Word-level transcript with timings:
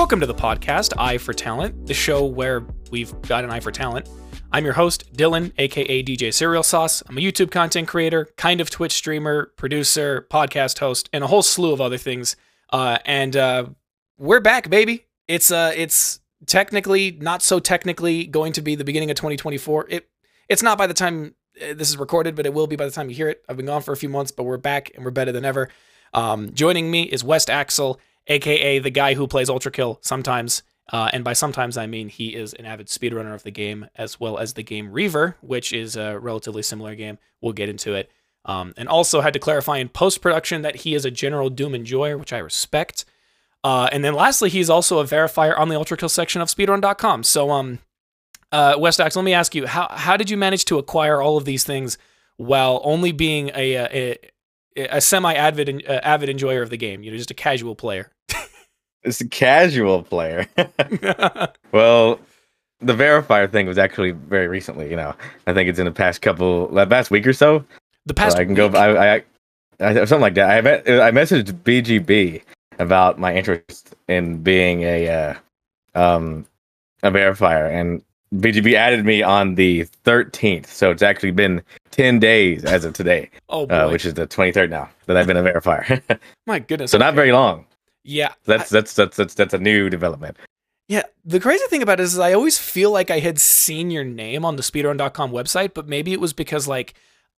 Welcome 0.00 0.20
to 0.20 0.26
the 0.26 0.34
podcast, 0.34 0.94
Eye 0.96 1.18
for 1.18 1.34
Talent, 1.34 1.86
the 1.86 1.92
show 1.92 2.24
where 2.24 2.64
we've 2.90 3.12
got 3.20 3.44
an 3.44 3.50
eye 3.50 3.60
for 3.60 3.70
talent. 3.70 4.08
I'm 4.50 4.64
your 4.64 4.72
host, 4.72 5.12
Dylan, 5.12 5.52
aka 5.58 6.02
DJ 6.02 6.32
Cereal 6.32 6.62
Sauce. 6.62 7.02
I'm 7.06 7.18
a 7.18 7.20
YouTube 7.20 7.50
content 7.50 7.86
creator, 7.86 8.26
kind 8.38 8.62
of 8.62 8.70
Twitch 8.70 8.92
streamer, 8.92 9.52
producer, 9.56 10.26
podcast 10.30 10.78
host, 10.78 11.10
and 11.12 11.22
a 11.22 11.26
whole 11.26 11.42
slew 11.42 11.74
of 11.74 11.82
other 11.82 11.98
things. 11.98 12.34
Uh, 12.72 12.96
and 13.04 13.36
uh, 13.36 13.66
we're 14.16 14.40
back, 14.40 14.70
baby. 14.70 15.04
It's 15.28 15.50
uh, 15.50 15.74
it's 15.76 16.20
technically 16.46 17.10
not 17.20 17.42
so 17.42 17.60
technically 17.60 18.24
going 18.24 18.54
to 18.54 18.62
be 18.62 18.76
the 18.76 18.84
beginning 18.84 19.10
of 19.10 19.16
2024. 19.16 19.86
It 19.90 20.08
it's 20.48 20.62
not 20.62 20.78
by 20.78 20.86
the 20.86 20.94
time 20.94 21.34
uh, 21.60 21.74
this 21.74 21.90
is 21.90 21.98
recorded, 21.98 22.34
but 22.34 22.46
it 22.46 22.54
will 22.54 22.66
be 22.66 22.74
by 22.74 22.86
the 22.86 22.90
time 22.90 23.10
you 23.10 23.14
hear 23.14 23.28
it. 23.28 23.44
I've 23.50 23.58
been 23.58 23.66
gone 23.66 23.82
for 23.82 23.92
a 23.92 23.98
few 23.98 24.08
months, 24.08 24.30
but 24.30 24.44
we're 24.44 24.56
back 24.56 24.92
and 24.94 25.04
we're 25.04 25.10
better 25.10 25.30
than 25.30 25.44
ever. 25.44 25.68
Um, 26.14 26.54
joining 26.54 26.90
me 26.90 27.02
is 27.02 27.22
Westaxle, 27.22 27.98
aka 28.26 28.78
the 28.78 28.90
guy 28.90 29.14
who 29.14 29.26
plays 29.26 29.50
Ultra 29.50 29.72
Kill 29.72 29.98
sometimes. 30.02 30.62
Uh, 30.92 31.08
and 31.12 31.22
by 31.22 31.32
sometimes, 31.32 31.76
I 31.76 31.86
mean 31.86 32.08
he 32.08 32.34
is 32.34 32.52
an 32.54 32.66
avid 32.66 32.88
speedrunner 32.88 33.32
of 33.34 33.44
the 33.44 33.52
game, 33.52 33.86
as 33.94 34.18
well 34.18 34.38
as 34.38 34.54
the 34.54 34.64
game 34.64 34.90
Reaver, 34.90 35.36
which 35.40 35.72
is 35.72 35.96
a 35.96 36.18
relatively 36.18 36.62
similar 36.62 36.96
game. 36.96 37.18
We'll 37.40 37.52
get 37.52 37.68
into 37.68 37.94
it. 37.94 38.10
Um, 38.44 38.74
and 38.76 38.88
also 38.88 39.20
had 39.20 39.34
to 39.34 39.38
clarify 39.38 39.78
in 39.78 39.88
post 39.88 40.20
production 40.20 40.62
that 40.62 40.76
he 40.76 40.94
is 40.94 41.04
a 41.04 41.10
general 41.10 41.50
Doom 41.50 41.74
enjoyer, 41.74 42.18
which 42.18 42.32
I 42.32 42.38
respect. 42.38 43.04
Uh, 43.62 43.88
and 43.92 44.02
then 44.02 44.14
lastly, 44.14 44.48
he's 44.48 44.70
also 44.70 44.98
a 44.98 45.04
verifier 45.04 45.56
on 45.58 45.68
the 45.68 45.76
Ultra 45.76 45.96
Kill 45.96 46.08
section 46.08 46.40
of 46.40 46.48
speedrun.com. 46.48 47.22
So, 47.24 47.50
um, 47.50 47.78
uh, 48.50 48.74
West 48.78 49.00
Axe, 49.00 49.14
let 49.14 49.24
me 49.24 49.34
ask 49.34 49.54
you 49.54 49.66
how 49.66 49.86
how 49.90 50.16
did 50.16 50.30
you 50.30 50.36
manage 50.36 50.64
to 50.66 50.78
acquire 50.78 51.22
all 51.22 51.36
of 51.36 51.44
these 51.44 51.62
things 51.62 51.98
while 52.36 52.80
only 52.82 53.12
being 53.12 53.50
a 53.54 53.74
a, 53.74 54.18
a 54.76 55.00
semi 55.00 55.34
avid 55.34 55.84
uh, 55.88 56.00
avid 56.02 56.28
enjoyer 56.28 56.62
of 56.62 56.70
the 56.70 56.76
game? 56.76 57.02
You 57.02 57.10
know, 57.10 57.16
just 57.16 57.30
a 57.30 57.34
casual 57.34 57.74
player. 57.74 58.10
It's 59.02 59.20
a 59.20 59.28
casual 59.28 60.02
player. 60.02 60.46
well, 61.72 62.20
the 62.80 62.92
verifier 62.92 63.50
thing 63.50 63.66
was 63.66 63.78
actually 63.78 64.10
very 64.10 64.46
recently. 64.46 64.90
You 64.90 64.96
know, 64.96 65.14
I 65.46 65.54
think 65.54 65.68
it's 65.68 65.78
in 65.78 65.86
the 65.86 65.90
past 65.90 66.20
couple, 66.20 66.68
the 66.68 66.86
past 66.86 67.10
week 67.10 67.26
or 67.26 67.32
so. 67.32 67.64
The 68.06 68.14
past 68.14 68.36
so 68.36 68.42
I 68.42 68.44
can 68.44 68.54
week? 68.54 68.72
go. 68.72 68.78
I, 68.78 69.14
I, 69.14 69.22
I 69.80 69.94
something 70.04 70.20
like 70.20 70.34
that. 70.34 70.50
I 70.50 70.60
met, 70.60 70.86
I 70.86 71.10
messaged 71.12 71.52
BGB 71.62 72.42
about 72.78 73.18
my 73.18 73.34
interest 73.34 73.94
in 74.08 74.42
being 74.42 74.82
a 74.82 75.08
uh, 75.08 75.34
um 75.94 76.46
a 77.02 77.10
verifier, 77.10 77.70
and 77.70 78.02
BGB 78.34 78.74
added 78.74 79.04
me 79.04 79.22
on 79.22 79.56
the 79.56 79.86
13th. 80.04 80.66
So 80.66 80.90
it's 80.90 81.02
actually 81.02 81.32
been 81.32 81.62
10 81.90 82.18
days 82.20 82.64
as 82.64 82.84
of 82.84 82.92
today, 82.92 83.30
Oh 83.48 83.66
boy, 83.66 83.74
uh, 83.74 83.90
which 83.90 84.04
is 84.04 84.14
the 84.14 84.26
23rd 84.26 84.70
now 84.70 84.88
that 85.06 85.16
I've 85.16 85.26
been 85.26 85.36
a 85.36 85.42
verifier. 85.42 86.00
my 86.46 86.58
goodness. 86.60 86.92
so 86.92 86.98
not 86.98 87.14
very 87.14 87.32
long. 87.32 87.66
Yeah, 88.02 88.32
That's 88.44 88.70
that's 88.70 88.94
that's 88.94 89.16
that's 89.16 89.34
that's 89.34 89.52
a 89.52 89.58
new 89.58 89.90
development. 89.90 90.38
Yeah, 90.88 91.02
the 91.24 91.38
crazy 91.38 91.64
thing 91.68 91.82
about 91.82 92.00
it 92.00 92.04
is 92.04 92.18
I 92.18 92.32
always 92.32 92.58
feel 92.58 92.90
like 92.90 93.10
I 93.10 93.18
had 93.18 93.38
seen 93.38 93.90
your 93.90 94.04
name 94.04 94.44
on 94.44 94.56
the 94.56 94.62
speedrun.com 94.62 95.30
website, 95.30 95.74
but 95.74 95.86
maybe 95.86 96.12
it 96.12 96.20
was 96.20 96.32
because 96.32 96.66
like 96.66 96.94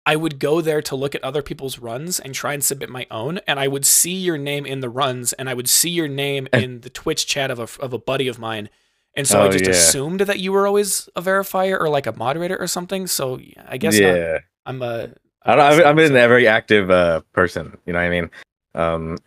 I 0.06 0.14
would 0.16 0.38
go 0.38 0.60
there 0.60 0.80
to 0.82 0.96
look 0.96 1.14
at 1.16 1.24
other 1.24 1.42
people's 1.42 1.78
runs 1.80 2.20
and 2.20 2.32
try 2.32 2.54
and 2.54 2.62
submit 2.64 2.90
my 2.90 3.06
own, 3.10 3.38
and 3.46 3.58
I 3.58 3.66
would 3.66 3.84
see 3.84 4.14
your 4.14 4.38
name 4.38 4.64
in 4.64 4.80
the 4.80 4.88
runs, 4.88 5.32
and 5.32 5.50
I 5.50 5.54
would 5.54 5.68
see 5.68 5.90
your 5.90 6.08
name 6.08 6.46
in 6.52 6.82
the 6.82 6.90
Twitch 6.90 7.26
chat 7.26 7.50
of 7.50 7.58
a 7.58 7.82
of 7.82 7.92
a 7.92 7.98
buddy 7.98 8.28
of 8.28 8.38
mine, 8.38 8.70
and 9.14 9.27
so 9.27 9.41
I 9.42 9.46
Oh, 9.46 9.52
just 9.52 9.64
yeah. 9.64 9.70
assumed 9.70 10.20
that 10.20 10.38
you 10.38 10.52
were 10.52 10.66
always 10.66 11.08
a 11.16 11.22
verifier 11.22 11.78
or 11.78 11.88
like 11.88 12.06
a 12.06 12.12
moderator 12.12 12.56
or 12.56 12.66
something. 12.66 13.06
So 13.06 13.41
I 13.69 13.77
guess 13.77 13.98
yeah. 13.98 14.38
I'm, 14.66 14.82
I'm 14.82 14.88
a. 14.88 15.10
I 15.44 15.56
don't, 15.56 15.64
I've, 15.64 15.84
I've 15.86 15.96
been 15.96 16.12
a 16.12 16.28
very 16.28 16.46
active 16.46 16.91
uh, 16.91 17.20
person. 17.32 17.77
You 17.84 17.92
know 17.92 17.98
what 17.98 18.04
I 18.06 18.10
mean? 18.10 18.30
Um, 18.74 19.19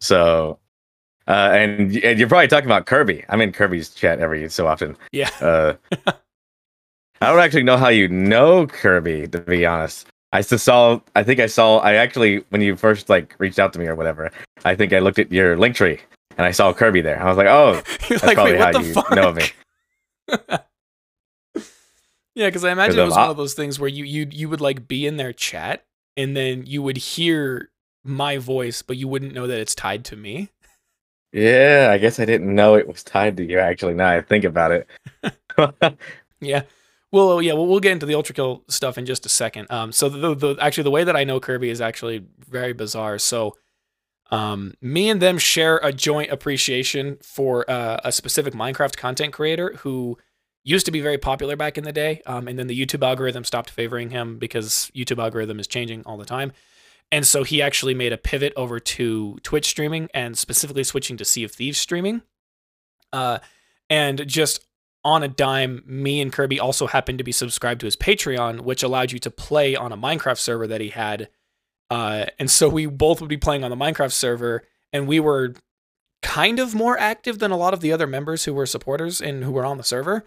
so, 0.00 0.58
uh, 1.28 1.50
and, 1.52 1.96
and 1.96 2.18
you're 2.18 2.28
probably 2.28 2.48
talking 2.48 2.66
about 2.66 2.86
Kirby. 2.86 3.24
I'm 3.28 3.40
in 3.40 3.52
Kirby's 3.52 3.90
chat 3.90 4.18
every 4.18 4.48
so 4.48 4.66
often. 4.66 4.96
Yeah. 5.12 5.30
Uh, 5.40 5.74
I 7.20 7.30
don't 7.30 7.38
actually 7.40 7.62
know 7.62 7.76
how 7.78 7.88
you 7.88 8.08
know 8.08 8.66
Kirby, 8.66 9.28
to 9.28 9.40
be 9.40 9.64
honest. 9.64 10.08
I 10.32 10.42
just 10.42 10.64
saw. 10.64 11.00
I 11.14 11.22
think 11.22 11.40
I 11.40 11.46
saw. 11.46 11.78
I 11.78 11.94
actually, 11.94 12.44
when 12.50 12.60
you 12.60 12.76
first 12.76 13.08
like 13.08 13.34
reached 13.38 13.58
out 13.58 13.72
to 13.72 13.78
me 13.78 13.86
or 13.86 13.94
whatever, 13.94 14.30
I 14.64 14.74
think 14.74 14.92
I 14.92 14.98
looked 14.98 15.18
at 15.18 15.32
your 15.32 15.56
link 15.56 15.76
tree 15.76 16.00
and 16.36 16.46
I 16.46 16.50
saw 16.50 16.72
Kirby 16.72 17.00
there. 17.00 17.20
I 17.22 17.26
was 17.26 17.36
like, 17.36 17.46
oh, 17.46 17.82
that's 18.08 18.22
like, 18.22 18.36
probably 18.36 18.56
how 18.56 18.78
you 18.78 18.92
fuck? 18.92 19.10
know 19.12 19.28
of 19.30 19.36
me. 19.36 19.50
Yeah, 22.36 22.48
because 22.48 22.64
I 22.64 22.70
imagine 22.70 22.98
it 22.98 23.04
was 23.04 23.14
one 23.14 23.30
of 23.30 23.38
those 23.38 23.54
things 23.54 23.80
where 23.80 23.88
you 23.88 24.04
you 24.04 24.28
you 24.30 24.50
would 24.50 24.60
like 24.60 24.86
be 24.86 25.06
in 25.06 25.16
their 25.16 25.32
chat 25.32 25.86
and 26.18 26.36
then 26.36 26.66
you 26.66 26.82
would 26.82 26.98
hear 26.98 27.70
my 28.04 28.36
voice, 28.36 28.82
but 28.82 28.98
you 28.98 29.08
wouldn't 29.08 29.32
know 29.32 29.46
that 29.46 29.58
it's 29.58 29.74
tied 29.74 30.04
to 30.04 30.16
me. 30.16 30.50
Yeah, 31.32 31.88
I 31.90 31.96
guess 31.96 32.20
I 32.20 32.26
didn't 32.26 32.54
know 32.54 32.74
it 32.74 32.86
was 32.86 33.02
tied 33.02 33.38
to 33.38 33.44
you. 33.44 33.58
Actually, 33.58 33.94
now 33.94 34.10
I 34.10 34.20
think 34.20 34.44
about 34.44 34.70
it. 34.70 34.86
Yeah. 36.40 36.62
Well, 37.12 37.40
yeah, 37.40 37.54
well, 37.54 37.66
we'll 37.66 37.80
get 37.80 37.92
into 37.92 38.04
the 38.04 38.14
Ultra 38.14 38.34
Kill 38.34 38.62
stuff 38.68 38.98
in 38.98 39.06
just 39.06 39.24
a 39.24 39.30
second. 39.30 39.70
Um, 39.70 39.90
so 39.90 40.10
the, 40.10 40.34
the 40.34 40.56
actually 40.60 40.84
the 40.84 40.90
way 40.90 41.04
that 41.04 41.16
I 41.16 41.24
know 41.24 41.40
Kirby 41.40 41.70
is 41.70 41.80
actually 41.80 42.26
very 42.46 42.74
bizarre. 42.74 43.18
So, 43.18 43.56
um, 44.30 44.74
me 44.80 45.08
and 45.08 45.22
them 45.22 45.38
share 45.38 45.78
a 45.82 45.92
joint 45.92 46.30
appreciation 46.30 47.18
for 47.22 47.68
uh, 47.70 47.98
a 48.04 48.12
specific 48.12 48.54
Minecraft 48.54 48.96
content 48.96 49.32
creator 49.32 49.74
who 49.78 50.18
used 50.64 50.84
to 50.86 50.92
be 50.92 51.00
very 51.00 51.18
popular 51.18 51.54
back 51.54 51.78
in 51.78 51.84
the 51.84 51.92
day. 51.92 52.22
Um, 52.26 52.48
and 52.48 52.58
then 52.58 52.66
the 52.66 52.78
YouTube 52.78 53.06
algorithm 53.06 53.44
stopped 53.44 53.70
favoring 53.70 54.10
him 54.10 54.38
because 54.38 54.90
YouTube 54.96 55.22
algorithm 55.22 55.60
is 55.60 55.68
changing 55.68 56.02
all 56.04 56.16
the 56.16 56.24
time. 56.24 56.52
And 57.12 57.24
so 57.24 57.44
he 57.44 57.62
actually 57.62 57.94
made 57.94 58.12
a 58.12 58.18
pivot 58.18 58.52
over 58.56 58.80
to 58.80 59.38
Twitch 59.44 59.66
streaming 59.66 60.08
and 60.12 60.36
specifically 60.36 60.82
switching 60.82 61.16
to 61.18 61.24
Sea 61.24 61.44
of 61.44 61.52
Thieves 61.52 61.78
streaming. 61.78 62.22
Uh, 63.12 63.38
and 63.88 64.26
just 64.26 64.66
on 65.04 65.22
a 65.22 65.28
dime, 65.28 65.84
me 65.86 66.20
and 66.20 66.32
Kirby 66.32 66.58
also 66.58 66.88
happened 66.88 67.18
to 67.18 67.24
be 67.24 67.30
subscribed 67.30 67.78
to 67.80 67.86
his 67.86 67.94
Patreon, 67.94 68.62
which 68.62 68.82
allowed 68.82 69.12
you 69.12 69.20
to 69.20 69.30
play 69.30 69.76
on 69.76 69.92
a 69.92 69.96
Minecraft 69.96 70.38
server 70.38 70.66
that 70.66 70.80
he 70.80 70.88
had. 70.88 71.28
Uh, 71.90 72.26
and 72.38 72.50
so 72.50 72.68
we 72.68 72.86
both 72.86 73.20
would 73.20 73.30
be 73.30 73.36
playing 73.36 73.64
on 73.64 73.70
the 73.70 73.76
Minecraft 73.76 74.12
server, 74.12 74.64
and 74.92 75.06
we 75.06 75.20
were 75.20 75.54
kind 76.22 76.58
of 76.58 76.74
more 76.74 76.98
active 76.98 77.38
than 77.38 77.50
a 77.50 77.56
lot 77.56 77.74
of 77.74 77.80
the 77.80 77.92
other 77.92 78.06
members 78.06 78.44
who 78.44 78.54
were 78.54 78.66
supporters 78.66 79.20
and 79.20 79.44
who 79.44 79.52
were 79.52 79.64
on 79.64 79.76
the 79.76 79.84
server. 79.84 80.24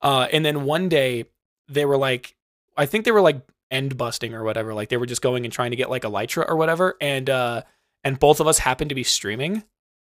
Uh, 0.00 0.26
and 0.32 0.44
then 0.44 0.64
one 0.64 0.88
day 0.88 1.24
they 1.68 1.84
were 1.84 1.96
like, 1.96 2.34
I 2.76 2.86
think 2.86 3.04
they 3.04 3.10
were 3.10 3.20
like 3.20 3.42
end 3.70 3.96
busting 3.96 4.34
or 4.34 4.44
whatever. 4.44 4.74
Like 4.74 4.88
they 4.88 4.96
were 4.96 5.06
just 5.06 5.22
going 5.22 5.44
and 5.44 5.52
trying 5.52 5.70
to 5.70 5.76
get 5.76 5.90
like 5.90 6.02
Elytra 6.02 6.48
or 6.48 6.56
whatever. 6.56 6.96
And 7.00 7.28
uh, 7.28 7.62
and 8.02 8.18
both 8.18 8.40
of 8.40 8.46
us 8.46 8.58
happened 8.58 8.88
to 8.88 8.94
be 8.94 9.04
streaming, 9.04 9.64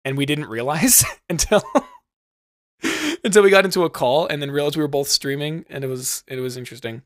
and 0.05 0.19
we 0.19 0.27
didn't 0.27 0.49
realize 0.49 1.05
until 1.29 1.63
until 3.25 3.43
we 3.43 3.51
got 3.51 3.65
into 3.65 3.85
a 3.85 3.91
call 3.91 4.27
and 4.27 4.41
then 4.41 4.51
realized 4.51 4.77
we 4.77 4.83
were 4.83 4.89
both 4.89 5.09
streaming 5.09 5.65
and 5.69 5.85
it 5.85 5.89
was 5.89 6.25
it 6.27 6.41
was 6.41 6.57
interesting 6.57 7.03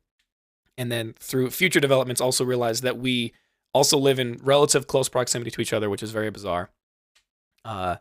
and 0.76 0.90
then 0.90 1.14
through 1.18 1.50
future 1.50 1.80
developments 1.80 2.20
also 2.20 2.44
realized 2.44 2.82
that 2.82 2.98
we 2.98 3.32
also 3.74 3.96
live 3.98 4.18
in 4.18 4.38
relative 4.42 4.86
close 4.86 5.08
proximity 5.08 5.50
to 5.50 5.60
each 5.60 5.72
other 5.72 5.88
which 5.90 6.02
is 6.02 6.10
very 6.10 6.30
bizarre 6.30 6.70
uh 7.64 7.96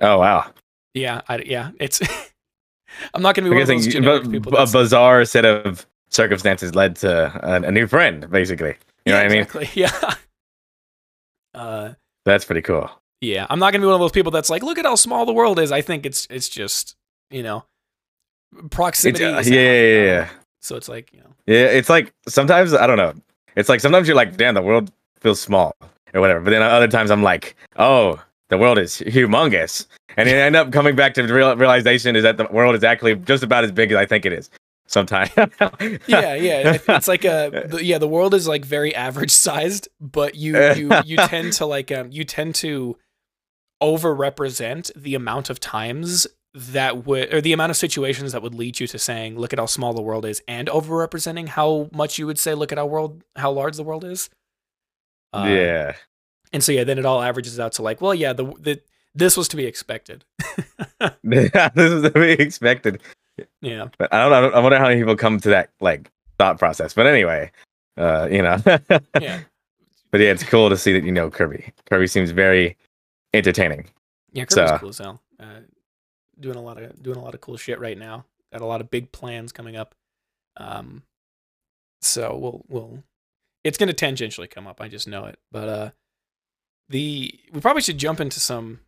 oh 0.00 0.18
wow. 0.18 0.50
yeah 0.94 1.20
I, 1.28 1.38
yeah 1.38 1.70
it's 1.80 2.00
i'm 3.14 3.22
not 3.22 3.34
gonna 3.34 3.48
be 3.48 3.56
I 3.56 3.60
one 3.60 3.62
of 3.62 3.68
those 3.68 4.28
people 4.28 4.56
a 4.56 4.66
bizarre 4.66 5.24
set 5.24 5.44
of 5.44 5.86
circumstances 6.10 6.74
led 6.74 6.96
to 6.96 7.10
a, 7.42 7.62
a 7.62 7.70
new 7.72 7.86
friend, 7.86 8.30
basically. 8.30 8.76
You 9.06 9.12
know 9.12 9.18
yeah, 9.18 9.22
what 9.22 9.24
I 9.24 9.28
mean? 9.34 9.42
exactly. 9.42 9.68
yeah 9.74 10.14
uh 11.54 11.92
That's 12.24 12.44
pretty 12.44 12.62
cool. 12.62 12.90
yeah 13.20 13.46
i'm 13.50 13.58
not 13.58 13.72
gonna 13.72 13.82
be 13.82 13.86
one 13.86 13.94
of 13.94 14.00
those 14.00 14.12
people 14.12 14.30
that's 14.32 14.50
like 14.50 14.62
look 14.62 14.78
at 14.78 14.84
how 14.84 14.94
small 14.94 15.26
the 15.26 15.32
world 15.32 15.58
is 15.58 15.72
i 15.72 15.80
think 15.82 16.06
it's 16.06 16.26
it's 16.30 16.48
just 16.48 16.96
you 17.30 17.42
know 17.42 17.64
It's, 18.56 18.68
proximity 18.74 19.24
uh, 19.24 19.40
yeah, 19.42 19.54
yeah, 19.54 20.00
uh, 20.00 20.04
yeah. 20.04 20.28
so 20.60 20.76
it's 20.76 20.88
like 20.88 21.12
you 21.12 21.20
know 21.20 21.34
Yeah, 21.46 21.66
it's 21.66 21.88
like 21.90 22.12
sometimes 22.28 22.72
I 22.72 22.86
don't 22.86 22.96
know. 22.98 23.14
It's 23.56 23.68
like 23.68 23.80
sometimes 23.80 24.08
you're 24.08 24.16
like, 24.16 24.36
damn, 24.38 24.54
the 24.54 24.62
world 24.62 24.90
feels 25.22 25.40
small 25.40 25.74
or 26.12 26.20
whatever. 26.20 26.40
But 26.40 26.50
then 26.50 26.62
other 26.62 26.88
times 26.88 27.10
I'm 27.10 27.22
like, 27.22 27.56
oh, 27.76 28.22
the 28.48 28.58
world 28.58 28.78
is 28.78 28.98
humongous, 29.06 29.86
and 30.16 30.28
you 30.28 30.34
end 30.34 30.56
up 30.56 30.72
coming 30.72 30.94
back 30.94 31.14
to 31.14 31.26
the 31.26 31.32
real 31.32 31.56
realization 31.56 32.16
is 32.16 32.22
that 32.22 32.36
the 32.36 32.46
world 32.50 32.74
is 32.74 32.84
actually 32.84 33.14
just 33.16 33.42
about 33.42 33.64
as 33.64 33.72
big 33.72 33.90
as 33.92 33.96
I 33.96 34.06
think 34.06 34.26
it 34.26 34.32
is. 34.32 34.50
Sometimes. 34.86 35.30
yeah 36.06 36.34
yeah 36.34 36.76
it's 36.88 37.08
like 37.08 37.24
a 37.24 37.66
the, 37.66 37.82
yeah 37.82 37.96
the 37.96 38.08
world 38.08 38.34
is 38.34 38.46
like 38.46 38.62
very 38.62 38.94
average 38.94 39.30
sized 39.30 39.88
but 40.00 40.34
you 40.34 40.58
you 40.74 40.90
you 41.06 41.16
tend 41.28 41.54
to 41.54 41.64
like 41.64 41.90
um 41.90 42.08
you 42.10 42.24
tend 42.24 42.54
to 42.56 42.98
over 43.80 44.14
represent 44.14 44.90
the 44.94 45.14
amount 45.14 45.48
of 45.48 45.60
times 45.60 46.26
that 46.54 47.06
would 47.06 47.32
or 47.32 47.40
the 47.40 47.54
amount 47.54 47.70
of 47.70 47.76
situations 47.76 48.32
that 48.32 48.42
would 48.42 48.54
lead 48.54 48.80
you 48.80 48.86
to 48.86 48.98
saying 48.98 49.38
look 49.38 49.54
at 49.54 49.58
how 49.58 49.64
small 49.64 49.94
the 49.94 50.02
world 50.02 50.26
is 50.26 50.42
and 50.46 50.68
over 50.68 50.96
representing 50.96 51.46
how 51.46 51.88
much 51.92 52.18
you 52.18 52.26
would 52.26 52.38
say 52.38 52.52
look 52.52 52.70
at 52.70 52.76
how 52.76 52.84
world 52.84 53.22
how 53.36 53.50
large 53.50 53.76
the 53.76 53.82
world 53.82 54.04
is 54.04 54.28
Uh, 55.32 55.46
yeah. 55.48 55.94
and 56.52 56.62
so 56.62 56.72
yeah 56.72 56.84
then 56.84 56.98
it 56.98 57.06
all 57.06 57.22
averages 57.22 57.58
out 57.58 57.72
to 57.72 57.82
like 57.82 58.00
well 58.00 58.14
yeah 58.14 58.32
the, 58.32 58.44
the 58.60 58.80
this 59.14 59.36
was 59.36 59.48
to 59.48 59.56
be 59.56 59.64
expected 59.66 60.24
yeah, 61.22 61.68
this 61.74 61.90
is 61.92 62.02
to 62.02 62.10
be 62.10 62.32
expected. 62.32 63.00
yeah 63.60 63.88
But 63.98 64.12
I 64.12 64.22
don't 64.22 64.30
know. 64.30 64.56
I 64.56 64.60
wonder 64.60 64.78
how 64.78 64.84
many 64.88 65.00
people 65.00 65.16
come 65.16 65.38
to 65.40 65.48
that 65.50 65.70
like 65.80 66.10
thought 66.38 66.58
process. 66.58 66.92
But 66.94 67.06
anyway, 67.06 67.50
uh, 67.96 68.28
you 68.30 68.42
know. 68.42 68.56
yeah 69.20 69.40
But 70.10 70.20
yeah, 70.20 70.30
it's 70.32 70.44
cool 70.44 70.68
to 70.70 70.76
see 70.76 70.92
that 70.92 71.04
you 71.04 71.12
know 71.12 71.30
Kirby. 71.30 71.72
Kirby 71.88 72.06
seems 72.06 72.30
very 72.30 72.76
entertaining. 73.34 73.86
yeah 74.32 74.44
Kirby's 74.44 74.70
So- 74.70 74.78
cool 74.78 74.88
as 74.90 74.98
hell 74.98 75.20
uh, 75.40 75.60
doing 76.38 76.56
a 76.56 76.62
lot 76.62 76.80
of 76.82 77.02
doing 77.02 77.16
a 77.16 77.22
lot 77.22 77.34
of 77.34 77.40
cool 77.40 77.56
shit 77.56 77.80
right 77.80 77.98
now. 77.98 78.24
Got 78.52 78.60
a 78.62 78.66
lot 78.66 78.80
of 78.80 78.90
big 78.90 79.10
plans 79.12 79.50
coming 79.52 79.76
up. 79.76 79.94
Um, 80.58 81.02
so 82.02 82.36
we'll 82.36 82.64
we'll 82.68 83.02
it's 83.64 83.78
going 83.78 83.92
to 83.92 83.94
tangentially 83.94 84.50
come 84.50 84.66
up. 84.66 84.80
I 84.80 84.88
just 84.88 85.06
know 85.06 85.24
it. 85.26 85.38
But 85.50 85.68
uh, 85.68 85.90
the 86.88 87.38
we 87.52 87.60
probably 87.60 87.82
should 87.82 87.98
jump 87.98 88.20
into 88.20 88.40
some. 88.40 88.80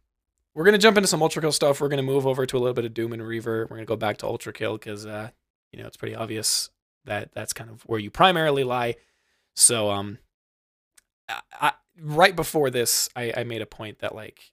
We're 0.55 0.65
going 0.65 0.73
to 0.73 0.79
jump 0.79 0.97
into 0.97 1.09
some 1.09 1.23
Ultra 1.23 1.43
Kill 1.43 1.53
stuff. 1.53 1.81
We're 1.81 1.89
going 1.89 1.99
to 1.99 2.03
move 2.03 2.27
over 2.27 2.47
to 2.47 2.57
a 2.57 2.61
little 2.61 2.75
bit 2.75 2.85
of 2.85 2.95
Doom 2.95 3.13
and 3.13 3.27
Reaver. 3.27 3.63
We're 3.63 3.77
going 3.77 3.87
to 3.87 3.87
go 3.87 3.97
back 3.97 4.19
to 4.19 4.27
Ultra 4.27 4.53
Kill 4.53 4.79
because 4.79 5.05
uh, 5.05 5.31
you 5.73 5.81
know 5.81 5.87
it's 5.87 5.97
pretty 5.97 6.15
obvious 6.15 6.71
that 7.05 7.33
that's 7.35 7.53
kind 7.53 7.71
of 7.71 7.83
where 7.83 7.99
you 7.99 8.11
primarily 8.11 8.65
lie. 8.65 8.97
So 9.57 9.91
um, 9.91 10.19
I, 11.29 11.41
I, 11.61 11.73
right 12.01 12.35
before 12.35 12.71
this, 12.71 13.09
I, 13.15 13.33
I 13.37 13.45
made 13.45 13.63
a 13.63 13.67
point 13.67 14.01
that 14.01 14.15
like 14.15 14.53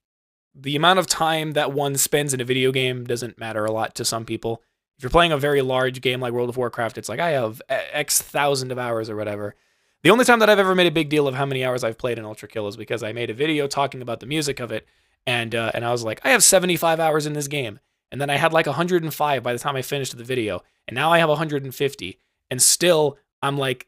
the 0.54 0.76
amount 0.76 1.00
of 1.00 1.08
time 1.08 1.52
that 1.52 1.72
one 1.72 1.96
spends 1.96 2.34
in 2.34 2.42
a 2.42 2.46
video 2.46 2.72
game 2.72 3.06
doesn't 3.06 3.40
matter 3.40 3.66
a 3.66 3.72
lot 3.72 3.96
to 3.96 4.06
some 4.06 4.26
people. 4.26 4.62
If 4.98 5.04
you're 5.04 5.10
playing 5.10 5.32
a 5.32 5.38
very 5.38 5.62
large 5.62 6.02
game 6.02 6.20
like 6.20 6.34
World 6.34 6.50
of 6.50 6.58
Warcraft, 6.58 6.98
it's 6.98 7.10
like 7.10 7.20
I 7.20 7.32
have 7.32 7.62
X 7.70 8.22
thousand 8.22 8.72
of 8.72 8.78
hours 8.78 9.10
or 9.10 9.16
whatever. 9.16 9.56
The 10.04 10.10
only 10.10 10.26
time 10.26 10.40
that 10.40 10.50
I've 10.50 10.60
ever 10.60 10.74
made 10.74 10.88
a 10.88 10.92
big 10.92 11.10
deal 11.10 11.28
of 11.28 11.36
how 11.36 11.46
many 11.46 11.64
hours 11.64 11.84
I've 11.84 11.98
played 11.98 12.18
in 12.18 12.26
Ultra 12.26 12.48
Kill 12.48 12.68
is 12.68 12.76
because 12.76 13.04
I 13.04 13.12
made 13.12 13.30
a 13.30 13.36
video 13.36 13.68
talking 13.68 14.02
about 14.02 14.20
the 14.20 14.26
music 14.26 14.60
of 14.60 14.72
it, 14.72 14.88
and 15.28 15.54
uh, 15.54 15.72
and 15.74 15.86
I 15.86 15.92
was 15.92 16.04
like, 16.04 16.20
I 16.24 16.30
have 16.30 16.44
75 16.44 17.00
hours 17.00 17.26
in 17.26 17.34
this 17.34 17.48
game, 17.48 17.80
and 18.12 18.20
then 18.20 18.30
I 18.30 18.38
had 18.38 18.52
like 18.52 18.66
105 18.66 19.44
by 19.44 19.54
the 19.54 19.60
time 19.60 19.76
I 19.76 19.84
finished 19.84 20.18
the 20.18 20.24
video, 20.24 20.64
and 20.88 20.96
now 20.96 21.12
I 21.12 21.20
have 21.20 21.30
150, 21.30 22.20
and 22.50 22.62
still 22.62 23.18
I'm 23.44 23.58
like, 23.58 23.88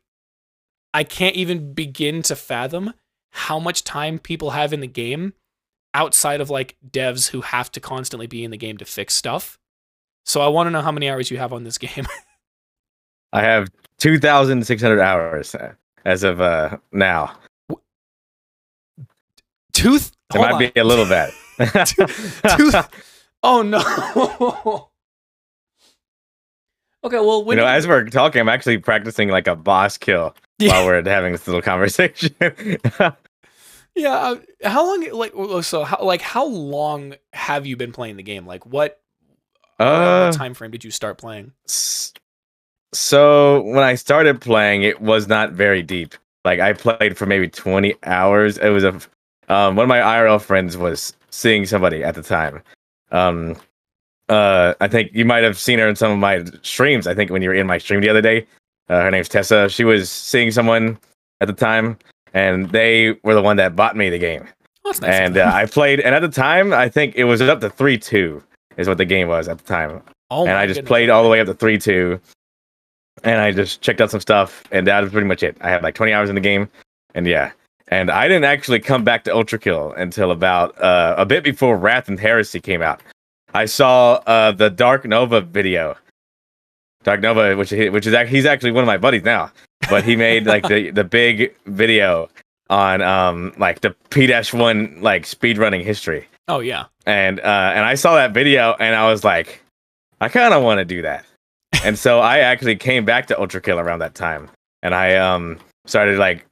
I 0.94 1.04
can't 1.04 1.36
even 1.36 1.74
begin 1.74 2.21
to 2.24 2.36
fathom 2.36 2.94
how 3.31 3.57
much 3.57 3.83
time 3.83 4.19
people 4.19 4.51
have 4.51 4.71
in 4.71 4.81
the 4.81 4.88
game 4.88 5.33
outside 5.95 6.42
of 6.42 6.51
like 6.51 6.77
devs 6.88 7.30
who 7.30 7.42
have 7.42 7.71
to 7.71 7.80
constantly 7.80 8.27
be 8.27 8.44
in 8.44 8.51
the 8.51 8.57
game 8.57 8.77
to 8.77 8.86
fix 8.86 9.15
stuff. 9.15 9.57
So 10.25 10.42
I 10.42 10.48
want 10.48 10.68
to 10.68 10.71
know 10.71 10.81
how 10.81 10.92
many 10.92 11.10
hours 11.10 11.31
you 11.31 11.39
have 11.39 11.54
on 11.54 11.63
this 11.63 11.77
game. 11.80 12.06
I 13.31 13.42
have 13.42 13.71
2,600 13.98 15.00
hours 15.00 15.56
as 16.05 16.23
of 16.23 16.41
uh, 16.41 16.77
now. 16.91 17.38
Tooth. 19.73 20.11
It 20.33 20.38
might 20.39 20.53
on. 20.53 20.59
be 20.59 20.71
a 20.75 20.83
little 20.83 21.05
bit. 21.05 21.33
Tooth. 22.57 22.89
Oh 23.44 23.61
no. 23.61 23.79
okay, 27.03 27.19
well, 27.19 27.44
you 27.47 27.55
know, 27.55 27.63
you... 27.63 27.69
as 27.69 27.88
we're 27.88 28.05
talking, 28.05 28.39
I'm 28.39 28.50
actually 28.50 28.77
practicing 28.77 29.29
like 29.29 29.47
a 29.47 29.55
boss 29.55 29.97
kill 29.97 30.35
yeah. 30.59 30.71
while 30.71 30.85
we're 30.85 31.03
having 31.03 31.33
this 31.33 31.45
little 31.45 31.61
conversation. 31.61 32.33
yeah. 33.95 34.13
Uh, 34.13 34.35
how 34.63 34.85
long? 34.85 35.11
Like, 35.11 35.33
so, 35.63 35.83
how, 35.83 36.01
like, 36.01 36.21
how 36.21 36.45
long 36.45 37.15
have 37.33 37.65
you 37.65 37.75
been 37.75 37.91
playing 37.91 38.15
the 38.15 38.23
game? 38.23 38.47
Like, 38.47 38.65
what? 38.65 39.01
Uh, 39.79 40.27
what 40.27 40.38
time 40.38 40.53
frame 40.53 40.71
did 40.71 40.83
you 40.83 40.91
start 40.91 41.17
playing? 41.17 41.51
So 42.93 43.61
when 43.63 43.83
I 43.83 43.95
started 43.95 44.39
playing, 44.39 44.83
it 44.83 45.01
was 45.01 45.27
not 45.27 45.51
very 45.51 45.81
deep. 45.81 46.15
Like 46.45 46.59
I 46.59 46.73
played 46.73 47.17
for 47.17 47.25
maybe 47.25 47.47
20 47.47 47.95
hours. 48.03 48.57
It 48.57 48.69
was 48.69 48.83
a 48.83 48.99
um, 49.49 49.75
one 49.75 49.83
of 49.83 49.89
my 49.89 49.99
IRL 49.99 50.41
friends 50.41 50.77
was 50.77 51.13
seeing 51.29 51.65
somebody 51.65 52.03
at 52.03 52.15
the 52.15 52.23
time. 52.23 52.61
Um, 53.11 53.55
uh, 54.29 54.73
I 54.79 54.87
think 54.87 55.11
you 55.13 55.25
might 55.25 55.43
have 55.43 55.57
seen 55.57 55.79
her 55.79 55.87
in 55.87 55.95
some 55.95 56.11
of 56.11 56.17
my 56.17 56.45
streams. 56.61 57.07
I 57.07 57.13
think 57.13 57.29
when 57.29 57.41
you 57.41 57.49
were 57.49 57.55
in 57.55 57.67
my 57.67 57.77
stream 57.77 58.01
the 58.01 58.09
other 58.09 58.21
day, 58.21 58.47
uh, 58.89 59.01
her 59.01 59.11
name's 59.11 59.29
Tessa. 59.29 59.69
She 59.69 59.83
was 59.83 60.09
seeing 60.09 60.51
someone 60.51 60.97
at 61.41 61.47
the 61.47 61.53
time, 61.53 61.97
and 62.33 62.69
they 62.69 63.17
were 63.23 63.33
the 63.33 63.41
one 63.41 63.57
that 63.57 63.75
bought 63.75 63.95
me 63.95 64.09
the 64.09 64.17
game. 64.17 64.47
Oh, 64.85 64.89
nice 64.89 65.03
and 65.03 65.37
uh, 65.37 65.51
I 65.53 65.65
played, 65.65 65.99
and 65.99 66.15
at 66.15 66.21
the 66.21 66.29
time, 66.29 66.73
I 66.73 66.89
think 66.89 67.15
it 67.15 67.25
was 67.25 67.41
up 67.41 67.61
to 67.61 67.69
three 67.69 67.97
two 67.97 68.43
is 68.77 68.87
what 68.87 68.97
the 68.97 69.05
game 69.05 69.27
was 69.27 69.47
at 69.47 69.57
the 69.57 69.63
time. 69.63 70.01
Oh, 70.29 70.43
and 70.43 70.53
I 70.53 70.65
just 70.65 70.79
goodness. 70.79 70.89
played 70.89 71.09
all 71.09 71.23
the 71.23 71.29
way 71.29 71.39
up 71.39 71.47
to 71.47 71.53
three 71.53 71.77
two, 71.77 72.19
and 73.23 73.39
I 73.39 73.51
just 73.51 73.81
checked 73.81 74.01
out 74.01 74.11
some 74.11 74.19
stuff, 74.19 74.63
and 74.71 74.85
that 74.87 75.01
was 75.01 75.11
pretty 75.11 75.27
much 75.27 75.43
it. 75.43 75.57
I 75.61 75.69
had 75.69 75.83
like 75.83 75.95
20 75.95 76.13
hours 76.13 76.29
in 76.29 76.35
the 76.35 76.41
game, 76.41 76.69
and 77.15 77.25
yeah. 77.25 77.51
And 77.87 78.09
I 78.09 78.27
didn't 78.27 78.45
actually 78.45 78.79
come 78.79 79.03
back 79.03 79.23
to 79.25 79.35
Ultra 79.35 79.59
Kill 79.59 79.93
until 79.93 80.31
about 80.31 80.79
uh, 80.81 81.15
a 81.17 81.25
bit 81.25 81.43
before 81.43 81.77
Wrath 81.77 82.07
and 82.07 82.19
Heresy 82.19 82.59
came 82.59 82.81
out. 82.81 83.01
I 83.53 83.65
saw 83.65 84.15
uh, 84.25 84.51
the 84.51 84.69
Dark 84.69 85.05
Nova 85.05 85.41
video. 85.41 85.95
Dark 87.03 87.21
Nova, 87.21 87.55
which 87.55 87.71
which 87.71 88.07
is 88.07 88.29
he's 88.29 88.45
actually 88.45 88.71
one 88.71 88.83
of 88.83 88.87
my 88.87 88.97
buddies 88.97 89.23
now, 89.23 89.51
but 89.89 90.03
he 90.03 90.15
made 90.15 90.45
like 90.45 90.67
the 90.67 90.89
the 90.91 91.03
big 91.03 91.53
video 91.65 92.29
on 92.69 93.01
um 93.01 93.53
like 93.57 93.81
the 93.81 93.91
P 94.09 94.25
dash 94.25 94.53
one 94.53 94.97
like 95.01 95.23
speedrunning 95.23 95.83
history. 95.83 96.27
Oh 96.47 96.61
yeah. 96.61 96.85
And 97.05 97.41
uh 97.41 97.73
and 97.75 97.83
I 97.83 97.95
saw 97.95 98.15
that 98.15 98.33
video 98.33 98.75
and 98.79 98.95
I 98.95 99.11
was 99.11 99.25
like 99.25 99.61
I 100.21 100.29
kind 100.29 100.53
of 100.53 100.63
want 100.63 100.79
to 100.79 100.85
do 100.85 101.01
that 101.01 101.25
and 101.83 101.97
so 101.97 102.19
I 102.19 102.39
actually 102.39 102.75
came 102.75 103.06
back 103.06 103.27
to 103.27 103.39
Ultra 103.39 103.62
Kill 103.62 103.80
around 103.80 104.00
that 104.00 104.15
time, 104.15 104.50
and 104.81 104.95
I 104.95 105.15
um 105.15 105.59
started 105.85 106.18
like, 106.18 106.45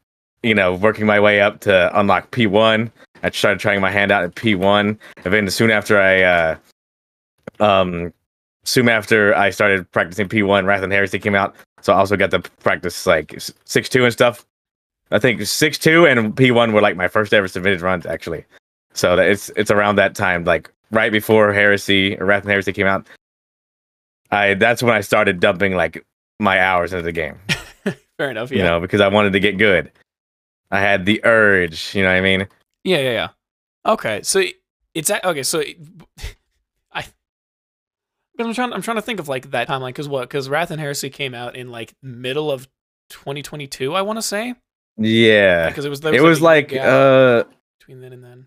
you 0.43 0.53
know, 0.53 0.75
working 0.75 1.05
my 1.05 1.19
way 1.19 1.41
up 1.41 1.61
to 1.61 1.99
unlock 1.99 2.31
P1. 2.31 2.91
I 3.23 3.29
started 3.29 3.59
trying 3.59 3.81
my 3.81 3.91
hand 3.91 4.11
out 4.11 4.23
at 4.23 4.35
P1, 4.35 4.97
and 5.23 5.33
then 5.33 5.49
soon 5.49 5.71
after 5.71 5.99
I, 5.99 6.21
uh, 6.23 6.55
um, 7.59 8.11
soon 8.63 8.89
after 8.89 9.35
I 9.35 9.51
started 9.51 9.89
practicing 9.91 10.27
P1, 10.27 10.65
Wrath 10.65 10.81
and 10.83 10.91
Heresy 10.91 11.19
came 11.19 11.35
out, 11.35 11.55
so 11.81 11.93
I 11.93 11.97
also 11.97 12.17
got 12.17 12.31
to 12.31 12.39
practice 12.39 13.05
like 13.05 13.39
six 13.65 13.89
two 13.89 14.03
and 14.03 14.13
stuff. 14.13 14.45
I 15.11 15.19
think 15.19 15.41
six 15.45 15.77
two 15.77 16.05
and 16.07 16.35
P1 16.35 16.73
were 16.73 16.81
like 16.81 16.95
my 16.95 17.07
first 17.07 17.33
ever 17.33 17.47
submitted 17.47 17.81
runs 17.81 18.05
actually. 18.05 18.45
So 18.93 19.15
that 19.15 19.27
it's 19.29 19.49
it's 19.55 19.71
around 19.71 19.95
that 19.95 20.15
time, 20.15 20.43
like 20.43 20.69
right 20.91 21.11
before 21.11 21.53
Heresy 21.53 22.17
or 22.19 22.25
Wrath 22.25 22.43
and 22.43 22.51
Heresy 22.51 22.73
came 22.73 22.87
out. 22.87 23.07
I 24.31 24.53
that's 24.53 24.81
when 24.81 24.93
I 24.93 25.01
started 25.01 25.39
dumping 25.39 25.75
like 25.75 26.05
my 26.39 26.59
hours 26.59 26.93
into 26.93 27.03
the 27.03 27.11
game. 27.11 27.37
Fair 28.17 28.31
enough. 28.31 28.51
Yeah. 28.51 28.57
You 28.57 28.63
know, 28.63 28.79
because 28.79 29.01
I 29.01 29.07
wanted 29.07 29.33
to 29.33 29.39
get 29.39 29.57
good. 29.57 29.91
I 30.71 30.79
had 30.79 31.05
the 31.05 31.23
urge. 31.25 31.93
You 31.93 32.03
know 32.03 32.09
what 32.09 32.17
I 32.17 32.21
mean? 32.21 32.47
Yeah, 32.83 32.99
yeah, 32.99 33.11
yeah. 33.11 33.27
Okay, 33.85 34.21
so 34.23 34.43
it's 34.93 35.11
okay. 35.11 35.43
So 35.43 35.61
I, 36.93 37.05
I'm 38.39 38.53
trying. 38.53 38.73
I'm 38.73 38.81
trying 38.81 38.97
to 38.97 39.01
think 39.01 39.19
of 39.19 39.27
like 39.27 39.51
that 39.51 39.67
timeline 39.67 39.89
because 39.89 40.07
what? 40.07 40.21
Because 40.21 40.49
Wrath 40.49 40.71
and 40.71 40.79
Heresy 40.79 41.09
came 41.09 41.33
out 41.33 41.55
in 41.55 41.69
like 41.69 41.93
middle 42.01 42.51
of 42.51 42.67
2022. 43.09 43.93
I 43.93 44.01
want 44.01 44.17
to 44.17 44.23
say. 44.23 44.55
Yeah. 44.97 45.67
Because 45.67 45.85
it 45.85 45.89
was. 45.89 46.01
was 46.01 46.15
it 46.15 46.21
was 46.21 46.41
like 46.41 46.73
uh 46.73 47.43
between 47.79 48.01
then 48.01 48.13
and 48.13 48.23
then. 48.23 48.45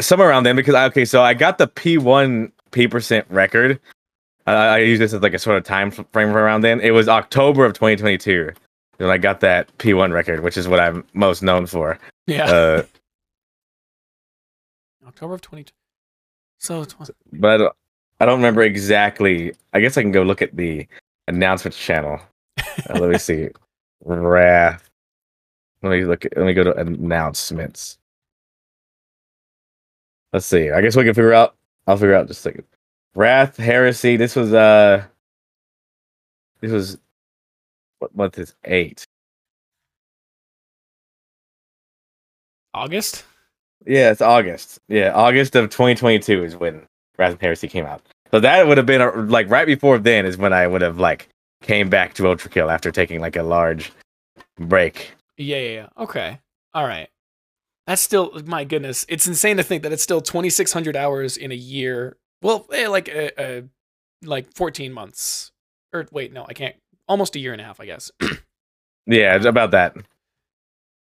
Somewhere 0.00 0.30
around 0.30 0.44
then, 0.44 0.56
because 0.56 0.74
I 0.74 0.86
okay, 0.86 1.04
so 1.04 1.20
I 1.20 1.34
got 1.34 1.58
the 1.58 1.68
P1 1.68 2.52
P 2.70 2.88
percent 2.88 3.26
record 3.28 3.78
I, 4.46 4.52
I 4.52 4.78
use 4.78 4.98
this 4.98 5.12
as 5.12 5.22
like 5.22 5.34
a 5.34 5.38
sort 5.38 5.56
of 5.56 5.64
time 5.64 5.90
frame 5.90 6.30
around 6.30 6.62
then. 6.62 6.80
It 6.80 6.90
was 6.90 7.08
October 7.08 7.64
of 7.64 7.74
2022 7.74 8.50
when 8.98 9.10
I 9.10 9.18
got 9.18 9.40
that 9.40 9.76
P1 9.78 10.12
record, 10.12 10.40
which 10.40 10.56
is 10.56 10.68
what 10.68 10.80
I'm 10.80 11.04
most 11.14 11.42
known 11.42 11.66
for. 11.66 11.98
Yeah. 12.26 12.44
Uh, 12.44 12.82
October 15.06 15.34
of 15.34 15.40
20. 15.40 15.72
So, 16.58 16.86
but 17.32 17.48
I 17.48 17.56
don't, 17.56 17.74
I 18.20 18.26
don't 18.26 18.38
remember 18.38 18.62
exactly. 18.62 19.52
I 19.72 19.80
guess 19.80 19.96
I 19.96 20.02
can 20.02 20.12
go 20.12 20.22
look 20.22 20.42
at 20.42 20.54
the 20.54 20.86
announcements 21.26 21.78
channel. 21.78 22.20
Uh, 22.58 23.00
let 23.00 23.10
me 23.10 23.18
see. 23.18 23.48
Wrath. 24.04 24.88
Let 25.82 25.90
me 25.90 26.04
look. 26.04 26.26
At, 26.26 26.36
let 26.36 26.46
me 26.46 26.52
go 26.52 26.64
to 26.64 26.78
announcements. 26.78 27.98
Let's 30.32 30.46
see. 30.46 30.70
I 30.70 30.80
guess 30.80 30.96
we 30.96 31.04
can 31.04 31.14
figure 31.14 31.32
out. 31.32 31.56
I'll 31.86 31.96
figure 31.96 32.14
out 32.14 32.28
just 32.28 32.40
a 32.40 32.42
second. 32.42 32.64
Wrath 33.14 33.56
Heresy. 33.56 34.16
This 34.16 34.36
was 34.36 34.52
uh 34.52 35.04
this 36.60 36.72
was 36.72 36.98
what 37.98 38.14
month 38.14 38.38
is 38.38 38.54
eight? 38.64 39.04
August? 42.72 43.24
Yeah, 43.86 44.10
it's 44.10 44.20
August. 44.20 44.78
Yeah, 44.88 45.12
August 45.12 45.56
of 45.56 45.70
2022 45.70 46.44
is 46.44 46.56
when 46.56 46.86
Wrath 47.18 47.32
and 47.32 47.40
Heresy 47.40 47.68
came 47.68 47.86
out. 47.86 48.02
So 48.30 48.38
that 48.40 48.66
would 48.66 48.76
have 48.76 48.86
been 48.86 49.00
a, 49.00 49.10
like 49.10 49.50
right 49.50 49.66
before 49.66 49.98
then 49.98 50.24
is 50.24 50.36
when 50.36 50.52
I 50.52 50.66
would 50.66 50.82
have 50.82 50.98
like 50.98 51.28
came 51.62 51.90
back 51.90 52.14
to 52.14 52.28
Ultra 52.28 52.50
Kill 52.50 52.70
after 52.70 52.92
taking 52.92 53.20
like 53.20 53.36
a 53.36 53.42
large 53.42 53.92
break. 54.58 55.12
Yeah, 55.36 55.58
yeah, 55.58 55.70
yeah. 55.70 55.88
Okay. 55.98 56.38
All 56.74 56.86
right. 56.86 57.08
That's 57.86 58.02
still 58.02 58.40
my 58.44 58.64
goodness. 58.64 59.04
It's 59.08 59.26
insane 59.26 59.56
to 59.56 59.62
think 59.64 59.82
that 59.82 59.92
it's 59.92 60.02
still 60.02 60.20
2600 60.20 60.94
hours 60.94 61.36
in 61.36 61.50
a 61.50 61.56
year 61.56 62.16
well, 62.42 62.66
eh, 62.72 62.88
like 62.88 63.08
uh, 63.14 63.40
uh, 63.40 63.60
like 64.22 64.54
14 64.54 64.92
months. 64.92 65.52
Or 65.92 66.06
wait, 66.12 66.32
no, 66.32 66.44
I 66.48 66.52
can't. 66.52 66.76
Almost 67.08 67.36
a 67.36 67.40
year 67.40 67.52
and 67.52 67.60
a 67.60 67.64
half, 67.64 67.80
I 67.80 67.86
guess. 67.86 68.10
yeah, 69.06 69.34
about 69.34 69.72
that. 69.72 69.96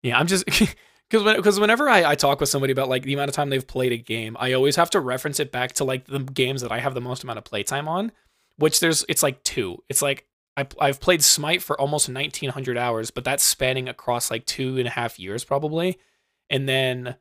Yeah, 0.02 0.18
I'm 0.18 0.26
just 0.26 0.44
because 1.10 1.36
because 1.36 1.60
whenever 1.60 1.88
I, 1.88 2.04
I 2.04 2.14
talk 2.14 2.40
with 2.40 2.48
somebody 2.48 2.72
about 2.72 2.88
like 2.88 3.02
the 3.02 3.14
amount 3.14 3.28
of 3.28 3.34
time 3.34 3.50
they've 3.50 3.66
played 3.66 3.92
a 3.92 3.98
game, 3.98 4.36
I 4.40 4.52
always 4.52 4.76
have 4.76 4.90
to 4.90 5.00
reference 5.00 5.40
it 5.40 5.52
back 5.52 5.72
to 5.74 5.84
like 5.84 6.06
the 6.06 6.20
games 6.20 6.62
that 6.62 6.72
I 6.72 6.80
have 6.80 6.94
the 6.94 7.00
most 7.00 7.22
amount 7.22 7.38
of 7.38 7.44
playtime 7.44 7.88
on, 7.88 8.12
which 8.56 8.80
there's 8.80 9.04
it's 9.08 9.22
like 9.22 9.42
two. 9.42 9.82
It's 9.88 10.02
like 10.02 10.26
I, 10.56 10.66
I've 10.80 11.00
played 11.00 11.22
Smite 11.22 11.62
for 11.62 11.78
almost 11.80 12.08
1900 12.08 12.78
hours, 12.78 13.10
but 13.10 13.24
that's 13.24 13.44
spanning 13.44 13.88
across 13.88 14.30
like 14.30 14.46
two 14.46 14.78
and 14.78 14.86
a 14.86 14.90
half 14.90 15.18
years 15.18 15.44
probably, 15.44 15.98
and 16.48 16.68
then 16.68 17.16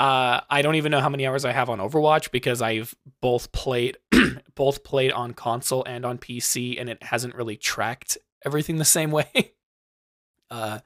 Uh, 0.00 0.40
I 0.48 0.62
don't 0.62 0.76
even 0.76 0.90
know 0.90 1.00
how 1.00 1.10
many 1.10 1.26
hours 1.26 1.44
I 1.44 1.52
have 1.52 1.68
on 1.68 1.78
Overwatch 1.78 2.30
because 2.30 2.62
I've 2.62 2.94
both 3.20 3.52
played 3.52 3.98
both 4.54 4.82
played 4.82 5.12
on 5.12 5.34
console 5.34 5.84
and 5.84 6.06
on 6.06 6.16
PC, 6.16 6.80
and 6.80 6.88
it 6.88 7.02
hasn't 7.02 7.34
really 7.34 7.58
tracked 7.58 8.16
everything 8.44 8.78
the 8.78 8.84
same 8.86 9.10
way. 9.10 9.52
uh, 10.50 10.78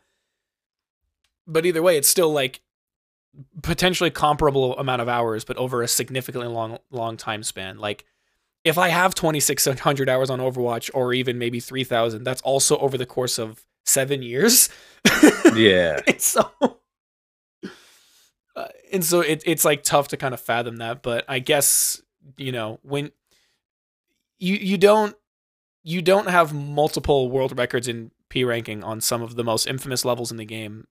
but 1.47 1.65
either 1.65 1.81
way, 1.81 1.97
it's 1.97 2.09
still 2.09 2.33
like 2.33 2.61
potentially 3.63 4.11
comparable 4.11 4.77
amount 4.79 5.01
of 5.01 5.09
hours, 5.09 5.45
but 5.45 5.57
over 5.59 5.81
a 5.81 5.89
significantly 5.89 6.49
long 6.49 6.79
long 6.91 7.17
time 7.17 7.45
span. 7.45 7.79
Like 7.79 8.05
if 8.65 8.79
I 8.79 8.89
have 8.89 9.15
2600 9.15 10.09
hours 10.09 10.29
on 10.29 10.41
Overwatch 10.41 10.91
or 10.93 11.13
even 11.15 11.39
maybe 11.39 11.61
3000, 11.61 12.25
that's 12.25 12.43
also 12.43 12.79
over 12.79 12.99
the 12.99 13.07
course 13.07 13.39
of 13.39 13.65
7 13.85 14.23
years. 14.23 14.69
Yeah. 15.55 16.01
so 16.19 16.51
and 18.95 19.05
so 19.05 19.21
it, 19.21 19.43
it's 19.45 19.65
like 19.65 19.83
tough 19.83 20.09
to 20.09 20.17
kind 20.17 20.33
of 20.33 20.41
fathom 20.41 20.77
that, 20.77 21.03
but 21.03 21.25
I 21.29 21.41
guess, 21.41 22.01
you 22.37 22.53
know, 22.53 22.79
when 22.83 23.11
you 24.39 24.55
you 24.55 24.79
don't 24.79 25.17
you 25.83 26.01
don't 26.01 26.29
have 26.29 26.55
multiple 26.55 27.29
world 27.29 27.59
records 27.59 27.89
in 27.89 28.13
P 28.29 28.45
ranking 28.45 28.85
on 28.85 29.01
some 29.01 29.21
of 29.21 29.35
the 29.35 29.45
most 29.45 29.67
infamous 29.67 30.05
levels 30.05 30.31
in 30.31 30.37
the 30.37 30.45
game 30.45 30.87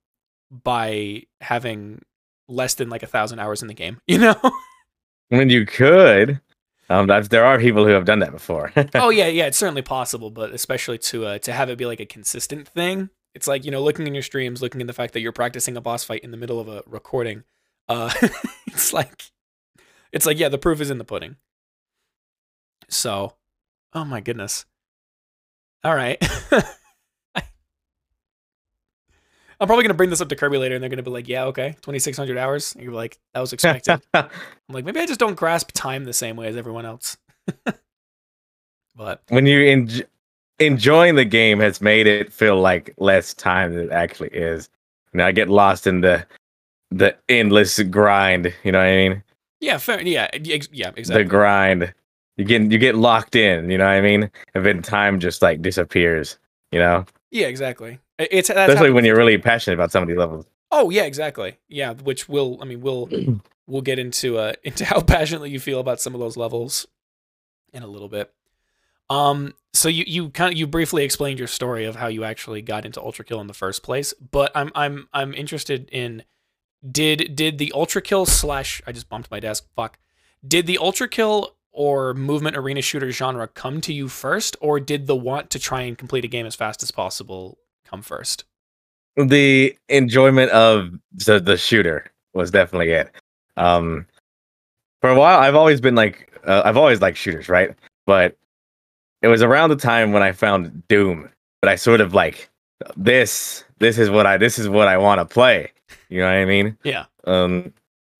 by 0.51 1.23
having 1.41 2.01
less 2.47 2.73
than 2.75 2.89
like 2.89 3.03
a 3.03 3.07
thousand 3.07 3.39
hours 3.39 3.61
in 3.61 3.67
the 3.67 3.73
game, 3.73 3.99
you 4.07 4.17
know? 4.17 4.35
I 4.43 5.37
mean, 5.37 5.49
you 5.49 5.65
could. 5.65 6.41
Um, 6.89 7.07
that's, 7.07 7.29
there 7.29 7.45
are 7.45 7.57
people 7.57 7.85
who 7.85 7.91
have 7.91 8.05
done 8.05 8.19
that 8.19 8.31
before. 8.31 8.71
oh 8.95 9.09
yeah, 9.09 9.27
yeah, 9.27 9.45
it's 9.45 9.57
certainly 9.57 9.81
possible, 9.81 10.29
but 10.29 10.51
especially 10.51 10.97
to 10.99 11.25
uh, 11.25 11.37
to 11.39 11.53
have 11.53 11.69
it 11.69 11.77
be 11.77 11.85
like 11.85 12.01
a 12.01 12.05
consistent 12.05 12.67
thing. 12.67 13.09
It's 13.33 13.47
like 13.47 13.63
you 13.63 13.71
know, 13.71 13.81
looking 13.81 14.05
in 14.05 14.13
your 14.13 14.23
streams, 14.23 14.61
looking 14.61 14.81
in 14.81 14.87
the 14.87 14.93
fact 14.93 15.13
that 15.13 15.21
you're 15.21 15.31
practicing 15.31 15.77
a 15.77 15.81
boss 15.81 16.03
fight 16.03 16.23
in 16.23 16.31
the 16.31 16.37
middle 16.37 16.59
of 16.59 16.67
a 16.67 16.83
recording. 16.85 17.45
Uh, 17.87 18.11
it's 18.67 18.93
like, 18.93 19.31
it's 20.11 20.25
like 20.25 20.39
yeah, 20.39 20.49
the 20.49 20.57
proof 20.57 20.81
is 20.81 20.89
in 20.89 20.97
the 20.97 21.03
pudding. 21.03 21.37
So, 22.89 23.33
oh 23.93 24.05
my 24.05 24.21
goodness. 24.21 24.65
All 25.83 25.95
right. 25.95 26.17
I'm 29.59 29.67
probably 29.67 29.83
gonna 29.83 29.93
bring 29.93 30.09
this 30.09 30.19
up 30.19 30.29
to 30.29 30.35
Kirby 30.35 30.57
later, 30.57 30.75
and 30.75 30.81
they're 30.81 30.89
gonna 30.89 31.03
be 31.03 31.11
like, 31.11 31.29
"Yeah, 31.29 31.45
okay, 31.45 31.75
2,600 31.81 32.37
hours." 32.37 32.73
And 32.73 32.83
you're 32.83 32.93
like, 32.93 33.17
"That 33.33 33.39
was 33.39 33.53
expected." 33.53 34.01
I'm 34.13 34.27
like, 34.67 34.83
maybe 34.83 34.99
I 34.99 35.05
just 35.05 35.19
don't 35.19 35.35
grasp 35.35 35.71
time 35.73 36.03
the 36.03 36.11
same 36.13 36.35
way 36.35 36.47
as 36.47 36.57
everyone 36.57 36.85
else. 36.85 37.17
but 38.95 39.21
when 39.29 39.45
you 39.45 39.59
enj- 39.59 40.05
enjoying 40.59 41.15
the 41.15 41.25
game 41.25 41.59
has 41.59 41.81
made 41.81 42.07
it 42.07 42.31
feel 42.31 42.59
like 42.59 42.93
less 42.97 43.33
time 43.33 43.73
than 43.73 43.85
it 43.85 43.91
actually 43.91 44.29
is. 44.29 44.69
Know, 45.13 45.25
I 45.25 45.31
get 45.31 45.49
lost 45.49 45.85
in 45.85 46.01
the 46.01 46.25
the 46.97 47.15
endless 47.29 47.79
grind. 47.83 48.53
You 48.63 48.71
know 48.71 48.79
what 48.79 48.87
I 48.87 48.95
mean? 48.95 49.23
yeah, 49.63 49.77
fair. 49.77 50.01
Yeah, 50.01 50.27
yeah, 50.43 50.91
exactly. 50.95 51.23
The 51.23 51.29
grind. 51.29 51.93
You 52.37 52.45
get 52.45 52.61
you 52.71 52.77
get 52.77 52.95
locked 52.95 53.35
in. 53.35 53.69
You 53.69 53.77
know 53.77 53.85
what 53.85 53.91
I 53.91 54.01
mean? 54.01 54.29
And 54.53 54.65
then 54.65 54.81
time 54.81 55.19
just 55.19 55.41
like 55.41 55.61
disappears. 55.61 56.37
You 56.71 56.79
know, 56.79 57.05
yeah, 57.31 57.47
exactly. 57.47 57.99
It's 58.19 58.49
that's 58.49 58.71
especially 58.71 58.91
when 58.91 59.05
you're 59.05 59.15
really 59.15 59.37
passionate 59.37 59.75
about 59.75 59.91
some 59.91 60.03
of 60.03 60.09
these 60.09 60.17
levels. 60.17 60.45
Oh 60.71 60.89
yeah, 60.89 61.03
exactly. 61.03 61.57
Yeah, 61.69 61.93
which 61.93 62.27
will 62.27 62.57
I 62.61 62.65
mean 62.65 62.81
we'll 62.81 63.09
we'll 63.67 63.81
get 63.81 63.99
into 63.99 64.37
uh 64.37 64.53
into 64.63 64.85
how 64.85 65.01
passionately 65.01 65.49
you 65.49 65.59
feel 65.59 65.79
about 65.79 66.01
some 66.01 66.13
of 66.13 66.19
those 66.19 66.35
levels 66.35 66.87
in 67.71 67.83
a 67.83 67.87
little 67.87 68.09
bit. 68.09 68.33
Um 69.09 69.53
so 69.73 69.87
you 69.87 70.03
you 70.07 70.29
kind 70.29 70.51
of 70.51 70.57
you 70.57 70.67
briefly 70.67 71.03
explained 71.03 71.39
your 71.39 71.47
story 71.47 71.85
of 71.85 71.95
how 71.95 72.07
you 72.07 72.23
actually 72.23 72.61
got 72.61 72.85
into 72.85 73.01
Ultra 73.01 73.25
Kill 73.25 73.39
in 73.39 73.47
the 73.47 73.53
first 73.53 73.83
place, 73.83 74.13
but 74.13 74.51
I'm 74.55 74.71
I'm 74.75 75.07
I'm 75.13 75.33
interested 75.33 75.89
in 75.91 76.23
did 76.89 77.35
did 77.35 77.57
the 77.57 77.71
Ultra 77.73 78.01
Kill 78.01 78.25
slash 78.25 78.81
I 78.85 78.91
just 78.91 79.09
bumped 79.09 79.31
my 79.31 79.39
desk, 79.39 79.65
fuck. 79.75 79.99
Did 80.47 80.67
the 80.67 80.77
Ultra 80.77 81.07
Kill 81.07 81.55
or 81.71 82.13
movement 82.13 82.55
arena 82.55 82.81
shooter 82.81 83.11
genre 83.11 83.47
come 83.47 83.81
to 83.81 83.93
you 83.93 84.07
first 84.07 84.55
or 84.61 84.79
did 84.79 85.07
the 85.07 85.15
want 85.15 85.49
to 85.49 85.59
try 85.59 85.81
and 85.81 85.97
complete 85.97 86.25
a 86.25 86.27
game 86.27 86.45
as 86.45 86.55
fast 86.55 86.83
as 86.83 86.91
possible 86.91 87.57
come 87.85 88.01
first? 88.01 88.45
the 89.15 89.75
enjoyment 89.89 90.51
of 90.51 90.91
the 91.13 91.39
the 91.39 91.57
shooter 91.57 92.11
was 92.33 92.51
definitely 92.51 92.91
it. 92.91 93.11
Um, 93.57 94.07
for 95.01 95.09
a 95.09 95.15
while, 95.15 95.39
I've 95.39 95.55
always 95.55 95.81
been 95.81 95.95
like, 95.95 96.31
uh, 96.45 96.63
I've 96.65 96.77
always 96.77 97.01
liked 97.01 97.17
shooters, 97.17 97.49
right? 97.49 97.75
But 98.05 98.35
it 99.21 99.27
was 99.27 99.41
around 99.41 99.69
the 99.69 99.75
time 99.75 100.11
when 100.11 100.23
I 100.23 100.31
found 100.31 100.87
Doom, 100.87 101.29
but 101.61 101.69
I 101.69 101.75
sort 101.75 102.01
of 102.01 102.13
like 102.13 102.49
this. 102.97 103.63
This 103.79 103.97
is 103.97 104.09
what 104.09 104.25
I. 104.25 104.37
This 104.37 104.57
is 104.57 104.67
what 104.67 104.87
I 104.87 104.97
want 104.97 105.19
to 105.19 105.25
play. 105.25 105.71
You 106.13 106.19
know 106.19 106.27
what 106.27 106.35
I 106.35 106.45
mean? 106.45 106.77
Yeah. 106.83 107.05
Um, 107.23 107.73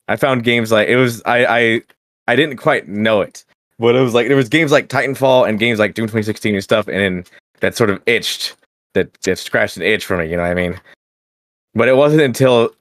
I 0.07 0.15
found 0.15 0.43
games 0.43 0.71
like 0.71 0.88
it 0.88 0.97
was. 0.97 1.21
I 1.25 1.45
I 1.45 1.81
I 2.27 2.35
didn't 2.35 2.57
quite 2.57 2.88
know 2.88 3.21
it, 3.21 3.45
but 3.77 3.95
it 3.95 4.01
was 4.01 4.15
like 4.15 4.27
there 4.27 4.35
was 4.35 4.50
games 4.50 4.71
like 4.71 4.89
Titanfall 4.89 5.47
and 5.47 5.59
games 5.59 5.77
like 5.77 5.93
Doom 5.93 6.05
2016 6.05 6.55
and 6.55 6.63
stuff, 6.63 6.88
and 6.88 6.97
then 6.97 7.25
that 7.59 7.75
sort 7.75 7.91
of 7.91 8.01
itched 8.07 8.55
that 8.93 9.13
that 9.21 9.38
scratched 9.38 9.77
an 9.77 9.83
itch 9.83 10.05
for 10.05 10.17
me. 10.17 10.25
You 10.25 10.38
know 10.38 10.41
what 10.43 10.51
I 10.51 10.55
mean? 10.55 10.79
But 11.75 11.88
it 11.88 11.95
wasn't 11.95 12.23
until 12.23 12.71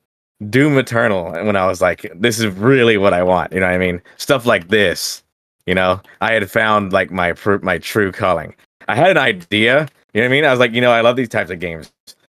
Doom 0.49 0.79
Eternal 0.79 1.33
when 1.33 1.57
I 1.57 1.67
was 1.67 1.83
like, 1.83 2.11
this 2.15 2.41
is 2.41 2.47
really 2.55 2.97
what 2.97 3.13
I 3.13 3.23
want. 3.23 3.53
You 3.53 3.61
know 3.61 3.67
what 3.67 3.75
I 3.75 3.79
mean? 3.79 4.01
Stuff 4.17 4.47
like 4.47 4.69
this. 4.69 5.23
You 5.67 5.75
know, 5.75 6.01
I 6.23 6.33
had 6.33 6.51
found 6.51 6.93
like 6.93 7.11
my 7.11 7.35
pr- 7.35 7.59
my 7.63 7.77
true 7.77 8.13
calling. 8.13 8.55
I 8.89 8.97
had 8.97 9.11
an 9.11 9.19
idea. 9.19 9.89
You 10.15 10.21
know 10.21 10.27
what 10.29 10.33
I 10.33 10.37
mean? 10.37 10.45
I 10.45 10.51
was 10.51 10.61
like, 10.61 10.73
you 10.73 10.81
know, 10.81 10.91
I 10.91 11.03
love 11.03 11.17
these 11.17 11.29
types 11.29 11.51
of 11.51 11.61
games, 11.61 11.93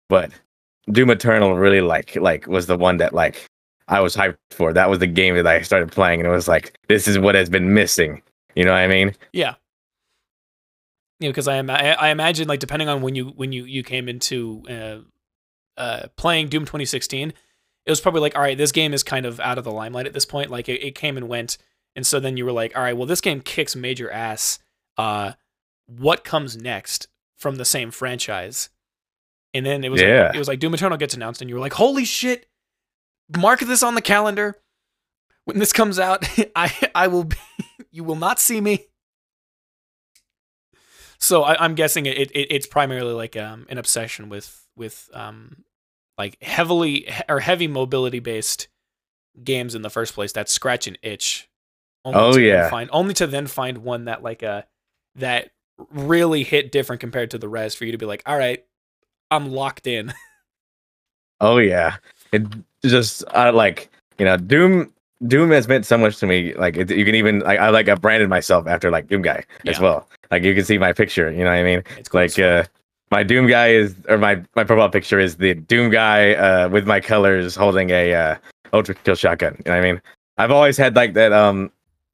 but 0.08 0.30
Doom 0.90 1.10
Eternal 1.10 1.56
really 1.56 1.80
like 1.80 2.16
like 2.16 2.46
was 2.46 2.66
the 2.66 2.76
one 2.76 2.98
that 2.98 3.12
like 3.14 3.48
I 3.88 4.00
was 4.00 4.16
hyped 4.16 4.36
for. 4.50 4.72
That 4.72 4.88
was 4.88 4.98
the 4.98 5.06
game 5.06 5.34
that 5.36 5.46
I 5.46 5.62
started 5.62 5.92
playing, 5.92 6.20
and 6.20 6.26
it 6.26 6.32
was 6.32 6.48
like, 6.48 6.78
this 6.88 7.06
is 7.06 7.18
what 7.18 7.34
has 7.34 7.48
been 7.48 7.74
missing. 7.74 8.22
You 8.54 8.64
know 8.64 8.72
what 8.72 8.78
I 8.80 8.88
mean? 8.88 9.14
Yeah. 9.32 9.54
You 11.20 11.28
know, 11.28 11.32
because 11.32 11.48
I, 11.48 11.56
ima- 11.56 11.72
I 11.74 11.92
I 11.92 12.08
imagine 12.08 12.48
like 12.48 12.60
depending 12.60 12.88
on 12.88 13.02
when 13.02 13.14
you 13.14 13.26
when 13.26 13.52
you 13.52 13.64
you 13.64 13.82
came 13.82 14.08
into 14.08 14.62
uh, 14.68 15.80
uh, 15.80 16.06
playing 16.16 16.48
Doom 16.48 16.64
2016, 16.64 17.32
it 17.86 17.90
was 17.90 18.00
probably 18.00 18.20
like, 18.20 18.34
all 18.34 18.42
right, 18.42 18.58
this 18.58 18.72
game 18.72 18.92
is 18.92 19.02
kind 19.02 19.26
of 19.26 19.40
out 19.40 19.58
of 19.58 19.64
the 19.64 19.70
limelight 19.70 20.06
at 20.06 20.12
this 20.12 20.26
point. 20.26 20.50
Like 20.50 20.68
it, 20.68 20.82
it 20.84 20.94
came 20.94 21.16
and 21.16 21.28
went, 21.28 21.58
and 21.94 22.06
so 22.06 22.20
then 22.20 22.36
you 22.36 22.44
were 22.44 22.52
like, 22.52 22.76
all 22.76 22.82
right, 22.82 22.96
well, 22.96 23.06
this 23.06 23.20
game 23.20 23.40
kicks 23.40 23.76
major 23.76 24.10
ass. 24.10 24.58
Uh, 24.96 25.32
what 25.86 26.24
comes 26.24 26.56
next 26.56 27.08
from 27.36 27.56
the 27.56 27.64
same 27.64 27.90
franchise? 27.90 28.70
And 29.54 29.64
then 29.64 29.84
it 29.84 29.88
was 29.90 30.02
Yeah. 30.02 30.26
like, 30.26 30.34
it 30.34 30.38
was 30.38 30.48
like 30.48 30.58
Doom 30.58 30.74
Eternal 30.74 30.98
gets 30.98 31.14
announced, 31.14 31.40
and 31.40 31.48
you 31.48 31.54
were 31.54 31.60
like, 31.60 31.72
holy 31.74 32.04
shit! 32.04 32.46
Mark 33.36 33.60
this 33.60 33.82
on 33.82 33.94
the 33.94 34.02
calendar. 34.02 34.60
When 35.44 35.58
this 35.58 35.72
comes 35.72 35.98
out, 35.98 36.26
I 36.56 36.72
I 36.94 37.06
will 37.06 37.24
be, 37.24 37.36
you 37.90 38.02
will 38.04 38.16
not 38.16 38.40
see 38.40 38.60
me. 38.60 38.86
So 41.18 41.42
I, 41.42 41.62
I'm 41.64 41.74
guessing 41.74 42.06
it, 42.06 42.18
it 42.18 42.30
it's 42.34 42.66
primarily 42.66 43.14
like 43.14 43.36
um 43.36 43.66
an 43.68 43.78
obsession 43.78 44.28
with 44.28 44.66
with 44.76 45.08
um 45.14 45.64
like 46.18 46.42
heavily 46.42 47.08
or 47.28 47.40
heavy 47.40 47.68
mobility 47.68 48.18
based 48.20 48.68
games 49.42 49.74
in 49.74 49.82
the 49.82 49.90
first 49.90 50.14
place 50.14 50.32
that 50.32 50.48
scratch 50.48 50.86
an 50.86 50.96
itch. 51.02 51.48
Only 52.04 52.20
Oh, 52.20 52.36
to 52.36 52.38
yeah. 52.38 52.68
find 52.68 52.90
only 52.92 53.14
to 53.14 53.26
then 53.26 53.46
find 53.46 53.78
one 53.78 54.04
that 54.06 54.22
like 54.22 54.42
uh 54.42 54.62
that 55.16 55.50
really 55.90 56.42
hit 56.44 56.70
different 56.72 57.00
compared 57.00 57.30
to 57.30 57.38
the 57.38 57.48
rest 57.48 57.78
for 57.78 57.84
you 57.84 57.92
to 57.92 57.98
be 57.98 58.06
like, 58.06 58.22
all 58.26 58.36
right, 58.36 58.64
I'm 59.34 59.50
locked 59.50 59.86
in. 59.86 60.12
Oh 61.40 61.58
yeah, 61.58 61.96
it 62.32 62.42
just 62.84 63.24
I 63.34 63.50
like 63.50 63.90
you 64.18 64.24
know 64.24 64.36
Doom. 64.36 64.92
Doom 65.26 65.50
has 65.50 65.68
meant 65.68 65.84
so 65.84 65.98
much 65.98 66.18
to 66.18 66.26
me. 66.26 66.54
Like 66.54 66.76
it, 66.76 66.90
you 66.90 67.04
can 67.04 67.14
even 67.14 67.40
like 67.40 67.58
I 67.58 67.70
like 67.70 67.88
I 67.88 67.96
branded 67.96 68.28
myself 68.28 68.66
after 68.66 68.90
like 68.90 69.08
Doom 69.08 69.22
guy 69.22 69.44
as 69.66 69.80
well. 69.80 70.08
Like 70.30 70.42
you 70.42 70.54
can 70.54 70.64
see 70.64 70.78
my 70.78 70.92
picture. 70.92 71.30
You 71.30 71.38
know 71.38 71.50
what 71.50 71.56
I 71.56 71.62
mean? 71.64 71.82
It's 71.98 72.08
cool 72.08 72.20
Like 72.20 72.38
uh, 72.38 72.64
my 73.10 73.22
Doom 73.24 73.46
guy 73.48 73.68
is 73.70 73.94
or 74.08 74.16
my 74.16 74.42
my 74.54 74.64
profile 74.64 74.88
picture 74.88 75.18
is 75.18 75.36
the 75.36 75.54
Doom 75.54 75.90
guy 75.90 76.34
uh 76.34 76.68
with 76.68 76.86
my 76.86 77.00
colors 77.00 77.56
holding 77.56 77.90
a 77.90 78.14
uh 78.14 78.36
ultra 78.72 78.94
kill 78.94 79.14
shotgun. 79.16 79.54
You 79.58 79.72
know 79.72 79.76
what 79.78 79.84
I 79.84 79.92
mean? 79.92 80.02
I've 80.38 80.50
always 80.52 80.76
had 80.76 80.96
like 80.96 81.14
that. 81.14 81.32
Um, 81.32 81.70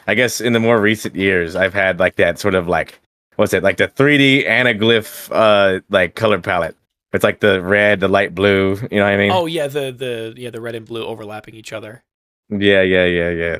I 0.06 0.14
guess 0.14 0.40
in 0.40 0.54
the 0.54 0.60
more 0.60 0.80
recent 0.80 1.14
years, 1.14 1.56
I've 1.56 1.74
had 1.74 2.00
like 2.00 2.16
that 2.16 2.38
sort 2.38 2.54
of 2.54 2.68
like 2.68 2.98
what's 3.36 3.52
it 3.52 3.62
like 3.62 3.76
the 3.76 3.88
3D 3.88 4.46
anaglyph 4.48 5.30
uh 5.32 5.80
like 5.90 6.14
color 6.14 6.40
palette. 6.40 6.76
It's 7.12 7.24
like 7.24 7.40
the 7.40 7.60
red, 7.60 8.00
the 8.00 8.08
light 8.08 8.34
blue. 8.34 8.76
You 8.90 8.98
know 8.98 9.04
what 9.04 9.12
I 9.12 9.16
mean? 9.16 9.30
oh 9.32 9.46
yeah, 9.46 9.66
the 9.66 9.90
the 9.92 10.34
yeah 10.36 10.50
the 10.50 10.60
red 10.60 10.74
and 10.74 10.86
blue 10.86 11.04
overlapping 11.04 11.54
each 11.54 11.72
other. 11.72 12.02
Yeah, 12.48 12.82
yeah, 12.82 13.04
yeah, 13.04 13.30
yeah. 13.30 13.58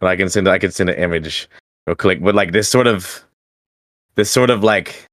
I 0.00 0.16
can 0.16 0.28
send 0.28 0.48
I 0.48 0.58
can 0.58 0.70
send 0.70 0.90
an 0.90 0.96
image 0.96 1.48
real 1.86 1.96
quick, 1.96 2.22
but 2.22 2.34
like 2.34 2.52
this 2.52 2.68
sort 2.68 2.86
of 2.86 3.24
this 4.14 4.30
sort 4.30 4.50
of 4.50 4.62
like 4.62 5.06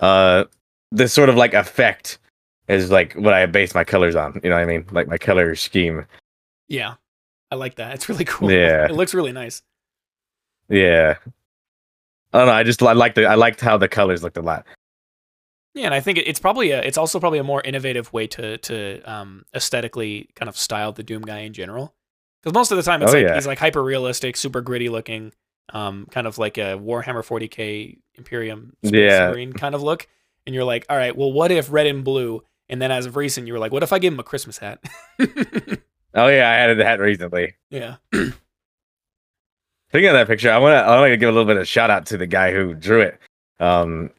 uh 0.00 0.44
this 0.90 1.12
sort 1.12 1.28
of 1.28 1.36
like 1.36 1.54
effect 1.54 2.18
is 2.68 2.90
like 2.90 3.14
what 3.14 3.34
I 3.34 3.46
base 3.46 3.74
my 3.74 3.84
colors 3.84 4.16
on. 4.16 4.40
You 4.42 4.50
know 4.50 4.56
what 4.56 4.62
I 4.62 4.66
mean? 4.66 4.86
Like 4.90 5.08
my 5.08 5.18
color 5.18 5.54
scheme. 5.54 6.06
Yeah, 6.68 6.94
I 7.50 7.54
like 7.54 7.76
that. 7.76 7.94
It's 7.94 8.08
really 8.08 8.24
cool. 8.26 8.50
Yeah. 8.50 8.86
it 8.86 8.92
looks 8.92 9.14
really 9.14 9.32
nice. 9.32 9.62
Yeah. 10.68 11.16
I 12.32 12.38
don't 12.38 12.46
know. 12.46 12.52
I 12.52 12.62
just 12.62 12.82
I 12.82 12.92
liked 12.92 13.14
the 13.16 13.26
I 13.26 13.34
liked 13.34 13.60
how 13.60 13.76
the 13.76 13.88
colors 13.88 14.22
looked 14.22 14.36
a 14.38 14.42
lot. 14.42 14.66
Yeah, 15.74 15.86
and 15.86 15.94
I 15.94 16.00
think 16.00 16.18
it's 16.18 16.38
probably 16.40 16.70
a 16.72 16.80
it's 16.82 16.98
also 16.98 17.18
probably 17.18 17.38
a 17.38 17.44
more 17.44 17.62
innovative 17.62 18.12
way 18.12 18.26
to 18.28 18.58
to 18.58 19.00
um, 19.02 19.44
aesthetically 19.54 20.28
kind 20.34 20.48
of 20.48 20.56
style 20.56 20.92
the 20.92 21.02
Doom 21.02 21.22
guy 21.22 21.40
in 21.40 21.52
general. 21.54 21.94
Because 22.42 22.54
most 22.54 22.70
of 22.72 22.76
the 22.76 22.82
time 22.82 23.02
it's 23.02 23.12
Oh, 23.12 23.16
like 23.16 23.24
yeah. 23.26 23.34
he's 23.34 23.46
like 23.46 23.58
hyper 23.58 23.82
realistic, 23.82 24.36
super 24.36 24.60
gritty 24.60 24.88
looking, 24.88 25.32
um, 25.72 26.06
kind 26.10 26.26
of 26.26 26.38
like 26.38 26.58
a 26.58 26.76
Warhammer 26.76 27.24
40k 27.24 27.98
Imperium 28.16 28.74
Space 28.84 28.92
Yeah. 29.00 29.30
Marine 29.30 29.52
kind 29.52 29.74
of 29.74 29.82
look. 29.82 30.08
And 30.44 30.54
you're 30.54 30.64
like, 30.64 30.84
all 30.90 30.96
right, 30.96 31.16
well, 31.16 31.30
what 31.32 31.52
if 31.52 31.70
red 31.72 31.86
and 31.86 32.02
blue? 32.04 32.42
And 32.68 32.82
then 32.82 32.90
as 32.90 33.06
of 33.06 33.14
recent, 33.16 33.46
you 33.46 33.52
were 33.52 33.58
like, 33.60 33.70
what 33.72 33.82
if 33.84 33.92
I 33.92 33.98
gave 34.00 34.12
him 34.12 34.18
a 34.20 34.24
Christmas 34.24 34.58
hat? 34.58 34.80
Oh 36.14 36.28
yeah, 36.28 36.46
I 36.50 36.56
added 36.56 36.78
that 36.80 37.00
recently. 37.00 37.54
yeah. 37.70 37.94
Thinking 38.12 40.08
of 40.08 40.12
that 40.14 40.26
picture, 40.26 40.50
I 40.50 40.58
want 40.58 40.72
to 40.74 40.78
I 40.78 40.98
want 41.00 41.10
to 41.10 41.16
give 41.16 41.28
a 41.28 41.32
little 41.32 41.46
bit 41.46 41.56
of 41.56 41.66
shout 41.68 41.88
out 41.90 42.04
to 42.06 42.18
the 42.18 42.26
guy 42.26 42.52
who 42.52 42.74
drew 42.74 43.00
it. 43.00 43.18
Um, 43.60 44.10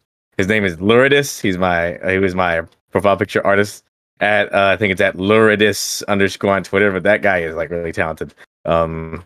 his 0.44 0.50
name 0.50 0.66
is 0.66 0.78
Luridus. 0.78 1.40
He's 1.40 1.58
my 1.58 1.98
he 2.10 2.18
was 2.18 2.36
my 2.36 2.64
profile 2.92 3.18
picture 3.18 3.46
artist 3.46 3.84
at 4.20 4.54
uh, 4.54 4.68
I 4.68 4.78
think 4.78 4.92
it's 4.92 5.02
at 5.02 5.16
Luridus 5.16 6.04
underscore 6.08 6.54
on 6.54 6.64
Twitter. 6.64 6.92
But 6.92 7.04
that 7.04 7.22
guy 7.22 7.40
is 7.40 7.56
like 7.56 7.70
really 7.70 7.94
talented. 7.94 8.34
Um, 8.66 9.24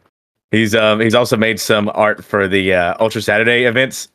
he's 0.52 0.76
um 0.76 1.00
he's 1.00 1.16
also 1.16 1.36
made 1.36 1.60
some 1.60 1.90
art 1.96 2.24
for 2.24 2.48
the 2.48 2.74
uh, 2.74 2.94
Ultra 3.00 3.22
Saturday 3.22 3.66
events. 3.66 4.10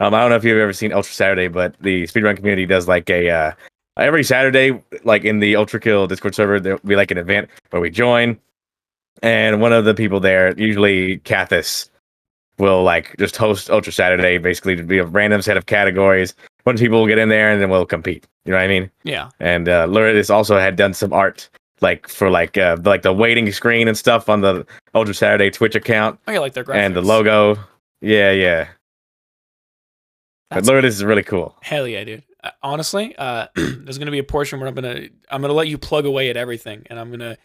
Um, 0.00 0.14
I 0.14 0.20
don't 0.20 0.30
know 0.30 0.36
if 0.36 0.44
you've 0.44 0.58
ever 0.58 0.72
seen 0.72 0.92
Ultra 0.92 1.12
Saturday, 1.12 1.48
but 1.48 1.74
the 1.80 2.04
speedrun 2.04 2.36
community 2.36 2.64
does 2.64 2.88
like 2.88 3.10
a 3.10 3.28
uh, 3.28 3.52
every 3.98 4.24
Saturday, 4.24 4.82
like 5.04 5.24
in 5.24 5.40
the 5.40 5.56
Ultra 5.56 5.78
Kill 5.78 6.06
Discord 6.06 6.34
server, 6.34 6.58
there'll 6.58 6.80
be 6.84 6.96
like 6.96 7.10
an 7.10 7.18
event 7.18 7.50
where 7.70 7.82
we 7.82 7.90
join 7.90 8.38
and 9.22 9.60
one 9.60 9.72
of 9.72 9.84
the 9.84 9.94
people 9.94 10.20
there, 10.20 10.54
usually 10.56 11.18
Cathis, 11.18 11.90
will 12.58 12.82
like 12.82 13.14
just 13.18 13.36
host 13.36 13.70
Ultra 13.70 13.92
Saturday, 13.92 14.38
basically 14.38 14.76
to 14.76 14.82
be 14.82 14.98
a 14.98 15.04
random 15.04 15.42
set 15.42 15.56
of 15.56 15.66
categories. 15.66 16.34
A 16.60 16.62
bunch 16.64 16.80
of 16.80 16.84
people 16.84 17.00
will 17.00 17.06
get 17.06 17.18
in 17.18 17.28
there 17.28 17.50
and 17.50 17.60
then 17.62 17.70
we'll 17.70 17.86
compete. 17.86 18.26
You 18.44 18.52
know 18.52 18.58
what 18.58 18.64
I 18.64 18.68
mean? 18.68 18.90
Yeah. 19.04 19.30
And 19.40 19.68
uh, 19.68 19.86
Luridus 19.86 20.30
also 20.30 20.58
had 20.58 20.76
done 20.76 20.94
some 20.94 21.12
art, 21.12 21.48
like 21.80 22.08
for 22.08 22.30
like 22.30 22.56
uh, 22.58 22.76
like 22.84 23.02
the 23.02 23.12
waiting 23.12 23.50
screen 23.52 23.88
and 23.88 23.96
stuff 23.96 24.28
on 24.28 24.40
the 24.40 24.66
Ultra 24.94 25.14
Saturday 25.14 25.50
Twitch 25.50 25.74
account 25.74 26.18
I 26.26 26.38
like 26.38 26.54
their 26.54 26.64
graphics. 26.64 26.76
and 26.76 26.96
the 26.96 27.02
logo. 27.02 27.56
Yeah, 28.00 28.30
yeah. 28.32 28.68
But 30.50 30.64
That's- 30.64 30.68
Luridus 30.84 30.88
is 30.88 31.04
really 31.04 31.22
cool. 31.22 31.56
Hell 31.60 31.86
yeah, 31.86 32.04
dude. 32.04 32.22
Uh, 32.42 32.50
honestly, 32.62 33.14
uh, 33.16 33.48
there's 33.56 33.98
gonna 33.98 34.10
be 34.12 34.18
a 34.20 34.24
portion 34.24 34.58
where 34.60 34.68
I'm 34.68 34.74
gonna 34.74 35.08
I'm 35.30 35.40
gonna 35.42 35.52
let 35.52 35.68
you 35.68 35.76
plug 35.76 36.06
away 36.06 36.30
at 36.30 36.36
everything, 36.36 36.86
and 36.88 36.98
I'm 36.98 37.10
gonna 37.10 37.36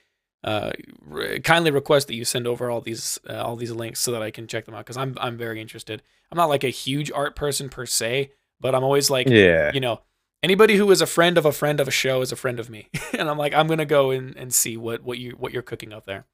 uh, 0.44 0.72
re- 1.06 1.40
kindly 1.40 1.72
request 1.72 2.08
that 2.08 2.16
you 2.16 2.26
send 2.26 2.48
over 2.48 2.70
all 2.70 2.82
these 2.82 3.20
uh, 3.30 3.42
all 3.44 3.56
these 3.56 3.72
links 3.72 4.00
so 4.00 4.12
that 4.12 4.22
I 4.22 4.32
can 4.32 4.48
check 4.48 4.66
them 4.66 4.76
out 4.76 4.86
because 4.86 4.98
I'm 4.98 5.16
I'm 5.20 5.38
very 5.38 5.62
interested. 5.62 6.02
I'm 6.32 6.38
not 6.38 6.50
like 6.50 6.64
a 6.64 6.70
huge 6.70 7.12
art 7.12 7.36
person 7.36 7.70
per 7.70 7.86
se, 7.86 8.32
but 8.60 8.76
I'm 8.76 8.84
always 8.84 9.10
like 9.10 9.28
Yeah. 9.30 9.72
you 9.74 9.80
know 9.80 10.02
anybody 10.42 10.76
who 10.76 10.92
is 10.92 11.02
a 11.02 11.06
friend 11.06 11.38
of 11.38 11.46
a 11.46 11.52
friend 11.54 11.80
of 11.80 11.88
a 11.88 11.92
show 11.92 12.22
is 12.22 12.32
a 12.32 12.36
friend 12.36 12.60
of 12.60 12.70
me, 12.70 12.90
and 13.18 13.30
I'm 13.30 13.38
like 13.38 13.54
I'm 13.54 13.68
gonna 13.68 13.86
go 13.86 14.12
and, 14.12 14.36
and 14.36 14.54
see 14.54 14.76
what 14.78 15.02
what 15.04 15.18
you 15.18 15.32
what 15.32 15.54
you're 15.54 15.62
cooking 15.62 15.94
up 15.94 16.06
there. 16.06 16.26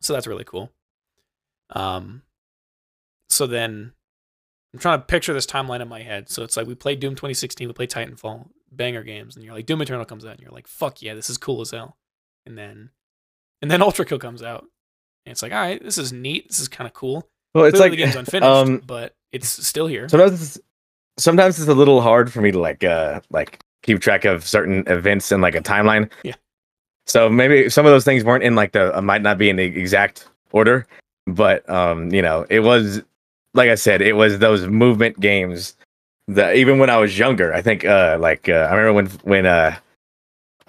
So 0.00 0.12
that's 0.12 0.26
really 0.26 0.44
cool. 0.44 0.70
Um, 1.70 2.22
so 3.28 3.46
then 3.46 3.92
I'm 4.72 4.78
trying 4.78 4.98
to 5.00 5.06
picture 5.06 5.32
this 5.32 5.46
timeline 5.46 5.80
in 5.80 5.88
my 5.88 6.02
head. 6.02 6.28
So 6.28 6.42
it's 6.42 6.56
like 6.56 6.66
we 6.66 6.74
played 6.74 7.00
Doom 7.00 7.14
2016, 7.14 7.66
we 7.66 7.72
played 7.72 7.90
Titanfall, 7.90 8.48
banger 8.70 9.02
games, 9.02 9.34
and 9.36 9.44
you're 9.44 9.54
like 9.54 9.66
Doom 9.66 9.80
Eternal 9.82 10.04
comes 10.04 10.24
out, 10.24 10.32
and 10.32 10.40
you're 10.40 10.50
like, 10.52 10.66
fuck 10.68 11.00
yeah, 11.02 11.14
this 11.14 11.30
is 11.30 11.38
cool 11.38 11.60
as 11.62 11.70
hell. 11.70 11.96
And 12.46 12.56
then, 12.56 12.90
and 13.60 13.70
then 13.70 13.82
Ultra 13.82 14.06
Kill 14.06 14.18
comes 14.18 14.42
out, 14.42 14.62
and 15.26 15.32
it's 15.32 15.42
like, 15.42 15.52
all 15.52 15.58
right, 15.58 15.82
this 15.82 15.98
is 15.98 16.12
neat, 16.12 16.48
this 16.48 16.60
is 16.60 16.68
kind 16.68 16.86
of 16.86 16.94
cool. 16.94 17.28
Well, 17.54 17.64
it's 17.64 17.78
Clearly 17.78 17.90
like 17.90 17.98
the 17.98 18.04
game's 18.04 18.16
unfinished, 18.34 18.48
um, 18.48 18.82
but 18.86 19.14
it's 19.32 19.48
still 19.48 19.86
here. 19.86 20.08
sometimes 20.08 20.42
it's, 20.42 20.58
sometimes 21.18 21.58
it's 21.58 21.68
a 21.68 21.74
little 21.74 22.00
hard 22.00 22.32
for 22.32 22.40
me 22.40 22.50
to 22.50 22.58
like 22.58 22.84
uh 22.84 23.20
like 23.30 23.60
keep 23.82 24.00
track 24.00 24.24
of 24.24 24.46
certain 24.46 24.84
events 24.86 25.32
in 25.32 25.40
like 25.40 25.54
a 25.54 25.60
timeline. 25.60 26.10
Yeah. 26.22 26.34
So 27.06 27.28
maybe 27.28 27.70
some 27.70 27.86
of 27.86 27.92
those 27.92 28.04
things 28.04 28.24
weren't 28.24 28.44
in 28.44 28.54
like 28.54 28.72
the 28.72 28.96
uh, 28.96 29.00
might 29.00 29.22
not 29.22 29.38
be 29.38 29.48
in 29.48 29.56
the 29.56 29.64
exact 29.64 30.28
order, 30.52 30.86
but 31.26 31.68
um 31.70 32.12
you 32.12 32.22
know 32.22 32.46
it 32.50 32.60
was 32.60 33.02
like 33.54 33.70
I 33.70 33.74
said 33.74 34.02
it 34.02 34.14
was 34.14 34.38
those 34.38 34.66
movement 34.66 35.18
games 35.20 35.76
that 36.28 36.56
even 36.56 36.78
when 36.78 36.90
I 36.90 36.98
was 36.98 37.18
younger 37.18 37.54
I 37.54 37.62
think 37.62 37.84
uh 37.84 38.18
like 38.20 38.48
uh, 38.48 38.68
I 38.70 38.74
remember 38.74 38.92
when 38.92 39.06
when 39.22 39.46
uh 39.46 39.76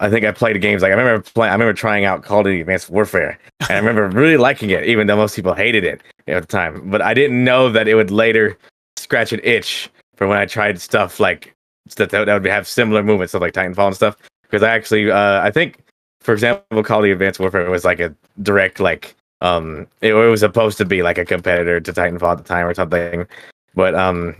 I 0.00 0.10
think 0.10 0.24
I 0.24 0.32
played 0.32 0.60
games 0.60 0.82
like 0.82 0.92
I 0.92 0.94
remember 0.94 1.22
playing 1.34 1.50
I 1.50 1.54
remember 1.54 1.72
trying 1.72 2.04
out 2.04 2.22
Call 2.22 2.40
of 2.40 2.44
Duty 2.44 2.60
Advanced 2.60 2.90
Warfare 2.90 3.38
and 3.60 3.70
I 3.70 3.76
remember 3.76 4.08
really 4.08 4.36
liking 4.36 4.70
it 4.70 4.84
even 4.84 5.06
though 5.06 5.16
most 5.16 5.34
people 5.34 5.54
hated 5.54 5.84
it 5.84 6.02
at 6.26 6.42
the 6.42 6.46
time 6.46 6.88
but 6.90 7.02
I 7.02 7.14
didn't 7.14 7.42
know 7.42 7.70
that 7.70 7.88
it 7.88 7.94
would 7.94 8.10
later 8.10 8.56
scratch 8.96 9.32
an 9.32 9.40
itch 9.42 9.90
for 10.16 10.26
when 10.26 10.38
I 10.38 10.44
tried 10.44 10.80
stuff 10.80 11.20
like 11.20 11.54
that 11.96 12.10
that 12.10 12.26
would 12.26 12.44
have 12.46 12.66
similar 12.66 13.02
movements, 13.02 13.32
stuff 13.32 13.42
like 13.42 13.54
Titanfall 13.54 13.86
and 13.86 13.96
stuff. 13.96 14.16
Because 14.42 14.62
I 14.62 14.70
actually, 14.70 15.10
uh, 15.10 15.40
I 15.42 15.50
think, 15.50 15.78
for 16.20 16.32
example, 16.32 16.82
Call 16.82 16.98
of 16.98 17.04
Duty 17.04 17.12
Advanced 17.12 17.40
Warfare 17.40 17.70
was 17.70 17.84
like 17.84 18.00
a 18.00 18.14
direct, 18.42 18.80
like, 18.80 19.14
um, 19.40 19.86
it, 20.00 20.14
it 20.14 20.28
was 20.28 20.40
supposed 20.40 20.78
to 20.78 20.84
be 20.84 21.02
like 21.02 21.18
a 21.18 21.24
competitor 21.24 21.80
to 21.80 21.92
Titanfall 21.92 22.32
at 22.32 22.38
the 22.38 22.44
time 22.44 22.66
or 22.66 22.74
something. 22.74 23.26
But 23.74 23.94
um, 23.94 24.34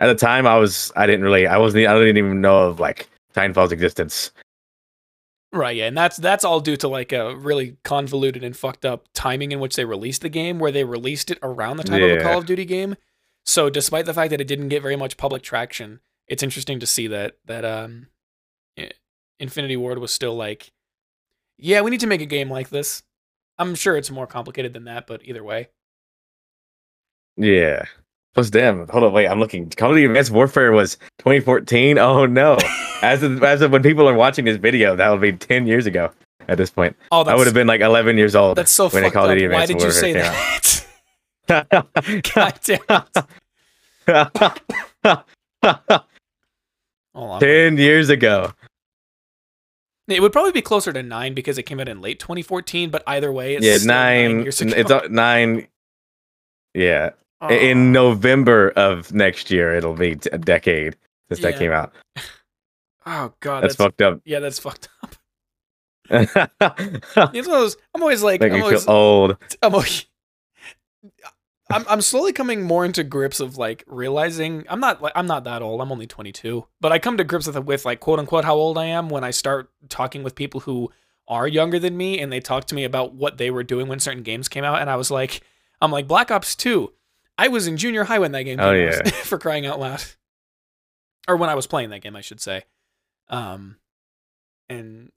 at 0.00 0.06
the 0.06 0.14
time, 0.14 0.46
I 0.46 0.56
was, 0.56 0.92
I 0.96 1.06
didn't 1.06 1.24
really, 1.24 1.46
I 1.46 1.56
wasn't, 1.58 1.86
I 1.86 1.94
didn't 1.94 2.16
even 2.16 2.40
know 2.40 2.68
of 2.68 2.80
like 2.80 3.08
Titanfall's 3.34 3.72
existence. 3.72 4.32
Right, 5.52 5.76
yeah, 5.76 5.86
and 5.86 5.96
that's 5.96 6.16
that's 6.16 6.44
all 6.44 6.60
due 6.60 6.76
to 6.76 6.86
like 6.86 7.12
a 7.12 7.34
really 7.34 7.76
convoluted 7.82 8.44
and 8.44 8.56
fucked 8.56 8.84
up 8.84 9.08
timing 9.14 9.50
in 9.50 9.58
which 9.58 9.74
they 9.74 9.84
released 9.84 10.22
the 10.22 10.28
game, 10.28 10.60
where 10.60 10.70
they 10.70 10.84
released 10.84 11.30
it 11.30 11.38
around 11.42 11.76
the 11.78 11.82
time 11.82 12.02
of 12.02 12.10
a 12.10 12.22
Call 12.22 12.38
of 12.38 12.46
Duty 12.46 12.64
game. 12.64 12.94
So, 13.44 13.68
despite 13.68 14.06
the 14.06 14.14
fact 14.14 14.30
that 14.30 14.40
it 14.40 14.46
didn't 14.46 14.68
get 14.68 14.80
very 14.80 14.94
much 14.94 15.16
public 15.16 15.42
traction, 15.42 15.98
it's 16.28 16.44
interesting 16.44 16.78
to 16.78 16.86
see 16.86 17.08
that 17.08 17.36
that 17.46 17.64
um, 17.64 18.06
Infinity 19.40 19.76
Ward 19.76 19.98
was 19.98 20.12
still 20.12 20.36
like, 20.36 20.70
yeah, 21.58 21.80
we 21.80 21.90
need 21.90 22.00
to 22.00 22.06
make 22.06 22.20
a 22.20 22.26
game 22.26 22.48
like 22.48 22.68
this. 22.70 23.02
I'm 23.58 23.74
sure 23.74 23.96
it's 23.96 24.10
more 24.10 24.28
complicated 24.28 24.72
than 24.72 24.84
that, 24.84 25.08
but 25.08 25.20
either 25.24 25.42
way, 25.42 25.68
Yeah. 27.36 27.84
Plus, 28.34 28.50
damn, 28.50 28.86
hold 28.86 29.02
on, 29.02 29.12
wait, 29.12 29.26
I'm 29.26 29.40
looking. 29.40 29.68
Call 29.70 29.90
of 29.90 29.96
Duty 29.96 30.06
Advanced 30.06 30.30
Warfare 30.30 30.70
was 30.70 30.94
2014. 31.18 31.98
Oh 31.98 32.24
no! 32.26 32.56
As 33.02 33.22
of, 33.22 33.42
as 33.42 33.62
of 33.62 33.70
when 33.72 33.82
people 33.82 34.08
are 34.08 34.14
watching 34.14 34.44
this 34.44 34.56
video, 34.56 34.94
that 34.96 35.08
would 35.10 35.20
be 35.20 35.32
10 35.32 35.66
years 35.66 35.86
ago. 35.86 36.10
At 36.48 36.56
this 36.58 36.70
point, 36.70 36.96
oh, 37.12 37.22
I 37.24 37.36
would 37.36 37.46
have 37.46 37.54
been 37.54 37.68
like 37.68 37.80
11 37.80 38.16
years 38.16 38.34
old. 38.34 38.56
that's 38.56 38.72
so 38.72 38.88
when 38.88 39.04
fucked 39.04 39.14
up. 39.14 39.28
Why 39.28 39.66
did 39.66 39.80
you 39.80 39.90
say 39.92 40.14
that? 40.14 40.84
God 41.46 42.60
damn 42.64 43.04
it. 44.08 45.24
Hold 47.14 47.40
10 47.40 47.76
years 47.76 48.08
ago. 48.08 48.52
It 50.08 50.20
would 50.20 50.32
probably 50.32 50.50
be 50.52 50.62
closer 50.62 50.92
to 50.92 51.02
nine 51.04 51.34
because 51.34 51.56
it 51.56 51.64
came 51.64 51.78
out 51.78 51.88
in 51.88 52.00
late 52.00 52.18
2014. 52.18 52.90
But 52.90 53.04
either 53.06 53.30
way, 53.30 53.54
it's 53.54 53.64
yeah, 53.64 53.76
nine. 53.86 54.40
years 54.42 54.60
ago. 54.60 54.72
It's 54.76 54.90
uh, 54.90 55.06
nine. 55.10 55.68
Yeah, 56.74 57.10
Oh. 57.42 57.48
in 57.48 57.90
November 57.92 58.70
of 58.70 59.12
next 59.14 59.50
year, 59.50 59.74
it'll 59.74 59.94
be 59.94 60.12
a 60.32 60.38
decade 60.38 60.96
since 61.28 61.40
Yeah. 61.40 61.50
that 61.52 61.58
came 61.58 61.72
out. 61.72 61.92
Oh 63.06 63.32
god, 63.40 63.62
That's, 63.62 63.76
that's, 63.76 63.86
fucked 63.86 64.02
up. 64.02 64.20
yeah, 64.24 64.40
that's 64.40 64.58
fucked 64.58 64.88
up. 65.02 65.14
Make 66.10 66.28
It's 66.34 67.16
one 67.16 67.30
of 67.34 67.44
those. 67.44 67.76
I'm 67.94 68.02
always 68.02 68.22
like, 68.22 68.42
I'm 68.42 68.62
always, 68.62 68.84
feel 68.84 68.92
old. 68.92 69.36
I'm, 69.62 69.74
always, 69.74 70.06
I'm, 71.70 71.84
I'm 71.88 72.00
slowly 72.00 72.32
coming 72.32 72.62
more 72.62 72.84
into 72.84 73.04
grips 73.04 73.40
of 73.40 73.56
like 73.56 73.84
realizing 73.86 74.64
I'm 74.68 74.80
not 74.80 75.00
like 75.00 75.12
I'm 75.14 75.26
not 75.26 75.44
that 75.44 75.62
old. 75.62 75.80
I'm 75.80 75.92
only 75.92 76.06
22, 76.06 76.66
but 76.80 76.92
I 76.92 76.98
come 76.98 77.16
to 77.16 77.24
grips 77.24 77.46
with 77.46 77.56
with 77.64 77.84
like 77.84 78.00
quote 78.00 78.18
unquote 78.18 78.44
how 78.44 78.54
old 78.54 78.76
I 78.76 78.86
am 78.86 79.08
when 79.08 79.24
I 79.24 79.30
start 79.30 79.70
talking 79.88 80.22
with 80.22 80.34
people 80.34 80.60
who 80.60 80.90
are 81.28 81.46
younger 81.46 81.78
than 81.78 81.96
me 81.96 82.18
and 82.18 82.32
they 82.32 82.40
talk 82.40 82.64
to 82.66 82.74
me 82.74 82.82
about 82.84 83.14
what 83.14 83.38
they 83.38 83.50
were 83.52 83.62
doing 83.62 83.86
when 83.86 84.00
certain 84.00 84.24
games 84.24 84.48
came 84.48 84.64
out, 84.64 84.80
and 84.80 84.90
I 84.90 84.96
was 84.96 85.10
like, 85.10 85.42
I'm 85.80 85.92
like 85.92 86.08
Black 86.08 86.30
Ops 86.30 86.56
2. 86.56 86.92
I 87.38 87.48
was 87.48 87.66
in 87.68 87.76
junior 87.76 88.04
high 88.04 88.18
when 88.18 88.32
that 88.32 88.42
game 88.42 88.58
oh, 88.60 88.72
came 88.72 88.88
Oh, 88.88 88.96
out, 88.98 89.06
yeah. 89.06 89.10
for 89.22 89.38
crying 89.38 89.64
out 89.64 89.78
loud, 89.78 90.02
or 91.28 91.36
when 91.36 91.48
I 91.48 91.54
was 91.54 91.68
playing 91.68 91.90
that 91.90 92.02
game, 92.02 92.16
I 92.16 92.20
should 92.20 92.40
say, 92.40 92.64
um, 93.30 93.76
and 94.68 95.10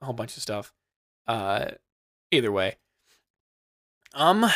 a 0.00 0.06
whole 0.06 0.14
bunch 0.14 0.36
of 0.36 0.42
stuff. 0.42 0.72
Uh, 1.26 1.72
either 2.30 2.50
way, 2.50 2.76
um, 4.14 4.46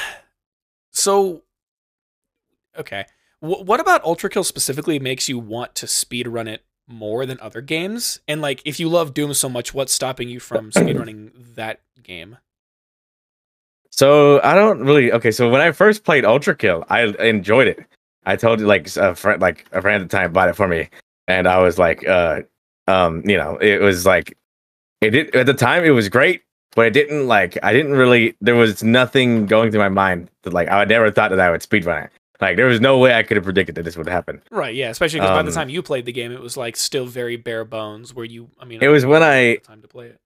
so 0.90 1.42
okay, 2.78 3.04
Wh- 3.40 3.66
what 3.66 3.80
about 3.80 4.04
Ultra 4.04 4.30
Kill 4.30 4.44
specifically 4.44 4.98
makes 4.98 5.28
you 5.28 5.38
want 5.38 5.74
to 5.74 5.86
speed 5.86 6.28
run 6.28 6.48
it 6.48 6.64
more 6.86 7.26
than 7.26 7.38
other 7.40 7.60
games? 7.60 8.20
And 8.28 8.40
like, 8.40 8.62
if 8.64 8.78
you 8.80 8.88
love 8.88 9.14
Doom 9.14 9.34
so 9.34 9.48
much, 9.48 9.74
what's 9.74 9.92
stopping 9.92 10.28
you 10.28 10.40
from 10.40 10.70
speedrunning 10.70 11.32
that 11.56 11.80
game? 12.02 12.38
So 13.90 14.40
I 14.42 14.54
don't 14.54 14.80
really. 14.80 15.12
Okay, 15.12 15.32
so 15.32 15.50
when 15.50 15.60
I 15.60 15.72
first 15.72 16.04
played 16.04 16.24
Ultra 16.24 16.54
Kill, 16.56 16.84
I 16.88 17.02
enjoyed 17.02 17.66
it. 17.66 17.80
I 18.24 18.36
told 18.36 18.60
you 18.60 18.66
like 18.66 18.88
a 18.96 19.14
friend, 19.14 19.42
like 19.42 19.66
a 19.72 19.82
friend 19.82 20.02
at 20.02 20.08
the 20.08 20.16
time, 20.16 20.32
bought 20.32 20.48
it 20.48 20.56
for 20.56 20.68
me, 20.68 20.88
and 21.26 21.46
I 21.46 21.60
was 21.60 21.78
like, 21.78 22.06
uh, 22.06 22.42
um, 22.88 23.22
you 23.28 23.36
know, 23.36 23.56
it 23.58 23.80
was 23.80 24.04
like, 24.06 24.36
it 25.00 25.10
did 25.10 25.34
at 25.34 25.46
the 25.46 25.54
time. 25.54 25.84
It 25.84 25.90
was 25.90 26.08
great, 26.08 26.42
but 26.74 26.86
it 26.86 26.92
didn't 26.92 27.26
like. 27.26 27.58
I 27.62 27.72
didn't 27.72 27.92
really. 27.92 28.34
There 28.40 28.54
was 28.54 28.82
nothing 28.82 29.46
going 29.46 29.70
through 29.70 29.80
my 29.80 29.88
mind 29.88 30.30
that 30.42 30.52
like 30.52 30.68
I 30.68 30.84
never 30.84 31.10
thought 31.10 31.30
that 31.30 31.40
I 31.40 31.50
would 31.50 31.60
speedrun 31.60 32.04
it. 32.04 32.10
Like 32.40 32.56
there 32.56 32.66
was 32.66 32.80
no 32.80 32.98
way 32.98 33.14
I 33.14 33.22
could 33.22 33.36
have 33.36 33.44
predicted 33.44 33.76
that 33.76 33.84
this 33.84 33.96
would 33.96 34.08
happen. 34.08 34.42
Right. 34.50 34.74
Yeah. 34.74 34.90
Especially 34.90 35.20
because 35.20 35.30
by 35.36 35.42
the 35.42 35.48
Um, 35.50 35.54
time 35.54 35.68
you 35.68 35.82
played 35.82 36.06
the 36.06 36.12
game, 36.12 36.32
it 36.32 36.40
was 36.40 36.56
like 36.56 36.76
still 36.76 37.06
very 37.06 37.36
bare 37.36 37.64
bones. 37.64 38.14
Where 38.14 38.24
you, 38.24 38.50
I 38.58 38.64
mean, 38.64 38.80
It 38.82 38.88
was 38.88 39.06
when 39.06 39.22
I 39.22 39.56
time 39.56 39.82
to 39.82 39.88
play 39.88 40.06
it. 40.08 40.18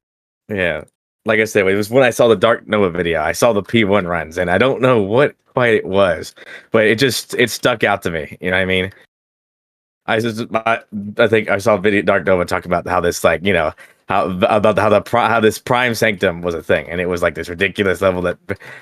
Yeah. 0.48 0.84
Like 1.26 1.40
I 1.40 1.44
said, 1.44 1.66
it 1.66 1.74
was 1.74 1.90
when 1.90 2.04
I 2.04 2.10
saw 2.10 2.28
the 2.28 2.36
Dark 2.36 2.68
Nova 2.68 2.88
video. 2.88 3.20
I 3.20 3.32
saw 3.32 3.52
the 3.52 3.62
P1 3.62 4.06
runs, 4.06 4.38
and 4.38 4.48
I 4.50 4.58
don't 4.58 4.80
know 4.80 5.02
what 5.02 5.34
quite 5.54 5.74
it 5.74 5.84
was, 5.84 6.34
but 6.70 6.86
it 6.86 6.98
just 6.98 7.34
it 7.34 7.50
stuck 7.50 7.82
out 7.82 8.02
to 8.02 8.10
me. 8.10 8.36
You 8.40 8.50
know 8.50 8.56
what 8.56 8.62
I 8.62 8.66
mean? 8.66 8.92
I 10.06 10.20
just, 10.20 10.46
I, 10.54 10.80
I 11.18 11.26
think 11.26 11.50
I 11.50 11.58
saw 11.58 11.76
video 11.76 12.02
Dark 12.02 12.26
Nova 12.26 12.44
talk 12.44 12.64
about 12.64 12.86
how 12.86 13.00
this 13.00 13.24
like 13.24 13.44
you 13.44 13.52
know 13.52 13.72
how 14.08 14.26
about 14.26 14.78
how 14.78 14.88
the 14.88 15.02
how 15.10 15.40
this 15.40 15.58
Prime 15.58 15.94
Sanctum 15.94 16.42
was 16.42 16.54
a 16.54 16.62
thing, 16.62 16.88
and 16.88 17.00
it 17.00 17.06
was 17.06 17.22
like 17.22 17.34
this 17.34 17.48
ridiculous 17.48 18.00
level 18.00 18.22
that 18.22 18.38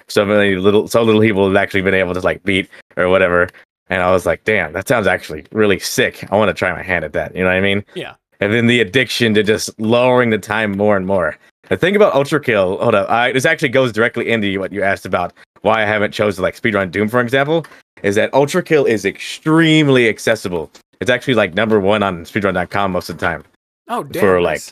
so 0.09 0.25
many 0.25 0.57
little 0.57 0.87
so 0.87 1.03
little 1.03 1.21
people 1.21 1.47
have 1.47 1.57
actually 1.57 1.83
been 1.83 1.95
able 1.95 2.15
to 2.15 2.21
like 2.21 2.43
beat 2.43 2.69
or 2.97 3.09
whatever. 3.09 3.49
And 3.91 4.03
I 4.03 4.11
was 4.13 4.25
like, 4.25 4.45
damn, 4.45 4.73
that 4.73 4.89
sounds 4.89 5.07
actually 5.07 5.45
really 5.53 5.79
sick. 5.79 6.27
I 6.33 6.37
want 6.37 6.49
to 6.49 6.55
try 6.55 6.73
my 6.73 6.83
hand 6.83 7.05
at 7.05 7.13
that. 7.13 7.35
You 7.35 7.43
know 7.43 7.49
what 7.49 7.57
I 7.57 7.61
mean? 7.61 7.85
Yeah. 7.95 8.15
And 8.41 8.53
then 8.53 8.67
the 8.67 8.81
addiction 8.81 9.35
to 9.35 9.43
just 9.43 9.79
lowering 9.79 10.31
the 10.31 10.39
time 10.39 10.77
more 10.77 10.97
and 10.97 11.07
more. 11.07 11.37
The 11.69 11.77
thing 11.77 11.97
about 11.97 12.15
Ultra 12.15 12.41
Kill, 12.41 12.79
hold 12.79 12.95
up, 12.95 13.09
I, 13.09 13.33
this 13.33 13.45
actually 13.47 13.71
goes 13.71 13.93
directly 13.93 14.31
into 14.31 14.59
what 14.59 14.73
you 14.73 14.83
asked 14.83 15.07
about 15.07 15.33
why 15.63 15.83
I 15.83 15.87
haven't 15.87 16.13
chosen 16.13 16.43
like 16.43 16.61
speedrun 16.61 16.91
Doom, 16.91 17.09
for 17.09 17.21
example, 17.21 17.65
is 18.03 18.15
that 18.17 18.33
Ultra 18.35 18.63
Kill 18.63 18.85
is 18.85 19.05
extremely 19.07 20.09
accessible. 20.09 20.71
It's 21.05 21.11
actually 21.11 21.35
like 21.35 21.53
number 21.53 21.79
one 21.79 22.03
on 22.03 22.25
speedrun.com 22.25 22.93
most 22.93 23.11
of 23.11 23.19
the 23.19 23.27
time. 23.27 23.45
Oh, 23.89 24.05
damn. 24.05 24.23
For, 24.23 24.41
like. 24.41 24.63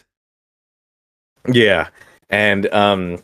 Yeah, 1.52 1.88
and 2.30 2.72
um, 2.72 3.18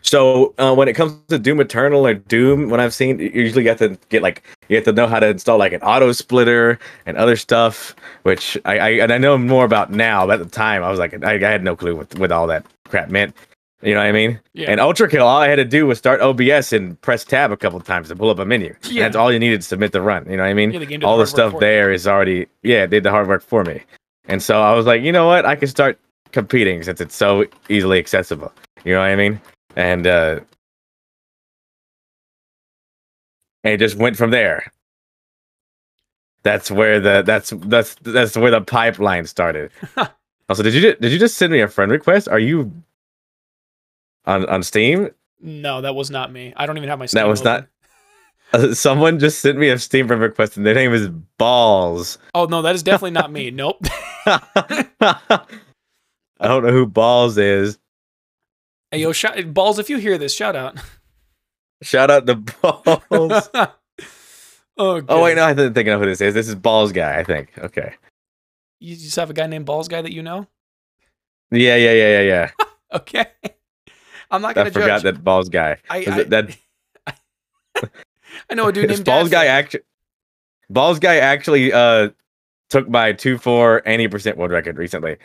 so 0.00 0.54
uh, 0.58 0.74
when 0.74 0.88
it 0.88 0.94
comes 0.94 1.14
to 1.28 1.38
Doom 1.38 1.60
Eternal 1.60 2.04
or 2.04 2.14
Doom, 2.14 2.68
when 2.68 2.80
I've 2.80 2.92
seen, 2.92 3.20
you 3.20 3.30
usually 3.32 3.62
you 3.62 3.68
have 3.68 3.78
to 3.78 3.96
get 4.08 4.22
like 4.22 4.42
you 4.68 4.74
have 4.74 4.84
to 4.86 4.92
know 4.92 5.06
how 5.06 5.20
to 5.20 5.28
install 5.28 5.58
like 5.58 5.72
an 5.72 5.82
auto 5.82 6.10
splitter 6.10 6.80
and 7.06 7.16
other 7.16 7.36
stuff, 7.36 7.94
which 8.24 8.58
I, 8.64 8.78
I 8.78 8.88
and 8.90 9.12
I 9.12 9.18
know 9.18 9.38
more 9.38 9.64
about 9.64 9.92
now. 9.92 10.26
But 10.26 10.40
at 10.40 10.44
the 10.44 10.50
time, 10.50 10.82
I 10.82 10.90
was 10.90 10.98
like, 10.98 11.22
I, 11.24 11.34
I 11.34 11.38
had 11.38 11.62
no 11.62 11.76
clue 11.76 11.94
what 11.94 12.18
what 12.18 12.32
all 12.32 12.48
that 12.48 12.66
crap 12.88 13.10
meant. 13.10 13.36
You 13.82 13.94
know 13.94 14.00
what 14.00 14.06
I 14.06 14.12
mean? 14.12 14.40
Yeah. 14.52 14.70
And 14.70 14.80
Ultra 14.80 15.08
Kill, 15.08 15.26
all 15.26 15.40
I 15.40 15.48
had 15.48 15.56
to 15.56 15.64
do 15.64 15.86
was 15.86 15.98
start 15.98 16.20
OBS 16.20 16.72
and 16.72 17.00
press 17.00 17.24
tab 17.24 17.50
a 17.50 17.56
couple 17.56 17.80
times 17.80 18.08
to 18.08 18.16
pull 18.16 18.30
up 18.30 18.38
a 18.38 18.44
menu. 18.44 18.74
Yeah. 18.84 19.02
That's 19.02 19.16
all 19.16 19.32
you 19.32 19.40
needed 19.40 19.60
to 19.60 19.66
submit 19.66 19.90
the 19.90 20.00
run. 20.00 20.24
You 20.30 20.36
know 20.36 20.44
what 20.44 20.50
I 20.50 20.54
mean? 20.54 20.70
Yeah, 20.70 20.84
the 20.84 21.04
all 21.04 21.16
the 21.16 21.24
the 21.24 21.26
stuff 21.26 21.50
for 21.50 21.56
you. 21.56 21.60
there 21.60 21.92
is 21.92 22.06
already 22.06 22.46
yeah, 22.62 22.86
did 22.86 23.02
the 23.02 23.10
hard 23.10 23.26
work 23.26 23.42
for 23.42 23.64
me. 23.64 23.82
And 24.26 24.40
so 24.40 24.62
I 24.62 24.72
was 24.72 24.86
like, 24.86 25.02
you 25.02 25.10
know 25.10 25.26
what? 25.26 25.44
I 25.44 25.56
can 25.56 25.66
start 25.66 25.98
competing 26.30 26.82
since 26.84 27.00
it's 27.00 27.16
so 27.16 27.44
easily 27.68 27.98
accessible. 27.98 28.52
You 28.84 28.94
know 28.94 29.00
what 29.00 29.08
I 29.08 29.16
mean? 29.16 29.40
And 29.74 30.06
uh 30.06 30.40
and 33.64 33.74
it 33.74 33.78
just 33.78 33.96
went 33.96 34.16
from 34.16 34.30
there. 34.30 34.70
That's 36.44 36.70
where 36.70 37.00
the 37.00 37.22
that's 37.22 37.50
that's 37.66 37.96
that's 38.02 38.36
where 38.36 38.50
the 38.52 38.60
pipeline 38.60 39.26
started. 39.26 39.72
also, 40.48 40.62
did 40.62 40.74
you 40.74 40.94
did 40.94 41.10
you 41.12 41.18
just 41.18 41.36
send 41.36 41.52
me 41.52 41.60
a 41.60 41.68
friend 41.68 41.90
request? 41.90 42.28
Are 42.28 42.38
you 42.38 42.72
on 44.26 44.46
on 44.48 44.62
Steam? 44.62 45.10
No, 45.40 45.80
that 45.80 45.94
was 45.94 46.10
not 46.10 46.32
me. 46.32 46.52
I 46.56 46.66
don't 46.66 46.76
even 46.76 46.88
have 46.88 46.98
my. 46.98 47.06
Steam 47.06 47.20
that 47.20 47.28
was 47.28 47.40
open. 47.42 47.66
Uh, 48.54 48.74
someone 48.74 49.18
just 49.18 49.40
sent 49.40 49.56
me 49.56 49.70
a 49.70 49.78
Steam 49.78 50.06
friend 50.06 50.20
request, 50.20 50.58
and 50.58 50.66
their 50.66 50.74
name 50.74 50.92
is 50.92 51.08
Balls. 51.38 52.18
Oh 52.34 52.44
no, 52.44 52.60
that 52.60 52.74
is 52.74 52.82
definitely 52.82 53.12
not 53.12 53.32
me. 53.32 53.50
Nope. 53.50 53.78
I 54.26 55.46
don't 56.40 56.62
know 56.62 56.70
who 56.70 56.84
Balls 56.84 57.38
is. 57.38 57.78
hey 58.90 58.98
yo, 59.00 59.12
shout, 59.12 59.54
balls! 59.54 59.78
If 59.78 59.88
you 59.88 59.96
hear 59.96 60.18
this, 60.18 60.34
shout 60.34 60.54
out. 60.54 60.76
Shout 61.82 62.10
out 62.10 62.26
to 62.26 62.34
Balls. 62.36 63.48
oh, 63.54 65.02
oh 65.08 65.22
wait, 65.22 65.36
no, 65.36 65.44
I 65.44 65.54
didn't 65.54 65.72
think 65.72 65.88
I 65.88 65.92
know 65.92 66.00
who 66.00 66.06
this 66.06 66.20
is. 66.20 66.34
This 66.34 66.48
is 66.48 66.54
Balls 66.54 66.92
guy, 66.92 67.18
I 67.18 67.24
think. 67.24 67.52
Okay. 67.58 67.94
You 68.80 68.96
just 68.96 69.16
have 69.16 69.30
a 69.30 69.32
guy 69.32 69.46
named 69.46 69.64
Balls 69.64 69.88
guy 69.88 70.02
that 70.02 70.12
you 70.12 70.22
know? 70.22 70.46
Yeah, 71.50 71.76
yeah, 71.76 71.92
yeah, 71.92 72.20
yeah, 72.20 72.20
yeah. 72.20 72.50
Okay. 72.92 73.26
I'm 74.32 74.42
not 74.42 74.54
gonna 74.54 74.70
forgot 74.70 75.02
judge. 75.02 75.14
that 75.14 75.22
Balls 75.24 75.48
guy. 75.48 75.76
I, 75.88 75.98
I, 75.98 76.22
that 76.24 76.56
I 78.50 78.54
know 78.54 78.66
a 78.68 78.72
dude 78.72 78.88
named 78.90 79.04
Balls 79.04 79.30
Dad 79.30 79.36
guy 79.36 79.46
actually 79.46 79.80
Balls 80.70 80.98
guy 80.98 81.16
actually 81.16 81.72
uh 81.72 82.08
took 82.70 82.88
my 82.88 83.12
two 83.12 83.38
four 83.38 83.82
any 83.86 84.08
percent 84.08 84.36
world 84.38 84.50
record 84.50 84.78
recently. 84.78 85.18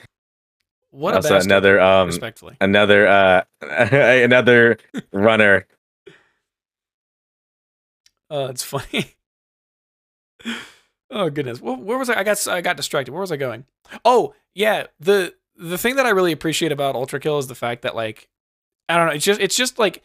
What 0.91 1.13
a 1.13 1.17
Also 1.17 1.29
bastard. 1.29 1.51
another 1.51 1.79
um 1.79 2.07
respectfully. 2.07 2.57
another 2.61 3.07
uh 3.07 3.43
another 3.61 4.77
runner. 5.11 5.65
Oh, 8.29 8.47
it's 8.47 8.63
funny. 8.63 9.13
oh 11.09 11.29
goodness, 11.29 11.61
where, 11.61 11.75
where 11.77 11.97
was 11.97 12.09
I? 12.09 12.19
I 12.19 12.23
got 12.23 12.45
I 12.47 12.61
got 12.61 12.75
distracted. 12.77 13.11
Where 13.13 13.21
was 13.21 13.31
I 13.31 13.37
going? 13.37 13.65
Oh 14.03 14.33
yeah, 14.53 14.87
the 14.99 15.33
the 15.55 15.77
thing 15.77 15.95
that 15.95 16.05
I 16.05 16.09
really 16.09 16.31
appreciate 16.31 16.71
about 16.71 16.95
Ultra 16.95 17.19
Kill 17.19 17.37
is 17.37 17.47
the 17.47 17.55
fact 17.55 17.81
that 17.83 17.95
like 17.95 18.27
I 18.89 18.97
don't 18.97 19.07
know, 19.07 19.13
it's 19.13 19.25
just 19.25 19.41
it's 19.41 19.55
just 19.55 19.79
like 19.79 20.03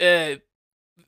uh, 0.00 0.36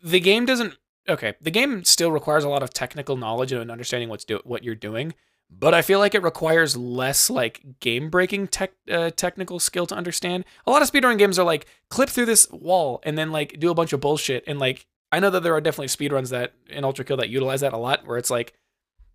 the 0.02 0.20
game 0.20 0.46
doesn't. 0.46 0.76
Okay, 1.08 1.34
the 1.40 1.50
game 1.50 1.84
still 1.84 2.12
requires 2.12 2.44
a 2.44 2.48
lot 2.48 2.62
of 2.62 2.72
technical 2.72 3.16
knowledge 3.16 3.52
and 3.52 3.70
understanding 3.70 4.08
what's 4.08 4.24
do 4.24 4.40
what 4.44 4.62
you're 4.62 4.74
doing, 4.74 5.14
but 5.50 5.74
I 5.74 5.82
feel 5.82 5.98
like 5.98 6.14
it 6.14 6.22
requires 6.22 6.76
less 6.76 7.30
like 7.30 7.80
game 7.80 8.10
breaking 8.10 8.48
tech 8.48 8.72
uh, 8.90 9.10
technical 9.10 9.58
skill 9.58 9.86
to 9.86 9.94
understand. 9.94 10.44
A 10.66 10.70
lot 10.70 10.82
of 10.82 10.90
speedrun 10.90 11.18
games 11.18 11.38
are 11.38 11.44
like 11.44 11.66
clip 11.88 12.08
through 12.08 12.26
this 12.26 12.48
wall 12.50 13.00
and 13.02 13.18
then 13.18 13.32
like 13.32 13.58
do 13.58 13.70
a 13.70 13.74
bunch 13.74 13.92
of 13.92 14.00
bullshit 14.00 14.44
and 14.46 14.58
like 14.58 14.86
I 15.12 15.20
know 15.20 15.30
that 15.30 15.42
there 15.42 15.54
are 15.54 15.60
definitely 15.60 15.88
speedruns 15.88 16.30
that 16.30 16.52
in 16.68 16.84
Ultra 16.84 17.04
Kill 17.04 17.16
that 17.16 17.28
utilize 17.28 17.62
that 17.62 17.72
a 17.72 17.76
lot, 17.78 18.06
where 18.06 18.16
it's 18.16 18.30
like, 18.30 18.52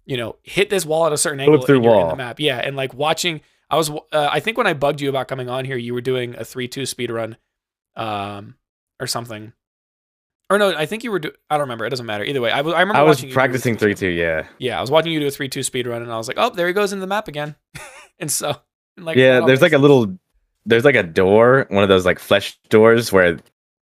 you 0.05 0.17
know, 0.17 0.35
hit 0.43 0.69
this 0.69 0.85
wall 0.85 1.05
at 1.05 1.13
a 1.13 1.17
certain 1.17 1.39
angle 1.39 1.61
through 1.61 1.77
and 1.77 1.85
you're 1.85 2.01
in 2.01 2.07
the 2.09 2.15
map. 2.15 2.39
Yeah, 2.39 2.57
and 2.57 2.75
like 2.75 2.93
watching. 2.93 3.41
I 3.69 3.77
was, 3.77 3.89
uh, 3.89 3.99
I 4.11 4.41
think 4.41 4.57
when 4.57 4.67
I 4.67 4.73
bugged 4.73 5.01
you 5.01 5.09
about 5.09 5.27
coming 5.27 5.49
on 5.49 5.65
here, 5.65 5.77
you 5.77 5.93
were 5.95 6.01
doing 6.01 6.35
a 6.35 6.45
three 6.45 6.67
two 6.67 6.83
speedrun, 6.83 7.37
um, 7.95 8.55
or 8.99 9.07
something. 9.07 9.53
Or 10.49 10.59
no, 10.59 10.75
I 10.75 10.85
think 10.85 11.03
you 11.03 11.11
were. 11.11 11.19
Do- 11.19 11.31
I 11.49 11.55
don't 11.55 11.61
remember. 11.61 11.85
It 11.85 11.89
doesn't 11.89 12.05
matter. 12.05 12.23
Either 12.23 12.39
way, 12.41 12.51
I 12.51 12.61
was. 12.61 12.73
I 12.73 12.81
remember 12.81 12.99
I 12.99 13.03
was 13.03 13.17
watching 13.17 13.29
you 13.29 13.33
do 13.33 13.33
a 13.33 13.41
practicing 13.41 13.77
three 13.77 13.95
two, 13.95 14.09
yeah. 14.09 14.45
Yeah, 14.59 14.77
I 14.77 14.81
was 14.81 14.91
watching 14.91 15.11
you 15.11 15.19
do 15.19 15.27
a 15.27 15.31
three 15.31 15.49
two 15.49 15.63
speed 15.63 15.87
run, 15.87 16.03
and 16.03 16.11
I 16.11 16.17
was 16.17 16.27
like, 16.27 16.37
oh, 16.39 16.51
there 16.51 16.67
he 16.67 16.73
goes 16.73 16.93
into 16.93 17.01
the 17.01 17.07
map 17.07 17.27
again. 17.27 17.55
and 18.19 18.31
so, 18.31 18.55
and 18.95 19.05
like, 19.05 19.17
yeah, 19.17 19.39
there's 19.39 19.61
like 19.61 19.71
makes 19.71 19.79
a 19.79 19.81
little 19.81 20.15
there's 20.65 20.85
like 20.85 20.95
a 20.95 21.03
door, 21.03 21.65
one 21.69 21.83
of 21.83 21.89
those 21.89 22.05
like 22.05 22.19
flesh 22.19 22.57
doors 22.69 23.11
where 23.11 23.39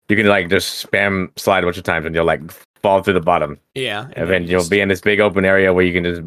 you 0.09 0.17
can 0.17 0.27
like 0.27 0.49
just 0.49 0.87
spam 0.87 1.31
slide 1.39 1.63
a 1.63 1.67
bunch 1.67 1.79
of 1.79 1.85
times 1.85 2.07
and 2.07 2.15
you'll 2.15 2.25
like 2.25 2.43
fall 2.83 3.03
through 3.03 3.15
the 3.15 3.21
bottom. 3.21 3.59
yeah, 3.75 4.09
And, 4.15 4.29
then 4.29 4.47
you'll 4.47 4.69
be 4.69 4.81
in 4.81 4.89
this 4.89 5.01
big 5.01 5.21
open 5.21 5.45
area 5.45 5.73
where 5.73 5.85
you 5.85 5.93
can 5.93 6.05
just 6.05 6.23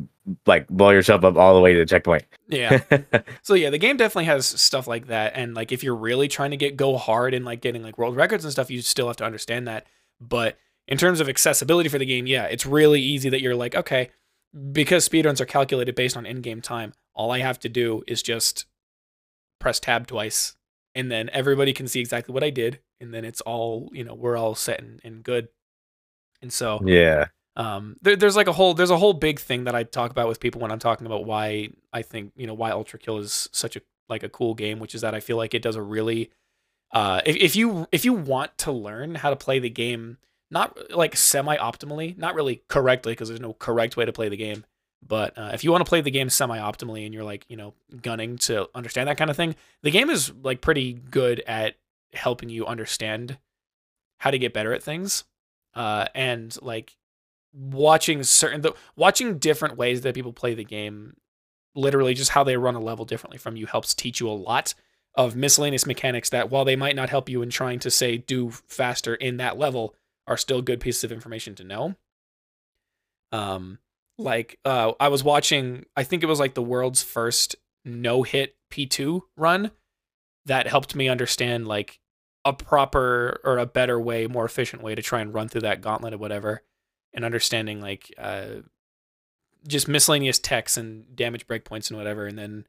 like 0.46 0.68
blow 0.68 0.92
yourself 0.92 1.24
up 1.24 1.36
all 1.36 1.54
the 1.54 1.60
way 1.60 1.74
to 1.74 1.80
the 1.80 1.86
checkpoint. 1.86 2.24
yeah. 2.48 2.82
So 3.42 3.56
yeah, 3.56 3.70
the 3.70 3.78
game 3.78 3.98
definitely 3.98 4.26
has 4.26 4.46
stuff 4.46 4.88
like 4.88 5.08
that, 5.08 5.34
and 5.36 5.54
like 5.54 5.72
if 5.72 5.84
you're 5.84 5.96
really 5.96 6.28
trying 6.28 6.52
to 6.52 6.58
get 6.58 6.78
go 6.78 6.98
hard 6.98 7.34
and 7.34 7.44
like 7.44 7.62
getting 7.62 7.84
like 7.84 7.98
world 7.98 8.16
records 8.16 8.46
and 8.46 8.52
stuff, 8.52 8.72
you 8.72 8.82
still 8.82 9.08
have 9.08 9.18
to 9.18 9.26
understand 9.26 9.68
that. 9.68 9.86
But 10.22 10.58
in 10.88 10.98
terms 10.98 11.20
of 11.20 11.28
accessibility 11.28 11.90
for 11.90 11.98
the 11.98 12.06
game, 12.06 12.26
yeah, 12.28 12.46
it's 12.46 12.66
really 12.66 13.02
easy 13.02 13.30
that 13.30 13.42
you're 13.42 13.56
like, 13.56 13.76
okay, 13.76 14.12
because 14.72 15.08
speedruns 15.08 15.42
are 15.42 15.46
calculated 15.46 15.96
based 15.96 16.16
on 16.16 16.26
in-game 16.26 16.62
time, 16.62 16.94
all 17.14 17.32
I 17.32 17.40
have 17.40 17.60
to 17.62 17.70
do 17.70 18.04
is 18.08 18.22
just 18.22 18.66
press 19.60 19.80
tab 19.80 20.08
twice, 20.08 20.56
and 20.96 21.12
then 21.12 21.30
everybody 21.34 21.74
can 21.74 21.88
see 21.88 22.00
exactly 22.00 22.34
what 22.34 22.44
I 22.44 22.50
did, 22.50 22.80
and 23.02 23.14
then 23.14 23.26
it's 23.26 23.42
all 23.42 23.90
you 23.92 24.04
know, 24.06 24.14
we're 24.14 24.38
all 24.38 24.56
set 24.56 24.82
and, 24.82 25.02
and 25.04 25.24
good. 25.24 25.50
And 26.42 26.52
so 26.52 26.82
yeah. 26.86 27.28
Um, 27.56 27.98
there, 28.02 28.16
there's 28.16 28.36
like 28.36 28.48
a 28.48 28.54
whole 28.54 28.74
there's 28.74 28.90
a 28.90 28.98
whole 28.98 29.14
big 29.14 29.40
thing 29.40 29.66
that 29.66 29.76
I 29.76 29.84
talk 29.84 30.12
about 30.12 30.28
with 30.28 30.40
people 30.40 30.62
when 30.62 30.72
I'm 30.72 30.80
talking 30.80 31.06
about 31.06 31.26
why 31.26 31.70
I 31.92 32.02
think 32.02 32.34
you 32.36 32.48
know 32.48 32.54
why 32.54 32.72
Ultra 32.72 33.00
Kill 33.00 33.20
is 33.20 33.50
such 33.52 33.76
a 33.76 33.82
like 34.10 34.24
a 34.24 34.30
cool 34.30 34.54
game, 34.54 34.80
which 34.80 34.96
is 34.96 35.02
that 35.02 35.14
I 35.14 35.20
feel 35.20 35.38
like 35.38 35.54
it 35.54 35.62
does 35.62 35.76
a 35.76 35.82
really 35.82 36.32
uh, 36.92 37.22
if 37.26 37.36
if 37.36 37.56
you 37.56 37.88
if 37.92 38.06
you 38.06 38.14
want 38.14 38.58
to 38.60 38.72
learn 38.72 39.16
how 39.16 39.30
to 39.30 39.36
play 39.36 39.60
the 39.60 39.70
game 39.70 40.18
not 40.50 40.78
like 40.96 41.16
semi 41.16 41.58
optimally, 41.58 42.18
not 42.18 42.36
really 42.36 42.62
correctly 42.68 43.14
because 43.14 43.28
there's 43.28 43.42
no 43.42 43.54
correct 43.54 43.98
way 43.98 44.06
to 44.06 44.14
play 44.14 44.30
the 44.30 44.38
game, 44.38 44.66
but 45.08 45.38
uh, 45.38 45.52
if 45.54 45.64
you 45.64 45.72
want 45.72 45.84
to 45.84 45.90
play 45.90 46.02
the 46.02 46.12
game 46.12 46.30
semi 46.30 46.58
optimally 46.58 47.06
and 47.06 47.14
you're 47.14 47.24
like 47.24 47.46
you 47.50 47.58
know 47.58 47.74
gunning 48.02 48.38
to 48.38 48.68
understand 48.74 49.08
that 49.10 49.18
kind 49.18 49.30
of 49.30 49.38
thing, 49.38 49.56
the 49.84 49.92
game 49.92 50.10
is 50.10 50.32
like 50.42 50.62
pretty 50.62 50.94
good 50.94 51.40
at 51.46 51.76
helping 52.14 52.50
you 52.50 52.66
understand 52.66 53.38
how 54.18 54.32
to 54.32 54.40
get 54.40 54.54
better 54.54 54.74
at 54.74 54.82
things. 54.82 55.24
Uh, 55.76 56.06
and 56.14 56.56
like 56.62 56.96
watching 57.54 58.24
certain 58.24 58.62
the, 58.62 58.74
watching 58.96 59.38
different 59.38 59.78
ways 59.78 60.02
that 60.02 60.16
people 60.16 60.34
play 60.34 60.54
the 60.54 60.64
game 60.64 61.16
literally 61.76 62.14
just 62.14 62.32
how 62.32 62.44
they 62.44 62.58
run 62.58 62.76
a 62.76 62.80
level 62.80 63.06
differently 63.06 63.38
from 63.38 63.56
you 63.56 63.66
helps 63.66 63.94
teach 63.94 64.20
you 64.20 64.30
a 64.30 64.32
lot 64.32 64.74
of 65.16 65.36
miscellaneous 65.36 65.86
mechanics 65.86 66.30
that 66.30 66.50
while 66.50 66.66
they 66.66 66.76
might 66.76 66.96
not 66.96 67.10
help 67.10 67.30
you 67.30 67.42
in 67.42 67.50
trying 67.50 67.80
to 67.80 67.92
say 67.92 68.18
do 68.18 68.50
faster 68.50 69.16
in 69.16 69.38
that 69.38 69.58
level 69.58 69.96
are 70.28 70.38
still 70.38 70.62
good 70.62 70.80
pieces 70.80 71.04
of 71.04 71.12
information 71.12 71.54
to 71.54 71.64
know. 71.64 71.96
Um 73.32 73.80
like 74.18 74.60
uh 74.64 74.92
i 75.00 75.08
was 75.08 75.24
watching 75.24 75.86
i 75.96 76.04
think 76.04 76.22
it 76.22 76.28
was 76.28 76.40
like 76.40 76.54
the 76.54 76.62
world's 76.62 77.02
first 77.02 77.56
no 77.84 78.24
hit 78.24 78.56
p2 78.72 79.22
run 79.36 79.72
that 80.46 80.68
helped 80.68 80.96
me 80.96 81.10
understand 81.10 81.68
like 81.68 82.00
a 82.46 82.54
proper 82.54 83.40
or 83.44 83.58
a 83.58 83.66
better 83.66 84.00
way 84.00 84.28
more 84.28 84.46
efficient 84.46 84.84
way 84.84 84.94
to 84.94 85.02
try 85.02 85.20
and 85.22 85.34
run 85.34 85.48
through 85.48 85.62
that 85.62 85.82
gauntlet 85.82 86.14
or 86.14 86.18
whatever 86.18 86.62
and 87.14 87.26
understanding 87.26 87.82
like 87.82 88.14
uh, 88.18 88.62
just 89.68 89.88
miscellaneous 89.88 90.40
techs 90.40 90.78
and 90.78 91.16
damage 91.16 91.48
breakpoints 91.48 91.90
and 91.90 91.98
whatever. 91.98 92.26
And 92.26 92.38
then 92.38 92.66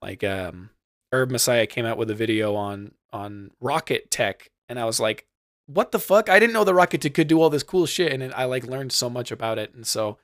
like 0.00 0.24
um, 0.24 0.70
Herb 1.12 1.30
Messiah 1.30 1.66
came 1.66 1.86
out 1.86 1.98
with 1.98 2.10
a 2.10 2.14
video 2.14 2.54
on 2.54 2.92
on 3.12 3.50
rocket 3.60 4.10
tech, 4.10 4.50
and 4.68 4.78
I 4.78 4.84
was 4.84 4.98
like, 4.98 5.26
what 5.66 5.92
the 5.92 5.98
fuck? 5.98 6.28
I 6.28 6.38
didn't 6.38 6.54
know 6.54 6.64
the 6.64 6.74
rocket 6.74 7.14
could 7.14 7.28
do 7.28 7.40
all 7.40 7.50
this 7.50 7.62
cool 7.62 7.86
shit, 7.86 8.12
and 8.12 8.32
I 8.34 8.44
like 8.44 8.66
learned 8.66 8.92
so 8.92 9.08
much 9.08 9.30
about 9.30 9.58
it. 9.58 9.74
And 9.74 9.86
so, 9.86 10.18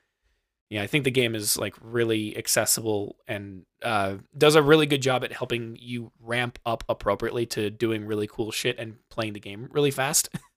yeah, 0.69 0.83
I 0.83 0.87
think 0.87 1.03
the 1.03 1.11
game 1.11 1.35
is 1.35 1.57
like 1.57 1.75
really 1.81 2.37
accessible 2.37 3.15
and 3.27 3.63
uh, 3.83 4.15
does 4.37 4.55
a 4.55 4.61
really 4.61 4.85
good 4.85 5.01
job 5.01 5.23
at 5.23 5.31
helping 5.31 5.77
you 5.79 6.11
ramp 6.19 6.59
up 6.65 6.83
appropriately 6.89 7.45
to 7.47 7.69
doing 7.69 8.05
really 8.05 8.27
cool 8.27 8.51
shit 8.51 8.77
and 8.77 8.95
playing 9.09 9.33
the 9.33 9.39
game 9.39 9.69
really 9.71 9.91
fast. 9.91 10.29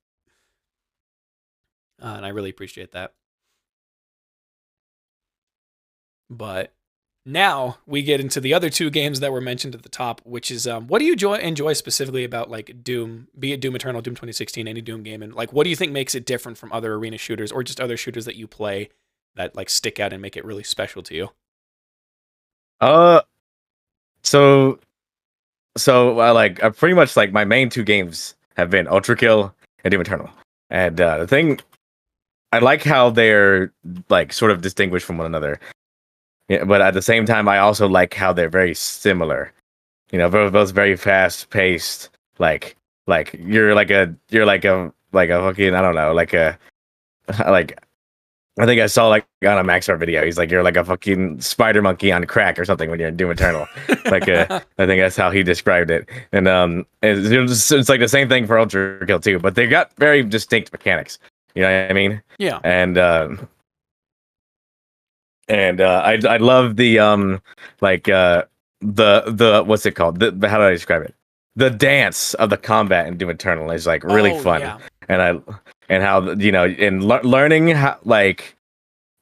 uh, 2.03 2.15
and 2.17 2.27
I 2.27 2.31
really 2.31 2.51
appreciate 2.51 2.93
that. 2.93 3.15
But 6.29 6.73
now 7.25 7.79
we 7.87 8.03
get 8.03 8.21
into 8.21 8.41
the 8.41 8.53
other 8.53 8.69
two 8.69 8.91
games 8.91 9.21
that 9.21 9.33
were 9.33 9.41
mentioned 9.41 9.75
at 9.75 9.83
the 9.83 9.89
top, 9.89 10.21
which 10.25 10.51
is 10.51 10.67
um, 10.67 10.89
what 10.89 10.99
do 10.99 11.05
you 11.05 11.13
enjoy, 11.13 11.35
enjoy 11.35 11.73
specifically 11.75 12.25
about 12.25 12.51
like 12.51 12.83
Doom, 12.83 13.29
be 13.39 13.53
it 13.53 13.61
Doom 13.61 13.77
Eternal, 13.77 14.01
Doom 14.01 14.15
2016, 14.15 14.67
any 14.67 14.81
Doom 14.81 15.03
game, 15.03 15.23
and 15.23 15.35
like 15.35 15.53
what 15.53 15.65
do 15.65 15.71
you 15.71 15.77
think 15.77 15.93
makes 15.93 16.15
it 16.15 16.27
different 16.27 16.59
from 16.59 16.73
other 16.73 16.95
arena 16.95 17.19
shooters 17.19 17.53
or 17.53 17.63
just 17.63 17.81
other 17.81 17.97
shooters 17.97 18.25
that 18.25 18.37
you 18.37 18.49
play 18.49 18.89
that 19.37 19.55
like 19.55 19.71
stick 19.71 20.01
out 20.01 20.13
and 20.13 20.21
make 20.21 20.37
it 20.37 20.45
really 20.45 20.65
special 20.65 21.03
to 21.05 21.15
you? 21.15 21.29
Uh, 22.81 23.21
so, 24.25 24.81
so 25.77 26.21
uh, 26.21 26.35
like 26.35 26.63
uh, 26.65 26.71
pretty 26.71 26.95
much 26.95 27.17
like 27.17 27.33
my 27.33 27.45
main 27.45 27.69
two 27.69 27.85
games 27.85 28.35
have 28.57 28.69
been 28.71 28.89
Ultra 28.89 29.17
Kill 29.17 29.55
and 29.85 29.93
Doom 29.93 30.01
Eternal, 30.01 30.31
and 30.71 31.01
uh, 31.01 31.19
the 31.19 31.27
thing 31.27 31.61
I 32.53 32.59
like 32.59 32.83
how 32.83 33.11
they're 33.11 33.73
like 34.11 34.33
sort 34.33 34.51
of 34.51 34.61
distinguished 34.61 35.07
from 35.07 35.17
one 35.17 35.27
another. 35.27 35.59
Yeah, 36.49 36.65
but 36.65 36.83
at 36.83 36.93
the 36.93 37.03
same 37.03 37.25
time, 37.25 37.49
I 37.49 37.59
also 37.59 37.89
like 37.89 38.13
how 38.13 38.33
they're 38.33 38.51
very 38.51 38.75
similar. 38.75 39.53
You 40.11 40.19
know, 40.19 40.29
both 40.29 40.53
both 40.53 40.73
very 40.73 40.97
fast 40.97 41.49
paced. 41.51 42.11
Like 42.39 42.77
like 43.07 43.35
you're 43.39 43.75
like 43.75 43.91
a 43.91 44.15
you're 44.29 44.47
like 44.47 44.65
a 44.65 44.93
like 45.13 45.31
a 45.31 45.41
fucking 45.41 45.75
I 45.75 45.81
don't 45.81 45.95
know 45.95 46.13
like 46.13 46.35
a 46.35 46.59
like 47.49 47.79
I 48.59 48.67
think 48.67 48.83
I 48.83 48.87
saw 48.87 49.09
like 49.09 49.25
on 49.47 49.59
a 49.59 49.65
Maxar 49.65 49.99
video. 49.99 50.23
He's 50.23 50.37
like 50.37 50.51
you're 50.51 50.63
like 50.63 50.77
a 50.77 50.85
fucking 50.85 51.41
spider 51.41 51.81
monkey 51.81 52.13
on 52.13 52.27
crack 52.27 52.59
or 52.59 52.67
something 52.67 52.91
when 52.91 52.99
you're 52.99 53.09
in 53.09 53.17
Doom 53.17 53.31
Eternal. 53.31 53.67
like 54.05 54.29
uh, 54.29 54.47
I 54.79 54.85
think 54.87 55.01
that's 55.01 55.17
how 55.17 55.31
he 55.31 55.43
described 55.43 55.91
it. 55.91 56.07
And 56.33 56.47
um, 56.49 56.85
it's, 57.03 57.73
it's 57.73 57.89
like 57.89 58.01
the 58.01 58.09
same 58.09 58.29
thing 58.29 58.47
for 58.47 58.59
Ultra 58.59 59.07
Kill 59.07 59.21
too, 59.21 59.39
but 59.39 59.55
they 59.55 59.67
got 59.67 59.91
very 59.97 60.23
distinct 60.23 60.71
mechanics. 60.71 61.19
You 61.55 61.63
know 61.63 61.83
what 61.83 61.91
I 61.91 61.95
mean? 61.95 62.23
Yeah. 62.39 62.61
And 62.65 62.97
um, 62.99 63.49
and 65.49 65.81
uh, 65.81 66.03
I 66.05 66.19
I 66.29 66.37
love 66.39 66.77
the 66.77 66.99
um 66.99 67.41
like 67.81 68.09
uh 68.09 68.45
the 68.81 69.23
the 69.27 69.63
what's 69.65 69.87
it 69.87 69.93
called? 69.93 70.21
The, 70.21 70.49
how 70.49 70.59
do 70.59 70.65
I 70.65 70.71
describe 70.71 71.03
it? 71.03 71.15
The 71.57 71.71
dance 71.71 72.35
of 72.35 72.51
the 72.51 72.57
combat 72.57 73.07
in 73.07 73.19
Doom 73.19 73.31
Eternal 73.31 73.71
is 73.71 73.87
like 73.87 74.05
really 74.05 74.33
Oh, 74.33 74.41
fun, 74.41 74.61
yeah. 74.63 74.79
and 75.09 75.21
I 75.21 75.41
and 75.89 76.03
how 76.03 76.31
you 76.33 76.53
know 76.53 76.65
in 76.67 77.07
lear 77.07 77.23
learning 77.23 77.69
how 77.69 77.99
like 78.05 78.57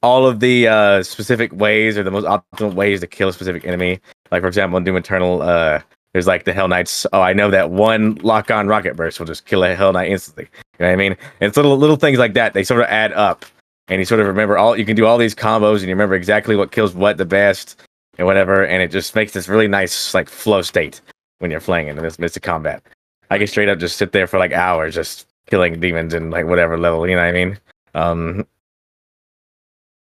all 0.01 0.25
of 0.25 0.39
the 0.39 0.67
uh 0.67 1.03
specific 1.03 1.51
ways 1.53 1.97
or 1.97 2.03
the 2.03 2.11
most 2.11 2.25
optimal 2.25 2.73
ways 2.73 3.01
to 3.01 3.07
kill 3.07 3.29
a 3.29 3.33
specific 3.33 3.65
enemy. 3.65 3.99
Like 4.31 4.41
for 4.41 4.47
example, 4.47 4.77
in 4.77 4.85
Doom 4.85 4.95
Eternal, 4.95 5.41
uh, 5.41 5.81
there's 6.13 6.27
like 6.27 6.43
the 6.43 6.53
Hell 6.53 6.67
Knights. 6.67 7.05
Oh, 7.13 7.21
I 7.21 7.33
know 7.33 7.49
that 7.51 7.71
one 7.71 8.15
lock 8.15 8.51
on 8.51 8.67
rocket 8.67 8.95
burst 8.95 9.19
will 9.19 9.27
just 9.27 9.45
kill 9.45 9.63
a 9.63 9.75
Hell 9.75 9.93
Knight 9.93 10.11
instantly. 10.11 10.49
You 10.53 10.85
know 10.85 10.87
what 10.87 10.93
I 10.93 10.95
mean? 10.97 11.11
And 11.13 11.47
it's 11.47 11.57
little 11.57 11.77
little 11.77 11.95
things 11.95 12.19
like 12.19 12.33
that. 12.33 12.53
They 12.53 12.63
sort 12.63 12.81
of 12.81 12.87
add 12.87 13.13
up, 13.13 13.45
and 13.87 13.99
you 13.99 14.05
sort 14.05 14.19
of 14.19 14.27
remember 14.27 14.57
all. 14.57 14.77
You 14.77 14.85
can 14.85 14.95
do 14.95 15.05
all 15.05 15.17
these 15.17 15.35
combos, 15.35 15.79
and 15.79 15.83
you 15.83 15.89
remember 15.89 16.15
exactly 16.15 16.55
what 16.55 16.71
kills 16.71 16.93
what 16.93 17.17
the 17.17 17.25
best, 17.25 17.81
and 18.17 18.27
whatever. 18.27 18.65
And 18.65 18.81
it 18.83 18.91
just 18.91 19.15
makes 19.15 19.31
this 19.31 19.47
really 19.47 19.67
nice 19.67 20.13
like 20.13 20.29
flow 20.29 20.61
state 20.61 21.01
when 21.39 21.49
you're 21.51 21.61
playing 21.61 21.87
in 21.87 21.95
this 21.95 22.19
midst 22.19 22.37
of 22.37 22.43
combat. 22.43 22.83
I 23.29 23.37
can 23.37 23.47
straight 23.47 23.69
up 23.69 23.79
just 23.79 23.97
sit 23.97 24.11
there 24.11 24.27
for 24.27 24.37
like 24.37 24.51
hours, 24.51 24.95
just 24.95 25.27
killing 25.47 25.79
demons 25.79 26.13
in 26.13 26.29
like 26.29 26.45
whatever 26.45 26.77
level. 26.77 27.07
You 27.07 27.15
know 27.15 27.21
what 27.21 27.29
I 27.29 27.31
mean? 27.31 27.59
Um, 27.93 28.45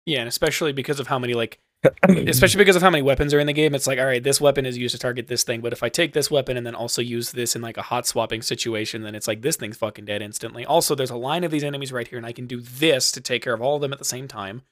Yeah, 0.04 0.20
and 0.20 0.28
especially 0.28 0.72
because 0.72 1.00
of 1.00 1.06
how 1.06 1.18
many 1.18 1.34
like 1.34 1.58
especially 2.08 2.58
because 2.58 2.76
of 2.76 2.82
how 2.82 2.90
many 2.90 3.02
weapons 3.02 3.32
are 3.34 3.38
in 3.38 3.46
the 3.46 3.52
game, 3.52 3.74
it's 3.74 3.86
like, 3.86 3.98
all 3.98 4.06
right, 4.06 4.22
this 4.22 4.40
weapon 4.40 4.66
is 4.66 4.78
used 4.78 4.94
to 4.94 4.98
target 4.98 5.28
this 5.28 5.44
thing, 5.44 5.60
but 5.60 5.72
if 5.72 5.82
I 5.82 5.88
take 5.88 6.12
this 6.12 6.30
weapon 6.30 6.56
and 6.56 6.66
then 6.66 6.74
also 6.74 7.02
use 7.02 7.32
this 7.32 7.54
in 7.54 7.62
like 7.62 7.76
a 7.76 7.82
hot 7.82 8.06
swapping 8.06 8.42
situation, 8.42 9.02
then 9.02 9.14
it's 9.14 9.28
like 9.28 9.42
this 9.42 9.56
thing's 9.56 9.76
fucking 9.76 10.04
dead 10.04 10.22
instantly. 10.22 10.64
Also, 10.64 10.94
there's 10.94 11.10
a 11.10 11.16
line 11.16 11.44
of 11.44 11.50
these 11.50 11.64
enemies 11.64 11.92
right 11.92 12.08
here, 12.08 12.18
and 12.18 12.26
I 12.26 12.32
can 12.32 12.46
do 12.46 12.60
this 12.60 13.12
to 13.12 13.20
take 13.20 13.42
care 13.42 13.54
of 13.54 13.62
all 13.62 13.76
of 13.76 13.82
them 13.82 13.92
at 13.92 13.98
the 13.98 14.04
same 14.04 14.28
time. 14.28 14.62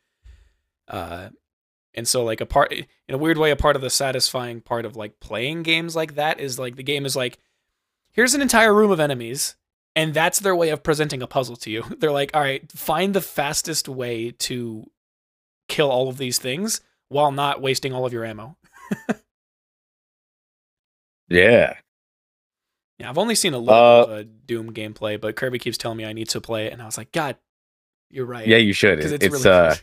Uh, 0.89 1.29
and 1.95 2.09
so 2.09 2.25
like 2.25 2.41
a 2.41 2.47
part 2.47 2.73
in 2.73 2.87
a 3.15 3.19
weird 3.19 3.39
way, 3.39 3.51
a 3.51 3.57
part 3.57 3.77
of 3.77 3.83
the 3.83 3.91
satisfying 3.91 4.61
part 4.61 4.85
of 4.85 4.97
like 4.97 5.21
playing 5.21 5.63
games 5.63 5.95
like 5.95 6.17
that 6.17 6.41
is 6.41 6.59
like 6.59 6.77
the 6.77 6.83
game 6.83 7.07
is 7.07 7.15
like, 7.15 7.39
here's 8.11 8.35
an 8.35 8.43
entire 8.43 8.75
room 8.75 8.91
of 8.91 9.01
enemies, 9.01 9.55
and 9.95 10.13
that's 10.13 10.41
their 10.41 10.57
way 10.57 10.71
of 10.71 10.83
presenting 10.83 11.23
a 11.23 11.27
puzzle 11.27 11.57
to 11.57 11.71
you. 11.71 11.85
They're 11.99 12.11
like, 12.11 12.33
all 12.35 12.43
right, 12.43 12.71
find 12.73 13.15
the 13.15 13.21
fastest 13.21 13.89
way 13.89 14.33
to 14.33 14.91
kill 15.69 15.91
all 15.91 16.09
of 16.09 16.19
these 16.19 16.39
things 16.39 16.81
while 17.15 17.31
not 17.31 17.63
wasting 17.63 17.93
all 17.93 18.05
of 18.05 18.13
your 18.13 18.25
ammo. 18.25 18.57
yeah. 21.29 21.75
Yeah, 22.99 23.09
I've 23.09 23.19
only 23.19 23.37
seen 23.37 23.55
a 23.55 23.59
little 23.59 23.75
Uh, 23.75 24.03
of 24.03 24.11
a 24.11 24.25
Doom 24.25 24.75
gameplay, 24.75 25.21
but 25.21 25.37
Kirby 25.37 25.61
keeps 25.61 25.79
telling 25.79 25.97
me 25.97 26.05
I 26.05 26.13
need 26.13 26.29
to 26.31 26.41
play 26.41 26.67
it, 26.67 26.73
and 26.73 26.83
I 26.83 26.87
was 26.87 26.99
like, 26.99 27.13
God, 27.13 27.37
you're 28.11 28.27
right. 28.27 28.47
Yeah, 28.47 28.57
you 28.57 28.73
should. 28.73 28.97
because 28.99 29.13
It's, 29.13 29.27
it's, 29.27 29.45
really 29.45 29.57
uh, 29.57 29.75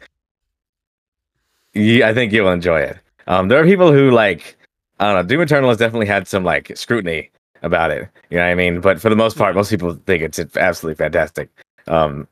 yeah, 1.73 2.09
I 2.09 2.13
think 2.13 2.33
you'll 2.33 2.51
enjoy 2.51 2.81
it. 2.81 2.97
Um, 3.27 3.47
there 3.47 3.61
are 3.61 3.65
people 3.65 3.93
who 3.93 4.11
like, 4.11 4.57
I 4.99 5.05
don't 5.05 5.15
know, 5.15 5.23
Doom 5.27 5.41
Eternal 5.41 5.69
has 5.69 5.77
definitely 5.77 6.07
had 6.07 6.27
some 6.27 6.43
like 6.43 6.75
scrutiny 6.75 7.31
about 7.61 7.91
it. 7.91 8.09
You 8.29 8.37
know 8.39 8.43
what 8.43 8.51
I 8.51 8.55
mean? 8.55 8.81
But 8.81 8.99
for 8.99 9.09
the 9.09 9.15
most 9.15 9.37
part, 9.37 9.55
most 9.55 9.69
people 9.69 9.93
think 10.05 10.21
it's 10.21 10.37
it's 10.37 10.57
absolutely 10.57 10.97
fantastic. 10.97 11.49
Um, 11.87 12.27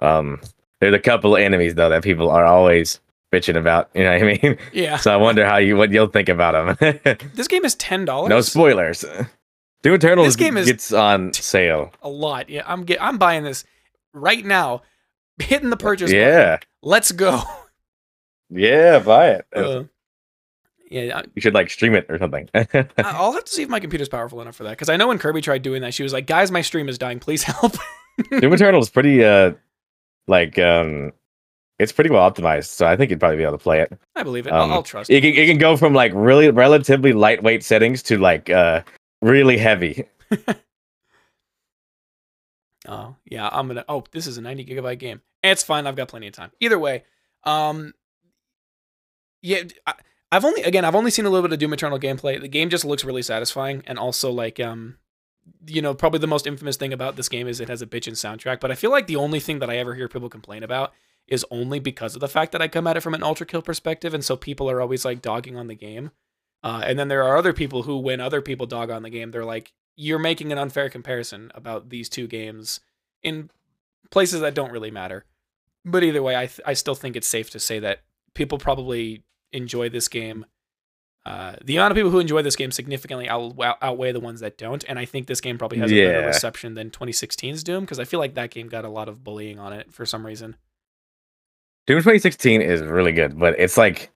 um, 0.00 0.40
there's 0.80 0.94
a 0.94 0.98
couple 0.98 1.36
of 1.36 1.42
enemies 1.42 1.76
though 1.76 1.90
that 1.90 2.02
people 2.02 2.28
are 2.28 2.44
always 2.44 2.98
bitching 3.32 3.56
about. 3.56 3.90
You 3.94 4.04
know 4.04 4.12
what 4.12 4.22
I 4.22 4.38
mean? 4.42 4.58
yeah. 4.72 4.96
so 4.98 5.12
I 5.12 5.16
wonder 5.16 5.44
how 5.46 5.56
you 5.56 5.76
what 5.76 5.90
you'll 5.90 6.06
think 6.08 6.28
about 6.28 6.78
them. 6.78 6.96
This 7.34 7.48
game 7.48 7.64
is 7.64 7.74
ten 7.74 8.04
dollars. 8.04 8.28
no 8.28 8.40
spoilers. 8.40 9.04
Doom 9.82 9.94
Eternal 9.94 10.24
This 10.24 10.36
game 10.36 10.56
is- 10.56 10.66
gets 10.66 10.92
on 10.92 11.32
sale. 11.32 11.92
a 12.02 12.08
lot. 12.08 12.48
Yeah, 12.48 12.62
I'm 12.66 12.84
get, 12.84 13.02
I'm 13.02 13.18
buying 13.18 13.42
this 13.42 13.64
right 14.14 14.44
now. 14.44 14.82
Hitting 15.38 15.70
the 15.70 15.76
purchase. 15.76 16.10
button. 16.10 16.20
Yeah, 16.20 16.58
Let's 16.82 17.10
go. 17.10 17.42
yeah, 18.50 18.98
buy 19.00 19.30
it. 19.30 19.46
Uh, 19.54 19.84
yeah, 20.90 21.18
I, 21.18 21.24
you 21.34 21.40
should 21.40 21.54
like 21.54 21.70
stream 21.70 21.94
it 21.94 22.06
or 22.10 22.18
something. 22.18 22.48
I'll 22.98 23.32
have 23.32 23.44
to 23.44 23.52
see 23.52 23.62
if 23.62 23.68
my 23.68 23.80
computer's 23.80 24.10
powerful 24.10 24.40
enough 24.42 24.54
for 24.56 24.64
that. 24.64 24.70
Because 24.70 24.88
I 24.90 24.96
know 24.96 25.08
when 25.08 25.18
Kirby 25.18 25.40
tried 25.40 25.62
doing 25.62 25.80
that, 25.82 25.94
she 25.94 26.02
was 26.02 26.12
like, 26.12 26.26
"Guys, 26.26 26.50
my 26.50 26.60
stream 26.60 26.88
is 26.88 26.98
dying. 26.98 27.18
Please 27.18 27.42
help." 27.44 27.72
Doom 28.40 28.52
Eternal 28.52 28.80
is 28.80 28.90
pretty 28.90 29.24
uh 29.24 29.52
like 30.28 30.58
um 30.58 31.12
it's 31.82 31.92
pretty 31.92 32.10
well 32.10 32.30
optimized, 32.30 32.66
so 32.68 32.86
I 32.86 32.96
think 32.96 33.10
you'd 33.10 33.20
probably 33.20 33.36
be 33.36 33.42
able 33.42 33.52
to 33.52 33.58
play 33.58 33.80
it. 33.80 33.98
I 34.16 34.22
believe 34.22 34.46
it. 34.46 34.52
Um, 34.52 34.70
I'll, 34.70 34.76
I'll 34.78 34.82
trust. 34.82 35.10
It 35.10 35.20
can, 35.20 35.34
it 35.34 35.46
can 35.46 35.58
go 35.58 35.76
from 35.76 35.94
like 35.94 36.12
really 36.14 36.50
relatively 36.50 37.12
lightweight 37.12 37.64
settings 37.64 38.02
to 38.04 38.18
like 38.18 38.48
uh 38.50 38.82
really 39.20 39.58
heavy. 39.58 40.06
Oh 42.88 43.14
yeah, 43.24 43.48
I'm 43.52 43.68
gonna. 43.68 43.84
Oh, 43.88 44.04
this 44.10 44.26
is 44.26 44.38
a 44.38 44.42
90 44.42 44.64
gigabyte 44.64 44.98
game. 44.98 45.20
It's 45.42 45.62
fine. 45.62 45.86
I've 45.86 45.96
got 45.96 46.08
plenty 46.08 46.26
of 46.26 46.32
time. 46.32 46.50
Either 46.60 46.78
way, 46.78 47.04
um, 47.44 47.94
yeah, 49.40 49.62
I, 49.86 49.94
I've 50.32 50.44
only 50.44 50.62
again 50.62 50.84
I've 50.84 50.94
only 50.94 51.10
seen 51.10 51.26
a 51.26 51.30
little 51.30 51.48
bit 51.48 51.52
of 51.52 51.58
Doom 51.60 51.72
Eternal 51.72 51.98
gameplay. 51.98 52.40
The 52.40 52.48
game 52.48 52.70
just 52.70 52.84
looks 52.84 53.04
really 53.04 53.22
satisfying, 53.22 53.82
and 53.86 53.98
also 53.98 54.32
like 54.32 54.58
um, 54.58 54.98
you 55.66 55.80
know, 55.80 55.94
probably 55.94 56.18
the 56.18 56.26
most 56.26 56.46
infamous 56.46 56.76
thing 56.76 56.92
about 56.92 57.16
this 57.16 57.28
game 57.28 57.46
is 57.46 57.60
it 57.60 57.68
has 57.68 57.82
a 57.82 57.86
bitchin' 57.86 58.12
soundtrack. 58.12 58.60
But 58.60 58.72
I 58.72 58.74
feel 58.74 58.90
like 58.90 59.06
the 59.06 59.16
only 59.16 59.38
thing 59.38 59.60
that 59.60 59.70
I 59.70 59.76
ever 59.76 59.94
hear 59.94 60.08
people 60.08 60.28
complain 60.28 60.64
about 60.64 60.92
is 61.28 61.46
only 61.50 61.78
because 61.78 62.14
of 62.14 62.20
the 62.20 62.28
fact 62.28 62.52
that 62.52 62.62
I 62.62 62.68
come 62.68 62.86
at 62.86 62.96
it 62.96 63.02
from 63.02 63.14
an 63.14 63.22
ultra 63.22 63.46
kill 63.46 63.62
perspective, 63.62 64.12
and 64.14 64.24
so 64.24 64.36
people 64.36 64.70
are 64.70 64.80
always 64.80 65.04
like 65.04 65.22
dogging 65.22 65.56
on 65.56 65.66
the 65.68 65.74
game. 65.74 66.10
Uh, 66.62 66.82
and 66.84 66.98
then 66.98 67.08
there 67.08 67.22
are 67.24 67.36
other 67.36 67.52
people 67.52 67.82
who, 67.82 67.96
when 67.98 68.20
other 68.20 68.40
people 68.40 68.66
dog 68.66 68.90
on 68.90 69.02
the 69.02 69.10
game, 69.10 69.30
they're 69.30 69.44
like, 69.44 69.72
"You're 69.96 70.18
making 70.18 70.52
an 70.52 70.58
unfair 70.58 70.88
comparison 70.88 71.50
about 71.54 71.90
these 71.90 72.08
two 72.08 72.26
games 72.26 72.80
in 73.22 73.50
places 74.10 74.40
that 74.40 74.54
don't 74.54 74.72
really 74.72 74.90
matter." 74.90 75.24
But 75.84 76.04
either 76.04 76.22
way, 76.22 76.36
I 76.36 76.46
th- 76.46 76.60
I 76.64 76.74
still 76.74 76.94
think 76.94 77.16
it's 77.16 77.26
safe 77.28 77.50
to 77.50 77.58
say 77.58 77.78
that 77.80 78.00
people 78.34 78.58
probably 78.58 79.22
enjoy 79.52 79.88
this 79.88 80.08
game. 80.08 80.46
Uh, 81.24 81.54
the 81.64 81.76
amount 81.76 81.92
of 81.92 81.96
people 81.96 82.10
who 82.10 82.18
enjoy 82.18 82.42
this 82.42 82.56
game 82.56 82.72
significantly 82.72 83.28
out- 83.28 83.54
outweigh 83.80 84.10
the 84.12 84.20
ones 84.20 84.40
that 84.40 84.58
don't, 84.58 84.84
and 84.88 84.98
I 84.98 85.04
think 85.04 85.26
this 85.28 85.40
game 85.40 85.56
probably 85.56 85.78
has 85.78 85.90
a 85.90 85.94
better 86.12 86.26
reception 86.26 86.74
than 86.74 86.90
2016's 86.90 87.62
Doom 87.62 87.84
because 87.84 88.00
I 88.00 88.04
feel 88.04 88.18
like 88.18 88.34
that 88.34 88.50
game 88.50 88.68
got 88.68 88.84
a 88.84 88.88
lot 88.88 89.08
of 89.08 89.22
bullying 89.22 89.58
on 89.58 89.72
it 89.72 89.92
for 89.92 90.04
some 90.04 90.26
reason. 90.26 90.56
Doom 91.86 91.98
2016 91.98 92.62
is 92.62 92.82
really 92.82 93.12
good, 93.12 93.38
but 93.38 93.58
it's 93.58 93.76
like 93.76 94.10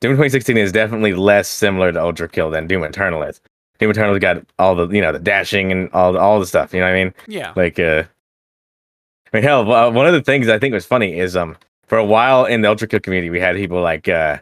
Doom 0.00 0.12
2016 0.12 0.56
is 0.56 0.72
definitely 0.72 1.14
less 1.14 1.48
similar 1.48 1.92
to 1.92 2.00
Ultra 2.02 2.28
Kill 2.28 2.50
than 2.50 2.66
Doom 2.66 2.84
Eternal 2.84 3.22
is. 3.22 3.40
Doom 3.78 3.90
Eternal's 3.90 4.18
got 4.18 4.42
all 4.58 4.74
the 4.74 4.88
you 4.88 5.00
know 5.00 5.12
the 5.12 5.18
dashing 5.18 5.72
and 5.72 5.90
all 5.92 6.16
all 6.16 6.40
the 6.40 6.46
stuff. 6.46 6.72
You 6.72 6.80
know 6.80 6.86
what 6.86 6.94
I 6.94 7.04
mean? 7.04 7.14
Yeah, 7.28 7.52
Like 7.56 7.78
uh, 7.78 8.04
I 9.32 9.36
mean, 9.36 9.42
hell, 9.42 9.70
uh, 9.70 9.90
one 9.90 10.06
of 10.06 10.12
the 10.12 10.22
things 10.22 10.48
I 10.48 10.58
think 10.58 10.72
was 10.72 10.86
funny 10.86 11.18
is 11.18 11.36
um 11.36 11.56
for 11.86 11.98
a 11.98 12.04
while 12.04 12.44
in 12.44 12.62
the 12.62 12.68
ultra 12.68 12.88
kill 12.88 13.00
community, 13.00 13.30
we 13.30 13.40
had 13.40 13.56
people 13.56 13.80
like 13.80 14.08
uh 14.08 14.38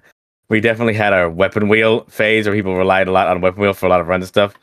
we 0.48 0.60
definitely 0.60 0.94
had 0.94 1.12
a 1.12 1.28
weapon 1.28 1.68
wheel 1.68 2.04
phase 2.04 2.46
where 2.46 2.54
people 2.54 2.74
relied 2.74 3.08
a 3.08 3.12
lot 3.12 3.28
on 3.28 3.40
weapon 3.40 3.60
wheel 3.60 3.74
for 3.74 3.86
a 3.86 3.88
lot 3.88 4.00
of 4.00 4.08
runs 4.08 4.22
and 4.22 4.28
stuff. 4.28 4.54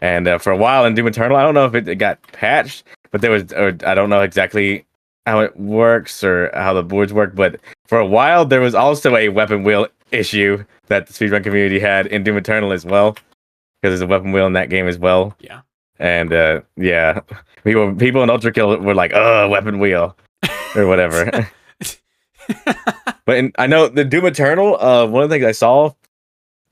And 0.00 0.28
uh, 0.28 0.38
for 0.38 0.50
a 0.50 0.56
while 0.56 0.84
in 0.84 0.94
Doom 0.94 1.08
Eternal, 1.08 1.36
I 1.36 1.42
don't 1.42 1.54
know 1.54 1.66
if 1.66 1.74
it, 1.74 1.88
it 1.88 1.96
got 1.96 2.20
patched, 2.32 2.84
but 3.10 3.20
there 3.20 3.30
was, 3.30 3.52
or 3.52 3.76
I 3.84 3.94
don't 3.94 4.10
know 4.10 4.22
exactly 4.22 4.84
how 5.28 5.40
it 5.40 5.56
works 5.56 6.24
or 6.24 6.50
how 6.54 6.72
the 6.72 6.82
boards 6.82 7.12
work. 7.12 7.34
But 7.34 7.60
for 7.86 7.98
a 7.98 8.06
while, 8.06 8.44
there 8.44 8.60
was 8.60 8.74
also 8.74 9.16
a 9.16 9.28
weapon 9.28 9.62
wheel 9.62 9.88
issue 10.10 10.64
that 10.86 11.06
the 11.06 11.12
speedrun 11.12 11.42
community 11.42 11.78
had 11.78 12.06
in 12.06 12.24
Doom 12.24 12.38
Eternal 12.38 12.72
as 12.72 12.84
well, 12.84 13.12
because 13.12 13.92
there's 13.92 14.00
a 14.00 14.06
weapon 14.06 14.32
wheel 14.32 14.46
in 14.46 14.54
that 14.54 14.70
game 14.70 14.88
as 14.88 14.98
well. 14.98 15.36
Yeah. 15.40 15.60
And 15.98 16.32
uh, 16.32 16.62
yeah, 16.76 17.20
people 17.64 17.94
people 17.94 18.22
in 18.22 18.30
Ultra 18.30 18.52
Kill 18.52 18.78
were 18.78 18.94
like, 18.94 19.12
"Uh, 19.12 19.48
weapon 19.50 19.78
wheel," 19.78 20.16
or 20.74 20.86
whatever. 20.86 21.48
but 23.26 23.36
in, 23.36 23.52
I 23.58 23.66
know 23.66 23.88
the 23.88 24.04
Doom 24.04 24.26
Eternal. 24.26 24.80
Uh, 24.80 25.06
one 25.06 25.22
of 25.22 25.28
the 25.28 25.34
things 25.34 25.44
I 25.44 25.52
saw, 25.52 25.92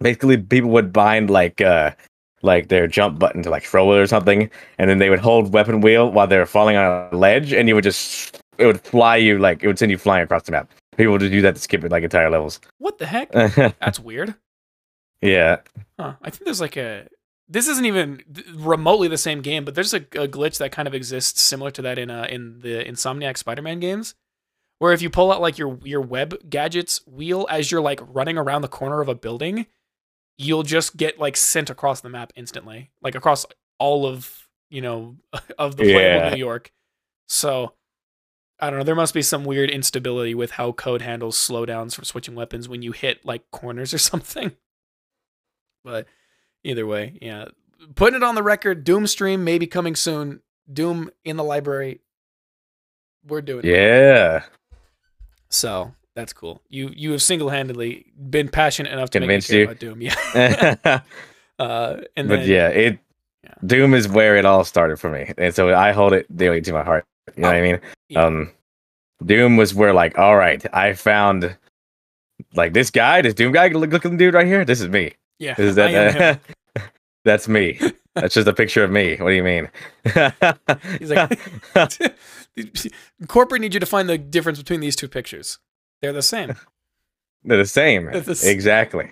basically, 0.01 0.37
people 0.39 0.71
would 0.71 0.93
bind 0.93 1.29
like 1.29 1.61
uh, 1.61 1.91
like 2.43 2.69
their 2.69 2.87
jump 2.87 3.19
button 3.19 3.43
to 3.43 3.51
like 3.51 3.65
throw 3.65 3.93
it 3.93 3.99
or 3.99 4.07
something, 4.07 4.51
and 4.79 4.89
then 4.89 4.99
they 4.99 5.11
would 5.11 5.19
hold 5.19 5.53
weapon 5.53 5.81
wheel 5.81 6.11
while 6.11 6.27
they're 6.27 6.47
falling 6.47 6.77
on 6.77 7.13
a 7.13 7.17
ledge, 7.17 7.53
and 7.53 7.69
you 7.69 7.75
would 7.75 7.85
just 7.85 8.41
it 8.59 8.67
would 8.67 8.81
fly 8.81 9.17
you 9.17 9.39
like 9.39 9.63
it 9.63 9.67
would 9.67 9.79
send 9.79 9.91
you 9.91 9.99
flying 9.99 10.25
across 10.25 10.43
the 10.45 10.53
map. 10.53 10.71
People 10.97 11.13
would 11.13 11.21
do 11.21 11.43
that 11.43 11.55
to 11.55 11.61
skip 11.61 11.85
it 11.85 11.91
like 11.91 12.03
entire 12.05 12.31
levels. 12.31 12.61
What 12.79 12.99
the 12.99 13.07
heck? 13.07 13.31
That's 13.33 14.01
weird. 14.01 14.35
yeah, 15.21 15.59
Huh. 15.99 16.15
I 16.23 16.31
think 16.31 16.45
there's 16.45 16.61
like 16.61 16.77
a. 16.77 17.09
This 17.49 17.69
isn't 17.69 17.87
even 17.87 18.23
remotely 18.55 19.07
the 19.07 19.17
same 19.19 19.41
game, 19.41 19.65
but 19.65 19.75
there's 19.77 19.95
a, 19.95 19.99
a 19.99 20.27
glitch 20.27 20.59
that 20.59 20.73
kind 20.73 20.89
of 20.89 20.95
exists 20.95 21.41
similar 21.41 21.71
to 21.73 21.83
that 21.83 21.97
in 21.99 22.11
uh, 22.11 22.27
in 22.29 22.59
the 22.61 22.85
Insomniac 22.85 23.37
Spider-Man 23.37 23.79
games, 23.79 24.15
where 24.81 24.93
if 24.93 25.01
you 25.01 25.11
pull 25.11 25.31
out 25.33 25.41
like 25.41 25.57
your 25.59 25.79
your 25.85 26.01
web 26.01 26.35
gadgets 26.51 27.07
wheel 27.07 27.47
as 27.51 27.71
you're 27.71 27.81
like 27.81 28.01
running 28.09 28.37
around 28.37 28.63
the 28.63 28.69
corner 28.69 29.01
of 29.01 29.09
a 29.09 29.15
building, 29.15 29.67
you'll 30.39 30.65
just 30.65 30.97
get 30.97 31.21
like 31.21 31.37
sent 31.37 31.71
across 31.71 32.01
the 32.01 32.09
map 32.09 32.33
instantly, 32.37 32.91
like 33.01 33.15
across 33.15 33.47
all 33.79 34.07
of 34.07 34.49
you 34.69 34.81
know 34.83 35.17
of 35.59 35.77
the 35.77 35.85
playable 35.85 36.25
Yeah. 36.27 36.31
New 36.31 36.39
York. 36.39 36.73
So 37.29 37.75
I 38.59 38.71
don't 38.71 38.79
know. 38.79 38.85
There 38.85 38.95
must 38.95 39.15
be 39.15 39.23
some 39.23 39.45
weird 39.45 39.71
instability 39.71 40.35
with 40.35 40.53
how 40.53 40.73
code 40.73 41.03
handles 41.03 41.37
slowdowns 41.37 41.95
from 41.95 42.05
switching 42.05 42.35
weapons 42.35 42.69
when 42.69 42.83
you 42.83 42.93
hit 42.93 43.25
like 43.25 43.51
corners 43.51 43.93
or 43.93 43.99
something. 44.13 44.53
But 45.85 46.07
either 46.65 46.87
way, 46.87 47.19
yeah. 47.21 47.47
Putting 47.95 48.17
it 48.17 48.23
on 48.23 48.35
the 48.35 48.43
record, 48.43 48.85
Doom 48.85 49.07
stream 49.07 49.45
may 49.45 49.59
be 49.59 49.67
coming 49.67 49.95
soon. 49.95 50.41
Doom 50.73 51.11
in 51.25 51.37
the 51.37 51.45
library. 51.45 52.01
We're 53.27 53.43
doing 53.43 53.65
it. 53.65 53.71
yeah. 53.71 54.45
So 55.49 55.95
that's 56.15 56.33
cool. 56.33 56.63
You 56.69 56.91
you 56.95 57.13
have 57.13 57.23
single 57.23 57.51
handedly 57.51 58.07
been 58.19 58.49
passionate 58.49 58.93
enough 58.93 59.11
to 59.11 59.21
convince 59.21 59.51
you. 59.51 59.65
about 59.65 59.79
Doom. 59.79 60.01
Yeah. 60.01 60.75
but 60.83 61.05
uh, 61.59 61.97
and 62.17 62.31
then 62.31 62.49
yeah, 62.49 62.69
it 62.69 62.99
Yeah. 63.45 63.55
Doom 63.65 63.95
is 63.95 64.09
where 64.09 64.37
it 64.37 64.45
all 64.45 64.65
started 64.65 64.99
for 64.99 65.11
me, 65.11 65.33
and 65.39 65.55
so 65.55 65.75
I 65.75 65.93
hold 65.93 66.13
it 66.15 66.35
dearly 66.35 66.63
to 66.63 66.73
my 66.73 66.83
heart. 66.83 67.05
You 67.35 67.43
know 67.43 67.49
what 67.49 67.57
I 67.57 67.63
mean? 67.63 67.81
yeah. 68.09 68.25
Um, 68.25 68.51
Doom 69.25 69.57
was 69.57 69.75
where 69.75 69.93
like, 69.95 70.19
all 70.19 70.37
right, 70.37 70.65
I 70.75 70.93
found 70.93 71.57
like 72.55 72.73
this 72.75 72.91
guy, 72.91 73.23
this 73.23 73.35
Doom 73.35 73.53
guy 73.53 73.69
look- 73.69 73.91
looking 73.93 74.17
dude 74.17 74.35
right 74.35 74.47
here. 74.47 74.65
This 74.65 74.81
is 74.81 74.89
me. 74.89 75.13
yeah, 75.39 75.55
This 75.55 75.71
is 75.73 75.79
I 75.79 75.89
am 75.91 76.13
him. 76.13 76.19
that. 76.75 76.93
that's 77.25 77.49
me. 77.49 77.81
That's 78.15 78.35
just 78.35 78.47
a 78.49 78.53
picture 78.53 78.85
of 78.85 78.91
me. 78.91 79.17
What 79.17 79.31
do 79.31 79.35
you 79.35 79.43
mean? 79.43 79.69
He's 80.99 81.11
like, 81.11 81.39
corporate 83.29 83.61
need 83.61 83.75
you 83.75 83.81
to 83.81 83.87
find 83.87 84.09
the 84.09 84.19
difference 84.19 84.59
between 84.59 84.81
these 84.81 84.97
two 84.97 85.09
pictures. 85.09 85.59
They're 86.03 86.13
the 86.13 86.23
same. 86.23 86.55
They're 87.45 87.59
the 87.59 87.67
same. 87.67 88.07
They're 88.07 88.21
the 88.21 88.31
s- 88.33 88.45
Exactly. 88.45 89.11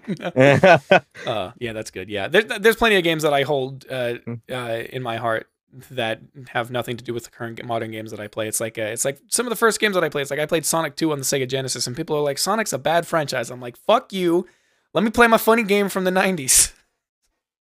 Uh, 1.27 1.53
yeah, 1.59 1.72
that's 1.72 1.90
good. 1.90 2.09
Yeah, 2.09 2.29
there's 2.29 2.46
there's 2.61 2.77
plenty 2.77 2.96
of 2.96 3.05
games 3.05 3.22
that 3.22 3.33
I 3.33 3.42
hold 3.42 3.85
uh, 3.90 4.14
Hmm. 4.24 4.35
uh, 4.50 4.83
in 4.90 5.03
my 5.03 5.16
heart 5.16 5.46
that 5.90 6.20
have 6.48 6.70
nothing 6.70 6.96
to 6.96 7.04
do 7.04 7.12
with 7.12 7.24
the 7.24 7.30
current 7.30 7.64
modern 7.64 7.90
games 7.90 8.10
that 8.10 8.20
I 8.20 8.28
play. 8.28 8.48
It's 8.48 8.60
like 8.60 8.78
uh, 8.78 8.82
it's 8.82 9.04
like 9.04 9.18
some 9.28 9.46
of 9.46 9.50
the 9.50 9.56
first 9.56 9.80
games 9.80 9.94
that 9.94 10.04
I 10.04 10.08
played. 10.08 10.22
It's 10.22 10.30
like 10.30 10.40
I 10.40 10.46
played 10.46 10.64
Sonic 10.64 10.96
2 10.96 11.12
on 11.12 11.18
the 11.18 11.24
Sega 11.24 11.48
Genesis, 11.48 11.87
and 11.87 11.96
people 11.96 12.16
are 12.16 12.22
like, 12.22 12.38
"Sonic's 12.38 12.72
a 12.72 12.78
bad 12.78 13.06
franchise." 13.06 13.50
I'm 13.50 13.60
like, 13.60 13.76
"Fuck 13.76 14.12
you! 14.12 14.46
Let 14.92 15.04
me 15.04 15.10
play 15.10 15.26
my 15.26 15.38
funny 15.38 15.62
game 15.62 15.88
from 15.88 16.04
the 16.04 16.10
'90s." 16.10 16.72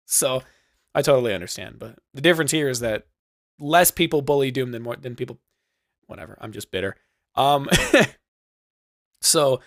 So, 0.04 0.42
I 0.94 1.00
totally 1.00 1.32
understand, 1.32 1.78
but 1.78 1.98
the 2.12 2.20
difference 2.20 2.50
here 2.50 2.68
is 2.68 2.80
that 2.80 3.06
less 3.58 3.90
people 3.90 4.20
bully 4.20 4.50
Doom 4.50 4.72
than 4.72 4.82
more 4.82 4.94
than 4.94 5.16
people. 5.16 5.38
Whatever. 6.06 6.36
I'm 6.38 6.52
just 6.52 6.70
bitter. 6.70 6.96
Um. 7.34 7.66
so. 9.22 9.60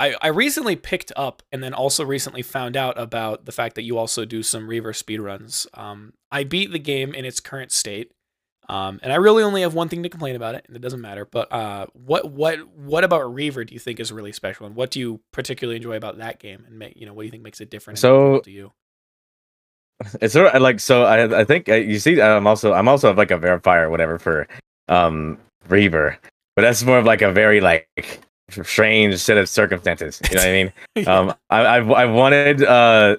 I, 0.00 0.16
I 0.22 0.28
recently 0.28 0.76
picked 0.76 1.12
up 1.14 1.42
and 1.52 1.62
then 1.62 1.74
also 1.74 2.04
recently 2.04 2.40
found 2.40 2.74
out 2.74 2.98
about 2.98 3.44
the 3.44 3.52
fact 3.52 3.74
that 3.74 3.82
you 3.82 3.98
also 3.98 4.24
do 4.24 4.42
some 4.42 4.66
Reaver 4.66 4.92
speedruns. 4.92 5.66
Um, 5.78 6.14
I 6.32 6.42
beat 6.44 6.72
the 6.72 6.78
game 6.78 7.12
in 7.12 7.26
its 7.26 7.38
current 7.38 7.70
state, 7.70 8.10
um, 8.66 8.98
and 9.02 9.12
I 9.12 9.16
really 9.16 9.42
only 9.42 9.60
have 9.60 9.74
one 9.74 9.90
thing 9.90 10.02
to 10.02 10.08
complain 10.08 10.36
about 10.36 10.54
it, 10.54 10.64
and 10.66 10.74
it 10.74 10.80
doesn't 10.80 11.02
matter. 11.02 11.26
But 11.26 11.52
uh, 11.52 11.86
what 11.92 12.30
what 12.30 12.66
what 12.74 13.04
about 13.04 13.34
Reaver 13.34 13.64
do 13.64 13.74
you 13.74 13.80
think 13.80 14.00
is 14.00 14.10
really 14.10 14.32
special, 14.32 14.64
and 14.64 14.74
what 14.74 14.90
do 14.90 15.00
you 15.00 15.20
particularly 15.32 15.76
enjoy 15.76 15.96
about 15.96 16.16
that 16.16 16.38
game, 16.38 16.64
and 16.66 16.78
make, 16.78 16.96
you 16.96 17.04
know 17.04 17.12
what 17.12 17.22
do 17.22 17.26
you 17.26 17.30
think 17.30 17.42
makes 17.42 17.60
it 17.60 17.68
different? 17.70 17.98
So- 17.98 18.40
to 18.40 18.50
you? 18.50 18.72
it's 20.22 20.32
sort 20.32 20.54
of 20.54 20.62
like 20.62 20.80
so. 20.80 21.04
I 21.04 21.40
I 21.40 21.44
think 21.44 21.68
uh, 21.68 21.74
you 21.74 21.98
see. 21.98 22.22
I'm 22.22 22.46
also 22.46 22.72
I'm 22.72 22.88
also 22.88 23.12
like 23.12 23.30
a 23.30 23.38
verifier 23.38 23.82
or 23.82 23.90
whatever 23.90 24.18
for 24.18 24.48
um 24.88 25.36
Reaver, 25.68 26.16
but 26.56 26.62
that's 26.62 26.82
more 26.82 26.96
of 26.96 27.04
like 27.04 27.20
a 27.20 27.30
very 27.30 27.60
like 27.60 27.86
strange 28.50 29.16
set 29.18 29.36
of 29.38 29.48
circumstances. 29.48 30.20
You 30.30 30.36
know 30.36 30.42
what 30.42 30.48
I 30.48 30.52
mean? 30.52 30.72
Um, 31.06 31.34
I 31.50 31.66
I've 31.78 31.90
I 31.90 32.04
wanted 32.06 32.62
uh 32.62 33.16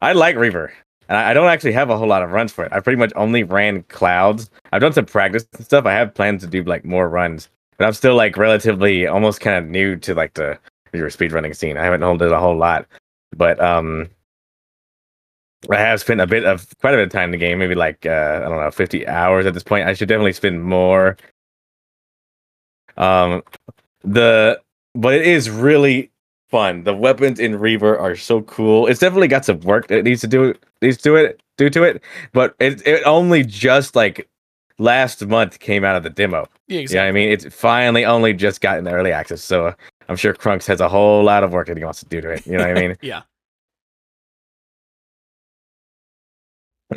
I 0.00 0.12
like 0.12 0.36
Reaver. 0.36 0.72
And 1.08 1.18
I 1.18 1.30
I 1.30 1.34
don't 1.34 1.48
actually 1.48 1.72
have 1.72 1.90
a 1.90 1.96
whole 1.96 2.08
lot 2.08 2.22
of 2.22 2.30
runs 2.30 2.52
for 2.52 2.64
it. 2.64 2.72
I 2.72 2.80
pretty 2.80 2.98
much 2.98 3.12
only 3.16 3.42
ran 3.42 3.82
clouds. 3.84 4.50
I've 4.72 4.80
done 4.80 4.92
some 4.92 5.06
practice 5.06 5.46
and 5.56 5.64
stuff. 5.64 5.86
I 5.86 5.92
have 5.92 6.14
plans 6.14 6.42
to 6.42 6.48
do 6.48 6.62
like 6.64 6.84
more 6.84 7.08
runs, 7.08 7.48
but 7.78 7.86
I'm 7.86 7.92
still 7.92 8.14
like 8.14 8.36
relatively 8.36 9.06
almost 9.06 9.40
kind 9.40 9.56
of 9.56 9.70
new 9.70 9.96
to 9.96 10.14
like 10.14 10.34
the 10.34 10.58
Reaver 10.92 11.08
speedrunning 11.08 11.56
scene. 11.56 11.76
I 11.76 11.84
haven't 11.84 12.02
held 12.02 12.22
it 12.22 12.32
a 12.32 12.38
whole 12.38 12.56
lot, 12.56 12.86
but 13.36 13.60
um, 13.60 14.08
I 15.70 15.76
have 15.78 16.00
spent 16.00 16.20
a 16.20 16.26
bit 16.26 16.44
of 16.44 16.66
quite 16.80 16.94
a 16.94 16.96
bit 16.96 17.06
of 17.06 17.12
time 17.12 17.24
in 17.24 17.30
the 17.32 17.36
game. 17.38 17.58
Maybe 17.58 17.74
like 17.74 18.06
uh, 18.06 18.42
I 18.44 18.48
don't 18.48 18.60
know, 18.60 18.70
50 18.70 19.06
hours 19.08 19.46
at 19.46 19.54
this 19.54 19.62
point. 19.62 19.88
I 19.88 19.94
should 19.94 20.08
definitely 20.08 20.32
spend 20.32 20.62
more. 20.64 21.16
Um, 22.96 23.42
the 24.02 24.60
but 24.94 25.14
it 25.14 25.26
is 25.26 25.50
really 25.50 26.10
fun. 26.50 26.84
The 26.84 26.94
weapons 26.94 27.40
in 27.40 27.58
Reaver 27.58 27.98
are 27.98 28.16
so 28.16 28.42
cool. 28.42 28.86
It's 28.86 29.00
definitely 29.00 29.28
got 29.28 29.44
some 29.44 29.60
work 29.60 29.88
that 29.88 29.98
it 29.98 30.04
needs 30.04 30.20
to 30.22 30.26
do 30.28 30.54
needs 30.82 30.98
to 30.98 31.16
it 31.16 31.42
do 31.56 31.70
to 31.70 31.82
it, 31.84 32.02
but 32.32 32.54
it 32.60 32.86
it 32.86 33.02
only 33.06 33.44
just 33.44 33.96
like 33.96 34.28
last 34.78 35.24
month 35.26 35.58
came 35.60 35.84
out 35.84 35.96
of 35.96 36.02
the 36.02 36.10
demo. 36.10 36.46
yeah, 36.68 36.80
exactly. 36.80 37.08
I 37.08 37.12
mean 37.12 37.28
it's 37.30 37.46
finally 37.54 38.04
only 38.04 38.32
just 38.34 38.60
got 38.60 38.78
in 38.78 38.84
the 38.84 38.92
early 38.92 39.12
access, 39.12 39.42
so 39.42 39.74
I'm 40.08 40.16
sure 40.16 40.34
Crunkz 40.34 40.66
has 40.66 40.80
a 40.80 40.88
whole 40.88 41.22
lot 41.24 41.44
of 41.44 41.52
work 41.52 41.68
that 41.68 41.76
he 41.76 41.84
wants 41.84 42.00
to 42.00 42.06
do 42.06 42.20
to 42.20 42.30
it. 42.30 42.46
You 42.46 42.52
know 42.58 42.66
what 42.68 42.70
I 42.70 42.74
mean? 42.88 42.96
yeah, 43.02 43.22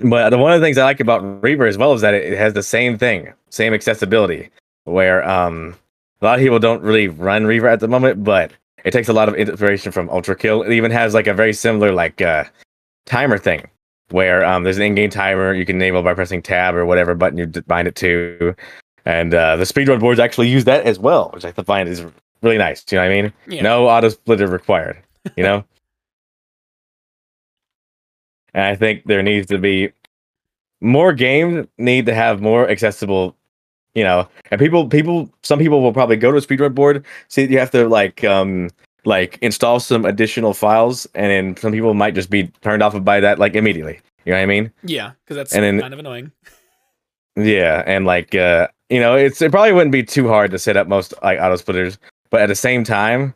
But 0.04 0.30
the, 0.30 0.38
one 0.38 0.54
of 0.54 0.60
the 0.60 0.66
things 0.66 0.78
I 0.78 0.84
like 0.84 1.00
about 1.00 1.42
Reaver 1.44 1.66
as 1.66 1.78
well 1.78 1.94
is 1.94 2.02
that 2.02 2.14
it, 2.14 2.34
it 2.34 2.38
has 2.38 2.54
the 2.54 2.64
same 2.64 2.98
thing, 2.98 3.34
same 3.50 3.74
accessibility, 3.74 4.50
where 4.84 5.28
um 5.28 5.76
a 6.22 6.26
lot 6.26 6.40
of 6.40 6.44
people 6.44 6.60
don't 6.60 6.82
really 6.82 7.08
run 7.08 7.46
Reaver 7.46 7.68
at 7.68 7.80
the 7.80 7.88
moment, 7.88 8.24
but 8.24 8.52
it 8.84 8.92
takes 8.92 9.08
a 9.08 9.14
lot 9.14 9.30
of 9.30 9.36
inspiration 9.36 9.92
from 9.92 10.10
Ultra 10.10 10.36
Kill. 10.36 10.64
It 10.64 10.72
even 10.72 10.92
has 10.92 11.14
like 11.14 11.28
a 11.28 11.34
very 11.34 11.54
similar 11.54 11.92
like 11.92 12.22
uh 12.22 12.46
timer 13.06 13.38
thing 13.38 13.68
where 14.10 14.44
um 14.44 14.64
there's 14.64 14.78
an 14.78 14.84
in-game 14.84 15.10
timer 15.10 15.54
you 15.54 15.66
can 15.66 15.76
enable 15.78 16.02
by 16.04 16.14
pressing 16.14 16.42
tab 16.42 16.76
or 16.76 16.86
whatever 16.86 17.14
button 17.16 17.38
you 17.38 17.46
bind 17.46 17.88
it 17.88 17.96
to. 17.96 18.56
And 19.06 19.34
uh, 19.34 19.56
the 19.56 19.64
speedrun 19.64 20.02
boards 20.02 20.20
actually 20.20 20.50
use 20.50 20.66
that 20.66 20.86
as 20.86 21.00
well, 21.00 21.30
which 21.34 21.46
I 21.46 21.54
find 21.54 21.88
is 21.88 22.06
really 22.42 22.58
nice. 22.58 22.84
You 22.92 22.98
know 22.98 23.06
what 23.06 23.12
I 23.12 23.22
mean? 23.22 23.34
yeah. 23.48 23.62
No 23.62 23.88
auto 23.88 24.10
splitter 24.10 24.48
required. 24.48 25.02
You 25.38 25.44
know? 25.44 25.64
and 28.54 28.66
I 28.66 28.76
think 28.76 29.06
there 29.06 29.24
needs 29.24 29.48
to 29.48 29.58
be 29.58 29.94
more 30.82 31.14
games 31.14 31.68
need 31.78 32.06
to 32.08 32.14
have 32.14 32.42
more 32.42 32.70
accessible, 32.70 33.37
you 33.98 34.04
know, 34.04 34.28
and 34.52 34.60
people 34.62 34.88
people 34.88 35.28
some 35.42 35.58
people 35.58 35.82
will 35.82 35.92
probably 35.92 36.18
go 36.18 36.32
to 36.32 36.38
a 36.38 36.42
speedrun 36.42 36.76
board, 36.76 37.04
see 37.30 37.46
you 37.46 37.58
have 37.58 37.72
to 37.72 37.88
like 37.90 38.24
um 38.24 38.70
like 39.06 39.40
install 39.42 39.80
some 39.80 40.06
additional 40.06 40.54
files 40.54 41.08
and 41.16 41.32
then 41.32 41.58
some 41.58 41.72
people 41.72 41.96
might 41.96 42.14
just 42.14 42.30
be 42.30 42.44
turned 42.62 42.84
off 42.84 43.04
by 43.04 43.20
that 43.20 43.40
like 43.40 43.56
immediately. 43.56 44.00
You 44.24 44.34
know 44.34 44.38
what 44.38 44.44
I 44.44 44.46
mean? 44.46 44.72
yeah, 44.84 45.14
because 45.24 45.36
that's 45.36 45.54
and 45.56 45.64
then- 45.64 45.82
kind 45.82 45.94
of 45.94 46.00
annoying. 46.00 46.32
Yeah, 47.40 47.84
and 47.86 48.06
like 48.06 48.34
uh 48.36 48.68
you 48.90 49.00
know, 49.00 49.16
it's 49.16 49.42
it 49.42 49.52
probably 49.52 49.72
wouldn't 49.74 49.92
be 49.92 50.04
too 50.04 50.28
hard 50.28 50.52
to 50.52 50.60
set 50.60 50.76
up 50.78 50.88
most 50.88 51.14
like 51.24 51.40
auto 51.40 51.56
splitters, 51.56 51.98
but 52.30 52.42
at 52.42 52.48
the 52.48 52.56
same 52.56 52.84
time, 52.84 53.34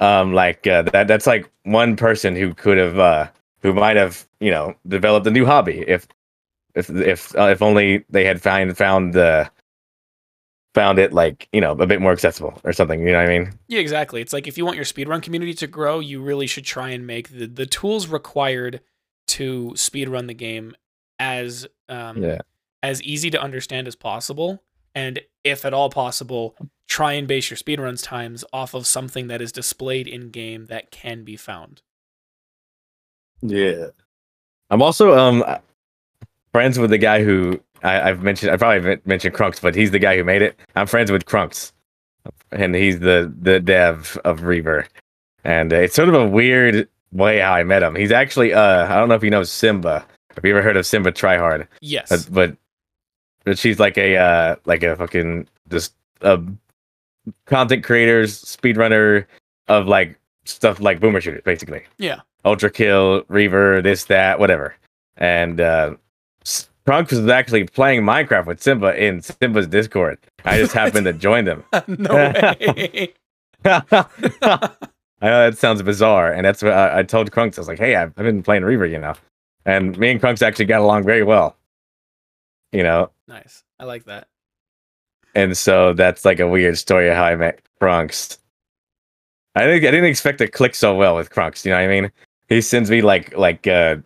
um 0.00 0.32
like 0.34 0.66
uh, 0.66 0.82
that 0.82 1.08
that's 1.08 1.26
like 1.26 1.50
one 1.64 1.94
person 1.96 2.34
who 2.36 2.54
could 2.54 2.78
have 2.78 2.98
uh 2.98 3.26
who 3.62 3.72
might 3.74 3.96
have, 3.96 4.26
you 4.40 4.50
know, 4.50 4.74
developed 4.88 5.26
a 5.26 5.30
new 5.30 5.44
hobby 5.46 5.84
if 5.86 6.06
if 6.74 6.88
if 6.90 7.36
uh, 7.36 7.48
if 7.48 7.60
only 7.62 8.04
they 8.10 8.24
had 8.24 8.40
found 8.40 8.76
found 8.76 9.12
the 9.12 9.50
found 10.74 10.98
it 10.98 11.12
like 11.12 11.48
you 11.52 11.60
know 11.60 11.72
a 11.72 11.86
bit 11.86 12.00
more 12.00 12.12
accessible 12.12 12.60
or 12.64 12.72
something. 12.72 13.00
You 13.00 13.12
know 13.12 13.18
what 13.22 13.30
I 13.30 13.38
mean? 13.38 13.52
Yeah, 13.68 13.80
exactly. 13.80 14.20
It's 14.20 14.32
like 14.32 14.46
if 14.46 14.58
you 14.58 14.64
want 14.64 14.76
your 14.76 14.84
speedrun 14.84 15.22
community 15.22 15.54
to 15.54 15.66
grow, 15.66 16.00
you 16.00 16.20
really 16.20 16.46
should 16.46 16.64
try 16.64 16.90
and 16.90 17.06
make 17.06 17.30
the, 17.30 17.46
the 17.46 17.66
tools 17.66 18.08
required 18.08 18.80
to 19.28 19.70
speedrun 19.76 20.26
the 20.26 20.34
game 20.34 20.74
as 21.18 21.66
um, 21.88 22.22
Yeah. 22.22 22.38
as 22.82 23.02
easy 23.02 23.30
to 23.30 23.40
understand 23.40 23.86
as 23.86 23.94
possible. 23.96 24.62
And 24.94 25.20
if 25.44 25.64
at 25.64 25.74
all 25.74 25.90
possible, 25.90 26.54
try 26.88 27.12
and 27.14 27.26
base 27.26 27.50
your 27.50 27.56
speedruns 27.56 28.02
times 28.02 28.44
off 28.52 28.74
of 28.74 28.86
something 28.86 29.26
that 29.28 29.40
is 29.40 29.50
displayed 29.52 30.06
in 30.06 30.30
game 30.30 30.66
that 30.66 30.90
can 30.90 31.24
be 31.24 31.36
found. 31.36 31.82
Yeah. 33.42 33.88
I'm 34.70 34.82
also 34.82 35.16
um 35.16 35.44
friends 36.52 36.78
with 36.78 36.90
the 36.90 36.98
guy 36.98 37.22
who 37.22 37.60
I, 37.84 38.08
I've 38.08 38.22
mentioned. 38.22 38.50
I 38.50 38.56
probably 38.56 38.98
mentioned 39.04 39.34
Crunkz, 39.34 39.60
but 39.60 39.74
he's 39.74 39.90
the 39.90 39.98
guy 39.98 40.16
who 40.16 40.24
made 40.24 40.42
it. 40.42 40.58
I'm 40.74 40.86
friends 40.86 41.12
with 41.12 41.26
Crunkz, 41.26 41.72
and 42.50 42.74
he's 42.74 43.00
the 43.00 43.32
the 43.40 43.60
dev 43.60 44.18
of 44.24 44.42
Reaver. 44.42 44.86
And 45.44 45.72
uh, 45.72 45.76
it's 45.76 45.94
sort 45.94 46.08
of 46.08 46.14
a 46.14 46.26
weird 46.26 46.88
way 47.12 47.38
how 47.38 47.52
I 47.52 47.62
met 47.62 47.82
him. 47.82 47.94
He's 47.94 48.12
actually 48.12 48.52
uh 48.52 48.86
I 48.86 48.96
don't 48.96 49.08
know 49.08 49.14
if 49.14 49.22
you 49.22 49.30
know 49.30 49.44
Simba. 49.44 50.04
Have 50.34 50.44
you 50.44 50.50
ever 50.50 50.62
heard 50.62 50.76
of 50.76 50.84
Simba 50.84 51.12
Tryhard? 51.12 51.68
Yes. 51.80 52.08
But, 52.08 52.28
but 52.32 52.56
but 53.44 53.58
she's 53.58 53.78
like 53.78 53.96
a 53.96 54.16
uh 54.16 54.56
like 54.64 54.82
a 54.82 54.96
fucking 54.96 55.46
just 55.70 55.94
a 56.22 56.40
content 57.46 57.84
creators 57.84 58.42
speedrunner 58.42 59.26
of 59.68 59.86
like 59.86 60.18
stuff 60.44 60.80
like 60.80 61.00
boomer 61.00 61.20
shooters 61.20 61.40
basically 61.42 61.82
yeah. 61.96 62.20
ultra 62.44 62.70
kill 62.70 63.24
reaver 63.28 63.80
this 63.80 64.04
that 64.04 64.38
whatever 64.38 64.74
and 65.16 65.58
uh 65.58 65.94
Crunkz 66.86 67.12
was 67.12 67.26
actually 67.28 67.64
playing 67.64 68.02
minecraft 68.02 68.46
with 68.46 68.62
simba 68.62 68.94
in 69.02 69.22
simba's 69.22 69.66
discord 69.66 70.18
i 70.44 70.58
just 70.58 70.72
happened 70.82 71.06
to 71.06 71.12
join 71.12 71.44
them 71.44 71.64
no 71.88 72.14
way. 72.14 73.12
i 73.64 73.78
know 75.22 75.50
that 75.50 75.56
sounds 75.58 75.82
bizarre 75.82 76.32
and 76.32 76.44
that's 76.44 76.62
what 76.62 76.72
i, 76.72 76.98
I 76.98 77.02
told 77.02 77.30
Crunkz 77.30 77.58
i 77.58 77.60
was 77.60 77.68
like 77.68 77.78
hey 77.78 77.96
I've, 77.96 78.12
I've 78.16 78.24
been 78.24 78.42
playing 78.42 78.64
reaver 78.64 78.86
you 78.86 78.98
know 78.98 79.14
and 79.64 79.96
me 79.98 80.10
and 80.10 80.20
Crunkz 80.20 80.42
actually 80.42 80.66
got 80.66 80.80
along 80.80 81.04
very 81.04 81.22
well 81.22 81.56
you 82.72 82.82
know 82.82 83.10
nice. 83.28 83.62
I 83.80 83.84
like 83.84 84.04
that. 84.04 84.28
and 85.34 85.56
so 85.56 85.94
that's 85.94 86.24
like 86.24 86.40
a 86.40 86.48
weird 86.48 86.76
story 86.78 87.08
of 87.08 87.16
how 87.16 87.24
I 87.24 87.36
met 87.36 87.60
Crunkz. 87.80 88.38
I 89.56 89.64
think 89.64 89.84
I 89.84 89.90
didn't 89.90 90.06
expect 90.10 90.38
to 90.38 90.48
click 90.48 90.74
so 90.74 90.94
well 90.94 91.14
with 91.16 91.30
Crunkz. 91.30 91.64
You 91.64 91.70
know 91.70 91.76
what 91.78 91.84
I 91.84 92.00
mean? 92.00 92.12
He 92.48 92.60
sends 92.60 92.90
me 92.90 93.02
like 93.02 93.36
like 93.36 93.66
uh 93.66 93.96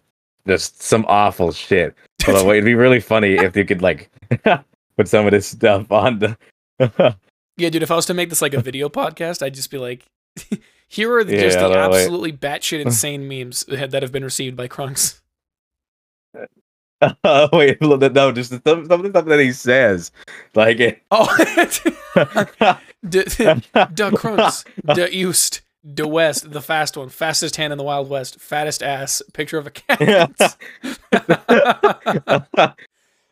just 0.48 0.82
some 0.82 1.04
awful 1.08 1.52
shit. 1.52 1.94
Although 2.26 2.50
it'd 2.50 2.64
be 2.64 2.74
really 2.74 3.00
funny 3.00 3.34
if 3.34 3.56
you 3.56 3.64
could 3.64 3.82
like 3.82 4.10
put 4.96 5.06
some 5.06 5.26
of 5.26 5.30
this 5.32 5.46
stuff 5.46 5.90
on 5.92 6.18
the. 6.18 7.16
Yeah, 7.58 7.70
dude, 7.70 7.82
if 7.82 7.90
I 7.90 7.96
was 7.96 8.06
to 8.06 8.14
make 8.14 8.30
this 8.30 8.40
like 8.40 8.54
a 8.54 8.62
video 8.62 8.88
podcast, 8.88 9.42
I'd 9.42 9.54
just 9.54 9.70
be 9.70 9.78
like, 9.78 10.06
here 10.86 11.12
are 11.14 11.24
the, 11.24 11.34
Yeah, 11.34 11.42
just 11.42 11.58
the 11.58 11.76
absolutely 11.76 12.32
batshit 12.32 12.80
insane 12.80 13.28
memes 13.28 13.64
that 13.68 14.02
have 14.02 14.12
been 14.12 14.24
received 14.24 14.56
by 14.56 14.68
Crunkz. 14.68 15.20
oh 17.24 17.48
wait, 17.52 17.80
no, 17.80 18.32
just 18.32 18.50
some, 18.50 18.62
some 18.64 18.92
of 18.92 19.02
the 19.02 19.10
stuff 19.10 19.24
that 19.26 19.40
he 19.40 19.52
says, 19.52 20.12
like 20.54 20.78
it. 20.78 21.02
Oh, 21.10 21.26
de 23.08 23.24
Crunkz, 24.12 24.64
de 24.94 25.08
East, 25.14 25.62
de 25.94 26.06
West, 26.06 26.50
the 26.50 26.60
fast 26.60 26.96
one, 26.96 27.08
fastest 27.08 27.56
hand 27.56 27.72
in 27.72 27.78
the 27.78 27.84
Wild 27.84 28.08
West, 28.08 28.40
fattest 28.40 28.82
ass, 28.82 29.22
picture 29.32 29.58
of 29.58 29.66
a 29.66 29.70
cat. 29.70 30.56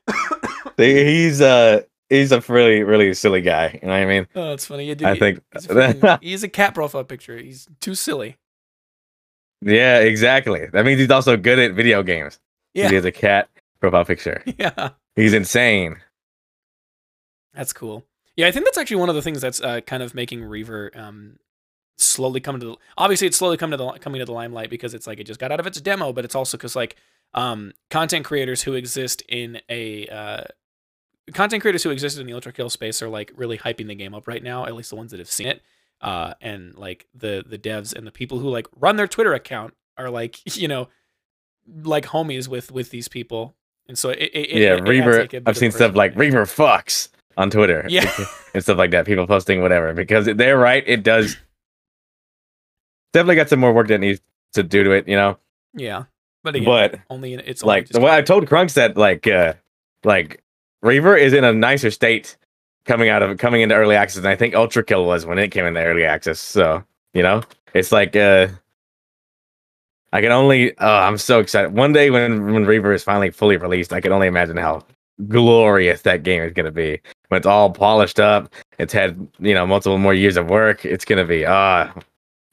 he's 0.77 1.41
uh 1.41 1.83
he's 2.09 2.33
a 2.33 2.41
really 2.49 2.83
really 2.83 3.13
silly 3.15 3.41
guy. 3.41 3.79
You 3.83 3.89
know 3.89 3.95
what 3.95 4.03
I 4.03 4.07
mean? 4.07 4.27
oh, 4.35 4.51
that's 4.51 4.67
funny. 4.67 4.87
Yeah, 4.87 4.95
dude, 4.95 5.09
I 5.09 5.19
think 5.19 5.43
he's 5.53 5.67
a, 5.67 5.69
freaking- 5.69 6.19
he's 6.23 6.43
a 6.43 6.49
cat 6.49 6.75
profile 6.75 7.05
picture. 7.05 7.37
He's 7.37 7.69
too 7.81 7.95
silly. 7.95 8.37
Yeah, 9.63 10.01
exactly. 10.01 10.67
That 10.73 10.85
means 10.85 11.01
he's 11.01 11.11
also 11.11 11.37
good 11.37 11.59
at 11.59 11.73
video 11.73 12.03
games. 12.03 12.39
Yeah. 12.75 12.89
He 12.89 12.95
has 12.95 13.05
a 13.05 13.13
cat 13.13 13.49
profile 13.81 14.05
picture. 14.05 14.43
Yeah. 14.59 14.91
He's 15.17 15.33
insane. 15.33 15.97
That's 17.55 17.73
cool. 17.73 18.05
Yeah, 18.37 18.49
I 18.49 18.51
think 18.51 18.67
that's 18.67 18.77
actually 18.77 18.99
one 18.99 19.09
of 19.09 19.15
the 19.15 19.23
things 19.23 19.41
that's 19.41 19.63
uh, 19.63 19.81
kind 19.81 20.03
of 20.03 20.15
making 20.15 20.45
Reaver 20.45 20.91
um, 20.95 21.39
slowly 21.97 22.41
coming 22.41 22.61
to 22.61 22.67
the. 22.67 22.77
Obviously, 22.99 23.27
it's 23.27 23.37
slowly 23.37 23.57
coming 23.57 23.79
to 23.79 23.85
the 23.85 23.93
coming 23.99 24.19
to 24.19 24.25
the 24.25 24.33
limelight 24.33 24.71
because 24.71 24.95
it's 24.95 25.07
like 25.07 25.19
it 25.19 25.25
just 25.25 25.41
got 25.41 25.53
out 25.53 25.61
of 25.61 25.67
its 25.67 25.81
demo, 25.81 26.13
but 26.13 26.25
it's 26.25 26.35
also 26.35 26.57
because 26.57 26.77
like 26.77 26.97
um, 27.35 27.73
content 27.91 28.25
creators 28.25 28.63
who 28.63 28.75
exist 28.75 29.23
in 29.29 29.61
a 29.69 30.07
uh, 30.09 30.45
content 31.33 31.61
creators 31.63 31.83
who 31.83 31.91
existed 31.91 32.21
in 32.21 32.27
the 32.27 32.33
ultra 32.33 32.53
kill 32.53 32.71
space 32.71 33.03
are 33.03 33.09
like 33.09 33.33
really 33.35 33.59
hyping 33.59 33.89
the 33.89 33.95
game 33.95 34.15
up 34.15 34.29
right 34.29 34.43
now. 34.43 34.67
At 34.67 34.75
least 34.75 34.91
the 34.91 34.97
ones 34.97 35.11
that 35.11 35.19
have 35.21 35.31
seen 35.31 35.49
it, 35.49 35.63
uh, 36.01 36.35
and 36.41 36.75
like 36.77 37.07
the 37.15 37.45
the 37.47 37.59
devs 37.59 37.95
and 37.95 38.07
the 38.07 38.13
people 38.13 38.39
who 38.39 38.49
like 38.49 38.67
run 38.77 38.97
their 38.97 39.09
Twitter 39.09 39.35
account 39.35 39.75
are 39.99 40.11
like 40.11 40.39
you 40.57 40.69
know 40.69 40.89
like 41.83 42.07
homies 42.07 42.49
with 42.49 42.71
with 42.73 42.91
these 42.91 43.09
people. 43.09 43.55
And 43.89 43.97
so 43.97 44.11
it, 44.11 44.19
it, 44.19 44.35
it- 44.35 44.57
yeah, 44.63 44.75
it 44.77 44.83
Reaver. 44.89 45.21
like, 45.21 45.35
I've 45.47 45.57
seen 45.57 45.71
stuff 45.71 45.95
like. 45.95 46.17
Reaver 46.17 46.45
fucks 46.45 47.09
on 47.37 47.51
Twitter. 47.51 47.87
Yeah. 47.89 48.11
and 48.55 48.63
stuff 48.63 48.79
like 48.79 48.91
that. 48.91 49.07
People 49.07 49.27
posting 49.29 49.63
whatever 49.63 49.93
because 49.93 50.27
they're 50.27 50.59
right. 50.59 50.83
It 50.87 51.05
does 51.05 51.37
definitely 53.17 53.37
got 53.37 53.49
some 53.49 53.61
more 53.61 53.73
work 53.73 53.89
that 53.89 53.99
needs 53.99 54.21
to 54.53 54.63
do 54.63 54.85
to 54.85 54.91
it. 54.91 55.09
You 55.09 55.17
know, 55.17 55.39
Yeah, 55.75 56.05
but 56.45 56.55
again, 56.55 56.67
but 56.67 57.01
only 57.09 57.33
in, 57.33 57.41
it's 57.41 57.63
only 57.63 57.77
like 57.77 57.89
the 57.89 58.01
way 58.01 58.11
I 58.11 58.21
told 58.21 58.47
Crunkz 58.47 58.75
that 58.75 58.97
like 58.97 59.27
uh 59.27 59.55
like 60.05 60.43
Reaver 60.83 61.17
is 61.17 61.33
in 61.33 61.43
a 61.43 61.53
nicer 61.53 61.91
state 61.91 62.37
coming 62.85 63.09
out 63.09 63.23
of 63.23 63.39
coming 63.39 63.63
into 63.63 63.75
early 63.75 63.97
access 63.97 64.19
and 64.19 64.29
I 64.29 64.37
think 64.37 64.55
Ultra 64.55 64.85
Kill 64.85 65.07
was 65.07 65.25
when 65.25 65.39
it 65.39 65.49
came 65.49 65.65
into 65.65 65.83
early 65.83 66.05
access. 66.05 66.39
So, 66.39 66.85
you 67.15 67.23
know, 67.23 67.43
it's 67.73 67.91
like 67.91 68.15
uh 68.15 68.49
I 70.13 70.21
can 70.21 70.31
only 70.31 70.77
oh 70.79 70.97
I'm 70.97 71.17
so 71.17 71.41
excited. 71.41 71.73
One 71.73 71.95
day 71.95 72.11
when 72.11 72.53
when 72.53 72.67
Reaver 72.67 72.93
is 72.93 73.03
finally 73.03 73.31
fully 73.31 73.57
released, 73.57 73.95
I 73.95 74.03
can 74.03 74.13
only 74.13 74.27
imagine 74.27 74.59
how 74.59 74.85
glorious 75.27 76.03
that 76.03 76.23
game 76.23 76.43
is 76.43 76.53
gonna 76.53 76.71
be. 76.71 77.01
When 77.29 77.39
it's 77.39 77.47
all 77.47 77.71
polished 77.71 78.21
up, 78.21 78.53
it's 78.79 78.93
had, 78.93 79.27
you 79.39 79.55
know, 79.55 79.67
multiple 79.67 79.97
more 79.97 80.15
years 80.15 80.37
of 80.37 80.51
work. 80.51 80.85
It's 80.85 81.07
gonna 81.07 81.25
be 81.25 81.47
ah 81.47 81.93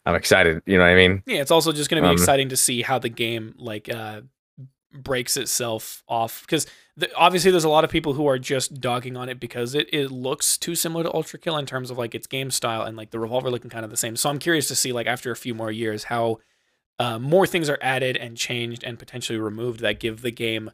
I'm 0.06 0.16
excited, 0.16 0.62
you 0.66 0.78
know 0.78 0.84
what 0.84 0.92
I 0.92 0.96
mean? 0.96 1.24
yeah, 1.26 1.42
it's 1.42 1.52
also 1.52 1.72
just 1.72 1.90
going 1.90 2.02
to 2.02 2.08
be 2.08 2.12
Um, 2.12 2.16
exciting 2.16 2.50
to 2.50 2.58
see 2.58 2.82
how 2.82 3.00
the 3.00 3.10
game 3.10 3.54
like 3.58 3.90
uh 3.94 4.22
breaks 4.92 5.38
itself 5.38 6.04
off 6.08 6.42
because 6.42 6.68
the, 6.96 7.12
obviously 7.16 7.50
there's 7.50 7.64
a 7.64 7.70
lot 7.70 7.84
of 7.84 7.90
people 7.90 8.14
who 8.14 8.28
are 8.28 8.38
just 8.38 8.80
dogging 8.80 9.18
on 9.18 9.28
it 9.28 9.40
because 9.40 9.74
it, 9.74 9.90
it 9.92 10.12
looks 10.12 10.56
too 10.56 10.76
similar 10.76 11.04
to 11.04 11.12
Ultra 11.12 11.40
Kill 11.40 11.58
in 11.58 11.66
terms 11.66 11.90
of 11.90 11.98
like 11.98 12.14
its 12.14 12.28
game 12.28 12.52
style 12.52 12.84
and 12.84 12.96
like 12.96 13.10
the 13.10 13.20
revolver 13.20 13.50
looking 13.50 13.72
kind 13.72 13.84
of 13.84 13.90
the 13.90 13.98
same. 13.98 14.16
So 14.16 14.30
I'm 14.30 14.38
curious 14.38 14.68
to 14.68 14.76
see 14.76 14.92
like 14.94 15.08
after 15.08 15.32
a 15.32 15.36
few 15.36 15.56
more 15.56 15.72
years 15.72 16.04
how 16.04 16.38
uh, 17.00 17.18
more 17.18 17.48
things 17.48 17.70
are 17.70 17.80
added 17.82 18.18
and 18.18 18.38
changed 18.38 18.84
and 18.84 19.00
potentially 19.00 19.40
removed 19.40 19.80
that 19.80 20.00
give 20.00 20.22
the 20.22 20.30
game 20.30 20.70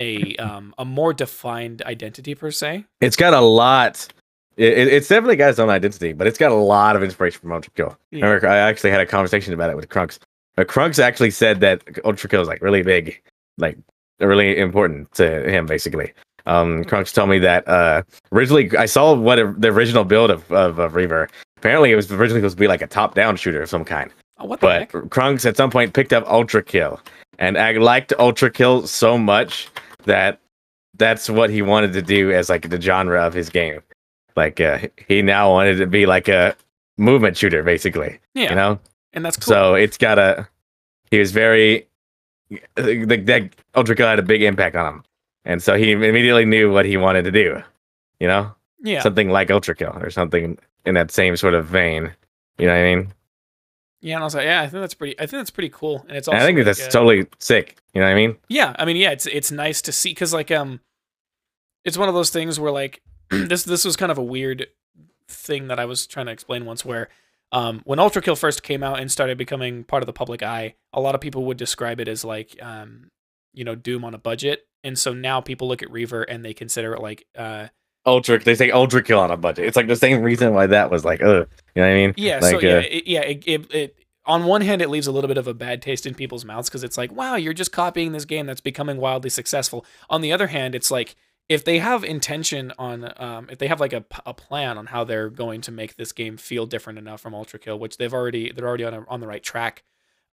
a 0.00 0.34
um 0.36 0.74
a 0.78 0.84
more 0.84 1.12
defined 1.12 1.82
identity 1.82 2.34
per 2.34 2.50
se. 2.50 2.84
It's 3.00 3.14
got 3.14 3.32
a 3.32 3.40
lot. 3.40 4.08
It, 4.56 4.76
it- 4.78 4.88
it's 4.88 5.08
definitely 5.08 5.36
got 5.36 5.50
its 5.50 5.58
own 5.58 5.70
identity, 5.70 6.12
but 6.12 6.26
it's 6.26 6.38
got 6.38 6.52
a 6.52 6.56
lot 6.56 6.96
of 6.96 7.02
inspiration 7.02 7.40
from 7.40 7.52
Ultra 7.52 7.72
Kill. 7.74 7.96
Yeah. 8.10 8.26
Remember, 8.26 8.48
I 8.48 8.56
actually 8.58 8.90
had 8.90 9.00
a 9.00 9.06
conversation 9.06 9.54
about 9.54 9.70
it 9.70 9.76
with 9.76 9.88
Crunkz. 9.88 10.18
But 10.56 10.68
Crunkz 10.68 10.98
actually 10.98 11.30
said 11.30 11.60
that 11.60 11.82
Ultra 12.04 12.28
Kill 12.28 12.42
is 12.42 12.48
like 12.48 12.60
really 12.62 12.82
big, 12.82 13.22
like 13.58 13.78
really 14.20 14.58
important 14.58 15.10
to 15.12 15.48
him, 15.50 15.66
basically. 15.66 16.12
Um, 16.44 16.84
Crunkz 16.84 17.14
told 17.14 17.30
me 17.30 17.38
that 17.38 17.66
uh, 17.68 18.02
originally 18.32 18.76
I 18.76 18.86
saw 18.86 19.14
what 19.14 19.38
a, 19.38 19.54
the 19.56 19.68
original 19.68 20.04
build 20.04 20.30
of, 20.30 20.50
of, 20.52 20.78
of 20.78 20.94
Reaver. 20.94 21.28
Apparently, 21.56 21.92
it 21.92 21.96
was 21.96 22.10
originally 22.10 22.40
supposed 22.40 22.56
to 22.56 22.60
be 22.60 22.66
like 22.66 22.82
a 22.82 22.86
top-down 22.88 23.36
shooter 23.36 23.62
of 23.62 23.68
some 23.68 23.84
kind. 23.84 24.10
Oh, 24.38 24.46
what 24.46 24.60
the 24.60 24.66
But 24.66 24.78
heck? 24.80 24.90
Crunkz 24.90 25.46
at 25.46 25.56
some 25.56 25.70
point 25.70 25.94
picked 25.94 26.12
up 26.12 26.24
Ultra 26.26 26.62
Kill, 26.62 27.00
and 27.38 27.56
I 27.56 27.72
liked 27.72 28.12
Ultra 28.18 28.50
Kill 28.50 28.86
so 28.88 29.16
much 29.16 29.68
that 30.04 30.40
that's 30.98 31.30
what 31.30 31.48
he 31.48 31.62
wanted 31.62 31.92
to 31.94 32.02
do 32.02 32.32
as 32.32 32.50
like 32.50 32.68
the 32.68 32.80
genre 32.80 33.22
of 33.24 33.32
his 33.32 33.48
game. 33.48 33.80
Like 34.36 34.60
uh, 34.60 34.78
he 35.08 35.22
now 35.22 35.50
wanted 35.50 35.76
to 35.76 35.86
be 35.86 36.06
like 36.06 36.28
a 36.28 36.56
movement 36.96 37.36
shooter, 37.36 37.62
basically. 37.62 38.18
Yeah, 38.34 38.50
You 38.50 38.56
know, 38.56 38.80
and 39.12 39.24
that's 39.24 39.36
cool. 39.36 39.52
so 39.52 39.74
it's 39.74 39.96
got 39.96 40.18
a. 40.18 40.48
He 41.10 41.18
was 41.18 41.32
very. 41.32 41.86
The, 42.76 43.22
that 43.26 43.54
Ultra 43.74 43.96
Kill 43.96 44.06
had 44.06 44.18
a 44.18 44.22
big 44.22 44.42
impact 44.42 44.76
on 44.76 44.94
him, 44.94 45.04
and 45.44 45.62
so 45.62 45.76
he 45.76 45.92
immediately 45.92 46.44
knew 46.44 46.70
what 46.70 46.84
he 46.84 46.96
wanted 46.98 47.24
to 47.24 47.30
do. 47.30 47.62
You 48.20 48.28
know, 48.28 48.54
yeah, 48.82 49.00
something 49.00 49.30
like 49.30 49.50
Ultra 49.50 49.74
Kill 49.74 49.96
or 50.00 50.10
something 50.10 50.58
in 50.84 50.94
that 50.94 51.10
same 51.10 51.36
sort 51.36 51.54
of 51.54 51.66
vein. 51.66 52.12
You 52.58 52.66
know 52.66 52.72
what 52.74 52.80
I 52.80 52.94
mean? 52.94 53.12
yeah, 54.02 54.16
and 54.16 54.24
I 54.24 54.26
was 54.26 54.34
like, 54.34 54.44
yeah, 54.44 54.60
I 54.60 54.68
think 54.68 54.82
that's 54.82 54.94
pretty. 54.94 55.18
I 55.18 55.26
think 55.26 55.40
that's 55.40 55.50
pretty 55.50 55.70
cool, 55.70 56.04
and 56.08 56.16
it's 56.16 56.28
And 56.28 56.36
I 56.36 56.44
think 56.44 56.56
like, 56.56 56.66
that's 56.66 56.86
uh, 56.86 56.90
totally 56.90 57.26
sick. 57.38 57.76
You 57.94 58.00
know 58.00 58.06
what 58.08 58.12
I 58.12 58.16
mean? 58.16 58.36
Yeah, 58.48 58.74
I 58.78 58.84
mean, 58.84 58.96
yeah, 58.96 59.10
it's 59.12 59.26
it's 59.26 59.50
nice 59.50 59.80
to 59.82 59.92
see 59.92 60.10
because 60.10 60.34
like 60.34 60.50
um, 60.50 60.80
it's 61.84 61.96
one 61.96 62.08
of 62.08 62.14
those 62.14 62.30
things 62.30 62.58
where 62.60 62.72
like 62.72 63.00
this 63.48 63.64
this 63.64 63.84
was 63.84 63.96
kind 63.96 64.12
of 64.12 64.18
a 64.18 64.22
weird 64.22 64.68
thing 65.28 65.68
that 65.68 65.78
I 65.78 65.84
was 65.84 66.06
trying 66.06 66.26
to 66.26 66.32
explain 66.32 66.64
once 66.64 66.84
where 66.84 67.08
um 67.50 67.82
when 67.84 67.98
Ultra 67.98 68.22
Kill 68.22 68.36
first 68.36 68.62
came 68.62 68.82
out 68.82 69.00
and 69.00 69.10
started 69.10 69.38
becoming 69.38 69.84
part 69.84 70.02
of 70.02 70.06
the 70.06 70.12
public 70.12 70.42
eye, 70.42 70.74
a 70.92 71.00
lot 71.00 71.14
of 71.14 71.20
people 71.20 71.44
would 71.44 71.56
describe 71.56 72.00
it 72.00 72.08
as 72.08 72.24
like 72.24 72.56
um 72.62 73.10
you 73.52 73.64
know 73.64 73.74
Doom 73.74 74.04
on 74.04 74.14
a 74.14 74.18
budget, 74.18 74.66
and 74.84 74.98
so 74.98 75.12
now 75.12 75.40
people 75.40 75.68
look 75.68 75.82
at 75.82 75.90
Reaver 75.90 76.22
and 76.22 76.44
they 76.44 76.54
consider 76.54 76.94
it 76.94 77.00
like 77.00 77.26
uh 77.36 77.68
ultra. 78.06 78.38
They 78.38 78.54
say 78.54 78.70
ultra 78.70 79.02
kill 79.02 79.20
on 79.20 79.30
a 79.30 79.36
budget. 79.36 79.66
It's 79.66 79.76
like 79.76 79.86
the 79.86 79.96
same 79.96 80.22
reason 80.22 80.54
why 80.54 80.66
that 80.66 80.90
was 80.90 81.04
like, 81.04 81.22
ugh. 81.22 81.48
You 81.74 81.82
know 81.82 81.88
what 81.88 81.92
I 81.92 81.94
mean? 81.94 82.14
Yeah. 82.16 82.38
Like, 82.40 82.50
so 82.50 82.60
yeah, 82.60 82.76
uh, 82.76 82.80
it, 82.80 83.06
yeah. 83.06 83.20
It, 83.20 83.44
it, 83.46 83.74
it 83.74 83.98
on 84.24 84.44
one 84.44 84.60
hand, 84.60 84.82
it 84.82 84.88
leaves 84.88 85.06
a 85.06 85.12
little 85.12 85.28
bit 85.28 85.38
of 85.38 85.48
a 85.48 85.54
bad 85.54 85.82
taste 85.82 86.06
in 86.06 86.14
people's 86.14 86.44
mouths 86.44 86.68
because 86.68 86.84
it's 86.84 86.96
like, 86.96 87.12
wow, 87.12 87.34
you're 87.34 87.52
just 87.52 87.72
copying 87.72 88.12
this 88.12 88.24
game 88.24 88.46
that's 88.46 88.60
becoming 88.60 88.98
wildly 88.98 89.30
successful. 89.30 89.84
On 90.08 90.20
the 90.20 90.32
other 90.32 90.48
hand, 90.48 90.74
it's 90.74 90.90
like 90.90 91.16
if 91.48 91.64
they 91.64 91.78
have 91.78 92.04
intention 92.04 92.72
on, 92.78 93.12
um, 93.16 93.48
if 93.50 93.58
they 93.58 93.66
have 93.66 93.80
like 93.80 93.92
a, 93.92 94.04
a 94.24 94.32
plan 94.32 94.78
on 94.78 94.86
how 94.86 95.04
they're 95.04 95.28
going 95.28 95.60
to 95.62 95.72
make 95.72 95.96
this 95.96 96.12
game 96.12 96.36
feel 96.36 96.66
different 96.66 96.98
enough 96.98 97.20
from 97.20 97.34
Ultra 97.34 97.58
Kill, 97.58 97.78
which 97.78 97.96
they've 97.96 98.14
already 98.14 98.52
they're 98.52 98.66
already 98.66 98.84
on 98.84 98.94
a, 98.94 99.04
on 99.08 99.20
the 99.20 99.26
right 99.26 99.42
track, 99.42 99.82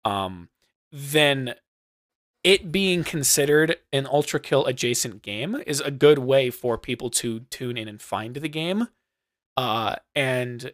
um, 0.06 0.50
then 0.92 1.56
it 2.44 2.72
being 2.72 3.04
considered 3.04 3.78
an 3.92 4.08
Ultra 4.08 4.40
Kill 4.40 4.66
adjacent 4.66 5.22
game 5.22 5.62
is 5.68 5.82
a 5.82 5.92
good 5.92 6.20
way 6.20 6.50
for 6.50 6.78
people 6.78 7.10
to 7.10 7.42
tune 7.52 7.78
in 7.78 7.88
and 7.88 8.02
find 8.02 8.36
the 8.36 8.50
game. 8.50 8.88
Uh, 9.58 9.96
and 10.16 10.72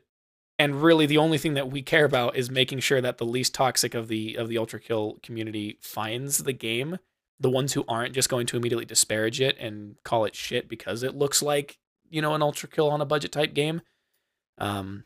and 0.60 0.82
really 0.82 1.06
the 1.06 1.18
only 1.18 1.38
thing 1.38 1.56
that 1.56 1.72
we 1.72 1.82
care 1.82 2.06
about 2.06 2.36
is 2.36 2.50
making 2.50 2.80
sure 2.80 3.02
that 3.02 3.18
the 3.18 3.26
least 3.26 3.54
toxic 3.54 3.94
of 3.94 4.08
the 4.08 4.36
of 4.36 4.48
the 4.48 4.58
ultra 4.58 4.80
kill 4.80 5.20
community 5.24 5.78
finds 5.82 6.40
the 6.40 6.54
game 6.54 7.00
the 7.40 7.50
ones 7.50 7.74
who 7.74 7.84
aren't 7.88 8.14
just 8.14 8.30
going 8.30 8.46
to 8.48 8.58
immediately 8.58 8.86
disparage 8.86 9.42
it 9.42 9.58
and 9.60 9.96
call 10.04 10.26
it 10.26 10.36
shit 10.36 10.70
because 10.70 11.04
it 11.04 11.16
looks 11.16 11.42
like 11.42 11.78
you 12.10 12.22
know 12.22 12.34
an 12.34 12.42
ultra 12.42 12.70
kill 12.70 12.90
on 12.90 13.02
a 13.02 13.06
budget 13.06 13.32
type 13.32 13.54
game 13.54 13.82
um 14.58 15.04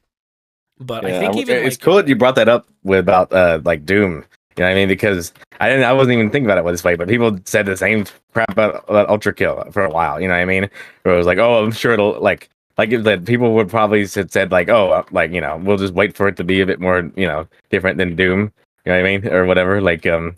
but 0.79 1.05
i 1.05 1.19
think 1.19 1.35
even 1.35 1.57
it's 1.57 1.77
like, 1.77 1.81
cool 1.81 1.95
that 1.95 2.07
you 2.07 2.15
brought 2.15 2.35
that 2.35 2.47
up 2.49 2.67
with 2.83 2.99
about 2.99 3.31
uh 3.33 3.59
like 3.63 3.85
Doom. 3.85 4.23
You 4.57 4.65
know 4.65 4.71
what 4.71 4.73
I 4.73 4.75
mean? 4.75 4.87
Because 4.89 5.31
I 5.61 5.69
didn't, 5.69 5.85
I 5.85 5.93
wasn't 5.93 6.15
even 6.15 6.29
thinking 6.31 6.45
about 6.45 6.57
it 6.57 6.69
this 6.69 6.83
way, 6.83 6.95
but 6.95 7.07
people 7.07 7.39
said 7.45 7.65
the 7.65 7.77
same 7.77 8.05
crap 8.33 8.51
about, 8.51 8.83
about 8.89 9.07
Ultra 9.07 9.33
Kill 9.33 9.63
for 9.71 9.85
a 9.85 9.89
while. 9.89 10.19
You 10.19 10.27
know 10.27 10.33
what 10.33 10.41
I 10.41 10.45
mean? 10.45 10.69
Where 11.03 11.15
it 11.15 11.17
was 11.17 11.27
like, 11.27 11.37
oh, 11.37 11.63
I'm 11.63 11.71
sure 11.71 11.93
it'll 11.93 12.19
like 12.19 12.49
like 12.77 12.89
if 12.91 13.03
that 13.03 13.23
people 13.23 13.53
would 13.53 13.69
probably 13.69 14.05
said 14.05 14.33
said 14.33 14.51
like, 14.51 14.67
oh, 14.67 14.91
uh, 14.91 15.03
like 15.11 15.31
you 15.31 15.39
know, 15.39 15.61
we'll 15.63 15.77
just 15.77 15.93
wait 15.93 16.13
for 16.13 16.27
it 16.27 16.35
to 16.37 16.43
be 16.43 16.59
a 16.59 16.65
bit 16.65 16.81
more 16.81 17.09
you 17.15 17.25
know 17.25 17.47
different 17.69 17.97
than 17.97 18.17
Doom. 18.17 18.51
You 18.85 18.91
know 18.91 19.01
what 19.01 19.07
I 19.07 19.17
mean? 19.17 19.27
Or 19.27 19.45
whatever. 19.45 19.81
Like 19.81 20.05
um. 20.05 20.35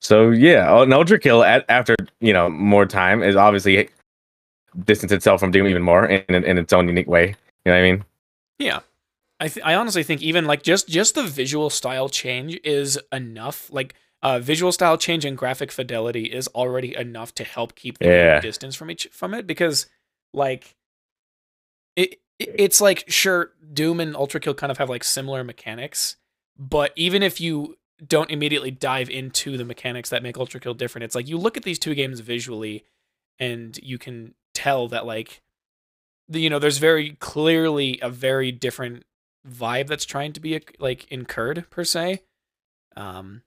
So 0.00 0.30
yeah, 0.30 0.70
oh, 0.70 0.82
an 0.82 0.92
Ultra 0.92 1.18
Kill 1.18 1.42
at, 1.42 1.64
after 1.68 1.96
you 2.20 2.32
know 2.32 2.48
more 2.48 2.86
time 2.86 3.22
is 3.22 3.36
obviously 3.36 3.88
distance 4.84 5.12
itself 5.12 5.40
from 5.40 5.50
Doom 5.50 5.66
even 5.66 5.82
more 5.82 6.06
in, 6.06 6.22
in, 6.28 6.44
in 6.44 6.58
its 6.58 6.72
own 6.72 6.86
unique 6.88 7.08
way. 7.08 7.28
You 7.64 7.72
know 7.72 7.72
what 7.72 7.78
I 7.78 7.82
mean? 7.82 8.04
Yeah. 8.58 8.80
I 9.40 9.48
th- 9.48 9.64
I 9.64 9.74
honestly 9.74 10.02
think 10.02 10.20
even 10.20 10.46
like 10.46 10.62
just 10.62 10.88
just 10.88 11.14
the 11.14 11.22
visual 11.22 11.70
style 11.70 12.08
change 12.08 12.58
is 12.64 12.98
enough. 13.12 13.70
Like 13.72 13.94
uh, 14.22 14.40
visual 14.40 14.72
style 14.72 14.98
change 14.98 15.24
and 15.24 15.38
graphic 15.38 15.70
fidelity 15.70 16.24
is 16.24 16.48
already 16.48 16.96
enough 16.96 17.34
to 17.36 17.44
help 17.44 17.76
keep 17.76 17.98
the 17.98 18.06
Yeah. 18.06 18.40
distance 18.40 18.74
from 18.74 18.90
each 18.90 19.08
from 19.12 19.34
it 19.34 19.46
because 19.46 19.86
like 20.34 20.74
it, 21.94 22.14
it 22.40 22.54
it's 22.58 22.80
like 22.80 23.04
sure 23.08 23.52
Doom 23.72 24.00
and 24.00 24.16
Ultra 24.16 24.40
Kill 24.40 24.54
kind 24.54 24.72
of 24.72 24.78
have 24.78 24.88
like 24.90 25.04
similar 25.04 25.44
mechanics, 25.44 26.16
but 26.58 26.92
even 26.96 27.22
if 27.22 27.40
you 27.40 27.76
don't 28.06 28.30
immediately 28.30 28.70
dive 28.70 29.10
into 29.10 29.56
the 29.56 29.64
mechanics 29.64 30.10
that 30.10 30.22
make 30.22 30.38
Ultra 30.38 30.60
Kill 30.60 30.74
different, 30.74 31.04
it's 31.04 31.14
like 31.14 31.28
you 31.28 31.38
look 31.38 31.56
at 31.56 31.64
these 31.64 31.78
two 31.78 31.94
games 31.94 32.20
visually 32.20 32.84
and 33.38 33.78
you 33.82 33.98
can 33.98 34.34
tell 34.54 34.88
that 34.88 35.06
like 35.06 35.40
you 36.28 36.50
know 36.50 36.58
there's 36.58 36.78
very 36.78 37.10
clearly 37.20 37.98
a 38.02 38.10
very 38.10 38.50
different 38.50 39.04
vibe 39.48 39.86
that's 39.86 40.04
trying 40.04 40.32
to 40.32 40.40
be 40.40 40.60
like 40.78 41.10
incurred 41.10 41.64
per 41.70 41.84
se 41.84 42.22
um 42.96 43.42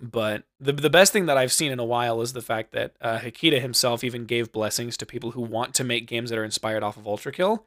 but 0.00 0.44
the 0.60 0.72
the 0.72 0.90
best 0.90 1.12
thing 1.12 1.26
that 1.26 1.36
I've 1.36 1.52
seen 1.52 1.72
in 1.72 1.80
a 1.80 1.84
while 1.84 2.20
is 2.20 2.32
the 2.32 2.42
fact 2.42 2.72
that 2.72 2.94
uh, 3.00 3.18
Hakita 3.18 3.60
himself 3.60 4.04
even 4.04 4.26
gave 4.26 4.52
blessings 4.52 4.96
to 4.98 5.06
people 5.06 5.32
who 5.32 5.40
want 5.40 5.74
to 5.74 5.84
make 5.84 6.06
games 6.06 6.30
that 6.30 6.38
are 6.38 6.44
inspired 6.44 6.84
off 6.84 6.96
of 6.96 7.06
Ultra 7.06 7.32
Kill. 7.32 7.66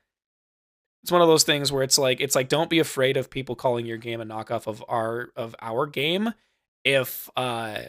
It's 1.04 1.12
one 1.12 1.22
of 1.22 1.28
those 1.28 1.44
things 1.44 1.72
where 1.72 1.84
it's 1.84 1.98
like 1.98 2.22
it's 2.22 2.36
like 2.36 2.48
don't 2.48 2.70
be 2.70 2.80
afraid 2.80 3.18
of 3.18 3.30
people 3.30 3.56
calling 3.56 3.86
your 3.86 3.98
game 3.98 4.22
a 4.22 4.26
knockoff 4.26 4.68
of 4.68 4.84
our 4.88 5.30
of 5.36 5.56
our 5.62 5.88
game 5.88 6.34
if 6.84 7.30
uh 7.36 7.80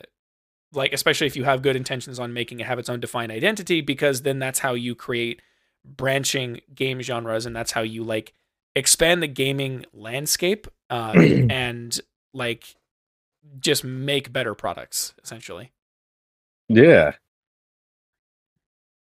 like 0.72 0.92
especially 0.92 1.26
if 1.26 1.36
you 1.36 1.44
have 1.44 1.62
good 1.62 1.76
intentions 1.76 2.18
on 2.18 2.32
making 2.32 2.60
it 2.60 2.66
have 2.66 2.78
its 2.78 2.88
own 2.88 3.00
defined 3.00 3.30
identity 3.30 3.80
because 3.80 4.22
then 4.22 4.38
that's 4.38 4.58
how 4.60 4.72
you 4.74 4.94
create 4.94 5.42
branching 5.84 6.60
game 6.74 7.02
genres 7.02 7.44
and 7.44 7.54
that's 7.54 7.72
how 7.72 7.82
you 7.82 8.02
like 8.02 8.32
expand 8.74 9.22
the 9.22 9.26
gaming 9.26 9.84
landscape 9.92 10.66
uh, 10.88 11.12
and 11.16 12.00
like 12.32 12.76
just 13.58 13.84
make 13.84 14.32
better 14.32 14.54
products 14.54 15.14
essentially 15.22 15.70
Yeah. 16.68 17.12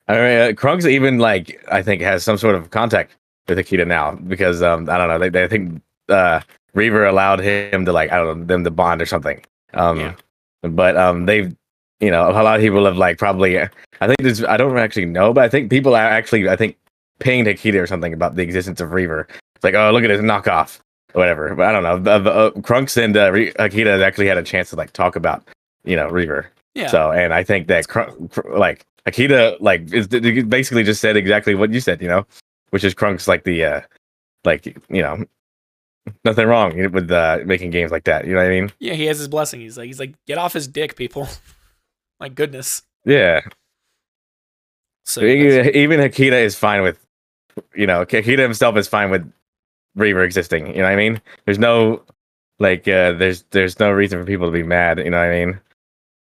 I 0.09 0.15
mean, 0.15 0.23
uh, 0.23 0.53
Crunkz 0.55 0.89
even 0.89 1.19
like 1.19 1.65
I 1.71 1.83
think 1.83 2.03
has 2.03 2.25
some 2.25 2.37
sort 2.37 2.57
of 2.57 2.71
contact 2.71 3.15
with 3.51 3.59
Hakita 3.59 3.87
now 3.87 4.13
because 4.15 4.63
um 4.63 4.89
I 4.89 4.97
don't 4.97 5.09
know 5.09 5.19
they, 5.19 5.29
they 5.29 5.49
think 5.49 5.83
uh 6.09 6.41
Reaver 6.75 7.05
allowed 7.05 7.41
him 7.41 7.85
to 7.85 7.93
like 7.93 8.11
I 8.13 8.17
don't 8.17 8.41
know 8.41 8.45
them 8.47 8.65
to 8.65 8.71
bond 8.71 9.03
or 9.03 9.07
something. 9.07 9.45
Um 9.75 9.99
Yeah. 10.01 10.15
but 10.63 10.97
um 10.97 11.27
they've 11.27 11.55
you 12.01 12.11
know 12.11 12.31
a 12.31 12.33
lot 12.33 12.57
of 12.57 12.63
people 12.63 12.85
have 12.87 12.97
like 12.97 13.19
probably 13.19 13.61
I 13.61 13.69
think 14.07 14.23
this 14.23 14.43
I 14.43 14.57
don't 14.57 14.79
actually 14.79 15.07
know 15.07 15.33
but 15.35 15.45
I 15.45 15.49
think 15.49 15.71
people 15.71 15.95
are 15.95 16.03
actually 16.03 16.49
I 16.49 16.57
think 16.57 16.77
pinged 17.19 17.47
Hakita 17.47 17.83
or 17.83 17.87
something 17.87 18.15
about 18.15 18.37
the 18.37 18.43
existence 18.43 18.81
of 18.81 18.93
Reaver. 18.93 19.29
It's 19.57 19.65
like 19.65 19.75
oh 19.75 19.91
look 19.93 20.05
at 20.05 20.11
his 20.11 20.21
knockoff 20.21 20.81
or 21.13 21.19
whatever. 21.19 21.55
But 21.55 21.67
I 21.67 21.73
don't 21.73 21.83
know 21.83 22.11
uh, 22.11 22.19
uh, 22.31 22.51
Crunkz 22.63 22.97
and 22.97 23.17
uh, 23.17 23.31
Re- 23.33 23.53
Hakita 23.53 24.03
actually 24.03 24.29
had 24.29 24.39
a 24.39 24.43
chance 24.43 24.71
to 24.71 24.77
like 24.77 24.93
talk 24.93 25.17
about 25.17 25.43
you 25.85 25.97
know 25.97 26.09
Reaver. 26.09 26.51
Yeah. 26.75 26.87
So, 26.87 27.11
and 27.11 27.35
I 27.35 27.43
think 27.43 27.67
that 27.67 27.85
like 28.55 28.87
Akita, 29.07 29.57
like 29.61 29.93
is 29.93 30.07
basically 30.07 30.85
just 30.85 31.01
said 31.01 31.17
exactly 31.17 31.55
what 31.57 31.73
you 31.73 31.81
said, 31.81 32.01
you 32.01 32.07
know, 32.09 32.25
which 32.71 32.85
is 32.85 32.95
Crunkz 32.95 33.29
like 33.29 33.45
the, 33.45 33.65
uh 33.65 33.81
like 34.45 34.67
you 34.67 35.03
know, 35.03 35.25
nothing 36.25 36.47
wrong 36.47 36.91
with 36.93 37.11
uh 37.11 37.39
making 37.45 37.71
games 37.71 37.91
like 37.91 38.05
that. 38.05 38.27
You 38.27 38.33
know 38.35 38.41
what 38.41 38.47
I 38.47 38.61
mean? 38.61 38.73
yeah 38.79 38.95
he 38.95 39.05
has 39.07 39.19
his 39.19 39.29
blessing 39.29 39.61
he's 39.61 39.77
like 39.77 39.87
he's 39.87 40.01
like 40.01 40.15
get 40.27 40.39
off 40.39 40.53
his 40.53 40.67
dick 40.69 40.97
people 40.97 41.29
my 42.21 42.29
goodness 42.29 42.83
Yeah. 43.05 43.41
so 45.05 45.21
that's- 45.21 45.75
even 45.75 46.01
Hakita 46.01 46.33
is 46.43 46.57
fine 46.57 46.83
with, 46.83 46.99
you 47.75 47.87
know, 47.87 48.05
Hakita 48.05 48.39
himself 48.39 48.77
is 48.77 48.89
fine 48.89 49.11
with 49.11 49.31
Reaver 49.97 50.23
existing. 50.23 50.69
You 50.69 50.75
know 50.77 50.83
what 50.85 50.93
I 50.93 50.97
mean? 50.97 51.21
There's 51.47 51.59
no, 51.59 52.03
like, 52.61 52.87
uh 52.87 53.13
there's 53.13 53.43
there's 53.51 53.79
no 53.81 53.91
reason 53.91 54.21
for 54.21 54.25
people 54.27 54.47
to 54.47 54.53
be 54.53 54.63
mad. 54.63 54.99
You 54.99 55.11
know 55.11 55.19
what 55.19 55.31
I 55.31 55.45
mean? 55.47 55.61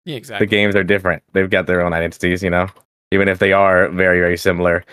yeah 0.06 0.18
exactly. 0.18 0.46
the 0.46 0.50
games 0.50 0.76
are 0.76 0.84
different. 0.84 1.24
They've 1.34 1.50
got 1.50 1.66
their 1.68 1.82
own 1.82 1.94
identities, 1.94 2.44
you 2.44 2.50
know, 2.52 2.68
even 3.12 3.28
if 3.28 3.40
they 3.40 3.54
are 3.54 3.88
very, 3.90 4.20
very 4.20 4.38
similar. 4.38 4.84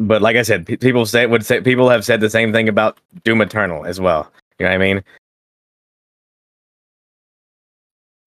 But 0.00 0.22
like 0.22 0.36
I 0.36 0.42
said, 0.42 0.66
pe- 0.66 0.76
people 0.76 1.06
say 1.06 1.26
would 1.26 1.44
say 1.46 1.60
people 1.60 1.88
have 1.88 2.04
said 2.04 2.20
the 2.20 2.30
same 2.30 2.52
thing 2.52 2.68
about 2.68 2.98
Doom 3.24 3.40
Eternal 3.40 3.84
as 3.84 4.00
well. 4.00 4.30
You 4.58 4.64
know 4.66 4.70
what 4.70 4.74
I 4.74 4.78
mean? 4.78 5.04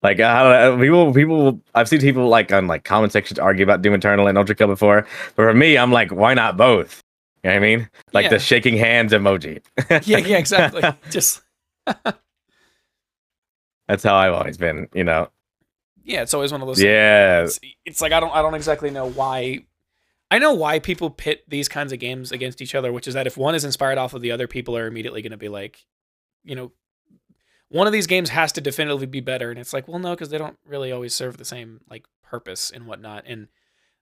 Like 0.03 0.19
uh, 0.19 0.77
people, 0.77 1.13
people, 1.13 1.59
I've 1.75 1.89
seen 1.89 1.99
people 1.99 2.27
like 2.29 2.53
on 2.53 2.67
like 2.67 2.83
comment 2.83 3.11
sections 3.11 3.39
argue 3.39 3.63
about 3.63 3.81
Doom 3.81 3.95
Eternal 3.95 4.27
and 4.27 4.37
Ultra 4.37 4.55
Kill 4.55 4.67
before, 4.67 5.01
but 5.35 5.43
for 5.43 5.53
me, 5.53 5.77
I'm 5.77 5.91
like, 5.91 6.11
why 6.11 6.33
not 6.33 6.55
both? 6.55 7.01
You 7.43 7.49
know 7.49 7.55
what 7.55 7.57
I 7.57 7.59
mean? 7.59 7.89
Like 8.13 8.23
Yeah. 8.25 8.29
the 8.29 8.39
shaking 8.39 8.77
hands 8.77 9.11
emoji. 9.11 9.61
yeah 10.07 10.17
yeah 10.19 10.37
exactly 10.37 10.83
just 11.09 11.41
That's 13.87 14.03
how 14.03 14.15
I've 14.15 14.33
always 14.33 14.57
been. 14.57 14.87
You 14.93 15.03
know? 15.03 15.29
yeah 16.03 16.21
it's 16.21 16.33
always 16.33 16.51
one 16.53 16.61
of 16.61 16.67
those 16.67 16.81
Yeah. 16.81 17.43
it's, 17.43 17.59
it's 17.85 18.01
like 18.01 18.11
I 18.13 18.19
don't 18.21 18.33
I 18.33 18.41
don't 18.41 18.53
exactly 18.55 18.89
know 18.91 19.09
why. 19.09 19.65
I 20.29 20.39
know 20.39 20.53
why 20.53 20.79
people 20.79 21.09
pit 21.09 21.43
these 21.47 21.69
kinds 21.69 21.93
of 21.93 21.99
games 21.99 22.31
against 22.31 22.61
each 22.61 22.75
other, 22.75 22.91
which 22.91 23.07
is 23.07 23.13
that 23.13 23.27
if 23.27 23.37
one 23.37 23.55
is 23.55 23.63
inspired 23.63 23.97
off 23.97 24.13
of 24.13 24.21
the 24.21 24.31
other, 24.31 24.47
people 24.47 24.75
are 24.75 24.87
immediately 24.87 25.21
going 25.21 25.31
to 25.31 25.37
be 25.37 25.49
like, 25.49 25.85
you 26.43 26.55
know, 26.55 26.71
one 27.69 27.87
of 27.87 27.93
these 27.93 28.07
games 28.07 28.29
has 28.29 28.51
to 28.53 28.61
definitively 28.61 29.05
be 29.05 29.19
better, 29.19 29.49
and 29.49 29.59
it's 29.59 29.73
like, 29.73 29.87
well, 29.87 29.99
no, 29.99 30.11
because 30.11 30.29
they 30.29 30.37
don't 30.37 30.57
really 30.65 30.91
always 30.91 31.13
serve 31.13 31.37
the 31.37 31.45
same 31.45 31.81
like 31.89 32.05
purpose 32.23 32.71
and 32.71 32.87
whatnot. 32.87 33.23
And 33.27 33.47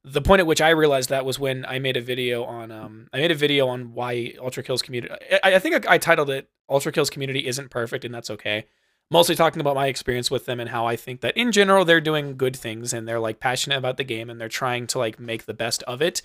the 0.03 0.21
point 0.21 0.39
at 0.39 0.47
which 0.47 0.61
I 0.61 0.69
realized 0.69 1.09
that 1.09 1.25
was 1.25 1.39
when 1.39 1.65
I 1.65 1.79
made 1.79 1.97
a 1.97 2.01
video 2.01 2.43
on 2.43 2.71
um 2.71 3.07
I 3.11 3.17
made 3.17 3.31
a 3.31 3.35
video 3.35 3.67
on 3.67 3.93
why 3.93 4.33
Ultra 4.39 4.61
Kills 4.61 4.83
community. 4.83 5.13
I, 5.43 5.55
I 5.55 5.59
think 5.59 5.87
I 5.87 5.97
titled 5.97 6.29
it 6.29 6.49
Ultra 6.69 6.91
Kills 6.91 7.09
community 7.09 7.47
isn't 7.47 7.71
perfect, 7.71 8.05
and 8.05 8.13
that's 8.13 8.29
okay 8.29 8.65
mostly 9.11 9.35
talking 9.35 9.61
about 9.61 9.75
my 9.75 9.87
experience 9.87 10.31
with 10.31 10.45
them 10.45 10.59
and 10.59 10.69
how 10.69 10.85
I 10.85 10.95
think 10.95 11.21
that 11.21 11.37
in 11.37 11.51
general 11.51 11.85
they're 11.85 12.01
doing 12.01 12.37
good 12.37 12.55
things 12.55 12.93
and 12.93 13.07
they're 13.07 13.19
like 13.19 13.39
passionate 13.39 13.77
about 13.77 13.97
the 13.97 14.03
game 14.03 14.29
and 14.29 14.39
they're 14.39 14.49
trying 14.49 14.87
to 14.87 14.99
like 14.99 15.19
make 15.19 15.45
the 15.45 15.53
best 15.53 15.83
of 15.83 16.01
it 16.01 16.21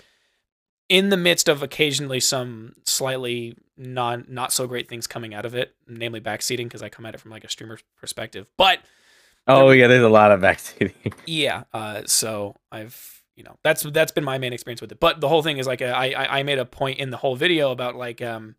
in 0.89 1.09
the 1.09 1.17
midst 1.17 1.47
of 1.47 1.63
occasionally 1.63 2.19
some 2.19 2.73
slightly 2.85 3.55
non 3.77 4.25
not 4.27 4.51
so 4.51 4.67
great 4.67 4.89
things 4.89 5.07
coming 5.07 5.33
out 5.33 5.45
of 5.45 5.55
it, 5.55 5.73
namely 5.87 6.19
backseating 6.19 6.65
because 6.65 6.83
I 6.83 6.89
come 6.89 7.05
at 7.05 7.15
it 7.15 7.19
from 7.19 7.31
like 7.31 7.45
a 7.45 7.49
streamer 7.49 7.79
perspective. 7.97 8.45
But 8.57 8.79
Oh 9.47 9.71
yeah, 9.71 9.87
there's 9.87 10.03
a 10.03 10.09
lot 10.09 10.31
of 10.31 10.41
backseating. 10.41 11.13
yeah, 11.25 11.63
uh, 11.73 12.01
so 12.05 12.55
I've 12.71 13.23
you 13.35 13.43
know 13.43 13.57
that's 13.63 13.83
that's 13.83 14.11
been 14.11 14.23
my 14.25 14.37
main 14.37 14.53
experience 14.53 14.81
with 14.81 14.91
it. 14.91 14.99
But 14.99 15.21
the 15.21 15.29
whole 15.29 15.41
thing 15.41 15.57
is 15.57 15.65
like 15.65 15.81
uh, 15.81 15.85
I 15.85 16.11
I 16.11 16.39
I 16.39 16.43
made 16.43 16.59
a 16.59 16.65
point 16.65 16.99
in 16.99 17.09
the 17.09 17.17
whole 17.17 17.35
video 17.35 17.71
about 17.71 17.95
like 17.95 18.21
um 18.21 18.55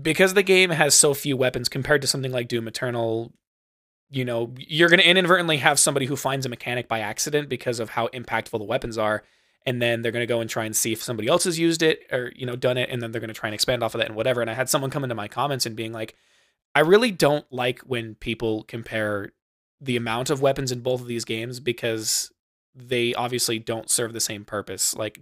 because 0.00 0.34
the 0.34 0.42
game 0.42 0.70
has 0.70 0.94
so 0.94 1.14
few 1.14 1.36
weapons 1.36 1.68
compared 1.68 2.02
to 2.02 2.08
something 2.08 2.32
like 2.32 2.48
Doom 2.48 2.68
Eternal, 2.68 3.32
you 4.10 4.24
know, 4.24 4.52
you're 4.58 4.88
going 4.88 5.00
to 5.00 5.08
inadvertently 5.08 5.58
have 5.58 5.78
somebody 5.78 6.06
who 6.06 6.16
finds 6.16 6.46
a 6.46 6.48
mechanic 6.48 6.88
by 6.88 7.00
accident 7.00 7.48
because 7.48 7.80
of 7.80 7.90
how 7.90 8.08
impactful 8.08 8.58
the 8.58 8.64
weapons 8.64 8.98
are. 8.98 9.24
And 9.64 9.82
then 9.82 10.02
they're 10.02 10.12
going 10.12 10.22
to 10.22 10.26
go 10.26 10.40
and 10.40 10.48
try 10.48 10.64
and 10.64 10.76
see 10.76 10.92
if 10.92 11.02
somebody 11.02 11.28
else 11.28 11.42
has 11.44 11.58
used 11.58 11.82
it 11.82 12.06
or, 12.12 12.32
you 12.36 12.46
know, 12.46 12.54
done 12.54 12.78
it. 12.78 12.88
And 12.88 13.02
then 13.02 13.10
they're 13.10 13.20
going 13.20 13.28
to 13.28 13.34
try 13.34 13.48
and 13.48 13.54
expand 13.54 13.82
off 13.82 13.94
of 13.94 13.98
that 13.98 14.06
and 14.06 14.16
whatever. 14.16 14.40
And 14.40 14.48
I 14.48 14.54
had 14.54 14.68
someone 14.68 14.90
come 14.90 15.02
into 15.02 15.16
my 15.16 15.26
comments 15.26 15.66
and 15.66 15.74
being 15.74 15.92
like, 15.92 16.14
I 16.74 16.80
really 16.80 17.10
don't 17.10 17.44
like 17.50 17.80
when 17.80 18.14
people 18.14 18.62
compare 18.64 19.32
the 19.80 19.96
amount 19.96 20.30
of 20.30 20.40
weapons 20.40 20.70
in 20.70 20.80
both 20.80 21.00
of 21.00 21.08
these 21.08 21.24
games 21.24 21.58
because 21.58 22.30
they 22.74 23.14
obviously 23.14 23.58
don't 23.58 23.90
serve 23.90 24.12
the 24.12 24.20
same 24.20 24.44
purpose. 24.44 24.94
Like 24.94 25.20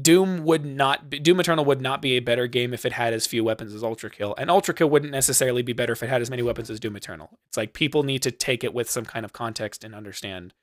Doom 0.00 0.44
would 0.44 0.64
not 0.64 1.08
be, 1.10 1.18
Doom 1.18 1.40
Eternal 1.40 1.64
would 1.64 1.80
not 1.80 2.02
be 2.02 2.12
a 2.12 2.20
better 2.20 2.46
game 2.46 2.74
if 2.74 2.84
it 2.84 2.92
had 2.92 3.14
as 3.14 3.26
few 3.26 3.44
weapons 3.44 3.72
as 3.72 3.84
Ultra 3.84 4.10
Kill, 4.10 4.34
and 4.36 4.50
Ultra 4.50 4.74
Kill 4.74 4.90
wouldn't 4.90 5.12
necessarily 5.12 5.62
be 5.62 5.72
better 5.72 5.92
if 5.92 6.02
it 6.02 6.08
had 6.08 6.22
as 6.22 6.30
many 6.30 6.42
weapons 6.42 6.70
as 6.70 6.80
Doom 6.80 6.96
Eternal. 6.96 7.38
It's 7.46 7.56
like 7.56 7.72
people 7.72 8.02
need 8.02 8.22
to 8.22 8.30
take 8.30 8.64
it 8.64 8.74
with 8.74 8.90
some 8.90 9.04
kind 9.04 9.24
of 9.24 9.32
context 9.32 9.84
and 9.84 9.94
understand 9.94 10.54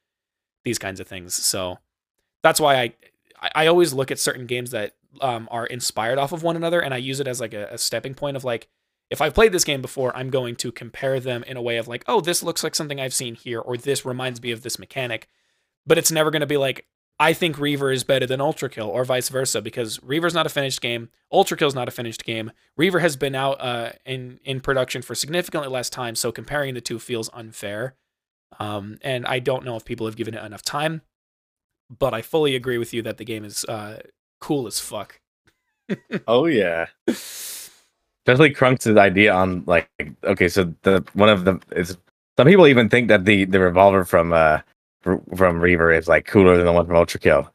these 0.64 0.78
kinds 0.78 1.00
of 1.00 1.08
things. 1.08 1.34
So 1.34 1.80
that's 2.42 2.60
why 2.60 2.76
I 2.82 2.94
I 3.56 3.68
always 3.68 3.94
look 3.94 4.12
at 4.12 4.20
certain 4.20 4.46
games 4.46 4.72
that 4.72 4.96
um, 5.20 5.50
are 5.52 5.66
inspired 5.66 6.18
off 6.18 6.32
of 6.32 6.44
one 6.44 6.56
another, 6.56 6.80
and 6.80 6.94
I 6.94 6.98
use 6.98 7.20
it 7.20 7.28
as 7.28 7.40
like 7.40 7.54
a, 7.54 7.68
a 7.72 7.78
stepping 7.78 8.14
point 8.14 8.38
of 8.38 8.44
like 8.44 8.68
if 9.10 9.22
I've 9.22 9.36
played 9.36 9.52
this 9.52 9.64
game 9.64 9.82
before, 9.82 10.16
I'm 10.16 10.30
going 10.30 10.56
to 10.58 10.72
compare 10.72 11.20
them 11.20 11.44
in 11.44 11.58
a 11.58 11.62
way 11.62 11.78
of 11.78 11.88
like, 11.88 12.04
oh, 12.08 12.20
this 12.22 12.42
looks 12.42 12.64
like 12.64 12.74
something 12.74 13.00
I've 13.00 13.14
seen 13.14 13.36
here, 13.36 13.60
or 13.60 13.78
this 13.78 14.06
reminds 14.06 14.42
me 14.42 14.52
of 14.52 14.64
this 14.64 14.80
mechanic. 14.80 15.28
But 15.86 15.98
it's 15.98 16.12
never 16.12 16.32
going 16.32 16.40
to 16.40 16.48
be 16.48 16.58
like, 16.58 16.88
I 17.20 17.34
think 17.34 17.60
Reaver 17.60 17.92
is 17.92 18.04
better 18.04 18.26
than 18.26 18.42
Ultra 18.42 18.70
Kill 18.70 18.88
or 18.88 19.06
vice 19.06 19.30
versa 19.30 19.62
because 19.62 20.02
Reaver's 20.04 20.34
not 20.34 20.46
a 20.46 20.50
finished 20.50 20.82
game. 20.82 21.10
Ultra 21.32 21.56
Kill's 21.56 21.76
not 21.76 21.88
a 21.88 21.92
finished 21.92 22.26
game. 22.26 22.52
Reaver 22.76 23.00
has 23.00 23.16
been 23.16 23.36
out 23.36 23.62
uh, 23.62 23.92
in 24.06 24.40
in 24.44 24.60
production 24.62 25.02
for 25.02 25.16
significantly 25.16 25.70
less 25.70 25.90
time, 25.90 26.16
so 26.16 26.32
comparing 26.32 26.74
the 26.74 26.82
two 26.82 27.00
feels 27.00 27.30
unfair. 27.34 27.96
Um, 28.60 28.98
and 29.02 29.26
I 29.26 29.40
don't 29.40 29.66
know 29.66 29.76
if 29.76 29.86
people 29.86 30.06
have 30.06 30.16
given 30.16 30.34
it 30.34 30.44
enough 30.44 30.64
time, 30.64 31.02
but 31.90 32.14
I 32.14 32.22
fully 32.22 32.56
agree 32.56 32.78
with 32.78 32.94
you 32.94 33.02
that 33.04 33.18
the 33.18 33.26
game 33.26 33.46
is 33.46 33.64
uh, 33.66 34.02
cool 34.42 34.68
as 34.68 34.80
fuck. 34.80 35.20
oh 36.28 36.46
yeah. 36.46 36.88
Especially 37.08 38.54
Crunkz's 38.54 38.98
idea 38.98 39.34
on 39.34 39.64
like 39.66 39.90
okay, 40.24 40.48
so 40.48 40.74
the 40.82 41.06
one 41.14 41.30
of 41.30 41.46
the 41.46 41.60
is 41.72 41.98
some 42.38 42.48
people 42.48 42.68
even 42.68 42.90
think 42.90 43.08
that 43.10 43.26
the 43.26 43.46
the 43.46 43.60
revolver 43.60 44.06
from 44.06 44.34
uh 44.34 44.60
from 45.36 45.60
Reaver 45.60 45.92
is 45.92 46.08
like 46.08 46.26
cooler 46.26 46.58
than 46.58 46.66
the 46.66 46.72
one 46.72 46.86
from 46.86 46.96
Ultra 46.96 47.20
Kill. 47.20 47.54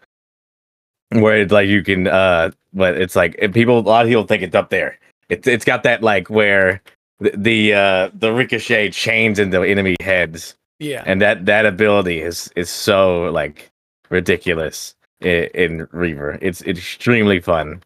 Where 1.10 1.40
it's 1.40 1.52
like 1.52 1.68
you 1.68 1.82
can 1.82 2.06
uh 2.06 2.50
but 2.72 3.00
it's 3.00 3.16
like 3.16 3.38
people 3.52 3.78
a 3.78 3.80
lot 3.80 4.04
of 4.04 4.08
people 4.08 4.24
think 4.24 4.42
it's 4.42 4.54
up 4.54 4.70
there. 4.70 4.98
It's 5.28 5.46
it's 5.46 5.64
got 5.64 5.82
that 5.84 6.02
like 6.02 6.28
where 6.28 6.82
the, 7.20 7.32
the 7.36 7.74
uh 7.74 8.10
the 8.14 8.32
ricochet 8.32 8.90
chains 8.90 9.38
into 9.38 9.62
enemy 9.62 9.96
heads. 10.00 10.54
Yeah. 10.78 11.02
And 11.06 11.20
that 11.22 11.46
that 11.46 11.66
ability 11.66 12.20
is 12.20 12.50
is 12.56 12.68
so 12.70 13.24
like 13.30 13.70
ridiculous 14.10 14.94
in, 15.20 15.44
in 15.54 15.88
Reaver. 15.92 16.38
It's, 16.40 16.60
it's 16.62 16.78
extremely 16.78 17.40
fun. 17.40 17.82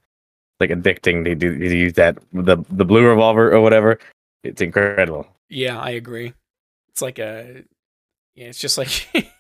Like 0.61 0.71
addicting 0.71 1.25
to, 1.25 1.35
to, 1.35 1.59
to 1.59 1.77
use 1.77 1.95
that 1.95 2.19
the 2.33 2.57
the 2.71 2.85
blue 2.85 3.05
revolver 3.05 3.53
or 3.53 3.61
whatever. 3.61 3.99
It's 4.45 4.61
incredible. 4.61 5.27
Yeah, 5.49 5.79
I 5.79 5.91
agree. 5.91 6.35
It's 6.91 7.03
like 7.03 7.19
a 7.19 7.65
yeah, 8.37 8.47
it's 8.47 8.59
just 8.59 8.79
like 8.79 9.09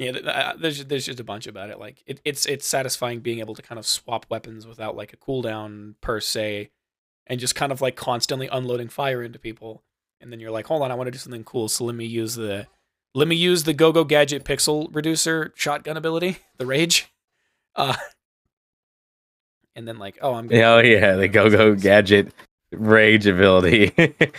yeah, 0.00 0.12
uh, 0.12 0.56
there's 0.58 0.82
there's 0.86 1.04
just 1.04 1.20
a 1.20 1.24
bunch 1.24 1.46
about 1.46 1.68
it. 1.68 1.78
Like 1.78 2.02
it, 2.06 2.22
it's 2.24 2.46
it's 2.46 2.66
satisfying 2.66 3.20
being 3.20 3.40
able 3.40 3.54
to 3.54 3.60
kind 3.60 3.78
of 3.78 3.84
swap 3.84 4.24
weapons 4.30 4.66
without 4.66 4.96
like 4.96 5.12
a 5.12 5.16
cooldown 5.18 5.94
per 6.00 6.20
se, 6.20 6.70
and 7.26 7.38
just 7.38 7.54
kind 7.54 7.70
of 7.70 7.82
like 7.82 7.96
constantly 7.96 8.48
unloading 8.50 8.88
fire 8.88 9.22
into 9.22 9.38
people. 9.38 9.82
And 10.22 10.32
then 10.32 10.40
you're 10.40 10.50
like, 10.50 10.66
hold 10.66 10.80
on, 10.80 10.90
I 10.90 10.94
want 10.94 11.08
to 11.08 11.10
do 11.10 11.18
something 11.18 11.44
cool, 11.44 11.68
so 11.68 11.84
let 11.84 11.94
me 11.94 12.06
use 12.06 12.34
the 12.34 12.66
let 13.14 13.28
me 13.28 13.36
use 13.36 13.64
the 13.64 13.74
Go 13.74 13.92
Go 13.92 14.04
Gadget 14.04 14.42
Pixel 14.42 14.88
Reducer 14.90 15.52
shotgun 15.54 15.98
ability, 15.98 16.38
the 16.56 16.64
Rage. 16.64 17.12
Uh, 17.76 17.96
and 19.76 19.86
then 19.86 19.98
like, 19.98 20.18
oh, 20.22 20.32
I'm 20.32 20.46
gonna 20.46 20.62
oh 20.62 20.78
yeah, 20.78 21.16
the 21.16 21.28
Go 21.28 21.50
Go 21.50 21.74
Gadget 21.76 22.32
Rage 22.72 23.26
ability. 23.26 23.92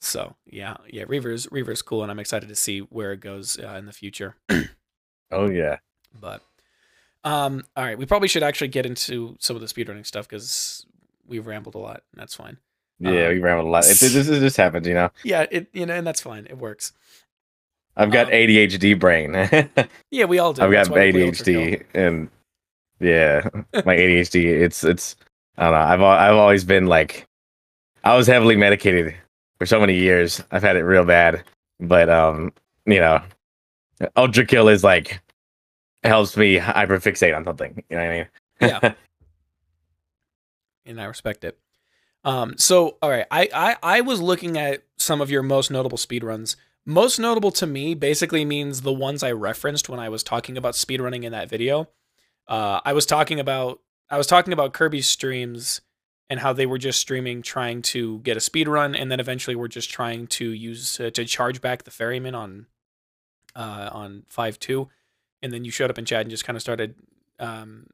So 0.00 0.36
yeah, 0.46 0.76
yeah, 0.88 1.04
Reaver's 1.06 1.50
Reaver's 1.50 1.82
cool, 1.82 2.02
and 2.02 2.10
I'm 2.10 2.18
excited 2.18 2.48
to 2.48 2.54
see 2.54 2.80
where 2.80 3.12
it 3.12 3.20
goes 3.20 3.58
uh, 3.58 3.74
in 3.78 3.86
the 3.86 3.92
future. 3.92 4.36
oh 5.30 5.50
yeah, 5.50 5.78
but 6.18 6.42
um, 7.24 7.64
all 7.76 7.84
right, 7.84 7.98
we 7.98 8.06
probably 8.06 8.28
should 8.28 8.42
actually 8.42 8.68
get 8.68 8.86
into 8.86 9.36
some 9.40 9.56
of 9.56 9.60
the 9.60 9.66
speedrunning 9.66 10.06
stuff 10.06 10.28
because 10.28 10.86
we've 11.26 11.46
rambled 11.46 11.74
a 11.74 11.78
lot, 11.78 12.02
and 12.12 12.20
that's 12.20 12.34
fine. 12.34 12.58
Yeah, 13.00 13.26
um, 13.26 13.28
we 13.34 13.38
rambled 13.40 13.66
a 13.66 13.70
lot. 13.70 13.84
It, 13.84 13.98
this 13.98 14.14
is 14.14 14.28
just 14.28 14.56
happens, 14.56 14.86
you 14.86 14.94
know. 14.94 15.10
Yeah, 15.24 15.46
it 15.50 15.68
you 15.72 15.84
know, 15.84 15.94
and 15.94 16.06
that's 16.06 16.20
fine. 16.20 16.46
It 16.48 16.58
works. 16.58 16.92
I've 17.96 18.12
got 18.12 18.26
um, 18.26 18.32
ADHD 18.32 18.98
brain. 18.98 19.34
yeah, 20.10 20.24
we 20.26 20.38
all 20.38 20.52
do. 20.52 20.62
I've 20.62 20.70
got 20.70 20.86
ADHD, 20.86 21.84
and 21.92 22.30
yeah, 23.00 23.48
my 23.84 23.96
ADHD. 23.96 24.44
It's 24.44 24.84
it's. 24.84 25.16
I 25.56 25.64
don't 25.64 25.72
know. 25.72 25.78
I've 25.78 26.02
I've 26.02 26.36
always 26.36 26.62
been 26.62 26.86
like, 26.86 27.26
I 28.04 28.16
was 28.16 28.28
heavily 28.28 28.54
medicated 28.54 29.16
for 29.58 29.66
so 29.66 29.80
many 29.80 29.94
years. 29.94 30.42
I've 30.50 30.62
had 30.62 30.76
it 30.76 30.84
real 30.84 31.04
bad, 31.04 31.44
but 31.80 32.08
um, 32.08 32.52
you 32.86 33.00
know, 33.00 33.20
ultra 34.16 34.44
kill 34.44 34.68
is 34.68 34.84
like 34.84 35.20
helps 36.04 36.36
me 36.36 36.58
hyperfixate 36.58 37.36
on 37.36 37.44
something. 37.44 37.82
You 37.88 37.96
know 37.96 38.02
what 38.02 38.10
I 38.10 38.16
mean? 38.16 38.26
yeah. 38.60 38.94
And 40.86 40.98
I 40.98 41.04
respect 41.04 41.44
it. 41.44 41.58
Um, 42.24 42.56
so 42.56 42.96
all 43.02 43.10
right, 43.10 43.26
I, 43.30 43.50
I 43.54 43.76
I 43.82 44.00
was 44.00 44.22
looking 44.22 44.56
at 44.56 44.84
some 44.96 45.20
of 45.20 45.30
your 45.30 45.42
most 45.42 45.70
notable 45.70 45.98
speed 45.98 46.24
runs. 46.24 46.56
Most 46.86 47.18
notable 47.18 47.50
to 47.52 47.66
me 47.66 47.92
basically 47.92 48.46
means 48.46 48.80
the 48.80 48.92
ones 48.92 49.22
I 49.22 49.32
referenced 49.32 49.90
when 49.90 50.00
I 50.00 50.08
was 50.08 50.22
talking 50.22 50.56
about 50.56 50.72
speedrunning 50.72 51.24
in 51.24 51.32
that 51.32 51.50
video. 51.50 51.88
Uh, 52.46 52.80
I 52.86 52.94
was 52.94 53.04
talking 53.04 53.38
about 53.38 53.80
I 54.08 54.16
was 54.16 54.26
talking 54.26 54.54
about 54.54 54.72
Kirby's 54.72 55.06
streams 55.06 55.82
and 56.30 56.40
how 56.40 56.52
they 56.52 56.66
were 56.66 56.78
just 56.78 57.00
streaming 57.00 57.42
trying 57.42 57.82
to 57.82 58.18
get 58.18 58.36
a 58.36 58.40
speed 58.40 58.68
run 58.68 58.94
and 58.94 59.10
then 59.10 59.20
eventually 59.20 59.56
were 59.56 59.68
just 59.68 59.90
trying 59.90 60.26
to 60.26 60.50
use 60.50 61.00
uh, 61.00 61.10
to 61.10 61.24
charge 61.24 61.60
back 61.60 61.84
the 61.84 61.90
ferryman 61.90 62.34
on 62.34 62.66
uh 63.56 63.88
on 63.92 64.24
5-2 64.34 64.88
and 65.42 65.52
then 65.52 65.64
you 65.64 65.70
showed 65.70 65.90
up 65.90 65.98
in 65.98 66.04
chat 66.04 66.22
and 66.22 66.30
just 66.30 66.44
kind 66.44 66.56
of 66.56 66.62
started 66.62 66.94
um 67.38 67.86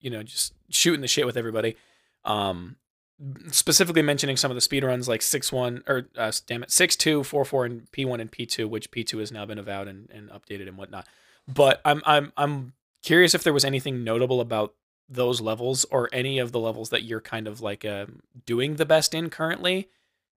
you 0.00 0.10
know 0.10 0.22
just 0.22 0.52
shooting 0.68 1.00
the 1.00 1.08
shit 1.08 1.26
with 1.26 1.36
everybody. 1.36 1.76
Um 2.24 2.76
specifically 3.50 4.02
mentioning 4.02 4.36
some 4.36 4.50
of 4.50 4.56
the 4.56 4.60
speed 4.60 4.82
runs 4.82 5.06
like 5.06 5.20
6-1 5.20 5.88
or 5.88 6.08
uh, 6.16 6.32
damn 6.46 6.64
it 6.64 6.70
6-2 6.70 7.20
4-4 7.20 7.66
and 7.66 7.92
P1 7.92 8.20
and 8.20 8.32
P2 8.32 8.68
which 8.68 8.90
P2 8.90 9.20
has 9.20 9.30
now 9.30 9.46
been 9.46 9.58
avowed 9.58 9.86
and, 9.86 10.10
and 10.10 10.28
updated 10.30 10.66
and 10.66 10.76
whatnot. 10.76 11.06
But 11.46 11.80
I'm 11.84 12.02
I'm 12.04 12.32
I'm 12.36 12.72
curious 13.02 13.34
if 13.34 13.42
there 13.42 13.52
was 13.52 13.64
anything 13.64 14.04
notable 14.04 14.40
about 14.40 14.74
those 15.08 15.40
levels 15.40 15.84
or 15.90 16.08
any 16.12 16.38
of 16.38 16.52
the 16.52 16.60
levels 16.60 16.90
that 16.90 17.02
you're 17.02 17.20
kind 17.20 17.46
of 17.46 17.60
like 17.60 17.84
uh, 17.84 18.06
doing 18.46 18.76
the 18.76 18.86
best 18.86 19.14
in 19.14 19.30
currently 19.30 19.88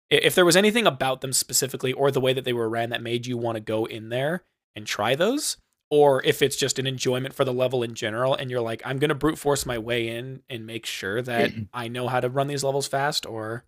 if 0.10 0.36
there 0.36 0.46
was 0.46 0.56
anything 0.56 0.86
about 0.86 1.22
them 1.22 1.34
specifically 1.34 1.94
or 1.94 2.12
the 2.12 2.22
way 2.22 2.34
that 2.34 2.46
they 2.46 2.54
were 2.54 2.70
ran 2.70 2.90
that 2.90 3.02
made 3.02 3.26
you 3.26 3.38
want 3.38 3.56
to 3.56 3.62
go 3.62 3.86
in 3.86 4.10
there 4.10 4.44
and 4.76 4.86
try 4.86 5.16
those? 5.16 5.58
Or 5.90 6.24
if 6.24 6.42
it's 6.42 6.56
just 6.56 6.80
an 6.80 6.88
enjoyment 6.88 7.34
for 7.34 7.46
the 7.46 7.54
level 7.54 7.84
in 7.84 7.94
general 7.94 8.34
and 8.36 8.50
you're 8.50 8.62
like 8.62 8.82
i'm 8.86 8.98
going 8.98 9.10
to 9.10 9.16
brute 9.16 9.38
force 9.38 9.66
my 9.66 9.78
way 9.78 10.08
in 10.10 10.42
and 10.50 10.66
make 10.66 10.86
sure 10.86 11.22
that 11.22 11.52
i 11.74 11.88
know 11.88 12.08
how 12.08 12.20
to 12.20 12.30
run 12.30 12.48
these 12.48 12.64
levels 12.64 12.88
fast 12.88 13.26
or? 13.26 13.64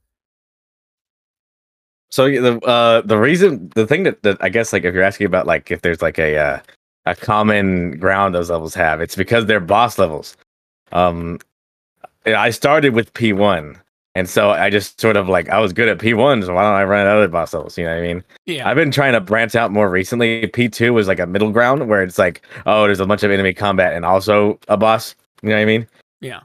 So 2.10 2.30
the 2.30 2.60
uh 2.66 3.02
the 3.02 3.18
reason 3.18 3.72
the 3.76 3.86
thing 3.86 4.04
that, 4.04 4.24
that 4.24 4.38
i 4.42 4.50
guess 4.50 4.74
like 4.74 4.84
if 4.84 4.94
you're 4.94 5.04
asking 5.04 5.28
about 5.28 5.46
like 5.46 5.70
if 5.72 5.82
there's 5.82 6.02
like 6.02 6.18
a 6.18 6.38
uh, 6.38 6.60
a 7.06 7.16
common 7.16 8.00
ground 8.00 8.34
those 8.34 8.50
levels 8.50 8.74
have 8.74 9.00
it's 9.00 9.16
because 9.16 9.46
they're 9.46 9.60
boss 9.60 10.00
levels 10.00 10.36
um, 10.92 11.40
I 12.26 12.50
started 12.50 12.94
with 12.94 13.14
P1. 13.14 13.78
And 14.16 14.28
so 14.28 14.50
I 14.50 14.72
just 14.72 15.00
sort 15.00 15.16
of 15.16 15.30
like 15.30 15.48
I 15.50 15.60
was 15.60 15.74
good 15.74 15.88
at 15.88 16.00
P1, 16.00 16.44
so 16.44 16.56
why 16.56 16.64
don't 16.64 16.74
I 16.74 16.84
run 16.86 17.06
other 17.06 17.28
boss 17.28 17.54
levels? 17.54 17.78
You 17.78 17.84
know 17.84 17.92
what 17.92 18.04
I 18.04 18.14
mean? 18.14 18.24
Yeah. 18.48 18.68
I've 18.68 18.76
been 18.76 18.90
trying 18.90 19.14
to 19.14 19.22
branch 19.22 19.54
out 19.54 19.72
more 19.72 19.92
recently. 19.92 20.48
P2 20.48 20.92
was 20.92 21.08
like 21.08 21.20
a 21.20 21.28
middle 21.28 21.52
ground 21.52 21.88
where 21.88 22.02
it's 22.02 22.18
like, 22.18 22.42
oh, 22.66 22.86
there's 22.86 23.00
a 23.00 23.06
bunch 23.06 23.22
of 23.22 23.30
enemy 23.30 23.54
combat 23.54 23.94
and 23.94 24.04
also 24.04 24.60
a 24.70 24.76
boss. 24.76 25.14
You 25.44 25.50
know 25.50 25.56
what 25.56 25.62
I 25.62 25.66
mean? 25.66 25.88
Yeah. 26.20 26.40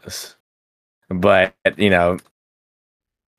But 1.09 1.55
you 1.79 1.89
know, 1.89 2.19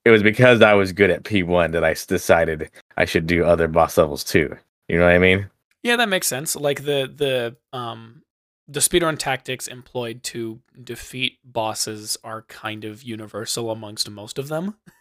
it 0.04 0.10
was 0.10 0.24
because 0.24 0.64
I 0.64 0.74
was 0.74 0.92
good 0.94 1.12
at 1.12 1.24
P1 1.24 1.72
that 1.74 1.84
I 1.84 1.94
decided 1.94 2.72
I 2.98 3.06
should 3.06 3.28
do 3.28 3.46
other 3.46 3.68
boss 3.68 4.00
levels 4.00 4.24
too. 4.24 4.58
You 4.88 4.98
know 4.98 5.06
what 5.06 5.14
I 5.14 5.20
mean? 5.20 5.48
Yeah, 5.84 5.96
that 5.98 6.10
makes 6.10 6.26
sense. 6.26 6.56
Like 6.56 6.86
the 6.86 7.12
the 7.16 7.56
um 7.78 8.23
the 8.68 8.80
speedrun 8.80 9.18
tactics 9.18 9.68
employed 9.68 10.24
to 10.24 10.60
defeat 10.84 11.40
bosses 11.44 12.18
are 12.24 12.44
kind 12.44 12.86
of 12.86 13.04
universal 13.04 13.72
amongst 13.72 14.10
most 14.10 14.38
of 14.38 14.48
them. 14.48 14.76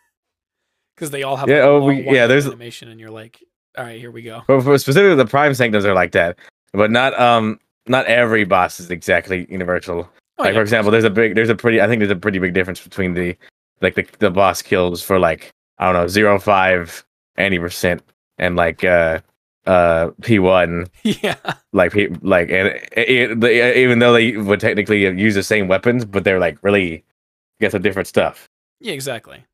Because 0.94 1.10
they 1.10 1.22
all 1.22 1.36
have 1.36 1.48
yeah, 1.48 1.62
oh, 1.62 1.82
we, 1.82 2.04
yeah 2.04 2.26
there's 2.26 2.46
animation 2.46 2.90
and 2.90 3.00
you're 3.00 3.10
like 3.10 3.42
all 3.78 3.84
right 3.84 3.98
here 3.98 4.10
we 4.10 4.20
go. 4.20 4.42
But 4.46 4.60
for 4.60 4.76
specifically 4.76 5.16
the 5.16 5.24
prime 5.24 5.54
sanctums 5.54 5.86
are 5.86 5.94
like 5.94 6.12
that 6.12 6.38
but 6.72 6.90
not 6.90 7.18
um 7.18 7.58
not 7.86 8.06
every 8.06 8.44
boss 8.44 8.78
is 8.78 8.90
exactly 8.90 9.46
universal. 9.50 10.08
Oh, 10.38 10.42
like 10.42 10.52
yeah, 10.52 10.58
for 10.58 10.62
example 10.62 10.90
there's 10.90 11.04
a 11.04 11.10
big 11.10 11.34
there's 11.34 11.48
a 11.48 11.54
pretty 11.54 11.80
i 11.80 11.86
think 11.86 12.00
there's 12.00 12.10
a 12.10 12.16
pretty 12.16 12.38
big 12.38 12.54
difference 12.54 12.80
between 12.80 13.14
the 13.14 13.36
like 13.80 13.94
the, 13.94 14.06
the 14.18 14.30
boss 14.30 14.62
kills 14.62 15.02
for 15.02 15.18
like 15.18 15.50
I 15.78 15.86
don't 15.86 15.94
know 15.94 16.08
zero 16.08 16.38
five 16.38 17.04
any 17.36 17.58
percent 17.58 18.02
and 18.38 18.54
like 18.56 18.84
uh 18.84 19.20
uh 19.66 20.10
P1 20.22 20.88
yeah. 21.22 21.36
like 21.72 21.92
P, 21.92 22.08
like 22.20 22.50
and 22.50 22.68
it, 22.92 23.44
it, 23.44 23.76
even 23.76 24.00
though 24.00 24.12
they 24.12 24.36
would 24.36 24.60
technically 24.60 25.02
use 25.02 25.34
the 25.34 25.42
same 25.42 25.68
weapons 25.68 26.04
but 26.04 26.24
they're 26.24 26.40
like 26.40 26.58
really 26.62 27.04
get 27.60 27.72
some 27.72 27.82
different 27.82 28.08
stuff. 28.08 28.50
Yeah, 28.80 28.92
exactly. 28.92 29.44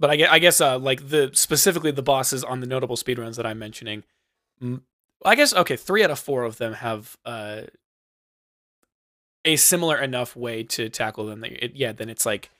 But 0.00 0.10
I 0.10 0.16
guess, 0.16 0.28
I 0.30 0.38
guess 0.38 0.60
uh, 0.60 0.78
like 0.78 1.08
the 1.08 1.30
specifically 1.34 1.90
the 1.90 2.02
bosses 2.02 2.42
on 2.42 2.60
the 2.60 2.66
notable 2.66 2.96
speedruns 2.96 3.36
that 3.36 3.46
I'm 3.46 3.58
mentioning, 3.58 4.04
I 5.24 5.34
guess 5.34 5.54
okay, 5.54 5.76
three 5.76 6.02
out 6.02 6.10
of 6.10 6.18
four 6.18 6.44
of 6.44 6.58
them 6.58 6.74
have 6.74 7.16
uh, 7.24 7.62
a 9.44 9.56
similar 9.56 10.00
enough 10.00 10.34
way 10.36 10.62
to 10.64 10.88
tackle 10.88 11.26
them. 11.26 11.40
That 11.40 11.64
it, 11.64 11.72
yeah, 11.74 11.92
then 11.92 12.08
it's 12.08 12.26
like, 12.26 12.50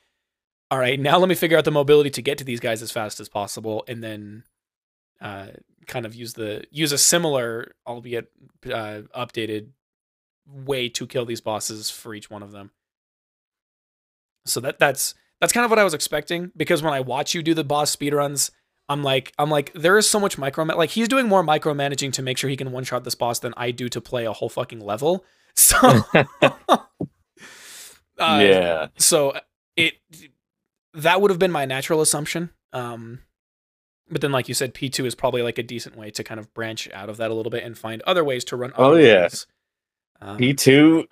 all 0.71 0.79
right, 0.79 0.99
now 0.99 1.17
let 1.17 1.29
me 1.29 1.35
figure 1.35 1.57
out 1.57 1.65
the 1.65 1.71
mobility 1.71 2.09
to 2.11 2.21
get 2.21 2.37
to 2.37 2.43
these 2.43 2.59
guys 2.59 2.81
as 2.81 2.91
fast 2.91 3.19
as 3.19 3.29
possible, 3.29 3.83
and 3.87 4.03
then 4.03 4.43
uh, 5.21 5.47
kind 5.87 6.05
of 6.05 6.15
use 6.15 6.33
the 6.33 6.65
use 6.71 6.91
a 6.91 6.97
similar, 6.97 7.75
albeit 7.85 8.31
uh, 8.65 9.01
updated 9.15 9.69
way 10.47 10.89
to 10.89 11.07
kill 11.07 11.25
these 11.25 11.41
bosses 11.41 11.89
for 11.89 12.13
each 12.13 12.29
one 12.29 12.43
of 12.43 12.51
them. 12.51 12.71
So 14.45 14.59
that 14.61 14.79
that's 14.79 15.15
that's 15.41 15.53
kind 15.53 15.65
of 15.65 15.71
what 15.71 15.79
I 15.79 15.83
was 15.83 15.93
expecting 15.93 16.51
because 16.55 16.81
when 16.83 16.93
I 16.93 17.01
watch 17.01 17.33
you 17.33 17.43
do 17.43 17.53
the 17.53 17.63
boss 17.63 17.95
speedruns, 17.95 18.51
I'm 18.87 19.03
like 19.03 19.33
I'm 19.37 19.49
like 19.49 19.73
there 19.73 19.97
is 19.97 20.09
so 20.09 20.19
much 20.19 20.37
micro 20.37 20.63
like 20.65 20.91
he's 20.91 21.07
doing 21.07 21.27
more 21.27 21.43
micromanaging 21.43 22.13
to 22.13 22.21
make 22.21 22.37
sure 22.37 22.49
he 22.49 22.57
can 22.57 22.71
one 22.71 22.83
shot 22.83 23.03
this 23.03 23.15
boss 23.15 23.39
than 23.39 23.53
I 23.57 23.71
do 23.71 23.89
to 23.89 24.01
play 24.01 24.25
a 24.25 24.33
whole 24.33 24.49
fucking 24.49 24.79
level. 24.79 25.25
So 25.57 25.77
uh, 26.17 26.81
yeah. 28.19 28.87
So 28.97 29.39
it 29.77 29.93
that 30.95 31.21
would 31.21 31.31
have 31.31 31.39
been 31.39 31.53
my 31.53 31.63
natural 31.63 32.01
assumption. 32.01 32.49
Um 32.73 33.19
but 34.09 34.21
then 34.21 34.31
like 34.31 34.47
you 34.47 34.53
said 34.53 34.73
P2 34.73 35.05
is 35.05 35.15
probably 35.15 35.41
like 35.41 35.57
a 35.57 35.63
decent 35.63 35.95
way 35.97 36.11
to 36.11 36.23
kind 36.23 36.39
of 36.39 36.53
branch 36.53 36.89
out 36.93 37.09
of 37.09 37.17
that 37.17 37.31
a 37.31 37.33
little 37.33 37.49
bit 37.49 37.63
and 37.63 37.77
find 37.77 38.01
other 38.03 38.23
ways 38.23 38.43
to 38.45 38.55
run 38.55 38.71
Oh, 38.77 38.95
yes 38.95 39.45
yeah. 40.21 40.29
Um, 40.31 40.37
P2 40.37 41.05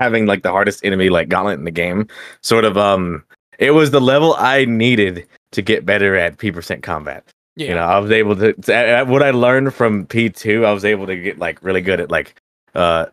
having 0.00 0.26
like 0.26 0.42
the 0.42 0.50
hardest 0.50 0.84
enemy 0.84 1.08
like 1.08 1.28
gauntlet 1.28 1.58
in 1.58 1.64
the 1.64 1.70
game 1.70 2.06
sort 2.42 2.64
of 2.64 2.76
um 2.76 3.24
it 3.58 3.72
was 3.72 3.90
the 3.90 4.00
level 4.00 4.34
I 4.38 4.64
needed 4.66 5.26
to 5.52 5.62
get 5.62 5.84
better 5.86 6.14
at 6.14 6.38
P 6.38 6.52
percent 6.52 6.82
combat. 6.82 7.24
yeah. 7.56 7.68
You 7.68 7.74
know, 7.74 7.80
I 7.84 7.98
was 7.98 8.10
able 8.12 8.36
to, 8.36 8.52
to 8.52 9.04
what 9.08 9.22
I 9.22 9.30
learned 9.32 9.74
from 9.74 10.06
P2, 10.06 10.64
I 10.64 10.72
was 10.72 10.84
able 10.84 11.06
to 11.06 11.16
get 11.16 11.38
like 11.38 11.60
really 11.62 11.80
good 11.80 12.00
at 12.00 12.10
like 12.10 12.34
uh 12.74 13.06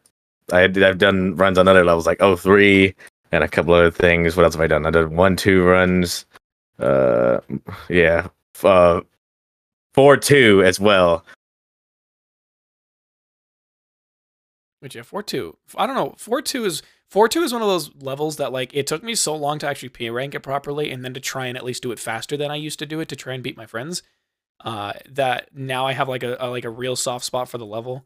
I 0.51 0.59
had, 0.59 0.77
I've 0.83 0.99
done 0.99 1.35
runs 1.35 1.57
on 1.57 1.67
other 1.67 1.83
levels 1.83 2.05
like 2.05 2.19
03 2.19 2.93
and 3.31 3.43
a 3.43 3.47
couple 3.47 3.73
other 3.73 3.89
things. 3.89 4.35
What 4.35 4.43
else 4.43 4.53
have 4.53 4.61
I 4.61 4.67
done? 4.67 4.85
I 4.85 4.91
did 4.91 5.07
1 5.07 5.35
2 5.35 5.63
runs. 5.63 6.25
Uh 6.77 7.39
yeah. 7.89 8.27
Uh 8.63 9.01
4 9.93 10.17
2 10.17 10.63
as 10.63 10.79
well. 10.79 11.25
Which 14.85 14.93
yeah, 14.93 15.01
four 15.01 15.23
two. 15.23 15.57
I 15.75 15.87
don't 15.87 15.95
know. 15.95 16.13
Four 16.15 16.43
two 16.43 16.63
is 16.63 16.83
four 17.09 17.27
two 17.27 17.41
is 17.41 17.51
one 17.51 17.63
of 17.63 17.67
those 17.67 17.89
levels 17.99 18.35
that 18.37 18.51
like 18.51 18.71
it 18.71 18.85
took 18.85 19.01
me 19.01 19.15
so 19.15 19.35
long 19.35 19.57
to 19.57 19.67
actually 19.67 19.89
P 19.89 20.11
rank 20.11 20.35
it 20.35 20.41
properly, 20.41 20.91
and 20.91 21.03
then 21.03 21.15
to 21.15 21.19
try 21.19 21.47
and 21.47 21.57
at 21.57 21.65
least 21.65 21.81
do 21.81 21.91
it 21.91 21.97
faster 21.97 22.37
than 22.37 22.51
I 22.51 22.55
used 22.55 22.77
to 22.77 22.85
do 22.85 22.99
it 22.99 23.07
to 23.09 23.15
try 23.15 23.33
and 23.33 23.41
beat 23.41 23.57
my 23.57 23.65
friends. 23.65 24.03
Uh, 24.63 24.93
that 25.09 25.49
now 25.55 25.87
I 25.87 25.93
have 25.93 26.07
like 26.07 26.21
a, 26.21 26.37
a 26.39 26.51
like 26.51 26.65
a 26.65 26.69
real 26.69 26.95
soft 26.95 27.25
spot 27.25 27.49
for 27.49 27.57
the 27.57 27.65
level, 27.65 28.05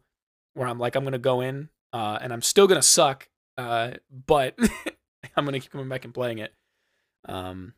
where 0.54 0.66
I'm 0.66 0.78
like 0.78 0.96
I'm 0.96 1.04
gonna 1.04 1.18
go 1.18 1.42
in, 1.42 1.68
uh, 1.92 2.18
and 2.22 2.32
I'm 2.32 2.40
still 2.40 2.66
gonna 2.66 2.80
suck, 2.80 3.28
uh, 3.58 3.90
but 4.26 4.54
I'm 5.36 5.44
gonna 5.44 5.60
keep 5.60 5.72
coming 5.72 5.88
back 5.90 6.06
and 6.06 6.14
playing 6.14 6.38
it. 6.38 6.54
Um, 7.26 7.74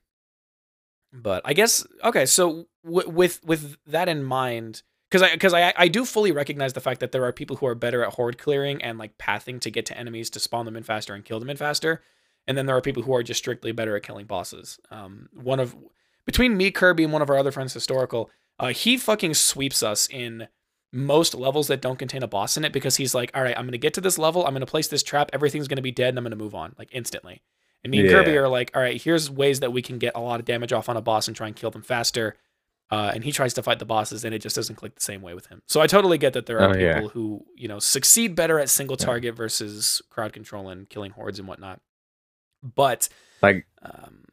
but 1.12 1.42
I 1.44 1.52
guess 1.52 1.86
okay. 2.04 2.26
So 2.26 2.66
w- 2.84 3.08
with 3.08 3.40
with 3.44 3.76
that 3.86 4.08
in 4.08 4.22
mind, 4.24 4.82
because 5.10 5.22
I 5.22 5.32
because 5.32 5.54
I 5.54 5.72
I 5.76 5.88
do 5.88 6.04
fully 6.04 6.32
recognize 6.32 6.72
the 6.72 6.80
fact 6.80 7.00
that 7.00 7.12
there 7.12 7.24
are 7.24 7.32
people 7.32 7.56
who 7.56 7.66
are 7.66 7.74
better 7.74 8.02
at 8.02 8.14
horde 8.14 8.38
clearing 8.38 8.82
and 8.82 8.98
like 8.98 9.18
pathing 9.18 9.60
to 9.60 9.70
get 9.70 9.86
to 9.86 9.98
enemies 9.98 10.30
to 10.30 10.40
spawn 10.40 10.64
them 10.64 10.76
in 10.76 10.82
faster 10.82 11.14
and 11.14 11.24
kill 11.24 11.38
them 11.40 11.50
in 11.50 11.56
faster, 11.56 12.02
and 12.46 12.56
then 12.56 12.66
there 12.66 12.76
are 12.76 12.80
people 12.80 13.02
who 13.02 13.14
are 13.14 13.22
just 13.22 13.38
strictly 13.38 13.72
better 13.72 13.96
at 13.96 14.02
killing 14.02 14.26
bosses. 14.26 14.78
Um, 14.90 15.28
one 15.32 15.60
of 15.60 15.76
between 16.24 16.56
me, 16.56 16.70
Kirby, 16.70 17.04
and 17.04 17.12
one 17.12 17.22
of 17.22 17.30
our 17.30 17.38
other 17.38 17.52
friends, 17.52 17.72
historical, 17.72 18.30
uh, 18.58 18.68
he 18.68 18.96
fucking 18.96 19.34
sweeps 19.34 19.82
us 19.82 20.08
in 20.08 20.48
most 20.92 21.34
levels 21.34 21.68
that 21.68 21.80
don't 21.80 21.98
contain 21.98 22.22
a 22.22 22.28
boss 22.28 22.56
in 22.56 22.64
it 22.64 22.72
because 22.72 22.96
he's 22.96 23.14
like, 23.14 23.30
all 23.34 23.42
right, 23.42 23.56
I'm 23.56 23.66
gonna 23.66 23.78
get 23.78 23.94
to 23.94 24.00
this 24.00 24.18
level, 24.18 24.46
I'm 24.46 24.52
gonna 24.52 24.66
place 24.66 24.88
this 24.88 25.02
trap, 25.02 25.30
everything's 25.32 25.68
gonna 25.68 25.82
be 25.82 25.90
dead, 25.90 26.10
and 26.10 26.18
I'm 26.18 26.24
gonna 26.24 26.36
move 26.36 26.54
on 26.54 26.74
like 26.78 26.90
instantly. 26.92 27.42
And 27.84 27.90
me 27.90 28.00
and 28.00 28.08
Kirby 28.10 28.36
are 28.36 28.48
like, 28.48 28.70
all 28.74 28.82
right, 28.82 29.00
here's 29.00 29.28
ways 29.30 29.60
that 29.60 29.72
we 29.72 29.82
can 29.82 29.98
get 29.98 30.12
a 30.14 30.20
lot 30.20 30.38
of 30.40 30.46
damage 30.46 30.72
off 30.72 30.88
on 30.88 30.96
a 30.96 31.00
boss 31.00 31.26
and 31.26 31.36
try 31.36 31.48
and 31.48 31.56
kill 31.56 31.70
them 31.70 31.82
faster. 31.82 32.36
Uh, 32.90 33.10
and 33.14 33.24
he 33.24 33.32
tries 33.32 33.54
to 33.54 33.62
fight 33.62 33.78
the 33.78 33.86
bosses, 33.86 34.22
and 34.24 34.34
it 34.34 34.40
just 34.40 34.54
doesn't 34.54 34.76
click 34.76 34.94
the 34.94 35.00
same 35.00 35.22
way 35.22 35.32
with 35.32 35.46
him. 35.46 35.62
So 35.66 35.80
I 35.80 35.86
totally 35.86 36.18
get 36.18 36.34
that 36.34 36.44
there 36.44 36.60
are 36.60 36.74
Oh, 36.74 36.78
yeah. 36.78 36.94
people 36.94 37.08
who 37.08 37.44
you 37.56 37.66
know 37.66 37.78
succeed 37.78 38.34
better 38.36 38.58
at 38.58 38.68
single 38.68 38.96
Yeah. 39.00 39.06
target 39.06 39.34
versus 39.34 40.02
crowd 40.10 40.32
control 40.34 40.68
and 40.68 40.88
killing 40.90 41.10
hordes 41.10 41.38
and 41.38 41.48
whatnot. 41.48 41.80
But 42.62 43.08
Like 43.40 43.66
um, 43.80 44.24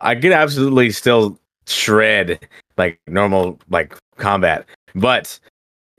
I 0.00 0.16
can 0.16 0.32
absolutely 0.32 0.90
still 0.90 1.38
shred 1.66 2.46
like 2.76 3.00
normal 3.06 3.60
like 3.70 3.96
combat, 4.16 4.66
but 4.96 5.38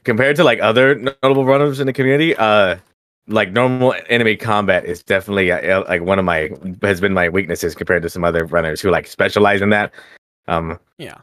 compared 0.03 0.35
to 0.35 0.43
like 0.43 0.59
other 0.59 0.95
notable 0.95 1.45
runners 1.45 1.79
in 1.79 1.87
the 1.87 1.93
community, 1.93 2.35
uh, 2.35 2.75
like 3.27 3.51
normal 3.51 3.93
enemy 4.09 4.35
combat 4.35 4.85
is 4.85 5.03
definitely 5.03 5.51
uh, 5.51 5.83
like 5.87 6.01
one 6.01 6.19
of 6.19 6.25
my 6.25 6.49
has 6.81 7.01
been 7.01 7.13
my 7.13 7.29
weaknesses 7.29 7.75
compared 7.75 8.03
to 8.03 8.09
some 8.09 8.23
other 8.23 8.45
runners 8.45 8.81
who 8.81 8.89
like 8.89 9.07
specialize 9.07 9.61
in 9.61 9.69
that. 9.69 9.93
Um, 10.47 10.79
yeah, 10.97 11.17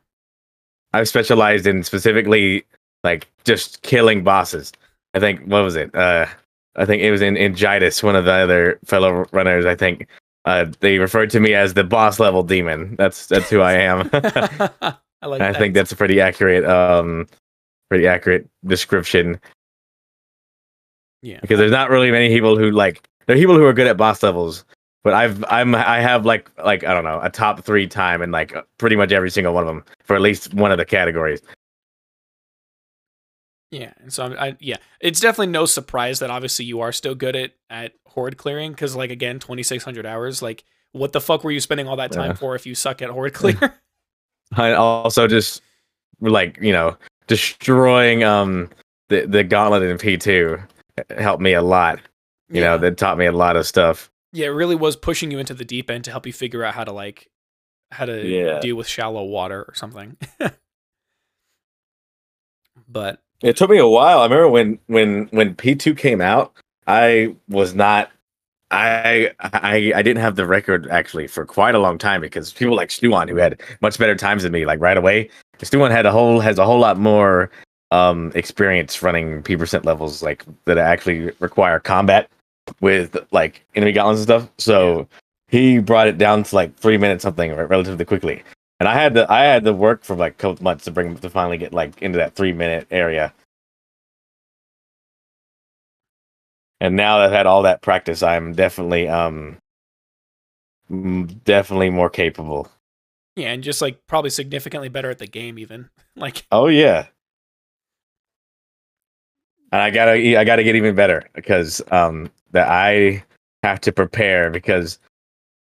I've 0.93 1.09
specialized 1.09 1.67
in 1.67 1.83
specifically 1.83 2.65
like 3.03 3.27
just 3.45 3.83
killing 3.83 4.23
bosses. 4.23 4.73
I 5.15 5.21
think 5.21 5.41
what 5.47 5.63
was 5.63 5.77
it? 5.77 5.95
Uh, 5.95 6.27
I 6.77 6.85
think 6.85 7.03
it 7.03 7.11
was 7.11 7.23
in 7.23 7.37
in 7.37 7.55
one 8.03 8.17
of 8.17 8.25
the 8.25 8.33
other 8.33 8.79
fellow 8.85 9.25
runners. 9.33 9.65
I 9.65 9.75
think 9.75 10.07
uh, 10.45 10.67
they 10.81 10.99
referred 10.99 11.31
to 11.31 11.41
me 11.41 11.55
as 11.55 11.75
the 11.75 11.85
boss 11.85 12.21
level 12.21 12.43
demon. 12.43 12.97
That's 12.97 13.27
that's 13.27 13.49
who 13.49 13.61
I 13.61 13.75
am. 13.75 14.11
I 14.13 15.27
like. 15.27 15.41
I 15.41 15.53
think 15.55 15.75
that's 15.75 15.93
a 15.93 15.97
pretty 15.97 16.21
accurate 16.21 16.65
um 16.65 17.27
pretty 17.89 18.07
accurate 18.07 18.49
description 18.67 19.41
yeah. 21.25 21.39
because 21.41 21.59
there's 21.59 21.73
not 21.73 21.91
really 21.91 22.11
many 22.11 22.29
people 22.29 22.57
who 22.59 22.71
like 22.71 23.07
there 23.27 23.35
are 23.35 23.39
people 23.39 23.57
who 23.57 23.65
are 23.65 23.73
good 23.73 23.87
at 23.87 23.97
boss 23.97 24.23
levels 24.23 24.65
but 25.05 25.13
I've 25.13 25.45
I'm 25.49 25.75
I 25.75 26.01
have 26.01 26.25
like 26.25 26.51
like 26.65 26.83
I 26.83 26.95
don't 26.95 27.05
know 27.05 27.21
a 27.23 27.31
top 27.31 27.63
3 27.63 27.87
time 27.87 28.23
in 28.23 28.31
like 28.31 28.55
pretty 28.79 28.97
much 28.97 29.13
every 29.13 29.31
single 29.31 29.53
one 29.53 29.63
of 29.63 29.67
them 29.69 29.85
for 30.03 30.17
at 30.17 30.23
least 30.23 30.55
one 30.55 30.73
of 30.73 30.79
the 30.79 30.85
categories. 30.85 31.43
Yeah, 33.71 33.93
and 34.01 34.13
so 34.13 34.25
I'm, 34.25 34.33
I 34.39 34.57
yeah, 34.61 34.77
it's 35.01 35.21
definitely 35.21 35.49
no 35.49 35.67
surprise 35.67 36.21
that 36.21 36.31
obviously 36.31 36.65
you 36.65 36.81
are 36.81 36.93
still 36.93 37.15
good 37.15 37.37
at 37.37 37.53
at 37.71 37.93
horde 38.07 38.37
clearing 38.37 38.71
because 38.73 38.95
like 38.97 39.11
again, 39.11 39.39
2600 39.39 40.07
hours. 40.07 40.41
Like, 40.41 40.65
what 40.93 41.13
the 41.13 41.21
fuck 41.21 41.45
were 41.45 41.51
you 41.51 41.61
spending 41.61 41.89
all 41.89 41.97
that 41.97 42.13
time 42.13 42.31
Yeah. 42.31 42.37
for 42.37 42.55
if 42.55 42.67
you 42.67 42.75
suck 42.75 43.03
at 43.03 43.11
horde 43.11 43.35
clear? 43.35 43.75
I 44.57 44.73
also 44.73 45.27
just 45.27 45.61
like, 46.21 46.59
you 46.63 46.73
know, 46.73 46.97
destroying 47.27 48.23
um 48.23 48.71
the 49.09 49.27
the 49.27 49.43
gauntlet 49.45 49.83
in 49.83 49.99
P2 49.99 50.63
helped 51.19 51.43
me 51.43 51.53
a 51.55 51.63
lot. 51.63 51.99
You 52.49 52.61
yeah. 52.61 52.71
know, 52.71 52.79
that 52.79 52.97
taught 52.99 53.19
me 53.19 53.27
a 53.27 53.33
lot 53.33 53.57
of 53.57 53.67
stuff. 53.67 54.11
yeah, 54.33 54.47
it 54.47 54.51
really 54.51 54.75
was 54.77 54.97
pushing 54.97 55.31
you 55.31 55.39
into 55.39 55.55
the 55.55 55.65
deep 55.65 55.91
end 55.91 56.05
to 56.05 56.11
help 56.11 56.27
you 56.27 56.33
figure 56.33 56.65
out 56.65 56.75
how 56.75 56.85
to 56.85 56.93
like 56.93 57.29
how 57.91 58.05
to 58.05 58.27
Yeah. 58.27 58.61
deal 58.61 58.77
with 58.77 58.87
shallow 58.89 59.25
water 59.25 59.65
or 59.69 59.75
something. 59.75 60.17
but 62.89 63.21
It 63.43 63.57
took 63.57 63.71
me 63.71 63.79
a 63.79 63.87
while. 63.87 64.21
I 64.21 64.25
remember 64.25 64.49
when 64.49 64.79
when 64.87 65.27
when 65.31 65.55
P2 65.55 65.97
came 65.97 66.21
out, 66.21 66.53
I 66.87 67.35
was 67.49 67.75
not 67.75 68.11
I 68.71 69.31
I 69.41 69.93
I 69.95 70.03
didn't 70.03 70.21
have 70.23 70.37
the 70.37 70.47
record 70.47 70.89
actually 70.91 71.27
for 71.29 71.45
quite 71.47 71.75
a 71.75 71.79
long 71.79 71.99
time 71.99 72.21
because 72.21 72.53
people 72.53 72.75
like 72.77 72.89
Stuon 72.89 73.29
who 73.29 73.37
had 73.37 73.61
much 73.81 73.99
better 73.99 74.15
times 74.17 74.43
than 74.43 74.53
me, 74.53 74.67
like 74.67 74.81
right 74.81 74.97
away. 74.97 75.31
Stuon 75.61 75.91
had 75.91 76.07
a 76.07 76.11
whole 76.11 76.41
has 76.41 76.59
a 76.59 76.65
whole 76.65 76.81
lot 76.81 76.99
more 76.99 77.51
um 77.95 78.33
experience 78.35 79.03
running 79.03 79.43
P 79.43 79.57
percent 79.57 79.85
levels 79.85 80.23
like 80.23 80.45
that 80.67 80.79
actually 80.79 81.31
require 81.41 81.79
combat 81.81 82.29
with 82.81 83.17
like 83.31 83.63
enemy 83.75 83.93
gauntlets 83.93 84.21
and 84.21 84.27
stuff. 84.29 84.51
So 84.59 85.07
he 85.49 85.79
brought 85.79 86.09
it 86.09 86.19
down 86.19 86.43
to 86.45 86.55
like 86.55 86.75
three 86.77 86.99
minutes 86.99 87.23
something 87.23 87.51
re- 87.55 87.65
relatively 87.67 88.05
quickly. 88.05 88.43
And 88.81 88.89
I 88.89 88.95
had 88.95 89.15
to 89.15 89.31
I 89.31 89.43
had 89.45 89.65
to 89.65 89.73
work 89.73 90.03
for 90.05 90.17
like 90.17 90.33
a 90.33 90.37
couple 90.37 90.65
months 90.65 90.85
to 90.85 90.91
bring 90.91 91.17
to 91.17 91.31
finally 91.31 91.59
get 91.59 91.73
like 91.73 92.01
into 92.03 92.19
that 92.19 92.35
three 92.35 92.53
minute 92.53 92.87
area. 92.91 93.33
And 96.81 96.97
now 96.97 97.19
that 97.19 97.27
I've 97.27 97.33
had 97.33 97.47
all 97.47 97.63
that 97.63 97.83
practice, 97.83 98.23
I'm 98.23 98.53
definitely 98.55 99.09
um 99.09 99.59
definitely 101.45 101.91
more 101.91 102.11
capable. 102.11 102.69
yeah, 103.37 103.53
and 103.53 103.63
just 103.63 103.81
like 103.83 104.07
probably 104.07 104.31
significantly 104.31 104.89
better 104.89 105.11
at 105.11 105.19
the 105.19 105.27
game 105.27 105.59
even. 105.59 105.89
Like 106.17 106.45
Oh 106.53 106.69
yeah. 106.69 107.07
And 109.75 109.83
I 109.83 109.91
gotta 109.91 110.39
I 110.39 110.45
gotta 110.45 110.63
get 110.63 110.77
even 110.77 110.95
better 110.95 111.29
because 111.35 111.83
um 111.91 112.31
that 112.53 112.69
I 112.69 113.25
have 113.65 113.81
to 113.81 113.91
prepare 113.91 114.49
because 114.49 115.01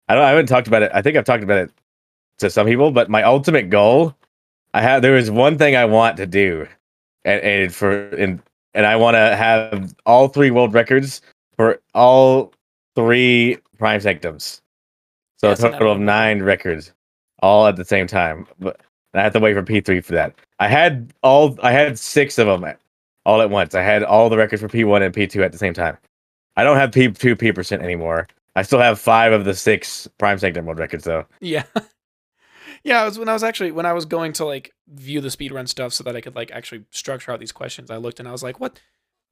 I 0.09 0.17
don't 0.17 0.25
I 0.25 0.31
haven't 0.31 0.47
talked 0.47 0.67
about 0.67 0.83
it. 0.83 0.91
I 0.93 1.01
think 1.01 1.17
I've 1.17 1.25
talked 1.25 1.45
about 1.45 1.59
it 1.59 1.71
to 2.39 2.51
some 2.51 2.67
people, 2.67 2.91
but 2.91 3.09
my 3.09 3.23
ultimate 3.23 3.71
goal, 3.71 4.17
I 4.75 4.83
have 4.83 5.03
there 5.03 5.17
is 5.17 5.31
one 5.31 5.59
thing 5.59 5.77
I 5.77 5.85
want 5.85 6.17
to 6.17 6.27
do, 6.27 6.67
and, 7.25 7.41
and 7.41 7.73
for 7.73 8.09
and 8.17 8.43
and 8.75 8.85
I 8.85 8.97
want 8.97 9.15
to 9.15 9.37
have 9.37 9.95
all 10.07 10.27
three 10.27 10.51
world 10.51 10.75
records 10.75 11.23
for 11.57 11.81
all 11.95 12.53
three 12.97 13.59
prime 13.79 14.01
sanctums. 14.01 14.61
So 15.37 15.51
Yeah, 15.51 15.55
a 15.55 15.57
total 15.57 15.93
of 15.93 16.01
nine 16.01 16.43
records, 16.43 16.93
all 17.45 17.69
at 17.69 17.77
the 17.77 17.85
same 17.85 18.09
time. 18.09 18.49
But 18.59 18.81
I 19.15 19.23
have 19.23 19.35
to 19.35 19.39
wait 19.39 19.55
for 19.55 19.63
P 19.63 19.81
three 19.81 20.01
for 20.01 20.15
that. 20.15 20.35
I 20.59 20.67
had 20.67 21.15
all 21.23 21.57
I 21.63 21.71
had 21.71 21.97
six 21.97 22.39
of 22.39 22.49
them 22.49 22.65
all 23.31 23.41
at 23.41 23.51
once. 23.51 23.77
I 23.77 23.83
had 23.83 24.03
all 24.03 24.29
the 24.29 24.37
records 24.37 24.61
for 24.61 24.69
P 24.69 24.83
one 24.83 25.03
and 25.03 25.15
P 25.15 25.27
two 25.27 25.45
at 25.45 25.53
the 25.53 25.59
same 25.59 25.73
time. 25.73 25.97
I 26.57 26.65
don't 26.65 26.77
have 26.77 26.91
P 26.91 27.11
two 27.11 27.37
P 27.37 27.53
percent 27.53 27.83
anymore. 27.83 28.27
I 28.57 28.63
still 28.63 28.81
have 28.81 28.99
five 28.99 29.33
of 29.33 29.45
the 29.45 29.55
six 29.55 30.09
prime 30.19 30.39
sanctum 30.39 30.67
world 30.67 30.81
records 30.81 31.05
though. 31.05 31.25
Yeah. 31.41 31.63
yeah, 32.83 33.03
it 33.03 33.05
was 33.05 33.19
when 33.19 33.29
I 33.29 33.33
was 33.33 33.45
actually 33.45 33.71
when 33.71 33.87
I 33.87 33.93
was 33.93 34.05
going 34.05 34.33
to 34.35 34.45
like 34.45 34.73
view 34.89 35.21
the 35.21 35.29
speedrun 35.29 35.69
stuff 35.69 35.93
so 35.93 36.03
that 36.05 36.17
I 36.17 36.21
could 36.21 36.35
like 36.35 36.51
actually 36.51 36.85
structure 36.91 37.31
out 37.31 37.39
these 37.39 37.53
questions. 37.53 37.89
I 37.91 37.99
looked 37.99 38.19
and 38.19 38.29
I 38.29 38.33
was 38.33 38.43
like, 38.43 38.59
what 38.59 38.81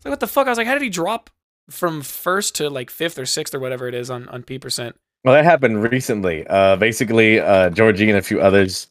like 0.04 0.12
what 0.12 0.20
the 0.20 0.28
fuck? 0.28 0.46
I 0.46 0.50
was 0.50 0.58
like, 0.58 0.68
how 0.68 0.74
did 0.74 0.82
he 0.82 0.90
drop 0.90 1.28
from 1.68 2.02
first 2.02 2.54
to 2.56 2.70
like 2.70 2.90
fifth 2.90 3.18
or 3.18 3.26
sixth 3.26 3.52
or 3.52 3.58
whatever 3.58 3.88
it 3.88 3.94
is 3.94 4.10
on, 4.10 4.28
on 4.28 4.44
P 4.44 4.60
percent? 4.60 4.96
Well, 5.24 5.34
that 5.34 5.44
happened 5.44 5.82
recently. 5.82 6.46
Uh, 6.46 6.76
basically, 6.76 7.40
uh, 7.40 7.70
Georgie 7.70 8.08
and 8.08 8.18
a 8.18 8.22
few 8.22 8.40
others. 8.40 8.86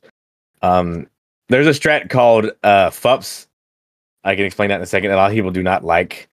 Um, 0.61 1.07
there's 1.47 1.67
a 1.67 1.71
strat 1.71 2.09
called 2.09 2.51
uh, 2.63 2.89
FUPS. 2.89 3.46
I 4.23 4.35
can 4.35 4.45
explain 4.45 4.69
that 4.69 4.75
in 4.75 4.81
a 4.81 4.87
second. 4.87 5.11
A 5.11 5.15
lot 5.15 5.29
of 5.31 5.35
people 5.35 5.51
do 5.51 5.63
not 5.63 5.83
like. 5.83 6.27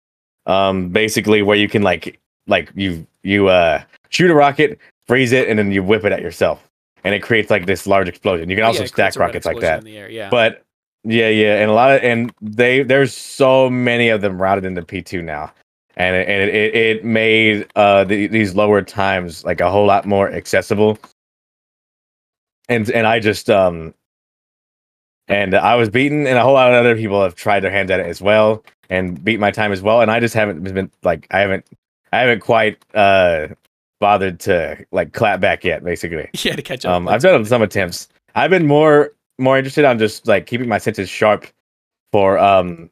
Um, 0.46 0.88
basically, 0.88 1.42
where 1.42 1.56
you 1.56 1.68
can 1.68 1.82
like 1.82 2.18
like 2.46 2.70
you 2.74 3.06
you 3.22 3.48
uh 3.48 3.82
shoot 4.08 4.30
a 4.30 4.34
rocket, 4.34 4.78
freeze 5.06 5.32
it, 5.32 5.48
and 5.48 5.58
then 5.58 5.70
you 5.70 5.82
whip 5.82 6.04
it 6.04 6.12
at 6.12 6.20
yourself, 6.20 6.68
and 7.04 7.14
it 7.14 7.22
creates 7.22 7.50
like 7.50 7.66
this 7.66 7.86
large 7.86 8.08
explosion. 8.08 8.50
You 8.50 8.56
can 8.56 8.64
Oh, 8.64 8.68
also 8.68 8.80
yeah, 8.80 8.86
stack 8.86 8.96
creates 8.96 9.16
a 9.16 9.20
red 9.20 9.26
rockets 9.26 9.46
like 9.46 9.60
that. 9.60 9.78
In 9.78 9.84
the 9.84 9.96
air, 9.96 10.10
yeah. 10.10 10.30
But 10.30 10.62
yeah, 11.04 11.28
yeah, 11.28 11.60
and 11.60 11.70
a 11.70 11.74
lot 11.74 11.92
of 11.92 12.02
and 12.02 12.32
they 12.40 12.82
there's 12.82 13.14
so 13.14 13.70
many 13.70 14.08
of 14.08 14.20
them 14.20 14.40
routed 14.40 14.64
into 14.64 14.82
P 14.82 15.02
two 15.02 15.22
now, 15.22 15.52
and 15.96 16.16
it, 16.16 16.28
and 16.28 16.50
it, 16.50 16.74
it 16.74 17.04
made 17.04 17.68
uh 17.76 18.02
the, 18.04 18.26
these 18.26 18.54
lower 18.56 18.82
times 18.82 19.44
like 19.44 19.60
a 19.60 19.70
whole 19.70 19.86
lot 19.86 20.06
more 20.06 20.30
accessible. 20.32 20.98
And 22.68 22.90
and 22.90 23.06
I 23.06 23.20
just 23.20 23.50
um 23.50 23.94
and 25.28 25.54
I 25.54 25.74
was 25.74 25.88
beaten, 25.88 26.26
and 26.26 26.38
a 26.38 26.42
whole 26.42 26.54
lot 26.54 26.70
of 26.70 26.74
other 26.74 26.96
people 26.96 27.22
have 27.22 27.34
tried 27.34 27.60
their 27.60 27.70
hands 27.70 27.90
at 27.90 28.00
it 28.00 28.06
as 28.06 28.20
well 28.20 28.64
and 28.90 29.22
beat 29.24 29.40
my 29.40 29.50
time 29.50 29.72
as 29.72 29.82
well, 29.82 30.00
and 30.00 30.10
I 30.10 30.20
just 30.20 30.34
haven't 30.34 30.62
been 30.62 30.90
like 31.02 31.26
I 31.30 31.40
haven't 31.40 31.66
I 32.12 32.18
haven't 32.20 32.40
quite 32.40 32.84
uh 32.94 33.48
bothered 34.00 34.40
to 34.40 34.84
like 34.90 35.12
clap 35.12 35.40
back 35.40 35.64
yet, 35.64 35.84
basically. 35.84 36.28
yeah, 36.42 36.56
to 36.56 36.62
catch 36.62 36.84
up. 36.84 36.92
Um, 36.92 37.08
I've 37.08 37.22
done 37.22 37.44
some 37.44 37.62
attempts. 37.62 38.08
I've 38.34 38.50
been 38.50 38.66
more 38.66 39.12
more 39.38 39.58
interested 39.58 39.84
on 39.84 39.98
just 39.98 40.26
like 40.26 40.46
keeping 40.46 40.68
my 40.68 40.78
senses 40.78 41.08
sharp 41.08 41.46
for 42.12 42.38
um 42.38 42.90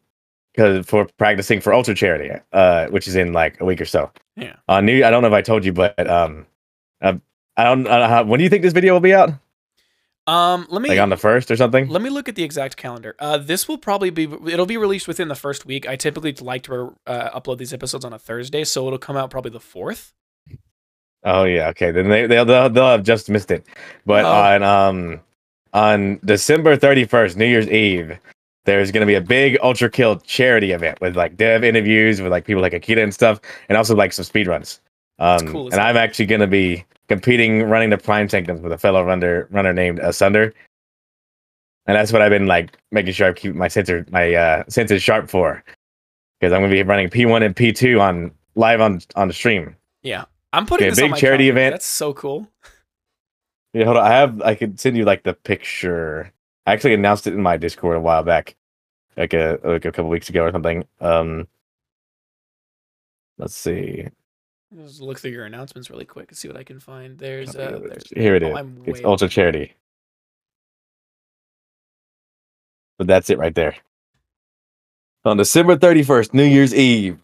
because 0.53 0.87
for 0.87 1.07
practicing 1.19 1.61
for 1.61 1.73
Ultra 1.73 1.95
Charity, 1.95 2.31
uh, 2.53 2.87
which 2.89 3.07
is 3.07 3.17
in 3.17 3.33
like 3.33 3.61
a 3.61 3.65
week 3.65 3.81
or 3.81 3.85
so. 3.85 4.11
Yeah. 4.37 4.57
Uh, 4.69 4.81
new. 4.81 5.05
I 5.05 5.11
don't 5.11 5.23
know 5.23 5.29
if 5.29 5.35
I 5.35 5.43
told 5.43 5.65
you, 5.65 5.73
but 5.73 6.09
um, 6.09 6.47
uh, 7.01 7.15
I 7.57 7.65
don't. 7.65 7.87
I 7.87 7.99
don't 7.99 8.01
know 8.01 8.09
how, 8.09 8.25
when 8.25 8.39
do 8.39 8.45
you 8.45 8.51
think 8.51 8.63
this 8.63 8.73
video 8.73 8.93
will 8.93 9.01
be 9.01 9.15
out? 9.15 9.31
Um 10.31 10.67
let 10.71 10.81
me 10.83 10.91
Like 10.91 11.01
on 11.01 11.09
the 11.09 11.17
first 11.17 11.51
or 11.51 11.57
something? 11.57 11.89
Let 11.89 12.03
me 12.03 12.11
look 12.11 12.29
at 12.29 12.37
the 12.37 12.45
exact 12.45 12.77
calendar. 12.77 13.17
Uh, 13.19 13.37
this 13.39 13.67
will 13.67 13.79
probably 13.79 14.11
be 14.11 14.25
it'll 14.47 14.67
be 14.67 14.77
released 14.77 15.09
within 15.09 15.29
the 15.29 15.35
first 15.35 15.67
week. 15.67 15.89
I 15.89 15.97
typically 15.97 16.33
like 16.41 16.63
to 16.65 16.95
uh, 17.07 17.31
upload 17.41 17.59
these 17.59 17.73
episodes 17.73 18.05
on 18.05 18.13
a 18.13 18.19
Thursday, 18.19 18.63
so 18.65 18.87
it'll 18.87 18.99
come 18.99 19.17
out 19.17 19.31
probably 19.31 19.51
the 19.51 19.61
fourth. 19.61 20.13
Oh 21.25 21.45
yeah, 21.45 21.69
okay. 21.71 21.91
Then 21.91 22.09
they 22.09 22.27
they'll 22.27 22.45
they'll, 22.45 22.71
they'll 22.71 22.87
have 22.91 23.03
just 23.03 23.29
missed 23.29 23.51
it. 23.51 23.67
But 24.07 24.25
Oh. 24.25 24.31
on 24.31 24.63
um 24.63 25.21
on 25.73 26.21
December 26.25 26.77
thirty 26.77 27.05
first, 27.05 27.37
New 27.37 27.47
Year's 27.47 27.69
Eve, 27.69 28.17
there's 28.67 28.93
gonna 28.93 29.07
be 29.07 29.15
a 29.17 29.21
big 29.21 29.59
Ultra 29.63 29.91
Kill 29.91 30.17
charity 30.21 30.73
event 30.73 31.01
with 31.01 31.17
like 31.17 31.37
dev 31.37 31.65
interviews 31.65 32.21
with 32.23 32.31
like 32.31 32.45
people 32.45 32.63
like 32.63 32.73
Hakita 32.73 33.03
and 33.03 33.13
stuff, 33.13 33.41
and 33.69 33.77
also 33.77 33.95
like 33.97 34.13
some 34.13 34.25
speed 34.25 34.47
runs. 34.47 34.81
Um, 35.19 35.49
cool 35.49 35.67
and. 35.73 35.81
I'm 35.81 35.97
actually 35.97 36.27
gonna 36.27 36.47
be 36.47 36.85
competing 37.11 37.65
running 37.65 37.91
the 37.91 37.99
Prime 37.99 38.29
Sanctums 38.29 38.61
with 38.61 38.71
a 38.73 38.79
fellow 38.79 39.03
runner 39.05 39.49
runner 39.51 39.73
named 39.73 39.99
Asunder. 39.99 40.55
And 41.87 41.97
that's 41.97 42.13
what 42.13 42.23
I've 42.23 42.31
been 42.31 42.47
like 42.47 42.79
making 42.93 43.13
sure 43.15 43.29
I 43.29 43.33
keep 43.33 43.53
my 43.55 43.67
sensor 43.67 44.07
my 44.11 44.33
uh 44.33 44.63
senses 44.69 45.03
sharp 45.03 45.29
for. 45.29 45.63
Because 46.39 46.53
I'm 46.53 46.61
gonna 46.63 46.73
be 46.73 46.83
running 46.85 47.11
P1 47.11 47.45
and 47.45 47.55
P2 47.55 48.01
on 48.01 48.31
live 48.55 48.81
on 48.81 49.01
on 49.17 49.27
the 49.27 49.35
stream. 49.35 49.75
Yeah, 50.03 50.25
I'm 50.53 50.67
putting 50.67 50.87
Okay, 50.91 51.03
on 51.03 51.11
big 51.11 51.19
charity 51.21 51.45
calendar. 51.47 51.61
event. 51.61 51.75
That's 51.75 51.87
so 51.87 52.15
cool. 52.15 52.47
Yeah, 53.73 53.85
hold 53.85 53.97
on. 53.99 54.07
I 54.07 54.15
have. 54.15 54.41
I 54.43 54.55
could 54.55 54.79
send 54.81 54.97
you 54.97 55.05
like 55.05 55.25
the 55.25 55.35
picture. 55.35 56.33
I 56.67 56.73
actually 56.73 56.95
announced 56.95 57.27
it 57.27 57.35
in 57.35 57.43
my 57.43 57.57
Discord 57.57 57.97
a 57.97 58.01
while 58.01 58.23
back, 58.23 58.55
like 59.17 59.35
a 59.35 59.59
like 59.65 59.85
a 59.85 59.91
couple 59.93 60.09
weeks 60.11 60.29
ago 60.29 60.45
or 60.45 60.53
something. 60.53 60.85
Um, 61.01 61.49
let's 63.39 63.57
see. 63.57 64.09
Just 64.87 65.01
look 65.01 65.19
through 65.19 65.33
your 65.33 65.45
announcements 65.45 65.91
really 65.91 66.05
quick 66.05 66.29
and 66.31 66.39
see 66.39 66.49
what 66.49 66.57
I 66.57 66.65
can 66.65 66.81
find. 66.81 67.19
There's 67.19 67.55
uh, 67.57 67.81
there's 67.83 68.09
Here 68.15 68.35
it 68.35 68.43
oh, 68.43 68.57
is. 68.57 68.67
It's 68.87 69.05
Ultra 69.05 69.29
Charity. 69.29 69.75
But 72.99 73.07
that's 73.07 73.31
it 73.31 73.39
right 73.39 73.55
there. 73.55 73.77
On 75.25 75.37
December 75.37 75.77
31st, 75.77 76.35
New 76.35 76.45
Year's 76.45 76.75
Eve, 76.75 77.19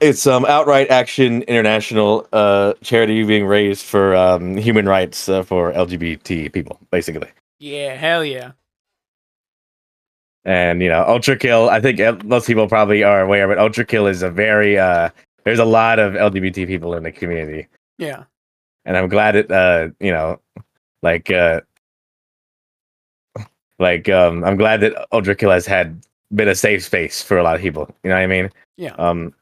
it's 0.00 0.26
um 0.26 0.44
outright 0.44 0.90
action 0.90 1.42
international 1.42 2.28
uh 2.32 2.74
charity 2.82 3.22
being 3.24 3.46
raised 3.46 3.84
for 3.84 4.14
um 4.14 4.56
human 4.56 4.88
rights 4.88 5.28
uh, 5.28 5.42
for 5.42 5.72
LGBT 5.72 6.52
people, 6.52 6.78
basically. 6.90 7.28
yeah, 7.58 7.94
hell 7.94 8.24
yeah. 8.24 8.52
and 10.44 10.80
you 10.80 10.88
know 10.88 11.04
ultra 11.08 11.36
kill 11.36 11.68
i 11.70 11.80
think 11.80 11.98
uh, 12.00 12.16
most 12.24 12.46
people 12.46 12.68
probably 12.68 13.02
are 13.02 13.20
aware 13.22 13.48
but 13.48 13.58
ultra 13.58 13.84
kill 13.84 14.06
is 14.06 14.22
a 14.22 14.30
very 14.30 14.78
uh 14.78 15.10
there's 15.46 15.58
a 15.60 15.64
lot 15.64 15.98
of 15.98 16.12
lgbt 16.12 16.66
people 16.66 16.92
in 16.94 17.02
the 17.04 17.12
community. 17.12 17.68
Yeah, 17.98 18.24
and 18.84 18.96
i'm 18.96 19.08
glad 19.08 19.36
it 19.36 19.50
uh 19.50 19.88
you 20.00 20.12
know 20.12 20.38
like 21.02 21.30
uh 21.30 21.60
like 23.78 24.08
um 24.08 24.44
i'm 24.44 24.56
glad 24.56 24.80
that 24.80 24.92
ultra 25.12 25.34
kill 25.34 25.50
has 25.50 25.66
had 25.66 26.02
been 26.34 26.48
a 26.48 26.54
safe 26.54 26.82
space 26.84 27.22
for 27.22 27.38
a 27.38 27.42
lot 27.42 27.54
of 27.56 27.62
people 27.62 27.88
you 28.02 28.10
know 28.10 28.16
what 28.16 28.22
i 28.22 28.26
mean? 28.26 28.50
Yeah, 28.76 28.94
um 28.98 29.32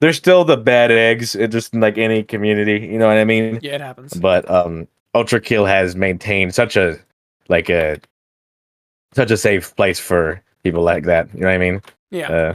there's 0.00 0.16
still 0.18 0.44
the 0.44 0.56
bad 0.58 0.90
eggs 0.90 1.34
it 1.34 1.48
just 1.52 1.74
like 1.74 1.96
any 1.96 2.22
community 2.22 2.86
you 2.86 2.98
know 2.98 3.06
what 3.06 3.16
i 3.16 3.24
mean? 3.24 3.58
Yeah. 3.62 3.76
It 3.76 3.80
happens. 3.80 4.12
but 4.14 4.50
um 4.50 4.86
ultra 5.14 5.40
kill 5.40 5.64
has 5.64 5.94
maintained 5.96 6.54
such 6.54 6.76
a 6.76 6.98
like 7.48 7.70
a 7.70 8.00
such 9.14 9.30
a 9.30 9.36
safe 9.36 9.74
place 9.76 10.00
for 10.00 10.42
people 10.64 10.82
like 10.82 11.04
that 11.04 11.32
you 11.32 11.40
know 11.40 11.46
what 11.46 11.54
i 11.54 11.58
mean? 11.58 11.80
Yeah, 12.10 12.28
uh 12.32 12.54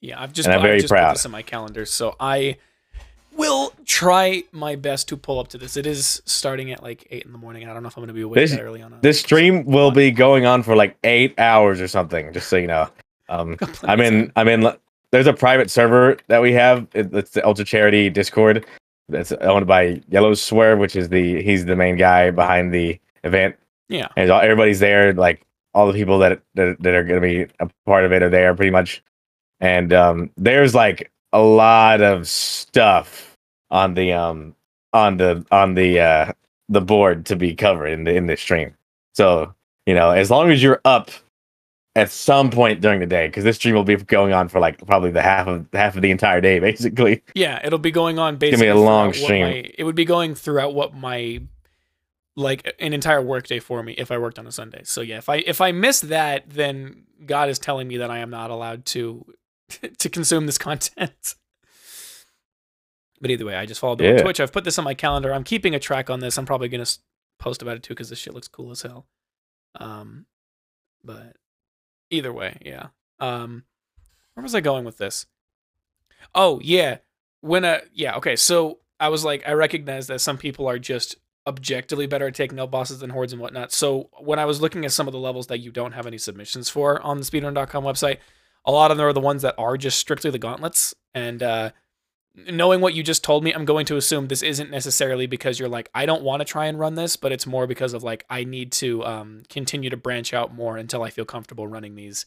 yeah. 0.00 0.20
I've 0.20 0.32
just 0.32 0.46
and 0.48 0.56
I'm 0.56 0.62
very 0.62 0.80
just 0.80 0.92
put 0.92 1.12
this 1.12 1.24
in 1.24 1.30
my 1.30 1.42
calendar, 1.42 1.86
so 1.86 2.16
I 2.18 2.56
will 3.36 3.72
try 3.84 4.42
my 4.52 4.76
best 4.76 5.08
to 5.08 5.16
pull 5.16 5.38
up 5.38 5.48
to 5.48 5.58
this. 5.58 5.76
It 5.76 5.86
is 5.86 6.20
starting 6.26 6.72
at 6.72 6.82
like 6.82 7.06
eight 7.10 7.24
in 7.24 7.32
the 7.32 7.38
morning. 7.38 7.68
I 7.68 7.72
don't 7.72 7.82
know 7.82 7.88
if 7.88 7.96
I'm 7.96 8.02
going 8.02 8.08
to 8.08 8.14
be 8.14 8.22
awake 8.22 8.34
This- 8.36 8.50
that 8.52 8.60
early 8.60 8.82
on. 8.82 8.92
A, 8.92 8.98
this 9.00 9.20
stream 9.20 9.64
will 9.64 9.90
be 9.90 10.10
going 10.10 10.46
on 10.46 10.62
for 10.62 10.74
like 10.76 10.96
eight 11.04 11.38
hours 11.38 11.80
or 11.80 11.88
something 11.88 12.32
just 12.32 12.48
so 12.48 12.56
you 12.56 12.66
know 12.66 12.88
um 13.28 13.56
i'm 13.84 14.00
in 14.00 14.32
i'm 14.36 14.48
in 14.48 14.68
there's 15.12 15.26
a 15.28 15.32
private 15.32 15.70
server 15.70 16.18
that 16.26 16.42
we 16.42 16.52
have 16.52 16.86
it's 16.94 17.30
the 17.30 17.46
ultra 17.46 17.64
charity 17.64 18.10
discord 18.10 18.66
that's 19.08 19.32
owned 19.32 19.66
by 19.66 20.00
yellow 20.08 20.34
swerve 20.34 20.78
which 20.78 20.96
is 20.96 21.08
the 21.08 21.42
he's 21.42 21.64
the 21.64 21.76
main 21.76 21.96
guy 21.96 22.30
behind 22.30 22.74
the 22.74 22.98
event 23.24 23.56
Yeah, 23.88 24.08
and 24.16 24.30
everybody's 24.30 24.80
there 24.80 25.12
like 25.14 25.46
all 25.72 25.86
the 25.86 25.92
people 25.92 26.18
that 26.18 26.42
that, 26.54 26.76
that 26.80 26.94
are 26.94 27.04
going 27.04 27.20
to 27.20 27.26
be 27.46 27.52
a 27.60 27.68
part 27.86 28.04
of 28.04 28.12
it 28.12 28.22
are 28.22 28.28
there 28.28 28.54
pretty 28.54 28.70
much 28.70 29.02
and 29.60 29.92
um 29.92 30.30
there's 30.36 30.74
like 30.74 31.10
a 31.32 31.40
lot 31.40 32.00
of 32.00 32.26
stuff 32.28 33.36
on 33.70 33.94
the 33.94 34.12
um 34.12 34.54
on 34.92 35.16
the 35.16 35.44
on 35.50 35.74
the 35.74 36.00
uh 36.00 36.32
the 36.68 36.80
board 36.80 37.26
to 37.26 37.36
be 37.36 37.54
covered 37.54 37.88
in 37.88 38.04
the 38.04 38.14
in 38.14 38.26
this 38.26 38.40
stream 38.40 38.74
so 39.14 39.54
you 39.86 39.94
know 39.94 40.10
as 40.10 40.30
long 40.30 40.50
as 40.50 40.62
you're 40.62 40.80
up 40.84 41.10
at 41.96 42.10
some 42.10 42.50
point 42.50 42.80
during 42.80 43.00
the 43.00 43.06
day 43.06 43.26
because 43.26 43.42
this 43.42 43.56
stream 43.56 43.74
will 43.74 43.84
be 43.84 43.96
going 43.96 44.32
on 44.32 44.48
for 44.48 44.60
like 44.60 44.84
probably 44.86 45.10
the 45.10 45.22
half 45.22 45.46
of 45.48 45.66
half 45.72 45.96
of 45.96 46.02
the 46.02 46.10
entire 46.10 46.40
day 46.40 46.58
basically 46.70 47.22
yeah. 47.34 47.60
It'll 47.64 47.78
be 47.78 47.90
going 47.90 48.18
on 48.18 48.36
basically. 48.36 48.68
a 48.68 48.76
long 48.76 49.12
stream. 49.12 49.46
my- 49.46 49.70
it 49.76 49.84
would 49.84 49.96
be 49.96 50.04
going 50.04 50.34
throughout 50.34 50.74
what 50.74 50.94
my 50.94 51.42
like 52.36 52.72
an 52.78 52.92
entire 52.92 53.20
workday 53.20 53.58
for 53.58 53.82
me 53.82 53.92
if 53.98 54.10
I 54.10 54.18
worked 54.18 54.38
on 54.38 54.46
a 54.46 54.52
Sunday. 54.52 54.82
So 54.84 55.00
yeah, 55.00 55.18
if 55.18 55.28
I 55.28 55.36
if 55.36 55.60
I 55.60 55.72
miss 55.72 56.00
that, 56.00 56.48
then 56.48 57.04
God 57.26 57.48
is 57.48 57.58
telling 57.58 57.88
me 57.88 57.98
that 57.98 58.10
I 58.10 58.18
am 58.18 58.30
not 58.30 58.50
allowed 58.50 58.86
to 58.86 59.26
to 59.98 60.08
consume 60.08 60.46
this 60.46 60.58
content. 60.58 61.34
But 63.20 63.30
either 63.30 63.44
way, 63.44 63.54
I 63.54 63.66
just 63.66 63.80
followed 63.80 63.98
them 63.98 64.16
on 64.16 64.22
Twitch. 64.22 64.40
I've 64.40 64.52
put 64.52 64.64
this 64.64 64.78
on 64.78 64.84
my 64.84 64.94
calendar. 64.94 65.32
I'm 65.32 65.44
keeping 65.44 65.74
a 65.74 65.78
track 65.78 66.08
on 66.08 66.20
this. 66.20 66.38
I'm 66.38 66.46
probably 66.46 66.68
gonna 66.68 66.86
post 67.38 67.62
about 67.62 67.76
it 67.76 67.82
too 67.82 67.94
because 67.94 68.08
this 68.08 68.18
shit 68.18 68.34
looks 68.34 68.48
cool 68.48 68.70
as 68.70 68.82
hell. 68.82 69.06
Um, 69.78 70.26
but 71.04 71.36
either 72.10 72.32
way, 72.32 72.56
yeah. 72.64 72.88
Um, 73.18 73.64
where 74.34 74.42
was 74.42 74.54
I 74.54 74.60
going 74.60 74.84
with 74.84 74.96
this? 74.96 75.26
Oh 76.34 76.60
yeah, 76.62 76.98
when 77.40 77.64
uh 77.64 77.80
yeah 77.92 78.16
okay. 78.16 78.36
So 78.36 78.78
I 78.98 79.08
was 79.08 79.24
like, 79.24 79.46
I 79.46 79.52
recognize 79.52 80.06
that 80.06 80.20
some 80.20 80.38
people 80.38 80.66
are 80.66 80.78
just 80.78 81.16
objectively 81.46 82.06
better 82.06 82.26
at 82.26 82.34
taking 82.34 82.60
out 82.60 82.70
bosses 82.70 83.00
than 83.00 83.10
hordes 83.10 83.32
and 83.32 83.40
whatnot. 83.40 83.72
So 83.72 84.10
when 84.18 84.38
I 84.38 84.44
was 84.44 84.60
looking 84.60 84.84
at 84.84 84.92
some 84.92 85.08
of 85.08 85.12
the 85.12 85.18
levels 85.18 85.46
that 85.48 85.58
you 85.58 85.70
don't 85.70 85.92
have 85.92 86.06
any 86.06 86.18
submissions 86.18 86.68
for 86.68 87.00
on 87.02 87.18
the 87.18 87.24
speedrun.com 87.24 87.84
website, 87.84 88.18
a 88.64 88.72
lot 88.72 88.90
of 88.90 88.96
them 88.96 89.06
are 89.06 89.12
the 89.12 89.20
ones 89.20 89.42
that 89.42 89.54
are 89.58 89.76
just 89.76 89.98
strictly 89.98 90.30
the 90.30 90.38
gauntlets. 90.38 90.94
And 91.14 91.42
uh, 91.42 91.70
knowing 92.34 92.80
what 92.80 92.94
you 92.94 93.02
just 93.02 93.24
told 93.24 93.44
me, 93.44 93.52
I'm 93.52 93.64
going 93.64 93.86
to 93.86 93.96
assume 93.96 94.28
this 94.28 94.42
isn't 94.42 94.70
necessarily 94.70 95.26
because 95.26 95.58
you're 95.58 95.68
like, 95.68 95.90
I 95.94 96.06
don't 96.06 96.22
want 96.22 96.40
to 96.40 96.44
try 96.44 96.66
and 96.66 96.78
run 96.78 96.94
this, 96.94 97.16
but 97.16 97.32
it's 97.32 97.46
more 97.46 97.66
because 97.66 97.92
of 97.94 98.02
like, 98.02 98.24
I 98.28 98.44
need 98.44 98.72
to 98.72 99.04
um, 99.04 99.42
continue 99.48 99.90
to 99.90 99.96
branch 99.96 100.34
out 100.34 100.54
more 100.54 100.76
until 100.76 101.02
I 101.02 101.10
feel 101.10 101.24
comfortable 101.24 101.66
running 101.66 101.94
these. 101.94 102.26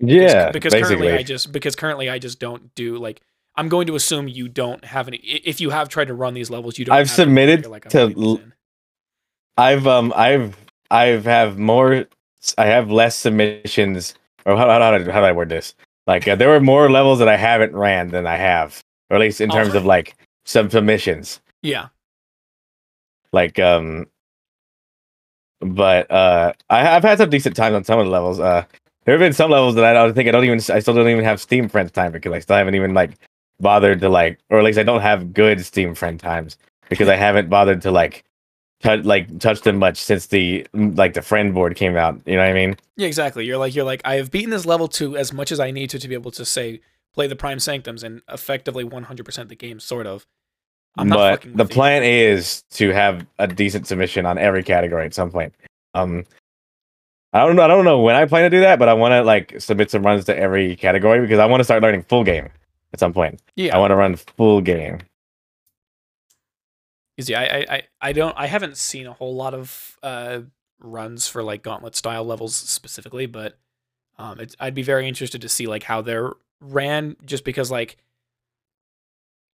Yeah, 0.00 0.50
because, 0.52 0.72
because 0.72 0.88
currently 0.88 1.12
I 1.12 1.22
just 1.24 1.50
because 1.50 1.74
currently 1.74 2.08
I 2.08 2.20
just 2.20 2.38
don't 2.38 2.72
do 2.76 2.98
like 2.98 3.20
I'm 3.58 3.68
going 3.68 3.88
to 3.88 3.96
assume 3.96 4.28
you 4.28 4.48
don't 4.48 4.84
have 4.84 5.08
any. 5.08 5.16
If 5.16 5.60
you 5.60 5.70
have 5.70 5.88
tried 5.88 6.06
to 6.06 6.14
run 6.14 6.34
these 6.34 6.48
levels, 6.48 6.78
you 6.78 6.84
don't. 6.84 6.94
I've 6.94 7.10
submitted 7.10 7.66
like, 7.66 7.88
to. 7.88 8.40
I've 9.56 9.88
um 9.88 10.12
I've 10.14 10.56
I've 10.88 11.24
have 11.24 11.58
more. 11.58 12.06
I 12.56 12.66
have 12.66 12.92
less 12.92 13.16
submissions. 13.16 14.14
Or 14.48 14.56
how 14.56 14.66
how, 14.68 14.80
how, 14.80 14.92
how 14.92 15.20
do 15.20 15.26
I 15.26 15.32
word 15.32 15.50
this? 15.50 15.74
Like 16.06 16.26
uh, 16.26 16.34
there 16.34 16.48
were 16.48 16.60
more 16.60 16.90
levels 16.90 17.18
that 17.18 17.28
I 17.28 17.36
haven't 17.36 17.76
ran 17.76 18.08
than 18.08 18.26
I 18.26 18.36
have, 18.36 18.82
or 19.10 19.16
at 19.16 19.20
least 19.20 19.42
in 19.42 19.50
terms 19.50 19.74
oh. 19.74 19.78
of 19.78 19.84
like 19.84 20.16
some 20.46 20.70
submissions. 20.70 21.40
Yeah. 21.62 21.88
Like 23.32 23.58
um. 23.58 24.06
But 25.60 26.10
uh, 26.10 26.52
I, 26.70 26.96
I've 26.96 27.02
had 27.02 27.18
some 27.18 27.30
decent 27.30 27.56
times 27.56 27.74
on 27.74 27.84
some 27.84 27.98
of 27.98 28.06
the 28.06 28.12
levels. 28.12 28.40
Uh, 28.40 28.64
there 29.04 29.12
have 29.12 29.20
been 29.20 29.32
some 29.34 29.50
levels 29.50 29.74
that 29.74 29.84
I 29.84 29.92
don't 29.92 30.14
think 30.14 30.28
I 30.28 30.32
don't 30.32 30.44
even 30.44 30.60
I 30.74 30.78
still 30.78 30.94
don't 30.94 31.08
even 31.08 31.24
have 31.24 31.40
Steam 31.40 31.68
friends 31.68 31.90
time 31.90 32.12
because 32.12 32.32
I 32.32 32.38
still 32.38 32.56
haven't 32.56 32.74
even 32.74 32.94
like 32.94 33.18
bothered 33.60 34.00
to 34.00 34.08
like, 34.08 34.38
or 34.48 34.58
at 34.58 34.64
least 34.64 34.78
I 34.78 34.82
don't 34.82 35.02
have 35.02 35.34
good 35.34 35.62
Steam 35.64 35.94
friend 35.94 36.18
times 36.18 36.56
because 36.88 37.08
I 37.08 37.16
haven't 37.16 37.50
bothered 37.50 37.82
to 37.82 37.90
like 37.90 38.24
touch 38.80 39.04
like 39.04 39.38
touch 39.38 39.62
them 39.62 39.78
much 39.78 39.96
since 39.96 40.26
the 40.26 40.66
like 40.72 41.14
the 41.14 41.22
friend 41.22 41.54
board 41.54 41.76
came 41.76 41.96
out. 41.96 42.20
You 42.26 42.36
know 42.36 42.42
what 42.42 42.50
I 42.50 42.54
mean? 42.54 42.76
Yeah, 42.96 43.06
exactly. 43.06 43.44
You're 43.44 43.58
like 43.58 43.74
you're 43.74 43.84
like 43.84 44.02
I 44.04 44.14
have 44.16 44.30
beaten 44.30 44.50
this 44.50 44.66
level 44.66 44.88
to 44.88 45.16
as 45.16 45.32
much 45.32 45.52
as 45.52 45.60
I 45.60 45.70
need 45.70 45.90
to 45.90 45.98
to 45.98 46.08
be 46.08 46.14
able 46.14 46.30
to 46.32 46.44
say 46.44 46.80
play 47.14 47.26
the 47.26 47.36
Prime 47.36 47.58
Sanctums 47.58 48.02
and 48.02 48.22
effectively 48.28 48.84
100% 48.84 49.48
the 49.48 49.54
game, 49.56 49.80
sort 49.80 50.06
of. 50.06 50.26
I'm 50.96 51.08
but 51.08 51.44
the 51.44 51.64
plan 51.64 52.02
you. 52.02 52.08
is 52.08 52.62
to 52.72 52.90
have 52.90 53.26
a 53.38 53.46
decent 53.46 53.86
submission 53.86 54.26
on 54.26 54.38
every 54.38 54.62
category 54.62 55.04
at 55.04 55.14
some 55.14 55.30
point. 55.30 55.54
Um, 55.94 56.24
I 57.32 57.40
don't 57.46 57.56
know. 57.56 57.62
I 57.62 57.68
don't 57.68 57.84
know 57.84 58.00
when 58.00 58.16
I 58.16 58.24
plan 58.24 58.44
to 58.44 58.56
do 58.56 58.60
that, 58.60 58.78
but 58.78 58.88
I 58.88 58.94
want 58.94 59.12
to 59.12 59.22
like 59.22 59.60
submit 59.60 59.90
some 59.90 60.04
runs 60.04 60.24
to 60.26 60.36
every 60.36 60.76
category 60.76 61.20
because 61.20 61.38
I 61.38 61.46
want 61.46 61.60
to 61.60 61.64
start 61.64 61.82
learning 61.82 62.02
full 62.02 62.24
game 62.24 62.48
at 62.92 63.00
some 63.00 63.12
point. 63.12 63.40
Yeah, 63.54 63.76
I 63.76 63.78
want 63.78 63.90
to 63.90 63.96
run 63.96 64.16
full 64.16 64.60
game. 64.60 65.00
Easy. 67.18 67.34
I, 67.34 67.66
I 67.68 67.82
I 68.00 68.12
don't. 68.12 68.34
I 68.38 68.46
haven't 68.46 68.76
seen 68.76 69.08
a 69.08 69.12
whole 69.12 69.34
lot 69.34 69.52
of 69.52 69.98
uh, 70.04 70.42
runs 70.78 71.26
for 71.26 71.42
like 71.42 71.64
gauntlet 71.64 71.96
style 71.96 72.24
levels 72.24 72.54
specifically, 72.54 73.26
but 73.26 73.58
um, 74.18 74.40
I'd 74.60 74.74
be 74.74 74.82
very 74.82 75.08
interested 75.08 75.42
to 75.42 75.48
see 75.48 75.66
like 75.66 75.82
how 75.82 76.00
they're 76.00 76.32
ran, 76.60 77.16
just 77.24 77.44
because 77.44 77.72
like. 77.72 77.96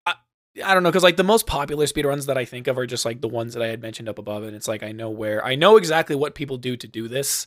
I, 0.04 0.14
I 0.62 0.74
don't 0.74 0.82
know, 0.82 0.90
because 0.90 1.02
like 1.02 1.16
the 1.16 1.24
most 1.24 1.46
popular 1.46 1.86
speed 1.86 2.04
runs 2.04 2.26
that 2.26 2.36
I 2.36 2.44
think 2.44 2.66
of 2.66 2.76
are 2.76 2.86
just 2.86 3.06
like 3.06 3.22
the 3.22 3.28
ones 3.28 3.54
that 3.54 3.62
I 3.62 3.68
had 3.68 3.80
mentioned 3.80 4.10
up 4.10 4.18
above, 4.18 4.42
and 4.42 4.54
it's 4.54 4.68
like 4.68 4.82
I 4.82 4.92
know 4.92 5.08
where 5.08 5.42
I 5.42 5.54
know 5.54 5.78
exactly 5.78 6.14
what 6.14 6.34
people 6.34 6.58
do 6.58 6.76
to 6.76 6.86
do 6.86 7.08
this, 7.08 7.46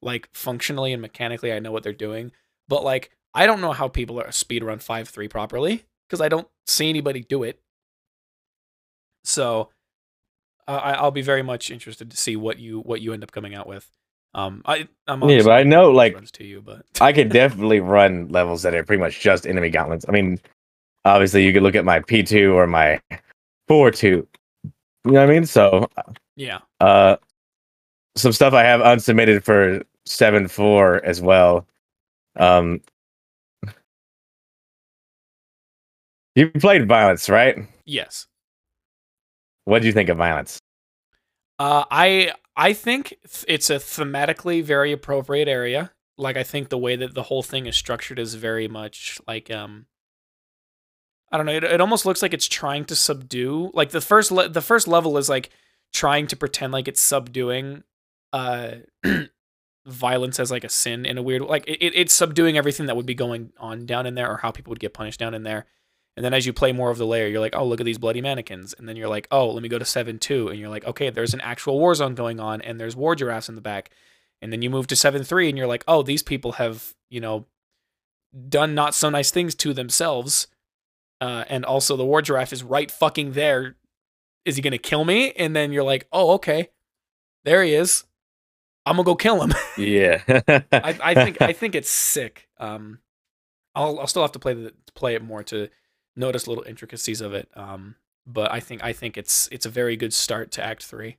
like 0.00 0.30
functionally 0.32 0.94
and 0.94 1.02
mechanically. 1.02 1.52
I 1.52 1.58
know 1.58 1.72
what 1.72 1.82
they're 1.82 1.92
doing, 1.92 2.32
but 2.68 2.84
like 2.84 3.10
I 3.34 3.44
don't 3.44 3.60
know 3.60 3.72
how 3.72 3.88
people 3.88 4.18
are 4.18 4.32
speed 4.32 4.64
run 4.64 4.78
five 4.78 5.10
three 5.10 5.28
properly 5.28 5.84
because 6.08 6.22
I 6.22 6.30
don't 6.30 6.48
see 6.66 6.88
anybody 6.88 7.20
do 7.20 7.42
it. 7.42 7.60
So 9.24 9.70
uh, 10.66 10.72
I, 10.72 11.02
will 11.02 11.10
be 11.10 11.22
very 11.22 11.42
much 11.42 11.70
interested 11.70 12.10
to 12.10 12.16
see 12.16 12.36
what 12.36 12.58
you 12.58 12.80
what 12.80 13.00
you 13.00 13.12
end 13.12 13.22
up 13.22 13.32
coming 13.32 13.54
out 13.54 13.66
with. 13.66 13.88
Um, 14.34 14.62
I 14.66 14.88
I'm 15.06 15.22
yeah, 15.28 15.42
but 15.42 15.52
I 15.52 15.62
know 15.62 15.90
like 15.90 16.30
to 16.32 16.44
you, 16.44 16.60
but 16.60 16.84
I 17.00 17.12
could 17.12 17.30
definitely 17.30 17.80
run 17.80 18.28
levels 18.28 18.62
that 18.62 18.74
are 18.74 18.84
pretty 18.84 19.00
much 19.00 19.20
just 19.20 19.46
enemy 19.46 19.70
gauntlets. 19.70 20.04
I 20.08 20.12
mean, 20.12 20.38
obviously 21.04 21.44
you 21.44 21.52
could 21.52 21.62
look 21.62 21.74
at 21.74 21.84
my 21.84 22.00
P 22.00 22.22
two 22.22 22.52
or 22.54 22.66
my 22.66 23.00
four 23.66 23.90
two. 23.90 24.26
You 25.04 25.12
know 25.12 25.20
what 25.20 25.30
I 25.30 25.32
mean? 25.32 25.46
So 25.46 25.88
yeah. 26.36 26.60
Uh, 26.80 27.16
some 28.16 28.32
stuff 28.32 28.52
I 28.52 28.62
have 28.62 28.80
unsubmitted 28.80 29.44
for 29.44 29.82
seven 30.04 30.48
four 30.48 31.04
as 31.04 31.20
well. 31.20 31.66
Um, 32.36 32.80
You 36.38 36.48
played 36.50 36.86
Violence, 36.86 37.28
right? 37.28 37.66
Yes. 37.84 38.28
What 39.68 39.82
do 39.82 39.86
you 39.86 39.92
think 39.92 40.08
of 40.08 40.16
Violence? 40.16 40.58
Uh, 41.58 41.84
I 41.90 42.32
I 42.56 42.72
think 42.72 43.18
it's 43.46 43.68
a 43.68 43.74
thematically 43.74 44.64
very 44.64 44.92
appropriate 44.92 45.46
area. 45.46 45.92
Like 46.16 46.38
I 46.38 46.42
think 46.42 46.70
the 46.70 46.78
way 46.78 46.96
that 46.96 47.14
the 47.14 47.24
whole 47.24 47.42
thing 47.42 47.66
is 47.66 47.76
structured 47.76 48.18
is 48.18 48.34
very 48.34 48.66
much 48.66 49.20
like 49.28 49.50
um 49.50 49.84
I 51.30 51.36
don't 51.36 51.44
know, 51.44 51.52
it, 51.52 51.64
it 51.64 51.82
almost 51.82 52.06
looks 52.06 52.22
like 52.22 52.32
it's 52.32 52.48
trying 52.48 52.86
to 52.86 52.96
subdue. 52.96 53.70
Like 53.74 53.90
the 53.90 54.00
first 54.00 54.32
le- 54.32 54.48
the 54.48 54.62
first 54.62 54.88
level 54.88 55.18
is 55.18 55.28
like 55.28 55.50
trying 55.92 56.26
to 56.28 56.36
pretend 56.36 56.72
like 56.72 56.88
it's 56.88 57.02
subduing 57.02 57.82
uh 58.32 58.76
violence 59.86 60.40
as 60.40 60.50
like 60.50 60.64
a 60.64 60.70
sin 60.70 61.04
in 61.04 61.18
a 61.18 61.22
weird 61.22 61.42
like 61.42 61.68
it, 61.68 61.92
it's 61.94 62.14
subduing 62.14 62.56
everything 62.56 62.86
that 62.86 62.96
would 62.96 63.04
be 63.04 63.14
going 63.14 63.52
on 63.58 63.84
down 63.84 64.06
in 64.06 64.14
there 64.14 64.30
or 64.30 64.38
how 64.38 64.50
people 64.50 64.70
would 64.70 64.80
get 64.80 64.94
punished 64.94 65.20
down 65.20 65.34
in 65.34 65.42
there 65.42 65.66
and 66.18 66.24
then 66.24 66.34
as 66.34 66.44
you 66.44 66.52
play 66.52 66.72
more 66.72 66.90
of 66.90 66.98
the 66.98 67.06
layer, 67.06 67.28
you're 67.28 67.38
like, 67.38 67.54
oh, 67.54 67.64
look 67.64 67.78
at 67.78 67.86
these 67.86 67.96
bloody 67.96 68.20
mannequins. 68.20 68.74
And 68.76 68.88
then 68.88 68.96
you're 68.96 69.08
like, 69.08 69.28
oh, 69.30 69.50
let 69.50 69.62
me 69.62 69.68
go 69.68 69.78
to 69.78 69.84
7 69.84 70.18
2. 70.18 70.48
And 70.48 70.58
you're 70.58 70.68
like, 70.68 70.84
okay, 70.84 71.10
there's 71.10 71.32
an 71.32 71.40
actual 71.42 71.78
war 71.78 71.94
zone 71.94 72.16
going 72.16 72.40
on 72.40 72.60
and 72.60 72.80
there's 72.80 72.96
war 72.96 73.14
giraffes 73.14 73.48
in 73.48 73.54
the 73.54 73.60
back. 73.60 73.90
And 74.42 74.52
then 74.52 74.60
you 74.60 74.68
move 74.68 74.88
to 74.88 74.96
7 74.96 75.22
3 75.22 75.48
and 75.48 75.56
you're 75.56 75.68
like, 75.68 75.84
oh, 75.86 76.02
these 76.02 76.24
people 76.24 76.52
have, 76.52 76.92
you 77.08 77.20
know, 77.20 77.46
done 78.48 78.74
not 78.74 78.96
so 78.96 79.08
nice 79.08 79.30
things 79.30 79.54
to 79.54 79.72
themselves. 79.72 80.48
Uh, 81.20 81.44
and 81.48 81.64
also 81.64 81.96
the 81.96 82.04
war 82.04 82.20
giraffe 82.20 82.52
is 82.52 82.64
right 82.64 82.90
fucking 82.90 83.32
there. 83.34 83.76
Is 84.44 84.56
he 84.56 84.62
going 84.62 84.72
to 84.72 84.78
kill 84.78 85.04
me? 85.04 85.30
And 85.32 85.54
then 85.54 85.70
you're 85.70 85.84
like, 85.84 86.08
oh, 86.12 86.32
okay. 86.32 86.70
There 87.44 87.62
he 87.62 87.74
is. 87.74 88.02
I'm 88.88 88.96
gonna 88.96 89.04
go 89.04 89.16
kill 89.16 89.42
him. 89.42 89.52
yeah, 89.78 90.22
I, 90.72 90.98
I, 91.02 91.14
think 91.14 91.42
I 91.42 91.52
think 91.54 91.74
it's 91.74 91.90
sick. 91.90 92.48
Um, 92.58 93.00
I'll 93.74 94.00
I'll 94.00 94.06
still 94.06 94.22
have 94.22 94.32
to 94.32 94.38
play 94.38 94.54
the 94.54 94.72
play 94.94 95.14
it 95.14 95.22
more 95.22 95.42
to 95.44 95.68
notice 96.18 96.46
little 96.46 96.64
intricacies 96.64 97.20
of 97.20 97.32
it. 97.32 97.48
Um, 97.54 97.94
but 98.26 98.52
I 98.52 98.60
think 98.60 98.84
I 98.84 98.92
think 98.92 99.16
it's 99.16 99.48
it's 99.50 99.66
a 99.66 99.70
very 99.70 99.96
good 99.96 100.12
start 100.12 100.50
to 100.52 100.64
Act 100.64 100.84
Three. 100.84 101.16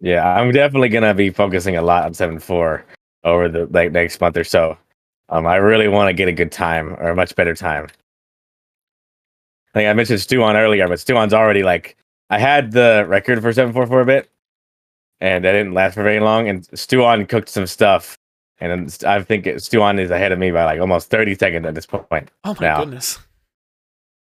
Yeah, 0.00 0.26
I'm 0.26 0.50
definitely 0.52 0.88
gonna 0.88 1.14
be 1.14 1.30
focusing 1.30 1.76
a 1.76 1.82
lot 1.82 2.04
on 2.04 2.14
seven 2.14 2.38
four 2.38 2.84
over 3.24 3.48
the 3.48 3.66
like 3.66 3.92
next 3.92 4.20
month 4.20 4.36
or 4.36 4.44
so. 4.44 4.78
Um, 5.28 5.46
I 5.46 5.56
really 5.56 5.88
want 5.88 6.08
to 6.08 6.12
get 6.14 6.28
a 6.28 6.32
good 6.32 6.50
time 6.50 6.94
or 6.94 7.10
a 7.10 7.14
much 7.14 7.36
better 7.36 7.54
time. 7.54 7.86
I 9.68 9.78
think 9.78 9.88
I 9.88 9.92
mentioned 9.92 10.18
Stuon 10.18 10.56
earlier, 10.56 10.88
but 10.88 10.98
Stuon's 10.98 11.34
already 11.34 11.62
like 11.62 11.96
I 12.30 12.38
had 12.38 12.72
the 12.72 13.04
record 13.06 13.42
for 13.42 13.52
seven 13.52 13.72
four 13.72 13.86
for 13.86 14.00
a 14.00 14.06
bit, 14.06 14.30
and 15.20 15.44
that 15.44 15.52
didn't 15.52 15.74
last 15.74 15.94
for 15.94 16.02
very 16.02 16.20
long. 16.20 16.48
And 16.48 16.62
Stuon 16.68 17.28
cooked 17.28 17.50
some 17.50 17.66
stuff 17.66 18.16
and 18.60 18.98
I 19.06 19.22
think 19.22 19.46
Stuon 19.46 19.98
is 19.98 20.10
ahead 20.10 20.32
of 20.32 20.38
me 20.38 20.50
by 20.50 20.64
like 20.64 20.80
almost 20.80 21.08
30 21.10 21.34
seconds 21.36 21.66
at 21.66 21.74
this 21.74 21.86
point. 21.86 22.30
Oh 22.44 22.54
my 22.60 22.66
now. 22.66 22.78
goodness. 22.80 23.18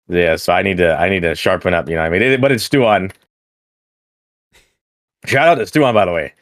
Yeah, 0.08 0.36
so 0.36 0.52
I 0.52 0.62
need 0.62 0.76
to 0.78 0.94
I 0.98 1.08
need 1.08 1.22
to 1.22 1.34
sharpen 1.34 1.74
up, 1.74 1.88
you 1.88 1.96
know 1.96 2.02
what 2.02 2.06
I 2.06 2.18
mean? 2.18 2.22
It, 2.22 2.40
but 2.40 2.52
it's 2.52 2.68
Stuon. 2.68 3.12
Shout 5.24 5.48
out 5.48 5.54
to 5.56 5.62
Stuon, 5.64 5.94
by 5.94 6.04
the 6.04 6.12
way. 6.12 6.34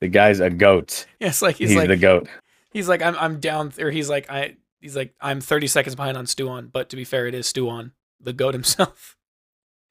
The 0.00 0.08
guy's 0.08 0.40
a 0.40 0.50
goat. 0.50 1.06
Yeah, 1.20 1.28
it's 1.28 1.42
like 1.42 1.56
he's, 1.56 1.70
he's 1.70 1.78
like 1.78 1.88
the 1.88 1.96
goat. 1.96 2.28
He's 2.72 2.88
like 2.88 3.02
I'm 3.02 3.16
I'm 3.16 3.40
down 3.40 3.72
or 3.80 3.90
he's 3.90 4.10
like 4.10 4.28
I 4.30 4.56
he's 4.80 4.96
like 4.96 5.14
I'm 5.20 5.40
30 5.40 5.66
seconds 5.68 5.94
behind 5.94 6.16
on 6.16 6.26
Stuon, 6.26 6.70
but 6.70 6.88
to 6.90 6.96
be 6.96 7.04
fair, 7.04 7.26
it 7.26 7.34
is 7.34 7.50
Stuon, 7.50 7.92
the 8.20 8.32
goat 8.32 8.54
himself. 8.54 9.16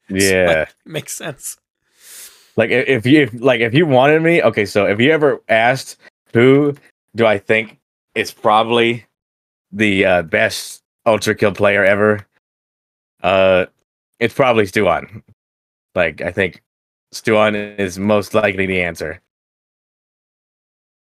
Yeah. 0.08 0.20
So, 0.20 0.60
like, 0.60 0.76
makes 0.86 1.14
sense. 1.14 1.58
Like 2.58 2.70
if 2.70 3.08
you 3.08 3.24
if, 3.24 3.34
like 3.34 3.62
if 3.62 3.74
you 3.74 3.88
wanted 3.88 4.22
me, 4.22 4.40
okay, 4.44 4.64
so 4.66 4.86
if 4.86 5.00
you 5.00 5.12
ever 5.12 5.42
asked 5.50 5.98
who 6.32 6.76
do 7.16 7.26
I 7.26 7.38
think 7.38 7.80
it's 8.14 8.32
probably 8.32 9.06
the 9.72 10.06
uh, 10.06 10.22
best 10.24 10.84
Ultra 11.06 11.34
Kill 11.34 11.54
player 11.54 11.84
ever? 11.84 12.28
Uh, 13.24 13.66
it's 14.20 14.34
probably 14.34 14.66
Stuon. 14.66 15.24
Like 15.96 16.22
I 16.22 16.32
think 16.32 16.62
Stuon 17.14 17.80
is 17.80 17.98
most 17.98 18.34
likely 18.34 18.66
the 18.66 18.82
answer. 18.82 19.22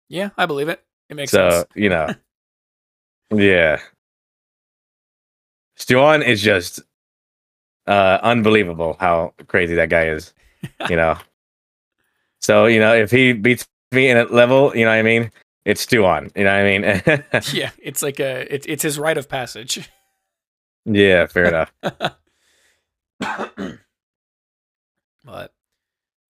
Yeah, 0.10 0.32
I 0.38 0.46
believe 0.48 0.68
it. 0.68 0.84
It 1.10 1.16
makes 1.16 1.32
so, 1.32 1.50
sense. 1.50 1.66
you 1.76 1.90
know, 1.90 2.10
yeah. 3.34 3.80
Stuon 5.78 6.26
is 6.26 6.42
just 6.42 6.82
uh, 7.88 8.20
unbelievable 8.24 8.98
how 9.00 9.34
crazy 9.48 9.76
that 9.76 9.90
guy 9.90 10.08
is. 10.08 10.34
You 10.90 10.96
know. 10.96 11.18
so 12.42 12.66
you 12.66 12.80
know, 12.80 12.96
if 12.96 13.12
he 13.12 13.34
beats 13.34 13.68
me 13.92 14.10
in 14.10 14.18
a 14.18 14.24
level, 14.24 14.76
you 14.76 14.86
know 14.86 14.92
what 14.92 14.98
I 14.98 15.04
mean 15.04 15.32
it's 15.66 15.86
Stuon. 15.86 16.32
You 16.36 16.44
know 16.44 16.52
what 16.52 16.66
I 16.66 17.24
mean? 17.24 17.34
yeah, 17.54 17.72
it's 17.78 18.02
like 18.02 18.20
a 18.20 18.54
it's 18.54 18.66
it's 18.68 18.84
his 18.84 18.98
rite 19.00 19.18
of 19.18 19.30
passage. 19.30 19.90
Yeah, 20.86 21.28
fair 21.28 21.46
enough. 21.46 21.74
But 25.24 25.54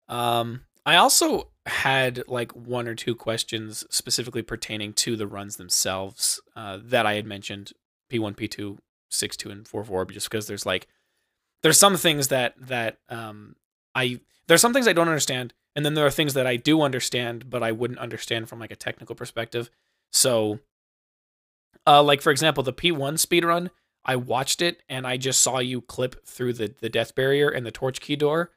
um 0.10 0.66
I 0.86 0.98
also 0.98 1.48
had 1.66 2.24
like 2.28 2.52
one 2.54 2.88
or 2.88 2.96
two 2.96 3.16
questions 3.16 3.86
specifically 3.90 4.42
pertaining 4.42 4.94
to 4.94 5.16
the 5.16 5.28
runs 5.28 5.58
themselves 5.58 6.42
uh, 6.56 6.80
that 6.84 7.06
I 7.06 7.14
had 7.14 7.26
mentioned 7.26 7.72
P1, 8.12 8.36
P2, 8.36 8.80
6.2 9.12 9.52
and 9.52 9.66
4.4 9.66 10.12
just 10.12 10.30
because 10.30 10.48
there's 10.48 10.66
like 10.66 10.88
there's 11.64 11.78
some 11.78 11.98
things 11.98 12.30
that 12.30 12.56
that 12.60 12.98
um 13.10 13.56
I 13.96 14.20
there's 14.48 14.62
some 14.62 14.74
things 14.74 14.88
I 14.88 14.94
don't 14.94 15.08
understand 15.08 15.54
and 15.76 15.86
then 15.86 15.94
there 15.94 16.06
are 16.06 16.12
things 16.12 16.34
that 16.34 16.48
I 16.48 16.56
do 16.56 16.82
understand 16.82 17.50
but 17.50 17.64
I 17.64 17.72
wouldn't 17.72 18.00
understand 18.00 18.50
from 18.50 18.60
like 18.60 18.72
a 18.72 18.76
technical 18.76 19.16
perspective. 19.16 19.70
So 20.12 20.60
uh 21.88 22.04
like 22.04 22.22
for 22.22 22.32
example 22.32 22.64
the 22.64 22.74
P1 22.74 23.20
speed 23.20 23.46
run 23.46 23.72
I 24.04 24.16
watched 24.16 24.62
it 24.62 24.82
and 24.90 25.06
I 25.06 25.18
just 25.18 25.42
saw 25.42 25.60
you 25.60 25.82
clip 25.82 26.26
through 26.26 26.54
the 26.54 26.74
the 26.80 26.90
death 26.90 27.16
barrier 27.16 27.50
and 27.50 27.66
the 27.66 27.72
torch 27.72 28.02
key 28.02 28.16
door 28.16 28.52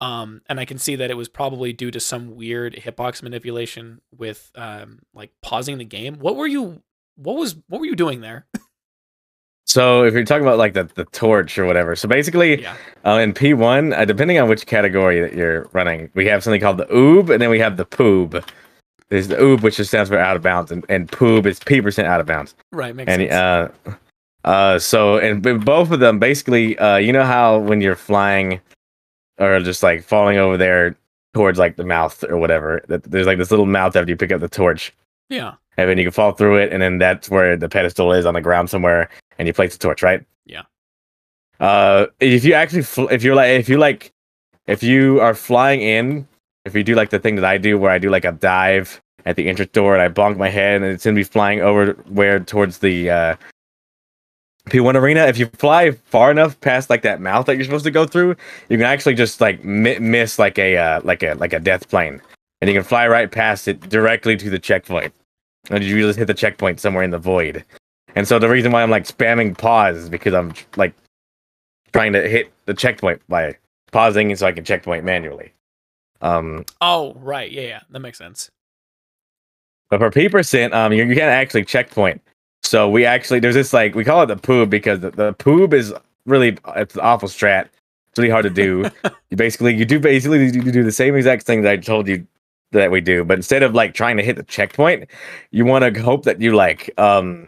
um, 0.00 0.42
and 0.46 0.60
I 0.60 0.64
can 0.64 0.78
see 0.78 0.96
that 0.96 1.10
it 1.10 1.16
was 1.16 1.28
probably 1.28 1.72
due 1.72 1.90
to 1.90 2.00
some 2.00 2.36
weird 2.36 2.74
hitbox 2.74 3.22
manipulation 3.22 4.00
with 4.16 4.50
um, 4.54 5.00
like 5.14 5.30
pausing 5.42 5.78
the 5.78 5.84
game. 5.84 6.18
What 6.18 6.36
were 6.36 6.46
you? 6.46 6.82
What 7.16 7.36
was? 7.36 7.56
What 7.68 7.80
were 7.80 7.86
you 7.86 7.96
doing 7.96 8.20
there? 8.20 8.46
So 9.66 10.04
if 10.04 10.14
you're 10.14 10.24
talking 10.24 10.44
about 10.46 10.58
like 10.58 10.74
the, 10.74 10.84
the 10.94 11.04
torch 11.06 11.58
or 11.58 11.66
whatever, 11.66 11.96
so 11.96 12.08
basically 12.08 12.62
yeah. 12.62 12.76
uh, 13.04 13.18
in 13.18 13.32
P1, 13.34 13.96
uh, 13.98 14.04
depending 14.04 14.38
on 14.38 14.48
which 14.48 14.64
category 14.64 15.20
that 15.20 15.34
you're 15.34 15.68
running, 15.72 16.08
we 16.14 16.24
have 16.26 16.44
something 16.44 16.60
called 16.60 16.78
the 16.78 16.86
oob, 16.86 17.30
and 17.30 17.42
then 17.42 17.50
we 17.50 17.58
have 17.58 17.76
the 17.76 17.84
poob. 17.84 18.48
There's 19.08 19.26
the 19.28 19.36
oob, 19.36 19.62
which 19.62 19.76
just 19.76 19.90
stands 19.90 20.08
for 20.08 20.18
out 20.18 20.36
of 20.36 20.42
bounds, 20.42 20.70
and, 20.70 20.86
and 20.88 21.10
poob 21.10 21.46
is 21.46 21.58
p 21.58 21.80
percent 21.80 22.06
out 22.06 22.20
of 22.20 22.26
bounds. 22.26 22.54
Right. 22.72 22.94
Makes 22.94 23.10
And 23.10 23.22
sense. 23.22 23.32
uh, 23.32 24.48
uh, 24.48 24.78
so 24.78 25.18
and 25.18 25.42
both 25.64 25.90
of 25.90 25.98
them 25.98 26.20
basically, 26.20 26.78
uh, 26.78 26.96
you 26.96 27.12
know 27.12 27.24
how 27.24 27.58
when 27.58 27.80
you're 27.80 27.96
flying 27.96 28.60
or 29.38 29.58
just 29.60 29.82
like 29.82 30.04
falling 30.04 30.38
over 30.38 30.56
there 30.56 30.96
towards 31.34 31.58
like 31.58 31.74
the 31.76 31.84
mouth 31.84 32.22
or 32.28 32.36
whatever, 32.38 32.82
that 32.86 33.02
there's 33.02 33.26
like 33.26 33.38
this 33.38 33.50
little 33.50 33.66
mouth 33.66 33.96
after 33.96 34.10
you 34.10 34.16
pick 34.16 34.30
up 34.30 34.40
the 34.40 34.48
torch, 34.48 34.94
yeah. 35.28 35.54
and 35.76 35.90
then 35.90 35.98
you 35.98 36.04
can 36.04 36.12
fall 36.12 36.32
through 36.32 36.56
it, 36.56 36.72
and 36.72 36.80
then 36.80 36.98
that's 36.98 37.28
where 37.28 37.56
the 37.56 37.68
pedestal 37.68 38.12
is 38.12 38.24
on 38.24 38.34
the 38.34 38.40
ground 38.40 38.70
somewhere, 38.70 39.10
and 39.38 39.46
you 39.46 39.54
place 39.54 39.72
the 39.72 39.78
torch, 39.78 40.02
right? 40.02 40.24
Yeah. 40.44 40.62
Uh, 41.60 42.06
if 42.20 42.44
you 42.44 42.54
actually, 42.54 42.82
fl- 42.82 43.08
if 43.08 43.22
you're 43.22 43.34
like, 43.34 43.50
if 43.50 43.68
you 43.68 43.78
like, 43.78 44.12
if 44.66 44.82
you 44.82 45.20
are 45.20 45.34
flying 45.34 45.80
in, 45.80 46.26
if 46.64 46.74
you 46.74 46.82
do 46.82 46.94
like 46.94 47.10
the 47.10 47.18
thing 47.18 47.36
that 47.36 47.44
I 47.44 47.58
do, 47.58 47.78
where 47.78 47.90
I 47.90 47.98
do 47.98 48.10
like 48.10 48.24
a 48.24 48.32
dive 48.32 49.00
at 49.24 49.36
the 49.36 49.48
entrance 49.48 49.72
door 49.72 49.94
and 49.94 50.02
I 50.02 50.08
bonk 50.08 50.36
my 50.36 50.48
head, 50.48 50.82
and 50.82 50.84
it's 50.90 51.04
gonna 51.04 51.14
be 51.14 51.22
flying 51.24 51.60
over 51.60 51.92
where 52.08 52.40
towards 52.40 52.78
the 52.78 53.10
uh, 53.10 53.36
P1 54.68 54.94
arena. 54.94 55.26
If 55.26 55.38
you 55.38 55.46
fly 55.46 55.92
far 55.92 56.30
enough 56.30 56.60
past 56.60 56.90
like 56.90 57.02
that 57.02 57.20
mouth 57.20 57.46
that 57.46 57.56
you're 57.56 57.64
supposed 57.64 57.84
to 57.84 57.90
go 57.90 58.06
through, 58.06 58.36
you 58.68 58.76
can 58.76 58.82
actually 58.82 59.14
just 59.14 59.40
like 59.40 59.64
mi- 59.64 59.98
miss 59.98 60.38
like 60.38 60.58
a 60.58 60.76
uh, 60.76 61.00
like 61.04 61.22
a 61.22 61.34
like 61.34 61.52
a 61.52 61.60
death 61.60 61.88
plane, 61.88 62.20
and 62.60 62.68
you 62.68 62.74
can 62.74 62.84
fly 62.84 63.06
right 63.06 63.30
past 63.30 63.68
it 63.68 63.80
directly 63.88 64.36
to 64.36 64.50
the 64.50 64.58
checkpoint. 64.58 65.14
And 65.70 65.82
you 65.82 66.00
just 66.00 66.18
hit 66.18 66.26
the 66.26 66.34
checkpoint 66.34 66.80
somewhere 66.80 67.02
in 67.02 67.10
the 67.10 67.18
void. 67.18 67.64
And 68.16 68.26
so 68.26 68.38
the 68.38 68.48
reason 68.48 68.72
why 68.72 68.82
I'm 68.82 68.90
like 68.90 69.06
spamming 69.06 69.56
pause 69.56 69.96
is 69.96 70.08
because 70.08 70.34
I'm 70.34 70.54
like 70.76 70.94
trying 71.92 72.12
to 72.14 72.28
hit 72.28 72.50
the 72.64 72.74
checkpoint 72.74 73.22
by 73.28 73.56
pausing 73.92 74.34
so 74.34 74.46
I 74.46 74.52
can 74.52 74.64
checkpoint 74.64 75.04
manually. 75.04 75.52
Um, 76.22 76.64
Oh, 76.80 77.14
right. 77.20 77.50
Yeah, 77.52 77.62
yeah. 77.62 77.80
That 77.90 78.00
makes 78.00 78.18
sense. 78.18 78.50
but 79.90 79.98
for 80.00 80.10
P 80.10 80.28
percent, 80.28 80.72
um, 80.74 80.92
you, 80.92 81.04
you 81.04 81.14
can't 81.14 81.30
actually 81.30 81.64
checkpoint. 81.64 82.20
So 82.62 82.88
we 82.88 83.04
actually 83.04 83.38
there's 83.38 83.54
this 83.54 83.72
like 83.72 83.94
we 83.94 84.02
call 84.02 84.22
it 84.22 84.26
the 84.26 84.36
poob 84.36 84.70
because 84.70 85.00
the, 85.00 85.10
the 85.10 85.34
poob 85.34 85.72
is 85.72 85.94
really 86.24 86.58
it's 86.74 86.94
an 86.94 87.02
awful 87.02 87.28
strat. 87.28 87.68
It's 88.08 88.18
really 88.18 88.30
hard 88.30 88.44
to 88.44 88.50
do. 88.50 88.90
you 89.30 89.36
basically 89.36 89.74
you 89.76 89.84
do 89.84 90.00
basically 90.00 90.46
you 90.46 90.72
do 90.72 90.82
the 90.82 90.90
same 90.90 91.14
exact 91.14 91.42
thing 91.44 91.62
that 91.62 91.70
I 91.72 91.76
told 91.76 92.08
you 92.08 92.26
that 92.72 92.90
we 92.90 93.00
do, 93.00 93.24
but 93.24 93.34
instead 93.38 93.62
of 93.62 93.74
like 93.74 93.94
trying 93.94 94.16
to 94.16 94.22
hit 94.24 94.36
the 94.36 94.42
checkpoint, 94.42 95.08
you 95.52 95.64
want 95.64 95.94
to 95.94 96.02
hope 96.02 96.24
that 96.24 96.40
you 96.40 96.56
like 96.56 96.90
um 96.98 97.46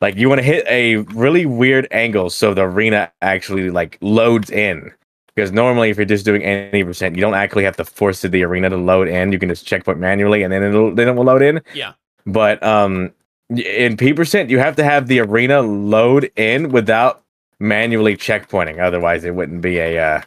like 0.00 0.16
you 0.16 0.28
want 0.28 0.40
to 0.40 0.42
hit 0.42 0.66
a 0.66 0.96
really 0.96 1.46
weird 1.46 1.88
angle 1.90 2.30
so 2.30 2.54
the 2.54 2.62
arena 2.62 3.12
actually 3.22 3.70
like 3.70 3.98
loads 4.00 4.50
in. 4.50 4.92
Because 5.34 5.50
normally, 5.50 5.90
if 5.90 5.96
you're 5.96 6.06
just 6.06 6.24
doing 6.24 6.44
any 6.44 6.84
percent, 6.84 7.16
you 7.16 7.20
don't 7.20 7.34
actually 7.34 7.64
have 7.64 7.76
to 7.78 7.84
force 7.84 8.22
the 8.22 8.44
arena 8.44 8.70
to 8.70 8.76
load 8.76 9.08
in. 9.08 9.32
You 9.32 9.38
can 9.38 9.48
just 9.48 9.66
checkpoint 9.66 9.98
manually, 9.98 10.44
and 10.44 10.52
then 10.52 10.62
it'll 10.62 10.94
then 10.94 11.08
it 11.08 11.14
will 11.14 11.24
load 11.24 11.42
in. 11.42 11.60
Yeah. 11.74 11.94
But 12.24 12.62
um, 12.62 13.12
in 13.50 13.96
P 13.96 14.12
percent, 14.12 14.48
you 14.48 14.60
have 14.60 14.76
to 14.76 14.84
have 14.84 15.08
the 15.08 15.18
arena 15.18 15.60
load 15.60 16.30
in 16.36 16.68
without 16.68 17.24
manually 17.58 18.16
checkpointing. 18.16 18.78
Otherwise, 18.78 19.24
it 19.24 19.34
wouldn't 19.34 19.60
be 19.60 19.78
a 19.78 19.98
uh, 19.98 20.22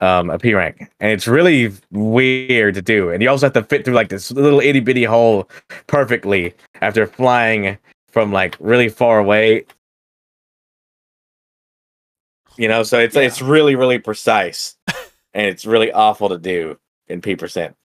um 0.00 0.30
a 0.30 0.38
P 0.38 0.54
rank, 0.54 0.88
and 1.00 1.10
it's 1.10 1.26
really 1.26 1.72
weird 1.90 2.74
to 2.74 2.82
do. 2.82 3.10
And 3.10 3.20
you 3.20 3.28
also 3.28 3.46
have 3.46 3.54
to 3.54 3.64
fit 3.64 3.84
through 3.84 3.94
like 3.94 4.10
this 4.10 4.30
little 4.30 4.60
itty 4.60 4.80
bitty 4.80 5.04
hole 5.04 5.48
perfectly 5.88 6.54
after 6.82 7.04
flying 7.04 7.78
from 8.14 8.30
like 8.30 8.56
really 8.60 8.88
far 8.88 9.18
away. 9.18 9.66
You 12.56 12.68
know, 12.68 12.84
so 12.84 13.00
it's 13.00 13.16
Yeah. 13.16 13.22
it's 13.22 13.42
really 13.42 13.74
really 13.74 13.98
precise, 13.98 14.76
and 15.34 15.46
it's 15.46 15.66
really 15.66 15.90
awful 15.90 16.28
to 16.28 16.38
do 16.38 16.78
in 17.08 17.20
P 17.20 17.34
percent. 17.34 17.76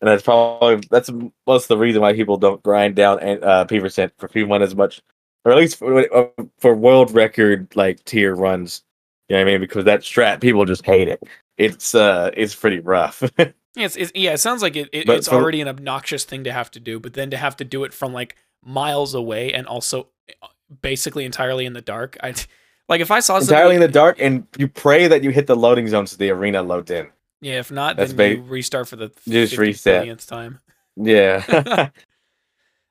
And 0.00 0.08
that's 0.08 0.24
probably 0.24 0.82
that's 0.90 1.10
most 1.46 1.68
the 1.68 1.78
reason 1.78 2.02
why 2.02 2.12
people 2.12 2.36
don't 2.36 2.60
grind 2.64 2.96
down 2.96 3.20
uh, 3.44 3.64
P 3.66 3.78
percent 3.78 4.12
for 4.18 4.26
P 4.26 4.42
one 4.42 4.60
as 4.62 4.74
much, 4.74 5.00
or 5.44 5.52
at 5.52 5.58
least 5.58 5.78
for, 5.78 6.12
uh, 6.12 6.26
for 6.58 6.74
world 6.74 7.12
record 7.12 7.68
like 7.76 8.02
tier 8.04 8.34
runs. 8.34 8.82
You 9.28 9.36
know 9.36 9.42
what 9.44 9.48
I 9.48 9.52
mean? 9.52 9.60
Because 9.60 9.84
that 9.84 10.00
strat, 10.00 10.40
people 10.40 10.64
just 10.64 10.84
hate 10.84 11.06
it. 11.06 11.22
It's 11.56 11.94
uh, 11.94 12.32
it's 12.36 12.56
pretty 12.56 12.80
rough. 12.80 13.22
Yeah, 13.38 13.46
it's, 13.76 13.94
it's, 13.94 14.10
yeah, 14.16 14.32
it 14.32 14.38
sounds 14.38 14.62
like 14.62 14.74
it, 14.74 14.88
it 14.92 15.08
it's 15.08 15.28
for- 15.28 15.36
already 15.36 15.60
an 15.60 15.68
obnoxious 15.68 16.24
thing 16.24 16.42
to 16.42 16.52
have 16.52 16.72
to 16.72 16.80
do, 16.80 16.98
but 16.98 17.14
then 17.14 17.30
to 17.30 17.36
have 17.36 17.56
to 17.58 17.64
do 17.64 17.84
it 17.84 17.92
from 17.94 18.12
like 18.12 18.34
miles 18.64 19.14
away 19.14 19.52
and 19.52 19.66
also 19.66 20.08
uh, 20.42 20.46
basically 20.80 21.24
entirely 21.24 21.66
in 21.66 21.72
the 21.72 21.80
dark. 21.80 22.16
I 22.22 22.34
like 22.88 23.00
if 23.00 23.10
I 23.10 23.20
saw 23.20 23.38
Entirely 23.38 23.74
in 23.74 23.80
the 23.80 23.88
dark, 23.88 24.16
and 24.20 24.46
you 24.58 24.68
pray 24.68 25.06
that 25.08 25.22
you 25.22 25.30
hit 25.30 25.46
the 25.46 25.56
loading 25.56 25.88
zone 25.88 26.06
so 26.06 26.16
the 26.16 26.30
arena 26.30 26.62
loads 26.62 26.90
in. 26.90 27.08
Yeah, 27.40 27.58
if 27.58 27.72
not, 27.72 27.96
That's 27.96 28.12
then 28.12 28.36
you 28.36 28.42
restart 28.42 28.86
for 28.88 28.96
the 28.96 29.08
Just 29.28 29.52
50 29.52 29.56
reset. 29.58 30.18
time. 30.20 30.60
Yeah. 30.96 31.90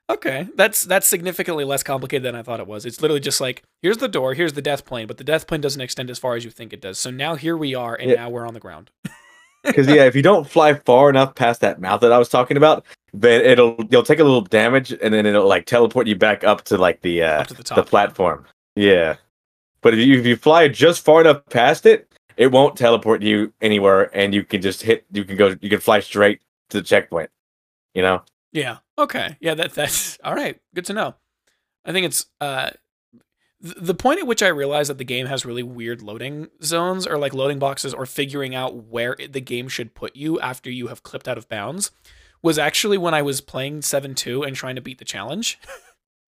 Okay, 0.10 0.50
that's 0.56 0.84
that's 0.84 1.08
significantly 1.08 1.64
less 1.64 1.84
complicated 1.84 2.24
than 2.24 2.36
I 2.36 2.44
thought 2.44 2.60
it 2.60 2.68
was. 2.68 2.86
It's 2.86 3.02
literally 3.02 3.22
just 3.22 3.40
like 3.40 3.64
here's 3.82 3.96
the 3.98 4.10
door, 4.10 4.34
here's 4.34 4.52
the 4.54 4.62
death 4.62 4.84
plane, 4.84 5.08
but 5.08 5.18
the 5.18 5.24
death 5.24 5.48
plane 5.48 5.62
doesn't 5.62 5.80
extend 5.80 6.10
as 6.10 6.20
far 6.20 6.36
as 6.36 6.44
you 6.44 6.52
think 6.52 6.74
it 6.74 6.82
does. 6.82 6.98
So 6.98 7.12
now 7.12 7.36
here 7.36 7.56
we 7.56 7.74
are, 7.76 7.96
and 7.96 8.10
Yeah. 8.10 8.18
now 8.18 8.30
we're 8.30 8.46
on 8.46 8.54
the 8.54 8.60
ground. 8.60 8.92
Because 9.64 9.88
yeah, 9.88 10.06
if 10.06 10.16
you 10.16 10.22
don't 10.22 10.50
fly 10.50 10.74
far 10.74 11.10
enough 11.10 11.36
past 11.36 11.62
that 11.62 11.80
mouth 11.80 12.02
that 12.02 12.12
I 12.12 12.18
was 12.18 12.30
talking 12.30 12.58
about, 12.58 12.84
then 13.14 13.42
it'll 13.42 13.76
you'll 13.90 14.04
take 14.04 14.20
a 14.20 14.24
little 14.24 14.42
damage, 14.42 14.92
and 14.92 15.14
then 15.14 15.26
it'll 15.26 15.48
like 15.48 15.66
teleport 15.66 16.08
you 16.08 16.16
back 16.16 16.44
up 16.44 16.64
to 16.66 16.78
like 16.78 17.02
the 17.02 17.24
uh, 17.24 17.44
to 17.44 17.54
the 17.54 17.64
top. 17.64 17.76
the 17.76 17.84
platform. 17.84 18.46
Yeah. 18.76 19.18
But 19.82 19.94
if 19.94 20.00
you 20.06 20.20
if 20.20 20.26
you 20.26 20.36
fly 20.36 20.68
just 20.68 21.04
far 21.04 21.22
enough 21.22 21.46
past 21.50 21.86
it, 21.86 22.12
it 22.38 22.48
won't 22.48 22.76
teleport 22.76 23.22
you 23.22 23.54
anywhere, 23.62 24.16
and 24.16 24.34
you 24.34 24.44
can 24.44 24.62
just 24.62 24.82
hit. 24.82 25.06
You 25.12 25.24
can 25.24 25.38
go. 25.38 25.56
You 25.62 25.70
can 25.70 25.80
fly 25.80 26.00
straight 26.00 26.42
to 26.70 26.78
the 26.78 26.84
checkpoint. 26.84 27.30
You 27.94 28.02
know. 28.02 28.24
Yeah. 28.52 28.78
Okay. 28.98 29.38
Yeah. 29.40 29.54
That 29.54 29.74
that's 29.74 30.18
all 30.24 30.34
right. 30.34 30.60
Good 30.74 30.86
to 30.86 30.94
know. 30.94 31.16
I 31.86 31.92
think 31.92 32.06
it's 32.06 32.28
uh, 32.40 32.72
the 33.62 33.94
point 33.94 34.20
at 34.20 34.28
which 34.28 34.42
I 34.42 34.48
realized 34.48 34.90
that 34.90 34.98
the 34.98 35.04
game 35.04 35.28
has 35.28 35.46
really 35.46 35.64
weird 35.64 36.02
loading 36.02 36.50
zones 36.64 37.06
or 37.06 37.18
like 37.18 37.34
loading 37.34 37.60
boxes 37.60 37.94
or 37.94 38.06
figuring 38.06 38.56
out 38.56 38.76
where 38.76 39.16
the 39.16 39.42
game 39.42 39.68
should 39.68 39.94
put 39.94 40.16
you 40.16 40.40
after 40.40 40.72
you 40.72 40.88
have 40.88 41.04
clipped 41.04 41.28
out 41.28 41.38
of 41.38 41.48
bounds 41.48 41.92
was 42.42 42.58
actually 42.58 42.98
when 42.98 43.14
I 43.14 43.22
was 43.22 43.40
playing 43.40 43.84
seven 43.84 44.16
two 44.16 44.44
and 44.44 44.56
trying 44.56 44.76
to 44.76 44.82
beat 44.82 44.98
the 44.98 45.06
challenge. 45.06 45.60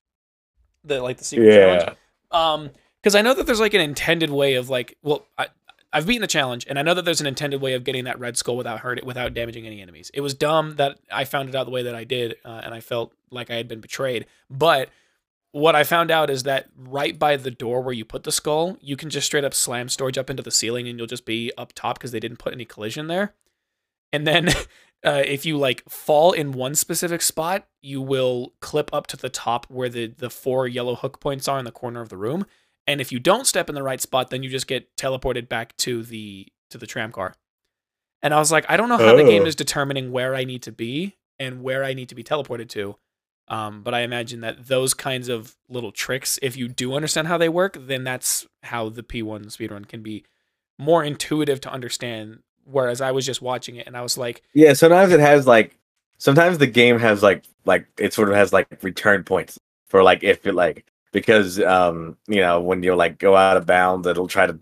the 0.84 1.02
like 1.02 1.18
the 1.18 1.24
secret 1.24 1.52
challenge. 1.52 1.98
Um, 2.32 2.70
because 3.02 3.16
I 3.16 3.22
know 3.22 3.34
that 3.34 3.46
there's 3.46 3.60
like 3.60 3.74
an 3.74 3.82
intended 3.82 4.30
way 4.30 4.54
of 4.54 4.70
like, 4.70 4.98
well, 5.04 5.26
I, 5.38 5.48
I've 5.92 6.08
beaten 6.08 6.22
the 6.22 6.28
challenge, 6.28 6.66
and 6.70 6.80
I 6.80 6.82
know 6.82 6.94
that 6.94 7.04
there's 7.04 7.20
an 7.22 7.28
intended 7.28 7.62
way 7.62 7.74
of 7.74 7.84
getting 7.84 8.06
that 8.06 8.20
red 8.20 8.38
skull 8.38 8.56
without 8.56 8.80
hurt 8.80 8.98
it, 8.98 9.06
without 9.06 9.34
damaging 9.34 9.68
any 9.68 9.82
enemies. 9.82 10.10
It 10.14 10.22
was 10.22 10.34
dumb 10.34 10.78
that 10.78 11.00
I 11.12 11.26
found 11.26 11.50
it 11.50 11.56
out 11.56 11.66
the 11.66 11.72
way 11.72 11.84
that 11.84 11.96
I 11.96 12.04
did, 12.06 12.36
uh, 12.46 12.62
and 12.64 12.74
I 12.74 12.80
felt 12.80 13.14
like 13.30 13.52
I 13.52 13.56
had 13.56 13.68
been 13.68 13.82
betrayed. 13.82 14.26
But 14.50 14.90
what 15.54 15.76
I 15.76 15.84
found 15.86 16.12
out 16.12 16.30
is 16.30 16.44
that 16.44 16.68
right 16.76 17.18
by 17.18 17.38
the 17.38 17.52
door 17.52 17.82
where 17.82 17.94
you 17.94 18.04
put 18.04 18.24
the 18.24 18.32
skull, 18.32 18.76
you 18.82 18.98
can 18.98 19.10
just 19.10 19.26
straight 19.28 19.46
up 19.46 19.54
slam 19.54 19.88
storage 19.88 20.18
up 20.18 20.30
into 20.30 20.44
the 20.44 20.52
ceiling, 20.52 20.88
and 20.88 20.98
you'll 20.98 21.08
just 21.08 21.26
be 21.26 21.52
up 21.58 21.72
top 21.74 21.98
because 21.98 22.12
they 22.12 22.20
didn't 22.20 22.40
put 22.40 22.54
any 22.54 22.66
collision 22.66 23.08
there. 23.08 23.34
And 24.12 24.28
then 24.28 24.50
uh, 25.06 25.24
if 25.26 25.46
you 25.46 25.58
like 25.58 25.84
fall 25.88 26.32
in 26.34 26.52
one 26.52 26.76
specific 26.76 27.22
spot, 27.22 27.68
you 27.82 28.02
will 28.02 28.54
clip 28.60 28.92
up 28.94 29.08
to 29.08 29.18
the 29.18 29.30
top 29.30 29.66
where 29.70 29.90
the 29.90 30.08
the 30.08 30.30
four 30.30 30.68
yellow 30.68 30.96
hook 30.96 31.20
points 31.20 31.48
are 31.48 31.60
in 31.60 31.66
the 31.66 31.72
corner 31.72 32.02
of 32.02 32.10
the 32.10 32.18
room. 32.18 32.46
And 32.86 33.00
if 33.00 33.14
you 33.14 33.20
don't 33.20 33.48
step 33.48 33.70
in 33.70 33.76
the 33.76 33.84
right 33.84 34.02
spot, 34.02 34.30
then 34.30 34.44
you 34.44 34.50
just 34.50 34.68
get 34.68 34.94
teleported 34.98 35.48
back 35.48 35.78
to 35.78 36.04
the 36.04 36.48
to 36.72 36.78
the 36.78 36.88
tram 36.88 37.12
car. 37.12 37.36
And 38.22 38.34
I 38.34 38.40
was 38.40 38.52
like, 38.52 38.66
I 38.70 38.78
don't 38.78 38.90
know 38.90 38.98
how 38.98 39.16
the 39.16 39.24
game 39.24 39.44
Oh. 39.44 39.46
is 39.46 39.56
determining 39.56 40.12
where 40.12 40.34
I 40.34 40.46
need 40.46 40.64
to 40.64 40.72
be 40.72 41.18
and 41.38 41.62
where 41.62 41.84
I 41.84 41.94
need 41.94 42.10
to 42.10 42.16
be 42.16 42.24
teleported 42.24 42.70
to. 42.70 42.96
Um, 43.48 43.84
but 43.84 43.94
I 43.94 44.02
imagine 44.02 44.42
that 44.42 44.68
those 44.68 44.94
kinds 44.94 45.30
of 45.30 45.56
little 45.70 45.92
tricks, 45.92 46.40
if 46.42 46.56
you 46.56 46.68
do 46.68 46.94
understand 46.94 47.28
how 47.28 47.38
they 47.38 47.50
work, 47.50 47.78
then 47.80 48.04
that's 48.04 48.48
how 48.64 48.90
the 48.90 49.04
P1 49.04 49.46
speedrun 49.48 49.88
can 49.88 50.02
be 50.02 50.24
more 50.78 51.04
intuitive 51.04 51.60
to 51.62 51.72
understand. 51.72 52.40
Whereas 52.66 53.02
I 53.02 53.12
was 53.12 53.26
just 53.26 53.42
watching 53.42 53.76
it 53.76 53.86
and 53.86 53.98
I 53.98 54.02
was 54.02 54.18
like, 54.18 54.42
Yeah, 54.54 54.74
sometimes 54.74 55.12
it 55.12 55.20
has 55.20 55.46
like 55.46 55.78
sometimes 56.18 56.58
the 56.58 56.68
game 56.68 57.00
has 57.00 57.22
like 57.22 57.44
like 57.66 57.86
it 57.98 58.14
sort 58.14 58.30
of 58.30 58.36
has 58.36 58.54
like 58.54 58.68
return 58.82 59.24
points 59.24 59.60
for 59.88 60.04
like 60.04 60.24
if 60.24 60.48
it 60.48 60.56
like 60.56 60.86
because 61.12 61.60
um 61.60 62.18
you 62.28 62.40
know 62.40 62.62
when 62.62 62.82
you 62.82 62.96
like 62.96 63.18
go 63.20 63.36
out 63.36 63.58
of 63.58 63.66
bounds 63.66 64.08
it'll 64.08 64.28
try 64.28 64.48
to 64.48 64.58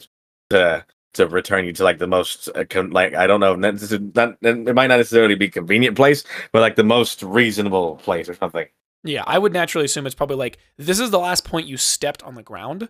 to 0.50 0.84
to 1.14 1.28
return 1.28 1.66
you 1.66 1.74
to 1.74 1.84
like 1.84 1.98
the 1.98 2.08
most 2.08 2.48
uh, 2.56 2.64
con- 2.70 2.92
like 2.92 3.14
I 3.14 3.28
don't 3.28 3.40
know 3.40 3.56
not, 3.56 3.76
not, 4.16 4.38
it 4.42 4.74
might 4.76 4.88
not 4.88 4.98
necessarily 4.98 5.36
be 5.36 5.50
convenient 5.50 5.96
place 5.96 6.24
but 6.52 6.62
like 6.62 6.76
the 6.76 6.84
most 6.84 7.22
reasonable 7.24 7.98
place 7.98 8.30
or 8.30 8.34
something. 8.36 8.66
Yeah, 9.04 9.24
I 9.26 9.40
would 9.40 9.52
naturally 9.52 9.86
assume 9.86 10.06
it's 10.06 10.16
probably 10.16 10.36
like 10.38 10.58
this 10.78 11.00
is 11.00 11.10
the 11.12 11.20
last 11.20 11.44
point 11.44 11.68
you 11.68 11.76
stepped 11.78 12.22
on 12.24 12.36
the 12.36 12.44
ground. 12.44 12.88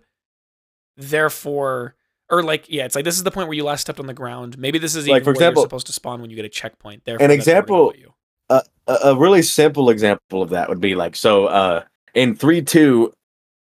Therefore, 0.97 1.95
or 2.29 2.43
like 2.43 2.65
yeah, 2.69 2.85
it's 2.85 2.95
like 2.95 3.05
this 3.05 3.15
is 3.15 3.23
the 3.23 3.31
point 3.31 3.47
where 3.47 3.55
you 3.55 3.63
last 3.63 3.81
stepped 3.81 3.99
on 3.99 4.07
the 4.07 4.13
ground. 4.13 4.57
Maybe 4.57 4.77
this 4.77 4.95
is 4.95 5.07
Like, 5.07 5.21
even 5.21 5.23
for 5.23 5.27
where 5.29 5.33
example- 5.35 5.61
you're 5.61 5.65
supposed 5.67 5.87
to 5.87 5.93
spawn 5.93 6.21
when 6.21 6.29
you 6.29 6.35
get 6.35 6.45
a 6.45 6.49
checkpoint. 6.49 7.05
Therefore, 7.05 7.25
An 7.25 7.31
example- 7.31 7.93
you. 7.97 8.13
a, 8.49 8.61
a 8.87 9.15
really 9.15 9.41
simple 9.41 9.89
example 9.89 10.41
of 10.41 10.49
that 10.49 10.67
would 10.69 10.81
be 10.81 10.95
like 10.95 11.15
so 11.15 11.45
uh 11.45 11.83
in 12.13 12.35
3 12.35 12.61
2 12.61 13.13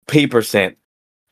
p 0.07 0.25
percent 0.27 0.77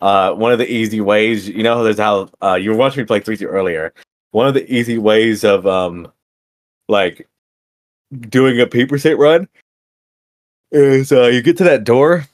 uh 0.01 0.33
one 0.33 0.51
of 0.51 0.57
the 0.57 0.71
easy 0.71 1.01
ways 1.01 1.47
you 1.47 1.63
know 1.63 1.83
there's 1.83 1.97
how 1.97 2.29
uh 2.41 2.55
you 2.55 2.71
were 2.71 2.77
watching 2.77 3.01
me 3.01 3.05
play 3.05 3.19
3 3.19 3.37
2 3.37 3.45
earlier 3.45 3.93
one 4.31 4.47
of 4.47 4.53
the 4.53 4.71
easy 4.73 4.97
ways 4.97 5.43
of 5.43 5.65
um 5.67 6.11
like 6.87 7.27
doing 8.29 8.59
a 8.59 8.67
p 8.67 8.85
percent 8.85 9.19
run 9.19 9.47
is 10.71 11.11
uh 11.11 11.27
you 11.27 11.41
get 11.41 11.57
to 11.57 11.63
that 11.63 11.83
door 11.83 12.25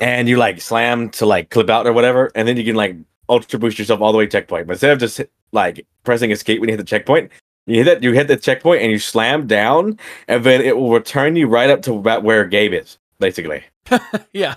and 0.00 0.28
you 0.28 0.36
like 0.36 0.60
slam 0.60 1.10
to 1.10 1.26
like 1.26 1.50
clip 1.50 1.70
out 1.70 1.86
or 1.86 1.92
whatever 1.92 2.30
and 2.34 2.46
then 2.46 2.56
you 2.56 2.64
can 2.64 2.76
like 2.76 2.96
ultra 3.28 3.58
boost 3.58 3.78
yourself 3.78 4.00
all 4.00 4.12
the 4.12 4.18
way 4.18 4.26
to 4.26 4.30
checkpoint 4.30 4.66
but 4.66 4.74
instead 4.74 4.90
of 4.90 4.98
just 4.98 5.20
like 5.52 5.86
pressing 6.04 6.30
escape 6.30 6.60
when 6.60 6.68
you 6.68 6.72
hit 6.72 6.78
the 6.78 6.84
checkpoint 6.84 7.30
you 7.66 7.76
hit 7.76 7.84
that. 7.84 8.02
You 8.02 8.12
hit 8.12 8.28
the 8.28 8.36
checkpoint 8.36 8.82
and 8.82 8.90
you 8.90 8.98
slam 8.98 9.46
down, 9.46 9.98
and 10.26 10.44
then 10.44 10.60
it 10.60 10.76
will 10.76 10.92
return 10.92 11.36
you 11.36 11.46
right 11.46 11.70
up 11.70 11.82
to 11.82 11.94
about 11.94 12.24
where 12.24 12.44
Gabe 12.44 12.74
is, 12.74 12.98
basically. 13.18 13.62
yeah. 14.32 14.56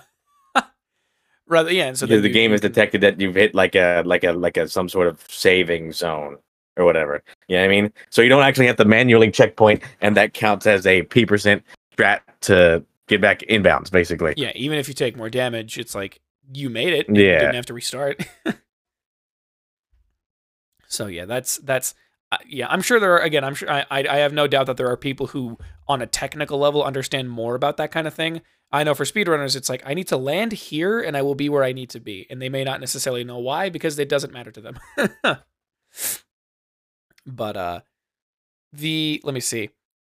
Rather, 1.48 1.72
yeah. 1.72 1.94
So 1.94 2.06
the 2.06 2.16
you- 2.18 2.30
game 2.30 2.52
has 2.52 2.62
detected 2.62 3.02
that 3.02 3.20
you've 3.20 3.36
hit 3.36 3.54
like 3.54 3.76
a 3.76 4.02
like 4.06 4.24
a 4.24 4.32
like 4.32 4.58
a 4.58 4.68
some 4.68 4.90
sort 4.90 5.08
of 5.08 5.24
saving 5.30 5.92
zone 5.92 6.38
or 6.78 6.86
whatever. 6.86 7.24
You 7.48 7.58
know 7.58 7.62
what 7.64 7.66
I 7.66 7.82
mean? 7.82 7.94
So 8.10 8.22
you 8.22 8.30
don't 8.30 8.44
actually 8.44 8.68
have 8.68 8.78
to 8.78 8.86
manually 8.86 9.32
checkpoint, 9.32 9.84
and 10.02 10.18
that 10.18 10.34
counts 10.34 10.66
as 10.66 10.86
a 10.88 11.04
p 11.04 11.26
percent 11.26 11.64
strat 11.96 12.22
to 12.42 12.84
get 13.08 13.22
back 13.22 13.42
inbounds, 13.42 13.92
basically. 13.92 14.34
Yeah, 14.38 14.52
even 14.56 14.80
if 14.80 14.88
you 14.88 14.94
take 14.94 15.16
more 15.16 15.30
damage, 15.30 15.78
it's 15.78 15.94
like 15.94 16.20
you 16.54 16.70
made 16.70 16.94
it. 16.94 17.08
Yeah. 17.08 17.16
You 17.16 17.40
didn't 17.40 17.56
have 17.56 17.66
to 17.68 17.74
restart. 17.74 18.26
so 20.88 21.08
yeah, 21.08 21.26
that's 21.26 21.58
that's 21.58 21.94
yeah. 22.48 22.68
I'm 22.70 22.82
sure 22.82 23.00
there 23.00 23.14
are 23.14 23.20
again. 23.22 23.44
I'm 23.44 23.56
sure 23.56 23.70
I, 23.70 23.86
I 23.90 24.18
have 24.18 24.34
no 24.34 24.48
doubt 24.48 24.68
that 24.68 24.78
there 24.78 24.90
are 24.90 24.98
people 24.98 25.28
who, 25.28 25.58
on 25.88 26.02
a 26.02 26.08
technical 26.08 26.58
level, 26.58 26.84
understand 26.84 27.30
more 27.30 27.56
about 27.56 27.78
that 27.78 27.92
kind 27.92 28.08
of 28.08 28.14
thing. 28.14 28.42
I 28.72 28.84
know 28.84 28.94
for 28.94 29.06
speedrunners, 29.06 29.56
it's 29.56 29.70
like 29.70 29.84
I 29.86 29.94
need 29.94 30.08
to 30.10 30.18
land 30.18 30.52
here 30.52 31.00
and 31.00 31.16
I 31.16 31.22
will 31.22 31.36
be 31.36 31.50
where 31.50 31.64
I 31.64 31.72
need 31.72 31.90
to 31.92 32.00
be, 32.00 32.28
and 32.30 32.42
they 32.42 32.50
may 32.50 32.64
not 32.64 32.80
necessarily 32.80 33.24
know 33.24 33.40
why 33.40 33.70
because 33.70 33.98
it 34.00 34.10
doesn't 34.10 34.34
matter 34.34 34.52
to 34.52 34.62
them. 34.62 34.80
but 37.26 37.58
uh, 37.58 37.80
the 38.74 39.22
let 39.24 39.34
me 39.34 39.40
see. 39.40 39.70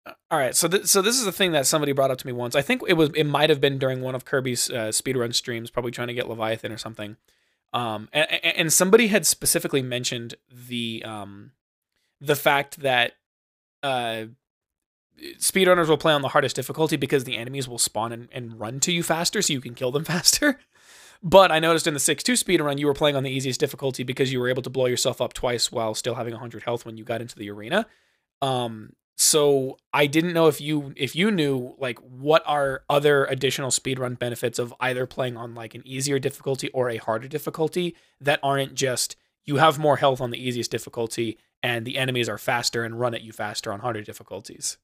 Uh, 0.04 0.12
All 0.30 0.38
right, 0.38 0.54
so 0.54 0.68
th- 0.68 0.86
so 0.86 1.00
this 1.00 1.16
is 1.16 1.24
the 1.24 1.32
thing 1.32 1.52
that 1.52 1.66
somebody 1.66 1.92
brought 1.92 2.10
up 2.10 2.18
to 2.18 2.26
me 2.26 2.32
once. 2.32 2.54
I 2.54 2.62
think 2.62 2.82
it 2.88 2.94
was 2.94 3.10
it 3.14 3.24
might 3.24 3.50
have 3.50 3.60
been 3.60 3.78
during 3.78 4.00
one 4.00 4.14
of 4.14 4.24
Kirby's 4.24 4.68
uh, 4.70 4.88
speedrun 4.88 5.34
streams, 5.34 5.70
probably 5.70 5.92
trying 5.92 6.08
to 6.08 6.14
get 6.14 6.28
Leviathan 6.28 6.72
or 6.72 6.78
something. 6.78 7.16
Um, 7.72 8.08
and, 8.12 8.28
and 8.44 8.72
somebody 8.72 9.06
had 9.06 9.24
specifically 9.26 9.80
mentioned 9.80 10.34
the 10.50 11.04
um, 11.04 11.52
the 12.20 12.36
fact 12.36 12.80
that 12.80 13.12
uh, 13.82 14.24
speedrunners 15.38 15.88
will 15.88 15.98
play 15.98 16.12
on 16.12 16.22
the 16.22 16.28
hardest 16.28 16.56
difficulty 16.56 16.96
because 16.96 17.24
the 17.24 17.36
enemies 17.36 17.68
will 17.68 17.78
spawn 17.78 18.12
and, 18.12 18.28
and 18.32 18.58
run 18.58 18.80
to 18.80 18.92
you 18.92 19.02
faster, 19.02 19.42
so 19.42 19.52
you 19.52 19.60
can 19.60 19.74
kill 19.74 19.90
them 19.90 20.04
faster. 20.14 20.58
But 21.22 21.52
I 21.52 21.58
noticed 21.58 21.86
in 21.86 21.94
the 21.94 22.00
6 22.00 22.22
2 22.22 22.32
speedrun, 22.32 22.78
you 22.78 22.86
were 22.86 22.94
playing 22.94 23.16
on 23.16 23.22
the 23.22 23.30
easiest 23.30 23.60
difficulty 23.60 24.02
because 24.04 24.32
you 24.32 24.40
were 24.40 24.48
able 24.48 24.62
to 24.62 24.70
blow 24.70 24.86
yourself 24.86 25.20
up 25.20 25.34
twice 25.34 25.70
while 25.70 25.94
still 25.94 26.14
having 26.14 26.32
100 26.32 26.62
health 26.62 26.86
when 26.86 26.96
you 26.96 27.04
got 27.04 27.20
into 27.20 27.36
the 27.36 27.50
arena. 27.50 27.86
Um, 28.40 28.94
so 29.18 29.76
I 29.92 30.06
didn't 30.06 30.32
know 30.32 30.46
if 30.46 30.62
you 30.62 30.94
if 30.96 31.14
you 31.14 31.30
knew 31.30 31.74
like 31.78 31.98
what 31.98 32.42
are 32.46 32.84
other 32.88 33.26
additional 33.26 33.68
speedrun 33.68 34.18
benefits 34.18 34.58
of 34.58 34.72
either 34.80 35.04
playing 35.04 35.36
on 35.36 35.54
like 35.54 35.74
an 35.74 35.82
easier 35.84 36.18
difficulty 36.18 36.70
or 36.70 36.88
a 36.88 36.96
harder 36.96 37.28
difficulty 37.28 37.94
that 38.18 38.40
aren't 38.42 38.74
just 38.74 39.16
you 39.44 39.56
have 39.56 39.78
more 39.78 39.98
health 39.98 40.22
on 40.22 40.30
the 40.30 40.42
easiest 40.42 40.70
difficulty 40.70 41.36
and 41.62 41.86
the 41.86 41.98
enemies 41.98 42.28
are 42.28 42.38
faster 42.38 42.84
and 42.84 42.98
run 42.98 43.14
at 43.14 43.22
you 43.22 43.32
faster 43.32 43.72
on 43.72 43.80
harder 43.80 44.02
difficulties. 44.02 44.78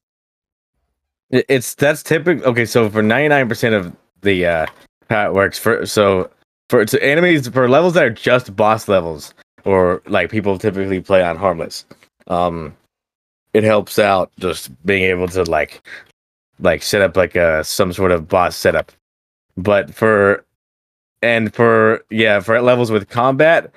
It's 1.29 1.75
that's 1.75 2.03
typical. 2.03 2.45
Okay, 2.45 2.65
so 2.65 2.89
for 2.89 3.01
ninety 3.01 3.27
nine 3.27 3.49
percent 3.49 3.75
of 3.75 3.95
the 4.21 4.45
uh 4.45 4.65
how 5.09 5.27
it 5.27 5.33
works 5.33 5.59
for 5.59 5.85
so 5.85 6.29
for 6.69 6.85
to 6.85 7.03
enemies 7.03 7.47
for 7.47 7.69
levels 7.69 7.93
that 7.93 8.03
are 8.03 8.09
just 8.09 8.55
boss 8.55 8.87
levels 8.87 9.33
or 9.65 10.01
like 10.07 10.29
people 10.29 10.57
typically 10.57 11.01
play 11.01 11.21
on 11.23 11.35
harmless, 11.35 11.85
um, 12.27 12.75
it 13.53 13.63
helps 13.63 13.99
out 13.99 14.31
just 14.39 14.69
being 14.85 15.03
able 15.03 15.27
to 15.27 15.43
like 15.43 15.81
like 16.59 16.81
set 16.81 17.01
up 17.01 17.17
like 17.17 17.35
a 17.35 17.63
some 17.63 17.91
sort 17.91 18.11
of 18.11 18.27
boss 18.27 18.55
setup. 18.55 18.91
But 19.57 19.93
for 19.93 20.45
and 21.21 21.53
for 21.53 22.05
yeah 22.09 22.39
for 22.39 22.61
levels 22.61 22.91
with 22.91 23.09
combat, 23.09 23.71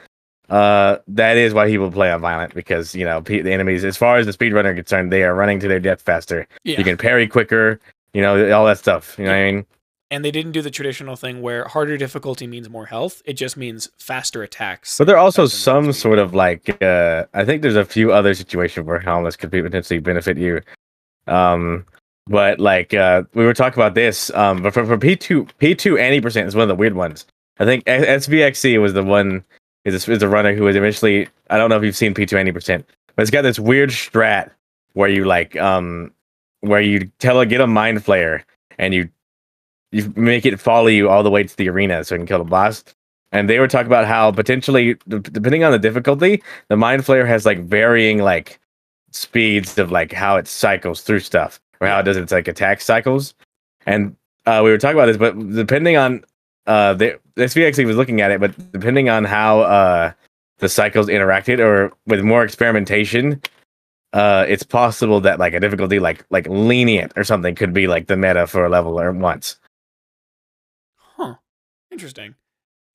uh, 0.50 0.98
that 1.08 1.36
is 1.36 1.54
why 1.54 1.66
people 1.68 1.90
play 1.90 2.10
on 2.10 2.20
violent 2.20 2.54
because 2.54 2.94
you 2.94 3.04
know 3.04 3.20
the 3.20 3.52
enemies, 3.52 3.84
as 3.84 3.96
far 3.96 4.16
as 4.18 4.26
the 4.26 4.32
speedrunner 4.32 4.74
concerned, 4.74 5.12
they 5.12 5.22
are 5.22 5.34
running 5.34 5.60
to 5.60 5.68
their 5.68 5.80
death 5.80 6.02
faster 6.02 6.46
Yeah. 6.64 6.76
you 6.78 6.84
can 6.84 6.96
parry 6.96 7.26
quicker, 7.28 7.78
you 8.12 8.20
know, 8.20 8.50
all 8.52 8.66
that 8.66 8.78
stuff. 8.78 9.16
You 9.18 9.24
know 9.26 9.30
what 9.32 9.38
I 9.38 9.52
mean? 9.52 9.66
and 10.12 10.24
they 10.24 10.32
didn't 10.32 10.50
do 10.50 10.60
the 10.60 10.72
traditional 10.72 11.14
thing 11.14 11.40
where 11.40 11.62
harder 11.68 11.96
difficulty 11.96 12.44
means 12.48 12.68
more 12.68 12.86
health. 12.86 13.22
It 13.26 13.34
just 13.34 13.56
means 13.56 13.88
faster 13.96 14.42
attacks. 14.42 14.98
But 14.98 15.06
there 15.06 15.14
are 15.14 15.20
also 15.24 15.46
some 15.46 15.92
sort 15.92 16.18
of 16.18 16.34
like 16.34 16.82
uh 16.82 17.26
I 17.32 17.44
think 17.44 17.62
there's 17.62 17.76
a 17.76 17.84
few 17.84 18.12
other 18.12 18.34
situations 18.34 18.84
where 18.86 18.98
harmless 18.98 19.36
could 19.36 19.52
potentially 19.52 20.00
benefit 20.00 20.36
you. 20.36 20.62
Um 21.28 21.86
but 22.26 22.58
like 22.58 22.92
uh 22.92 23.22
we 23.34 23.44
were 23.44 23.54
talking 23.54 23.80
about 23.80 23.94
this, 23.94 24.32
um 24.34 24.62
but 24.64 24.74
for, 24.74 24.84
for 24.84 24.98
P2 24.98 25.48
P2 25.60 25.98
any 26.00 26.20
percent 26.20 26.48
is 26.48 26.56
one 26.56 26.62
of 26.62 26.68
the 26.68 26.74
weird 26.74 26.94
ones. 26.94 27.24
I 27.60 27.64
think 27.64 27.84
S- 27.86 28.26
SVXC 28.26 28.80
was 28.80 28.94
the 28.94 29.04
one 29.04 29.44
is 29.84 30.08
a, 30.08 30.12
is 30.12 30.22
a 30.22 30.28
runner 30.28 30.54
who 30.54 30.64
was 30.64 30.76
eventually 30.76 31.28
I 31.48 31.58
don't 31.58 31.70
know 31.70 31.76
if 31.76 31.84
you've 31.84 31.96
seen 31.96 32.14
P2 32.14 32.34
any 32.34 32.52
percent, 32.52 32.86
but 33.16 33.22
it's 33.22 33.30
got 33.30 33.42
this 33.42 33.58
weird 33.58 33.90
strat 33.90 34.50
where 34.92 35.08
you 35.08 35.24
like 35.24 35.56
um 35.56 36.12
where 36.60 36.80
you 36.80 37.10
tell 37.18 37.40
a 37.40 37.46
get 37.46 37.60
a 37.60 37.66
mind 37.66 37.98
flayer 37.98 38.42
and 38.78 38.94
you 38.94 39.08
you 39.92 40.12
make 40.16 40.46
it 40.46 40.60
follow 40.60 40.86
you 40.86 41.08
all 41.08 41.22
the 41.22 41.30
way 41.30 41.42
to 41.42 41.56
the 41.56 41.68
arena 41.68 42.04
so 42.04 42.14
you 42.14 42.20
can 42.20 42.26
kill 42.26 42.38
the 42.38 42.44
boss. 42.44 42.84
And 43.32 43.48
they 43.48 43.58
were 43.58 43.68
talking 43.68 43.86
about 43.86 44.06
how 44.06 44.32
potentially, 44.32 44.96
depending 45.08 45.62
on 45.62 45.72
the 45.72 45.78
difficulty, 45.78 46.42
the 46.68 46.76
mind 46.76 47.02
flayer 47.02 47.26
has 47.26 47.46
like 47.46 47.60
varying 47.60 48.18
like 48.18 48.58
speeds 49.12 49.78
of 49.78 49.90
like 49.90 50.12
how 50.12 50.36
it 50.36 50.48
cycles 50.48 51.02
through 51.02 51.20
stuff 51.20 51.60
or 51.80 51.86
how 51.86 52.00
it 52.00 52.02
does 52.04 52.16
its 52.16 52.32
like 52.32 52.48
attack 52.48 52.80
cycles. 52.80 53.34
And 53.86 54.16
uh, 54.46 54.62
we 54.64 54.70
were 54.70 54.78
talking 54.78 54.96
about 54.96 55.06
this, 55.06 55.16
but 55.16 55.38
depending 55.54 55.96
on 55.96 56.24
uh, 56.66 56.94
the 56.94 57.18
SVXC 57.40 57.86
was 57.86 57.96
looking 57.96 58.20
at 58.20 58.30
it, 58.30 58.40
but 58.40 58.72
depending 58.72 59.08
on 59.08 59.24
how 59.24 59.60
uh, 59.60 60.12
the 60.58 60.68
cycles 60.68 61.08
interacted 61.08 61.58
or 61.58 61.92
with 62.06 62.22
more 62.22 62.44
experimentation, 62.44 63.40
uh, 64.12 64.44
it's 64.48 64.62
possible 64.62 65.20
that 65.20 65.38
like 65.38 65.54
a 65.54 65.60
difficulty 65.60 65.98
like 65.98 66.24
like 66.30 66.46
lenient 66.48 67.12
or 67.16 67.24
something 67.24 67.54
could 67.54 67.72
be 67.72 67.86
like 67.86 68.06
the 68.06 68.16
meta 68.16 68.46
for 68.46 68.64
a 68.64 68.68
level 68.68 69.00
or 69.00 69.12
once. 69.12 69.56
Huh. 70.96 71.34
Interesting. 71.90 72.34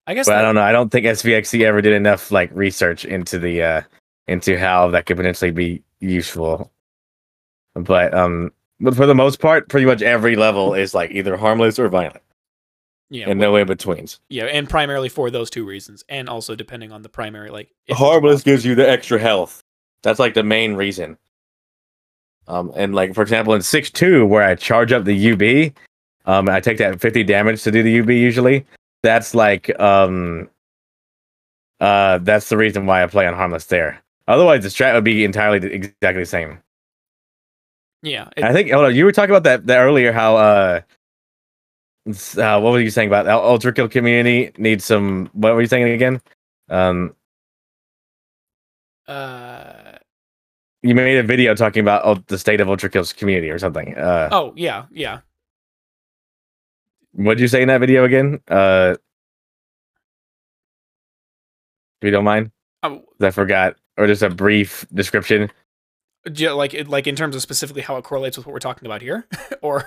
I 0.07 0.13
guess 0.13 0.27
But 0.27 0.37
I 0.37 0.41
don't 0.41 0.55
know. 0.55 0.61
I 0.61 0.71
don't 0.71 0.91
think 0.91 1.05
SVXC 1.05 1.61
ever 1.61 1.81
did 1.81 1.93
enough 1.93 2.31
like 2.31 2.51
research 2.53 3.05
into 3.05 3.39
the 3.39 3.63
uh 3.63 3.81
into 4.27 4.57
how 4.57 4.89
that 4.89 5.05
could 5.05 5.17
potentially 5.17 5.51
be 5.51 5.83
useful. 5.99 6.71
But 7.75 8.13
um 8.13 8.51
but 8.79 8.95
for 8.95 9.05
the 9.05 9.15
most 9.15 9.39
part, 9.39 9.69
pretty 9.69 9.85
much 9.85 10.01
every 10.01 10.35
level 10.35 10.73
is 10.73 10.93
like 10.93 11.11
either 11.11 11.37
harmless 11.37 11.79
or 11.79 11.87
violent. 11.87 12.21
Yeah, 13.09 13.29
and 13.29 13.39
no 13.39 13.55
in 13.55 13.67
betweens. 13.67 14.19
yeah, 14.29 14.45
and 14.45 14.69
primarily 14.69 15.09
for 15.09 15.29
those 15.29 15.49
two 15.49 15.65
reasons, 15.65 16.03
and 16.09 16.27
also 16.27 16.55
depending 16.55 16.91
on 16.91 17.01
the 17.01 17.09
primary 17.09 17.49
like 17.49 17.69
Harmless 17.89 18.43
gives 18.43 18.65
you 18.65 18.75
the 18.75 18.89
extra 18.89 19.19
health. 19.19 19.63
That's 20.03 20.19
like 20.19 20.33
the 20.33 20.43
main 20.43 20.75
reason. 20.75 21.17
Um 22.47 22.71
and 22.75 22.93
like 22.93 23.15
for 23.15 23.21
example 23.23 23.53
in 23.53 23.61
6-2 23.61 24.27
where 24.27 24.43
I 24.43 24.55
charge 24.55 24.91
up 24.91 25.03
the 25.05 25.31
UB, 25.31 25.73
um 26.31 26.47
I 26.49 26.59
take 26.59 26.77
that 26.77 26.99
50 27.01 27.23
damage 27.23 27.63
to 27.63 27.71
do 27.71 27.81
the 27.81 27.99
UB 27.99 28.09
usually. 28.11 28.65
That's 29.01 29.33
like 29.33 29.77
um 29.79 30.49
uh 31.79 32.19
that's 32.19 32.49
the 32.49 32.57
reason 32.57 32.85
why 32.85 33.03
I 33.03 33.07
play 33.07 33.25
on 33.27 33.33
harmless 33.33 33.65
there. 33.65 34.01
Otherwise 34.27 34.63
the 34.63 34.69
strat 34.69 34.93
would 34.93 35.03
be 35.03 35.23
entirely 35.25 35.57
exactly 35.73 36.21
the 36.21 36.25
same. 36.25 36.59
Yeah, 38.03 38.29
I 38.37 38.53
think 38.53 38.69
hold 38.71 38.85
on, 38.85 38.95
you 38.95 39.05
were 39.05 39.11
talking 39.11 39.31
about 39.31 39.43
that, 39.43 39.65
that 39.65 39.79
earlier 39.79 40.11
how 40.11 40.37
uh 40.37 40.81
uh, 42.07 42.59
what 42.59 42.71
were 42.71 42.79
you 42.81 42.89
saying 42.91 43.07
about 43.09 43.25
the 43.25 43.33
ultra 43.33 43.73
kill 43.73 43.87
community 43.89 44.51
needs 44.57 44.85
some 44.85 45.29
what 45.33 45.53
were 45.55 45.61
you 45.61 45.67
saying 45.67 45.89
again? 45.89 46.21
Um 46.69 47.15
Uh, 49.07 49.97
You 50.81 50.95
made 50.95 51.17
a 51.17 51.23
video 51.23 51.53
talking 51.55 51.81
about 51.81 52.01
oh, 52.05 52.23
the 52.27 52.37
state 52.37 52.59
of 52.61 52.69
Ultra 52.69 52.89
Kill's 52.89 53.13
community 53.13 53.49
or 53.49 53.59
something. 53.59 53.95
Uh, 53.97 54.29
oh 54.31 54.53
yeah, 54.55 54.85
yeah. 54.91 55.19
What'd 57.13 57.39
you 57.39 57.47
say 57.47 57.61
in 57.61 57.67
that 57.69 57.79
video 57.79 58.03
again? 58.03 58.39
Uh, 58.47 58.95
if 62.01 62.05
you 62.05 62.11
don't 62.11 62.25
mind, 62.25 62.51
Oh, 62.83 63.03
I 63.21 63.31
forgot, 63.31 63.77
or 63.97 64.05
just 64.05 64.21
a 64.21 64.29
brief 64.29 64.85
description. 64.93 65.49
j- 66.31 66.49
like 66.51 66.75
like 66.87 67.07
in 67.07 67.15
terms 67.15 67.35
of 67.35 67.41
specifically 67.41 67.81
how 67.81 67.97
it 67.97 68.03
correlates 68.03 68.37
with 68.37 68.45
what 68.45 68.53
we're 68.53 68.59
talking 68.59 68.85
about 68.85 69.01
here, 69.01 69.27
or 69.61 69.85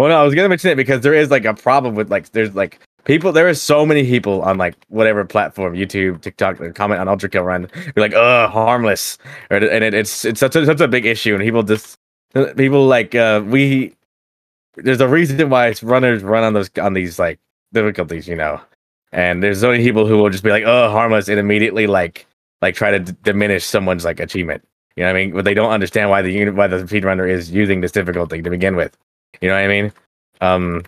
Well, 0.00 0.08
no, 0.08 0.18
I 0.18 0.24
was 0.24 0.34
gonna 0.34 0.48
mention 0.48 0.70
it 0.70 0.76
because 0.76 1.02
there 1.02 1.12
is 1.12 1.30
like 1.30 1.44
a 1.44 1.52
problem 1.52 1.94
with 1.94 2.10
like 2.10 2.32
there's 2.32 2.54
like 2.54 2.80
people. 3.04 3.32
There 3.32 3.50
is 3.50 3.60
so 3.60 3.84
many 3.84 4.02
people 4.02 4.40
on 4.40 4.56
like 4.56 4.74
whatever 4.88 5.26
platform, 5.26 5.74
YouTube, 5.74 6.22
TikTok, 6.22 6.56
that 6.56 6.74
comment 6.74 7.02
on 7.02 7.06
Ultra 7.06 7.28
Kill 7.28 7.42
Run, 7.42 7.68
be 7.94 8.00
like, 8.00 8.14
"Uh, 8.14 8.48
harmless," 8.48 9.18
and 9.50 9.62
it, 9.62 9.92
it's 9.92 10.24
it's 10.24 10.40
such 10.40 10.56
a 10.56 10.64
such 10.64 10.80
a 10.80 10.88
big 10.88 11.04
issue, 11.04 11.34
and 11.34 11.44
people 11.44 11.62
just 11.62 11.98
people 12.56 12.86
like 12.86 13.14
uh 13.14 13.42
we. 13.44 13.94
There's 14.76 15.02
a 15.02 15.06
reason 15.08 15.50
why 15.50 15.74
runners 15.82 16.22
run 16.22 16.44
on 16.44 16.54
those 16.54 16.70
on 16.80 16.94
these 16.94 17.18
like 17.18 17.38
difficulties, 17.74 18.26
you 18.26 18.36
know, 18.36 18.58
and 19.12 19.42
there's 19.42 19.60
so 19.60 19.70
many 19.70 19.84
people 19.84 20.06
who 20.06 20.16
will 20.16 20.30
just 20.30 20.44
be 20.44 20.48
like, 20.48 20.64
"Oh, 20.64 20.90
harmless," 20.90 21.28
and 21.28 21.38
immediately 21.38 21.86
like 21.86 22.26
like 22.62 22.74
try 22.74 22.90
to 22.90 23.00
d- 23.00 23.12
diminish 23.22 23.66
someone's 23.66 24.06
like 24.06 24.18
achievement. 24.18 24.66
You 24.96 25.02
know 25.02 25.10
what 25.10 25.16
I 25.16 25.24
mean? 25.26 25.34
But 25.34 25.44
they 25.44 25.52
don't 25.52 25.72
understand 25.72 26.08
why 26.08 26.22
the 26.22 26.32
unit 26.32 26.54
why 26.54 26.68
the 26.68 26.78
speedrunner 26.84 27.28
is 27.28 27.50
using 27.50 27.82
this 27.82 27.92
difficulty 27.92 28.40
to 28.40 28.48
begin 28.48 28.76
with. 28.76 28.96
You 29.40 29.48
know 29.48 29.54
what 29.54 29.64
I 29.64 29.68
mean? 29.68 29.92
Um, 30.40 30.82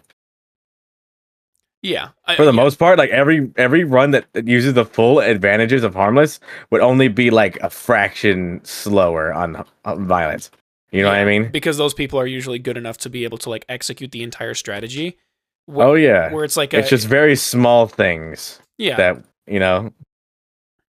yeah, 1.83 2.11
I- 2.27 2.37
for 2.37 2.45
the 2.45 2.53
yeah, 2.53 2.63
most 2.63 2.79
part, 2.79 2.99
like 2.99 3.11
every 3.11 3.51
every 3.57 3.85
run 3.85 4.13
that 4.13 4.27
uses 4.47 4.75
the 4.75 4.85
full 4.85 5.19
advantages 5.21 5.83
of 5.83 5.95
harmless 5.95 6.39
would 6.71 6.81
only 6.81 7.09
be 7.09 7.31
like 7.31 7.59
a 7.61 7.71
fraction 7.71 8.61
slower 8.65 9.33
on, 9.33 9.65
on 9.85 10.07
violence. 10.07 10.51
You 10.93 11.03
know 11.03 11.09
what 11.09 11.17
I 11.19 11.25
mean? 11.25 11.49
Because 11.51 11.79
those 11.79 11.95
people 11.95 12.21
are 12.21 12.27
usually 12.27 12.59
good 12.59 12.77
enough 12.77 12.99
to 12.99 13.11
be 13.11 13.25
able 13.25 13.39
to 13.39 13.51
like 13.51 13.65
execute 13.69 14.13
the 14.13 14.23
entire 14.23 14.55
strategy. 14.55 15.19
Wh- 15.67 15.79
Oh 15.79 15.95
yeah, 15.95 16.31
where 16.31 16.45
it's 16.45 16.57
like 16.57 16.73
it's 16.75 16.91
just 16.91 17.07
very 17.09 17.35
small 17.35 17.87
things 17.89 18.61
yeah, 18.79 18.97
that 18.97 19.25
you 19.47 19.59
know. 19.59 19.93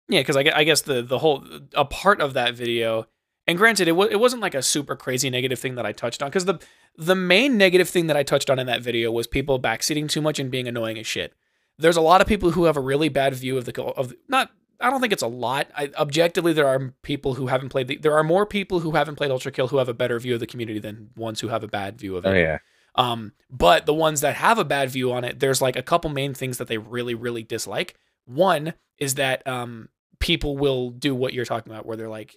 Yeah, 0.09 0.21
because 0.21 0.37
I, 0.37 0.45
I 0.55 0.65
guess 0.65 0.83
the 0.83 1.01
the 1.03 1.19
whole 1.19 1.45
a 1.75 1.85
part 1.87 2.21
of 2.21 2.35
that 2.35 2.55
video, 2.55 3.07
and 3.47 3.59
granted, 3.59 3.89
it 3.89 3.93
was 3.93 4.11
it 4.11 4.21
wasn't 4.21 4.43
like 4.43 4.55
a 4.55 4.63
super 4.63 4.97
crazy 4.97 5.29
negative 5.31 5.59
thing 5.59 5.75
that 5.75 5.87
I 5.87 5.93
touched 5.93 6.23
on. 6.23 6.29
Because 6.29 6.45
the 6.45 6.59
the 6.97 7.15
main 7.15 7.57
negative 7.57 7.89
thing 7.89 8.07
that 8.07 8.17
I 8.17 8.23
touched 8.23 8.51
on 8.51 8.59
in 8.59 8.67
that 8.67 8.83
video 8.83 9.11
was 9.11 9.27
people 9.27 9.61
backseating 9.61 10.09
too 10.09 10.21
much 10.21 10.39
and 10.39 10.51
being 10.51 10.69
annoying 10.69 10.99
as 10.99 11.07
shit. 11.07 11.35
There's 11.79 11.97
a 11.97 12.03
lot 12.03 12.21
of 12.21 12.27
people 12.27 12.53
who 12.53 12.65
have 12.65 12.77
a 12.77 12.81
really 12.81 13.09
bad 13.09 13.35
view 13.35 13.59
of 13.59 13.65
the 13.65 13.83
of 13.83 14.15
not. 14.29 14.51
I 14.81 14.91
don't 14.91 15.01
think 15.01 15.13
it's 15.13 15.23
a 15.23 15.29
lot. 15.29 15.69
I, 15.77 15.91
objectively, 15.97 16.53
there 16.53 16.67
are 16.67 16.93
people 17.03 17.35
who 17.35 17.47
haven't 17.47 17.69
played. 17.69 17.87
The, 17.87 17.97
there 17.99 18.17
are 18.17 18.25
more 18.25 18.45
people 18.45 18.81
who 18.81 18.93
haven't 18.93 19.15
played 19.15 19.31
Ultra 19.31 19.53
Kill 19.53 19.69
who 19.69 19.77
have 19.79 19.89
a 19.89 19.95
better 19.95 20.19
view 20.19 20.35
of 20.35 20.41
the 20.41 20.47
community 20.47 20.81
than 20.81 21.11
ones 21.15 21.41
who 21.41 21.49
have 21.49 21.63
a 21.63 21.69
bad 21.69 21.99
view 21.99 22.17
of 22.17 22.25
it. 22.25 22.29
Oh 22.29 22.35
yeah, 22.35 22.59
Um, 22.97 23.33
but 23.49 23.87
the 23.87 23.95
ones 23.95 24.21
that 24.23 24.35
have 24.37 24.59
a 24.59 24.65
bad 24.65 24.91
view 24.91 25.13
on 25.13 25.25
it, 25.25 25.39
there's 25.41 25.63
like 25.63 25.77
a 25.77 25.83
couple 25.83 26.11
main 26.11 26.35
things 26.35 26.59
that 26.59 26.69
they 26.69 26.79
really, 26.79 27.15
really 27.15 27.43
dislike. 27.43 27.97
One 28.25 28.75
is 28.99 29.15
that 29.15 29.47
um, 29.47 29.89
people 30.19 30.57
will 30.57 30.91
do 30.91 31.15
what 31.15 31.33
you're 31.33 31.45
talking 31.45 31.73
about, 31.73 31.87
where 31.87 31.97
they're 31.97 32.09
like, 32.09 32.37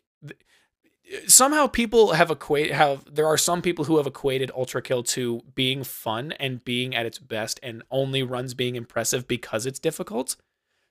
somehow 1.28 1.68
people 1.68 2.14
have 2.14 2.32
equate 2.32 2.72
have 2.72 3.04
there 3.14 3.28
are 3.28 3.38
some 3.38 3.62
people 3.62 3.86
who 3.86 3.98
have 3.98 4.08
equated 4.08 4.52
Ultra 4.56 4.82
Kill 4.82 5.04
to 5.04 5.42
being 5.54 5.84
fun 5.84 6.34
and 6.34 6.64
being 6.64 6.96
at 6.96 7.06
its 7.06 7.20
best, 7.20 7.60
and 7.64 7.84
only 7.92 8.24
runs 8.24 8.54
being 8.54 8.76
impressive 8.76 9.28
because 9.28 9.66
it's 9.66 9.80
difficult. 9.80 10.36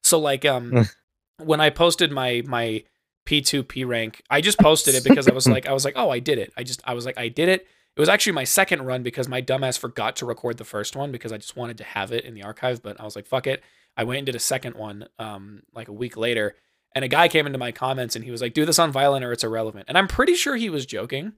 So 0.02 0.18
like 0.18 0.44
um, 0.44 0.88
when 1.38 1.60
I 1.60 1.70
posted 1.70 2.12
my 2.12 2.42
my 2.46 2.84
P2 3.26 3.66
P 3.66 3.84
rank, 3.84 4.22
I 4.30 4.40
just 4.40 4.58
posted 4.58 4.94
it 4.94 5.04
because 5.04 5.28
I 5.28 5.32
was 5.32 5.48
like 5.48 5.66
I 5.66 5.72
was 5.72 5.84
like 5.84 5.94
oh 5.96 6.10
I 6.10 6.18
did 6.18 6.38
it. 6.38 6.52
I 6.56 6.62
just 6.62 6.80
I 6.84 6.94
was 6.94 7.06
like 7.06 7.18
I 7.18 7.28
did 7.28 7.48
it. 7.48 7.66
It 7.96 8.00
was 8.00 8.08
actually 8.08 8.32
my 8.32 8.44
second 8.44 8.82
run 8.82 9.04
because 9.04 9.28
my 9.28 9.40
dumbass 9.40 9.78
forgot 9.78 10.16
to 10.16 10.26
record 10.26 10.56
the 10.56 10.64
first 10.64 10.96
one 10.96 11.12
because 11.12 11.30
I 11.30 11.36
just 11.36 11.56
wanted 11.56 11.78
to 11.78 11.84
have 11.84 12.10
it 12.10 12.24
in 12.24 12.34
the 12.34 12.42
archive. 12.42 12.82
But 12.82 13.00
I 13.00 13.04
was 13.04 13.14
like, 13.14 13.26
fuck 13.26 13.46
it. 13.46 13.62
I 13.96 14.02
went 14.02 14.18
and 14.18 14.26
did 14.26 14.34
a 14.34 14.40
second 14.40 14.74
one 14.74 15.06
um, 15.20 15.62
like 15.72 15.86
a 15.86 15.92
week 15.92 16.16
later. 16.16 16.56
And 16.94 17.04
a 17.04 17.08
guy 17.08 17.28
came 17.28 17.46
into 17.46 17.58
my 17.58 17.72
comments 17.72 18.14
and 18.14 18.24
he 18.24 18.30
was 18.30 18.40
like, 18.40 18.54
do 18.54 18.64
this 18.64 18.78
on 18.78 18.92
violent 18.92 19.24
or 19.24 19.32
it's 19.32 19.42
irrelevant. 19.44 19.86
And 19.88 19.98
I'm 19.98 20.06
pretty 20.08 20.34
sure 20.34 20.54
he 20.56 20.70
was 20.70 20.86
joking. 20.86 21.32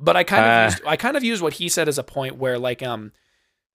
But 0.00 0.16
I 0.16 0.24
kind 0.24 0.44
of 0.44 0.50
Ah. 0.50 0.64
used, 0.64 0.82
I 0.86 0.96
kind 0.96 1.16
of 1.16 1.22
used 1.24 1.42
what 1.42 1.54
he 1.54 1.68
said 1.68 1.88
as 1.88 1.98
a 1.98 2.02
point 2.02 2.36
where 2.36 2.58
like 2.58 2.82
um 2.82 3.12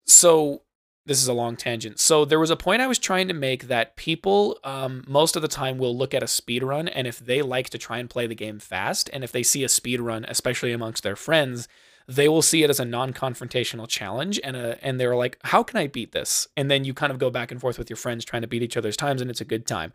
so 0.05 0.63
this 1.05 1.21
is 1.21 1.27
a 1.27 1.33
long 1.33 1.55
tangent. 1.55 1.99
So 1.99 2.25
there 2.25 2.39
was 2.39 2.49
a 2.49 2.57
point 2.57 2.81
I 2.81 2.87
was 2.87 2.99
trying 2.99 3.27
to 3.29 3.33
make 3.33 3.67
that 3.67 3.95
people 3.95 4.59
um 4.63 5.03
most 5.07 5.35
of 5.35 5.41
the 5.41 5.47
time 5.47 5.77
will 5.77 5.95
look 5.95 6.13
at 6.13 6.23
a 6.23 6.27
speed 6.27 6.63
run 6.63 6.87
and 6.87 7.07
if 7.07 7.19
they 7.19 7.41
like 7.41 7.69
to 7.71 7.77
try 7.77 7.97
and 7.99 8.09
play 8.09 8.27
the 8.27 8.35
game 8.35 8.59
fast 8.59 9.09
and 9.13 9.23
if 9.23 9.31
they 9.31 9.43
see 9.43 9.63
a 9.63 9.69
speed 9.69 10.01
run 10.01 10.25
especially 10.27 10.71
amongst 10.73 11.03
their 11.03 11.15
friends 11.15 11.67
they 12.09 12.29
will 12.29 12.41
see 12.41 12.63
it 12.63 12.69
as 12.69 12.79
a 12.79 12.85
non-confrontational 12.85 13.87
challenge 13.87 14.39
and 14.43 14.55
a 14.55 14.77
and 14.85 14.99
they're 14.99 15.15
like 15.15 15.37
how 15.43 15.61
can 15.63 15.77
I 15.77 15.87
beat 15.87 16.11
this? 16.11 16.47
And 16.57 16.69
then 16.71 16.83
you 16.85 16.93
kind 16.93 17.11
of 17.11 17.19
go 17.19 17.29
back 17.29 17.51
and 17.51 17.59
forth 17.61 17.77
with 17.77 17.89
your 17.89 17.97
friends 17.97 18.25
trying 18.25 18.41
to 18.43 18.47
beat 18.47 18.63
each 18.63 18.77
other's 18.77 18.97
times 18.97 19.21
and 19.21 19.29
it's 19.29 19.41
a 19.41 19.45
good 19.45 19.65
time. 19.65 19.93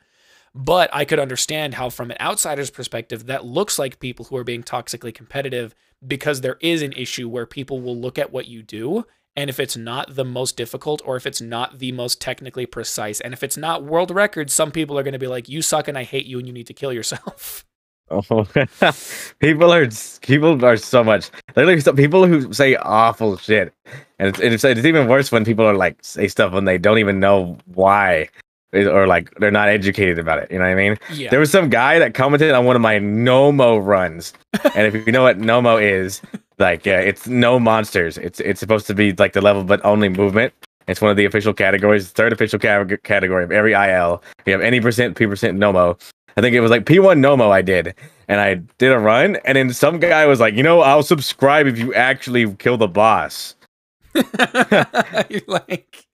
But 0.54 0.90
I 0.92 1.04
could 1.04 1.18
understand 1.18 1.74
how, 1.74 1.88
from 1.88 2.10
an 2.10 2.18
outsider's 2.20 2.70
perspective, 2.70 3.26
that 3.26 3.44
looks 3.44 3.78
like 3.78 4.00
people 4.00 4.26
who 4.26 4.36
are 4.36 4.44
being 4.44 4.62
toxically 4.62 5.14
competitive 5.14 5.74
because 6.06 6.40
there 6.40 6.58
is 6.60 6.82
an 6.82 6.92
issue 6.92 7.28
where 7.28 7.46
people 7.46 7.80
will 7.80 7.96
look 7.96 8.18
at 8.18 8.32
what 8.32 8.48
you 8.48 8.62
do. 8.62 9.06
And 9.34 9.48
if 9.48 9.58
it's 9.58 9.78
not 9.78 10.14
the 10.14 10.26
most 10.26 10.58
difficult 10.58 11.00
or 11.06 11.16
if 11.16 11.26
it's 11.26 11.40
not 11.40 11.78
the 11.78 11.92
most 11.92 12.20
technically 12.20 12.66
precise, 12.66 13.18
and 13.20 13.32
if 13.32 13.42
it's 13.42 13.56
not 13.56 13.84
world 13.84 14.10
record, 14.10 14.50
some 14.50 14.70
people 14.70 14.98
are 14.98 15.02
going 15.02 15.12
to 15.12 15.18
be 15.18 15.26
like, 15.26 15.48
you 15.48 15.62
suck 15.62 15.88
and 15.88 15.96
I 15.96 16.04
hate 16.04 16.26
you 16.26 16.38
and 16.38 16.46
you 16.46 16.52
need 16.52 16.66
to 16.66 16.74
kill 16.74 16.92
yourself. 16.92 17.64
Oh, 18.10 18.46
people 19.38 19.72
are 19.72 19.88
people 20.20 20.62
are 20.66 20.76
so 20.76 21.02
much. 21.02 21.30
Literally, 21.56 21.80
some 21.80 21.96
people 21.96 22.26
who 22.26 22.52
say 22.52 22.76
awful 22.76 23.38
shit, 23.38 23.72
and 24.18 24.28
it's, 24.28 24.40
it's 24.40 24.64
it's 24.64 24.84
even 24.84 25.08
worse 25.08 25.32
when 25.32 25.46
people 25.46 25.64
are 25.64 25.74
like 25.74 25.96
say 26.02 26.28
stuff 26.28 26.52
when 26.52 26.66
they 26.66 26.76
don't 26.76 26.98
even 26.98 27.20
know 27.20 27.56
why, 27.66 28.28
or 28.72 29.06
like 29.06 29.34
they're 29.36 29.50
not 29.50 29.68
educated 29.68 30.18
about 30.18 30.38
it. 30.38 30.50
You 30.50 30.58
know 30.58 30.64
what 30.64 30.70
I 30.70 30.74
mean? 30.74 30.98
Yeah. 31.12 31.30
There 31.30 31.40
was 31.40 31.50
some 31.50 31.68
guy 31.68 31.98
that 31.98 32.14
commented 32.14 32.50
on 32.52 32.64
one 32.64 32.76
of 32.76 32.82
my 32.82 32.98
Nomo 32.98 33.84
runs, 33.84 34.32
and 34.74 34.86
if 34.86 35.06
you 35.06 35.12
know 35.12 35.22
what 35.22 35.38
Nomo 35.38 35.82
is, 35.82 36.22
like 36.58 36.86
uh, 36.86 36.90
it's 36.90 37.26
no 37.26 37.58
monsters. 37.58 38.18
It's 38.18 38.40
it's 38.40 38.60
supposed 38.60 38.86
to 38.86 38.94
be 38.94 39.12
like 39.12 39.32
the 39.32 39.40
level, 39.40 39.64
but 39.64 39.84
only 39.84 40.08
movement. 40.08 40.52
It's 40.88 41.00
one 41.00 41.10
of 41.10 41.16
the 41.16 41.24
official 41.24 41.52
categories, 41.52 42.10
third 42.10 42.32
official 42.32 42.58
ca- 42.58 42.84
category 43.04 43.44
of 43.44 43.52
every 43.52 43.72
IL. 43.72 44.22
If 44.38 44.46
you 44.46 44.52
have 44.52 44.62
any 44.62 44.80
percent, 44.80 45.16
P 45.16 45.26
percent 45.26 45.58
Nomo. 45.58 46.00
I 46.36 46.40
think 46.40 46.54
it 46.54 46.60
was 46.60 46.70
like 46.70 46.86
P1 46.86 47.18
Nomo 47.18 47.50
I 47.50 47.60
did, 47.60 47.94
and 48.26 48.40
I 48.40 48.54
did 48.78 48.90
a 48.90 48.98
run, 48.98 49.36
and 49.44 49.56
then 49.56 49.72
some 49.74 50.00
guy 50.00 50.24
was 50.24 50.40
like, 50.40 50.54
you 50.54 50.62
know, 50.62 50.80
I'll 50.80 51.02
subscribe 51.02 51.66
if 51.66 51.78
you 51.78 51.92
actually 51.92 52.54
kill 52.54 52.78
the 52.78 52.88
boss. 52.88 53.54
You're 54.14 55.42
like, 55.46 56.06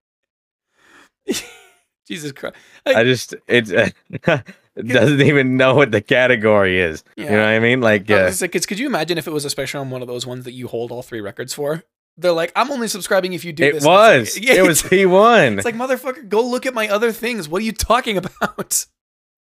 Jesus 2.08 2.32
Christ. 2.32 2.56
I 2.86 3.04
just 3.04 3.34
it, 3.48 3.70
it 3.70 4.88
doesn't 4.88 5.22
even 5.22 5.58
know 5.58 5.76
what 5.76 5.92
the 5.92 6.02
category 6.02 6.80
is. 6.80 7.04
You 7.16 7.26
know 7.26 7.32
what 7.40 7.50
I 7.50 7.60
mean? 7.60 7.82
Like, 7.82 8.10
Uh, 8.10 8.16
uh, 8.16 8.28
it's 8.28 8.42
like, 8.42 8.52
could 8.54 8.80
you 8.80 8.88
imagine 8.88 9.18
if 9.18 9.28
it 9.28 9.32
was 9.32 9.44
a 9.46 9.50
special 9.50 9.82
on 9.82 9.90
one 9.90 10.02
of 10.02 10.08
those 10.08 10.26
ones 10.26 10.46
that 10.46 10.54
you 10.54 10.68
hold 10.68 10.92
all 10.92 11.02
three 11.04 11.22
records 11.22 11.54
for? 11.54 11.84
They're 12.20 12.32
like, 12.32 12.52
I'm 12.56 12.72
only 12.72 12.88
subscribing 12.88 13.34
if 13.34 13.46
you 13.46 13.54
do 13.54 13.64
it 13.66 13.74
this. 13.74 13.86
was. 13.86 14.36
Like- 14.36 14.48
it 14.58 14.62
was 14.64 14.84
it's- 14.86 14.92
P1. 15.06 15.58
It's 15.58 15.66
like 15.66 15.76
motherfucker, 15.76 16.28
go 16.30 16.42
look 16.48 16.66
at 16.66 16.74
my 16.74 16.88
other 16.90 17.12
things. 17.12 17.48
What 17.50 17.62
are 17.62 17.66
you 17.66 17.74
talking 17.74 18.18
about? 18.18 18.86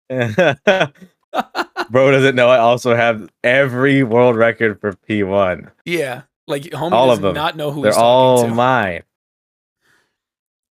Bro 1.90 2.12
doesn't 2.12 2.36
know 2.36 2.50
I 2.50 2.58
also 2.58 2.96
have 2.96 3.30
every 3.44 4.04
world 4.04 4.36
record 4.36 4.80
for 4.82 4.94
P1. 4.94 5.70
yeah, 5.86 6.24
like 6.48 6.64
homie 6.64 6.92
All 6.94 7.12
of 7.12 7.22
them. 7.22 7.34
not 7.36 7.56
know 7.56 7.72
who 7.72 7.82
They're 7.82 7.92
he's 7.92 7.96
talking 7.98 8.06
all 8.06 8.42
to. 8.44 8.48
mine. 8.54 9.04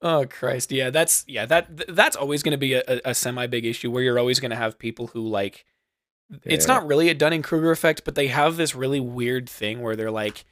Oh 0.08 0.24
Christ, 0.24 0.70
yeah, 0.70 0.90
that's 0.90 1.24
yeah 1.26 1.46
that 1.46 1.88
that's 1.88 2.14
always 2.14 2.44
going 2.44 2.52
to 2.52 2.58
be 2.58 2.74
a, 2.74 3.00
a, 3.04 3.12
semi 3.12 3.48
big 3.48 3.64
issue 3.64 3.90
where 3.90 4.04
you're 4.04 4.20
always 4.20 4.38
going 4.38 4.52
to 4.52 4.56
have 4.56 4.78
people 4.78 5.08
who 5.08 5.26
like 5.26 5.64
it's 6.44 6.68
not 6.68 6.86
really 6.86 7.08
a 7.08 7.14
Dunning 7.14 7.42
Kruger 7.42 7.72
effect, 7.72 8.04
but 8.04 8.14
they 8.14 8.28
have 8.28 8.56
this 8.56 8.72
really 8.72 9.00
weird 9.00 9.50
thing 9.50 9.82
where 9.82 9.96
they're 9.96 10.12
like, 10.12 10.44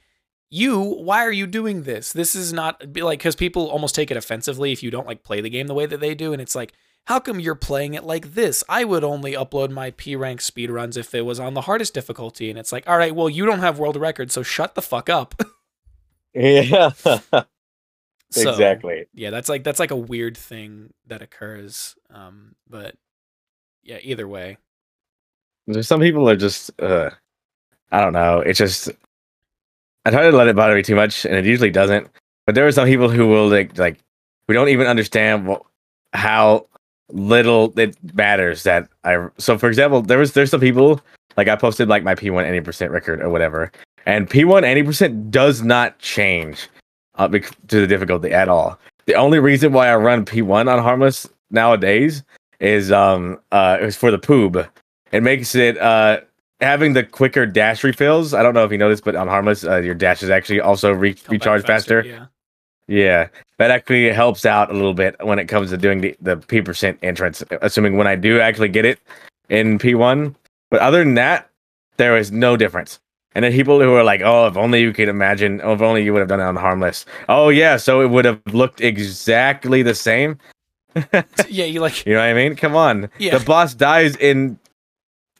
"You, 0.49 0.81
why 0.81 1.23
are 1.23 1.31
you 1.31 1.47
doing 1.47 1.83
this? 1.83 2.11
This 2.11 2.35
is 2.35 2.51
not 2.51 2.97
like 2.97 3.19
because 3.19 3.37
people 3.37 3.67
almost 3.67 3.95
take 3.95 4.11
it 4.11 4.17
offensively 4.17 4.73
if 4.73 4.83
you 4.83 4.91
don't 4.91 5.07
like 5.07 5.23
play 5.23 5.39
the 5.39 5.49
game 5.49 5.67
the 5.67 5.73
way 5.73 5.85
that 5.85 6.01
they 6.01 6.13
do, 6.13 6.33
and 6.33 6.41
it's 6.41 6.55
like." 6.55 6.73
How 7.07 7.19
come 7.19 7.39
you're 7.39 7.53
playing 7.53 7.93
it 7.93 8.03
like 8.03 8.33
this? 8.33 8.63
I 8.67 8.83
would 8.83 9.03
only 9.03 9.33
upload 9.33 9.69
my 9.69 9.91
P 9.91 10.15
rank 10.15 10.39
speedruns 10.39 10.97
if 10.97 11.13
it 11.13 11.21
was 11.21 11.39
on 11.39 11.53
the 11.53 11.61
hardest 11.61 11.93
difficulty. 11.93 12.49
And 12.49 12.57
it's 12.57 12.71
like, 12.71 12.89
all 12.89 12.97
right, 12.97 13.13
well, 13.13 13.29
you 13.29 13.45
don't 13.45 13.59
have 13.59 13.77
world 13.77 13.95
records, 13.95 14.33
so 14.33 14.41
shut 14.41 14.73
the 14.73 14.81
fuck 14.81 15.07
up. 15.07 15.39
Yeah. 16.33 16.89
So- 18.43 18.51
exactly. 18.51 19.05
yeah 19.13 19.29
that's 19.29 19.49
like 19.49 19.63
that's 19.63 19.79
like 19.79 19.91
a 19.91 19.95
weird 19.95 20.37
thing 20.37 20.93
that 21.07 21.21
occurs 21.21 21.95
um 22.09 22.55
but 22.69 22.95
yeah 23.83 23.99
either 24.01 24.27
way 24.27 24.57
There's 25.67 25.87
some 25.87 25.99
people 26.01 26.29
are 26.29 26.35
just 26.35 26.71
uh 26.81 27.09
I 27.91 28.01
don't 28.01 28.13
know. 28.13 28.39
It's 28.39 28.59
just 28.59 28.89
I 30.05 30.11
try 30.11 30.23
to 30.29 30.35
let 30.35 30.47
it 30.47 30.55
bother 30.55 30.75
me 30.75 30.83
too 30.83 30.95
much 30.95 31.25
and 31.25 31.35
it 31.35 31.45
usually 31.45 31.71
doesn't. 31.71 32.09
But 32.45 32.55
there 32.55 32.67
are 32.67 32.71
some 32.71 32.87
people 32.87 33.09
who 33.09 33.27
will 33.27 33.47
like 33.47 33.77
like 33.77 33.99
we 34.47 34.53
don't 34.53 34.69
even 34.69 34.87
understand 34.87 35.47
what, 35.47 35.63
how 36.13 36.67
little 37.09 37.73
it 37.79 37.95
matters 38.13 38.63
that 38.63 38.89
I. 39.03 39.27
So 39.37 39.57
for 39.57 39.67
example, 39.67 40.01
there 40.01 40.17
was 40.19 40.33
there's 40.33 40.51
some 40.51 40.59
people 40.59 40.99
like 41.37 41.47
I 41.47 41.55
posted 41.55 41.87
like 41.87 42.03
my 42.03 42.15
P1 42.15 42.43
any 42.45 42.61
percent 42.61 42.91
record 42.91 43.21
or 43.21 43.29
whatever, 43.29 43.71
and 44.05 44.29
P1 44.29 44.63
any 44.63 44.83
percent 44.83 45.31
does 45.31 45.61
not 45.63 45.97
change 45.99 46.67
uh, 47.17 47.27
to 47.27 47.81
the 47.81 47.87
difficulty 47.87 48.31
at 48.31 48.49
all. 48.49 48.79
The 49.05 49.15
only 49.15 49.39
reason 49.39 49.71
why 49.73 49.87
I 49.87 49.95
run 49.95 50.25
P1 50.25 50.71
on 50.71 50.81
harmless 50.81 51.27
nowadays 51.51 52.23
is 52.59 52.91
um 52.91 53.39
uh 53.51 53.77
is 53.81 53.95
for 53.95 54.11
the 54.11 54.17
poob. 54.19 54.67
It 55.11 55.21
makes 55.21 55.55
it 55.55 55.77
uh 55.77 56.21
having 56.61 56.93
the 56.93 57.03
quicker 57.03 57.45
dash 57.45 57.83
refills. 57.83 58.33
I 58.33 58.41
don't 58.41 58.53
know 58.53 58.63
if 58.63 58.71
you 58.71 58.77
noticed, 58.77 59.03
but 59.03 59.15
on 59.15 59.27
harmless, 59.27 59.63
uh, 59.63 59.77
your 59.77 59.95
dash 59.95 60.23
is 60.23 60.29
actually 60.29 60.61
also 60.61 60.91
re- 60.91 61.13
Come 61.13 61.23
back 61.23 61.31
recharge 61.31 61.65
faster. 61.65 62.03
Yeah. 62.03 62.25
Yeah, 62.87 63.29
that 63.57 63.71
actually 63.71 64.11
helps 64.11 64.45
out 64.45 64.69
a 64.69 64.73
little 64.73 64.93
bit 64.93 65.15
when 65.25 65.39
it 65.39 65.45
comes 65.47 65.71
to 65.71 65.77
doing 65.77 66.01
the, 66.01 66.15
the 66.21 66.37
P 66.37 66.61
percent 66.61 66.99
entrance, 67.01 67.43
assuming 67.61 67.97
when 67.97 68.05
I 68.05 68.15
do 68.15 68.39
actually 68.39 68.69
get 68.69 68.85
it 68.85 68.99
in 69.49 69.79
P1. 69.79 70.35
But 70.69 70.81
other 70.81 71.03
than 71.03 71.15
that, 71.15 71.49
there 71.97 72.15
is 72.15 72.31
no 72.31 72.55
difference. 72.55 72.99
And 73.35 73.43
then 73.43 73.51
people 73.51 73.79
who 73.81 73.93
are 73.93 74.03
like, 74.03 74.21
oh, 74.23 74.47
if 74.47 74.55
only 74.57 74.79
you 74.81 74.93
could 74.93 75.09
imagine, 75.09 75.59
oh, 75.63 75.73
if 75.73 75.81
only 75.81 76.03
you 76.03 76.13
would 76.13 76.19
have 76.19 76.29
done 76.29 76.39
it 76.39 76.43
on 76.45 76.55
harmless. 76.55 77.05
Oh, 77.27 77.49
yeah, 77.49 77.75
so 77.77 77.99
it 78.01 78.07
would 78.09 78.23
have 78.25 78.41
looked 78.53 78.79
exactly 78.81 79.83
the 79.83 79.93
same. 79.95 80.37
Yeah, 81.49 81.65
you 81.65 81.81
like 81.81 82.05
You 82.05 82.13
know 82.13 82.19
what 82.21 82.29
I 82.29 82.33
mean? 82.33 82.55
Come 82.55 82.75
on. 82.77 83.09
Yeah. 83.19 83.37
The 83.37 83.43
boss 83.45 83.73
dies 83.73 84.15
in 84.15 84.57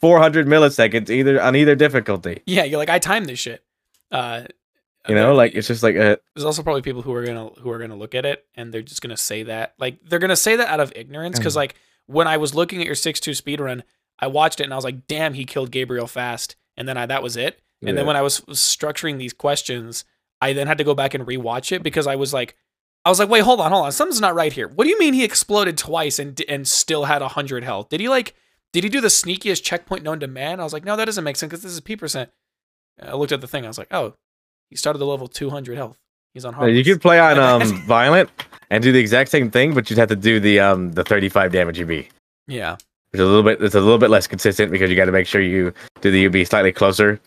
400 0.01 0.47
milliseconds 0.47 1.09
either 1.09 1.41
on 1.41 1.55
either 1.55 1.75
difficulty. 1.75 2.41
yeah, 2.45 2.63
you're 2.65 2.77
like 2.77 2.89
I 2.89 2.99
timed 2.99 3.27
this 3.27 3.39
shit. 3.39 3.63
Uh 4.11 4.43
You 5.07 5.15
know, 5.15 5.33
like 5.33 5.53
it's 5.55 5.67
just 5.69 5.81
like 5.83 5.95
a 5.95 6.19
there's 6.35 6.43
also 6.45 6.61
probably 6.63 6.81
people 6.81 7.01
who 7.01 7.13
are 7.13 7.23
gonna 7.25 7.47
who 7.61 7.69
are 7.71 7.79
gonna 7.79 7.95
look 7.95 8.13
at 8.15 8.25
it 8.25 8.45
and 8.55 8.73
they're 8.73 8.81
just 8.81 9.01
gonna 9.01 9.15
say 9.17 9.43
that 9.43 9.73
like 9.79 9.97
they're 10.03 10.19
gonna 10.19 10.35
say 10.35 10.57
that 10.57 10.67
out 10.67 10.79
of 10.81 10.91
ignorance 10.95 11.37
because 11.39 11.53
Mm. 11.53 11.57
like 11.57 11.75
when 12.07 12.27
I 12.27 12.35
was 12.37 12.53
looking 12.53 12.81
at 12.81 12.85
your 12.85 12.95
six 12.95 13.19
two 13.21 13.33
speed 13.33 13.59
run, 13.61 13.83
I 14.19 14.27
watched 14.27 14.59
it 14.59 14.63
and 14.65 14.73
I 14.73 14.75
was 14.75 14.85
like, 14.85 15.07
damn, 15.07 15.33
he 15.33 15.45
killed 15.45 15.71
Gabriel 15.71 16.05
fast, 16.07 16.55
and 16.77 16.87
then 16.87 16.97
I 16.97 17.05
that 17.05 17.23
was 17.23 17.37
it. 17.37 17.59
And 17.87 17.97
then 17.97 18.05
when 18.05 18.15
I 18.15 18.21
was 18.21 18.41
structuring 18.41 19.17
these 19.17 19.33
questions, 19.33 20.05
I 20.41 20.53
then 20.53 20.67
had 20.67 20.77
to 20.77 20.83
go 20.83 20.93
back 20.95 21.13
and 21.13 21.25
rewatch 21.25 21.71
it 21.71 21.83
because 21.83 22.07
I 22.07 22.15
was 22.15 22.33
like, 22.33 22.55
I 23.03 23.09
was 23.09 23.19
like, 23.19 23.29
wait, 23.29 23.41
hold 23.41 23.61
on, 23.61 23.71
hold 23.71 23.85
on, 23.85 23.91
something's 23.91 24.21
not 24.21 24.35
right 24.35 24.51
here. 24.51 24.67
What 24.67 24.85
do 24.85 24.89
you 24.89 24.99
mean 24.99 25.13
he 25.13 25.23
exploded 25.23 25.77
twice 25.77 26.17
and 26.19 26.41
and 26.49 26.67
still 26.67 27.05
had 27.05 27.21
hundred 27.21 27.63
health? 27.63 27.89
Did 27.89 27.99
he 27.99 28.09
like? 28.09 28.33
Did 28.73 28.83
he 28.83 28.89
do 28.89 28.99
the 28.99 29.07
sneakiest 29.07 29.63
checkpoint 29.63 30.03
known 30.03 30.19
to 30.19 30.27
man? 30.27 30.59
I 30.59 30.63
was 30.63 30.73
like, 30.73 30.83
no, 30.83 30.97
that 30.97 31.05
doesn't 31.05 31.23
make 31.23 31.37
sense 31.37 31.49
because 31.49 31.63
this 31.63 31.71
is 31.71 31.79
P 31.79 31.95
percent. 31.95 32.29
I 33.01 33.13
looked 33.13 33.31
at 33.31 33.41
the 33.41 33.47
thing. 33.47 33.63
I 33.63 33.67
was 33.67 33.77
like, 33.77 33.87
oh, 33.91 34.15
he 34.69 34.75
started 34.75 34.99
the 34.99 35.05
level 35.05 35.27
200 35.27 35.77
health. 35.77 35.99
He's 36.33 36.45
on 36.45 36.53
hard. 36.53 36.75
You 36.75 36.83
could 36.83 37.01
play 37.01 37.19
on 37.19 37.39
um 37.61 37.85
violent 37.85 38.29
and 38.69 38.83
do 38.83 38.91
the 38.91 38.99
exact 38.99 39.29
same 39.29 39.49
thing, 39.51 39.73
but 39.73 39.89
you'd 39.89 39.99
have 39.99 40.09
to 40.09 40.15
do 40.15 40.39
the 40.39 40.59
um 40.59 40.91
the 40.91 41.03
35 41.03 41.51
damage 41.51 41.79
UB. 41.79 42.05
Yeah. 42.47 42.75
is 43.13 43.19
a 43.19 43.25
little 43.25 43.43
bit 43.43 43.61
it's 43.61 43.75
a 43.75 43.79
little 43.79 43.97
bit 43.97 44.09
less 44.09 44.27
consistent 44.27 44.71
because 44.71 44.89
you 44.89 44.95
got 44.95 45.05
to 45.05 45.11
make 45.11 45.27
sure 45.27 45.41
you 45.41 45.73
do 46.01 46.11
the 46.11 46.25
UB 46.25 46.47
slightly 46.47 46.71
closer. 46.71 47.19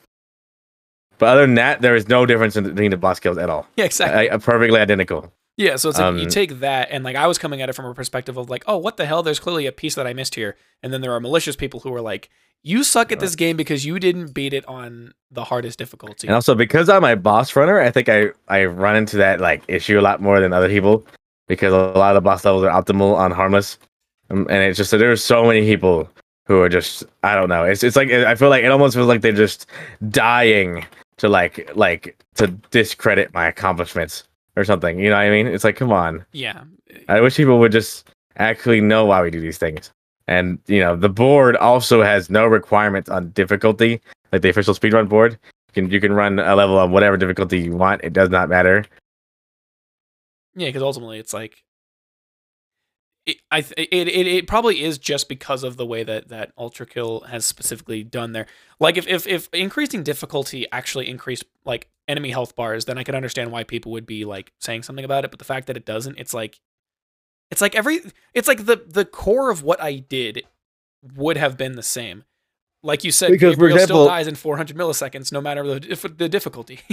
But 1.18 1.28
other 1.30 1.40
than 1.42 1.54
that, 1.56 1.80
there 1.82 1.96
is 1.96 2.08
no 2.08 2.26
difference 2.26 2.56
in 2.56 2.64
between 2.64 2.90
the 2.90 2.96
boss 2.96 3.20
kills 3.20 3.38
at 3.38 3.50
all. 3.50 3.66
Yeah, 3.76 3.84
exactly. 3.84 4.28
I, 4.28 4.34
I- 4.34 4.38
perfectly 4.38 4.78
identical. 4.80 5.32
yeah, 5.56 5.76
so 5.76 5.88
it's 5.90 5.98
like 5.98 6.14
you 6.16 6.22
um, 6.22 6.28
take 6.28 6.60
that 6.60 6.88
and 6.90 7.02
like 7.04 7.16
I 7.16 7.26
was 7.26 7.38
coming 7.38 7.60
at 7.62 7.68
it 7.68 7.72
from 7.74 7.86
a 7.86 7.94
perspective 7.94 8.36
of 8.36 8.48
like, 8.48 8.64
oh, 8.66 8.78
what 8.78 8.96
the 8.96 9.06
hell? 9.06 9.22
There's 9.22 9.40
clearly 9.40 9.66
a 9.66 9.72
piece 9.72 9.94
that 9.96 10.06
I 10.06 10.12
missed 10.12 10.34
here. 10.36 10.56
And 10.82 10.92
then 10.92 11.00
there 11.00 11.12
are 11.12 11.20
malicious 11.20 11.56
people 11.56 11.80
who 11.80 11.92
are 11.94 12.00
like, 12.00 12.30
you 12.62 12.82
suck 12.84 13.12
at 13.12 13.20
this 13.20 13.36
game 13.36 13.56
because 13.56 13.84
you 13.86 13.98
didn't 14.00 14.34
beat 14.34 14.52
it 14.52 14.64
on 14.66 15.12
the 15.30 15.44
hardest 15.44 15.78
difficulty. 15.78 16.26
And 16.26 16.34
also 16.34 16.54
because 16.54 16.88
I'm 16.88 17.04
a 17.04 17.14
boss 17.16 17.54
runner, 17.56 17.80
I 17.80 17.90
think 17.90 18.08
I 18.08 18.30
I 18.48 18.64
run 18.64 18.96
into 18.96 19.16
that 19.18 19.40
like 19.40 19.62
issue 19.68 19.98
a 19.98 20.02
lot 20.02 20.20
more 20.20 20.40
than 20.40 20.52
other 20.52 20.68
people 20.68 21.06
because 21.46 21.72
a 21.72 21.76
lot 21.98 22.10
of 22.10 22.14
the 22.14 22.20
boss 22.20 22.44
levels 22.44 22.64
are 22.64 22.70
optimal 22.70 23.14
on 23.16 23.30
harmless, 23.30 23.78
um, 24.30 24.46
and 24.50 24.62
it's 24.62 24.76
just 24.76 24.90
that 24.90 24.98
there's 24.98 25.22
so 25.24 25.44
many 25.46 25.62
people 25.62 26.10
who 26.46 26.60
are 26.60 26.68
just 26.68 27.04
I 27.22 27.34
don't 27.36 27.48
know. 27.48 27.62
It's 27.64 27.82
it's 27.84 27.96
like 27.96 28.10
I 28.10 28.34
feel 28.34 28.50
like 28.50 28.64
it 28.64 28.70
almost 28.72 28.96
feels 28.96 29.06
like 29.08 29.20
they're 29.22 29.32
just 29.32 29.66
dying 30.10 30.84
to 31.18 31.28
like 31.28 31.70
like 31.74 32.16
to 32.36 32.48
discredit 32.70 33.32
my 33.34 33.46
accomplishments 33.46 34.24
or 34.56 34.64
something. 34.64 34.98
You 34.98 35.10
know 35.10 35.16
what 35.16 35.26
I 35.26 35.30
mean? 35.30 35.46
It's 35.46 35.64
like 35.64 35.76
come 35.76 35.92
on. 35.92 36.24
yeah. 36.32 36.64
I 37.08 37.20
wish 37.20 37.36
people 37.36 37.58
would 37.58 37.72
just 37.72 38.08
actually 38.36 38.80
know 38.80 39.04
why 39.04 39.22
we 39.22 39.30
do 39.30 39.40
these 39.40 39.58
things. 39.58 39.92
And 40.26 40.58
you 40.66 40.80
know, 40.80 40.96
the 40.96 41.08
board 41.08 41.56
also 41.56 42.02
has 42.02 42.28
no 42.30 42.46
requirements 42.46 43.08
on 43.08 43.30
difficulty, 43.30 44.00
like 44.32 44.42
the 44.42 44.48
official 44.48 44.74
speedrun 44.74 45.08
board. 45.08 45.32
You 45.68 45.72
can 45.74 45.90
you 45.90 46.00
can 46.00 46.12
run 46.12 46.38
a 46.38 46.56
level 46.56 46.78
on 46.78 46.92
whatever 46.92 47.16
difficulty 47.16 47.60
you 47.60 47.76
want. 47.76 48.02
It 48.04 48.12
does 48.12 48.30
not 48.30 48.48
matter. 48.48 48.84
Yeah, 50.54 50.68
because 50.68 50.82
ultimately 50.82 51.18
it's 51.18 51.32
like 51.32 51.62
it, 53.28 53.36
I 53.50 53.60
th- 53.60 53.88
it, 53.92 54.08
it 54.08 54.26
it 54.26 54.46
probably 54.46 54.82
is 54.82 54.98
just 54.98 55.28
because 55.28 55.62
of 55.62 55.76
the 55.76 55.86
way 55.86 56.02
that 56.02 56.28
that 56.28 56.52
Ultra 56.58 56.86
Kill 56.86 57.20
has 57.20 57.44
specifically 57.46 58.02
done 58.02 58.32
there. 58.32 58.46
Like 58.80 58.96
if 58.96 59.06
if 59.06 59.26
if 59.26 59.48
increasing 59.52 60.02
difficulty 60.02 60.66
actually 60.72 61.08
increased 61.08 61.44
like 61.64 61.88
enemy 62.08 62.30
health 62.30 62.56
bars, 62.56 62.86
then 62.86 62.98
I 62.98 63.04
could 63.04 63.14
understand 63.14 63.52
why 63.52 63.64
people 63.64 63.92
would 63.92 64.06
be 64.06 64.24
like 64.24 64.52
saying 64.60 64.82
something 64.82 65.04
about 65.04 65.24
it. 65.24 65.30
But 65.30 65.38
the 65.38 65.44
fact 65.44 65.66
that 65.66 65.76
it 65.76 65.84
doesn't, 65.84 66.18
it's 66.18 66.32
like 66.34 66.58
it's 67.50 67.60
like 67.60 67.74
every 67.74 68.00
it's 68.34 68.48
like 68.48 68.66
the 68.66 68.82
the 68.86 69.04
core 69.04 69.50
of 69.50 69.62
what 69.62 69.82
I 69.82 69.96
did 69.96 70.44
would 71.14 71.36
have 71.36 71.56
been 71.56 71.76
the 71.76 71.82
same. 71.82 72.24
Like 72.82 73.04
you 73.04 73.10
said, 73.10 73.30
Because, 73.32 73.54
for 73.54 73.68
Gabriel 73.68 73.78
still 73.78 73.84
example- 73.84 74.06
dies 74.06 74.26
in 74.28 74.34
400 74.36 74.76
milliseconds, 74.76 75.32
no 75.32 75.40
matter 75.40 75.62
the 75.66 76.14
the 76.16 76.28
difficulty. 76.28 76.80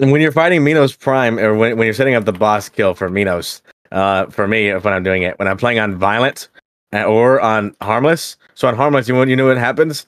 And 0.00 0.12
when 0.12 0.20
you're 0.20 0.30
fighting 0.30 0.62
Minos 0.62 0.94
Prime, 0.94 1.40
or 1.40 1.54
when, 1.56 1.76
when 1.76 1.84
you're 1.86 1.92
setting 1.92 2.14
up 2.14 2.24
the 2.24 2.32
boss 2.32 2.68
kill 2.68 2.94
for 2.94 3.08
Minos, 3.10 3.62
uh, 3.92 4.26
for 4.26 4.46
me, 4.46 4.72
when 4.72 4.94
I'm 4.94 5.02
doing 5.02 5.22
it, 5.22 5.38
when 5.38 5.48
I'm 5.48 5.56
playing 5.56 5.78
on 5.78 5.96
Violent 5.96 6.48
uh, 6.92 7.04
or 7.04 7.40
on 7.40 7.74
Harmless. 7.80 8.36
So 8.54 8.68
on 8.68 8.76
Harmless, 8.76 9.08
you 9.08 9.14
know, 9.14 9.22
you 9.22 9.36
know 9.36 9.46
what 9.46 9.58
happens? 9.58 10.06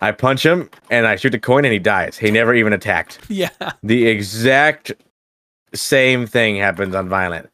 I 0.00 0.12
punch 0.12 0.44
him 0.44 0.70
and 0.90 1.06
I 1.06 1.16
shoot 1.16 1.30
the 1.30 1.38
coin 1.38 1.64
and 1.64 1.72
he 1.72 1.78
dies. 1.78 2.16
He 2.16 2.30
never 2.30 2.54
even 2.54 2.72
attacked. 2.72 3.18
yeah, 3.28 3.50
The 3.82 4.06
exact 4.06 4.92
same 5.74 6.26
thing 6.26 6.56
happens 6.56 6.94
on 6.94 7.08
Violent. 7.08 7.50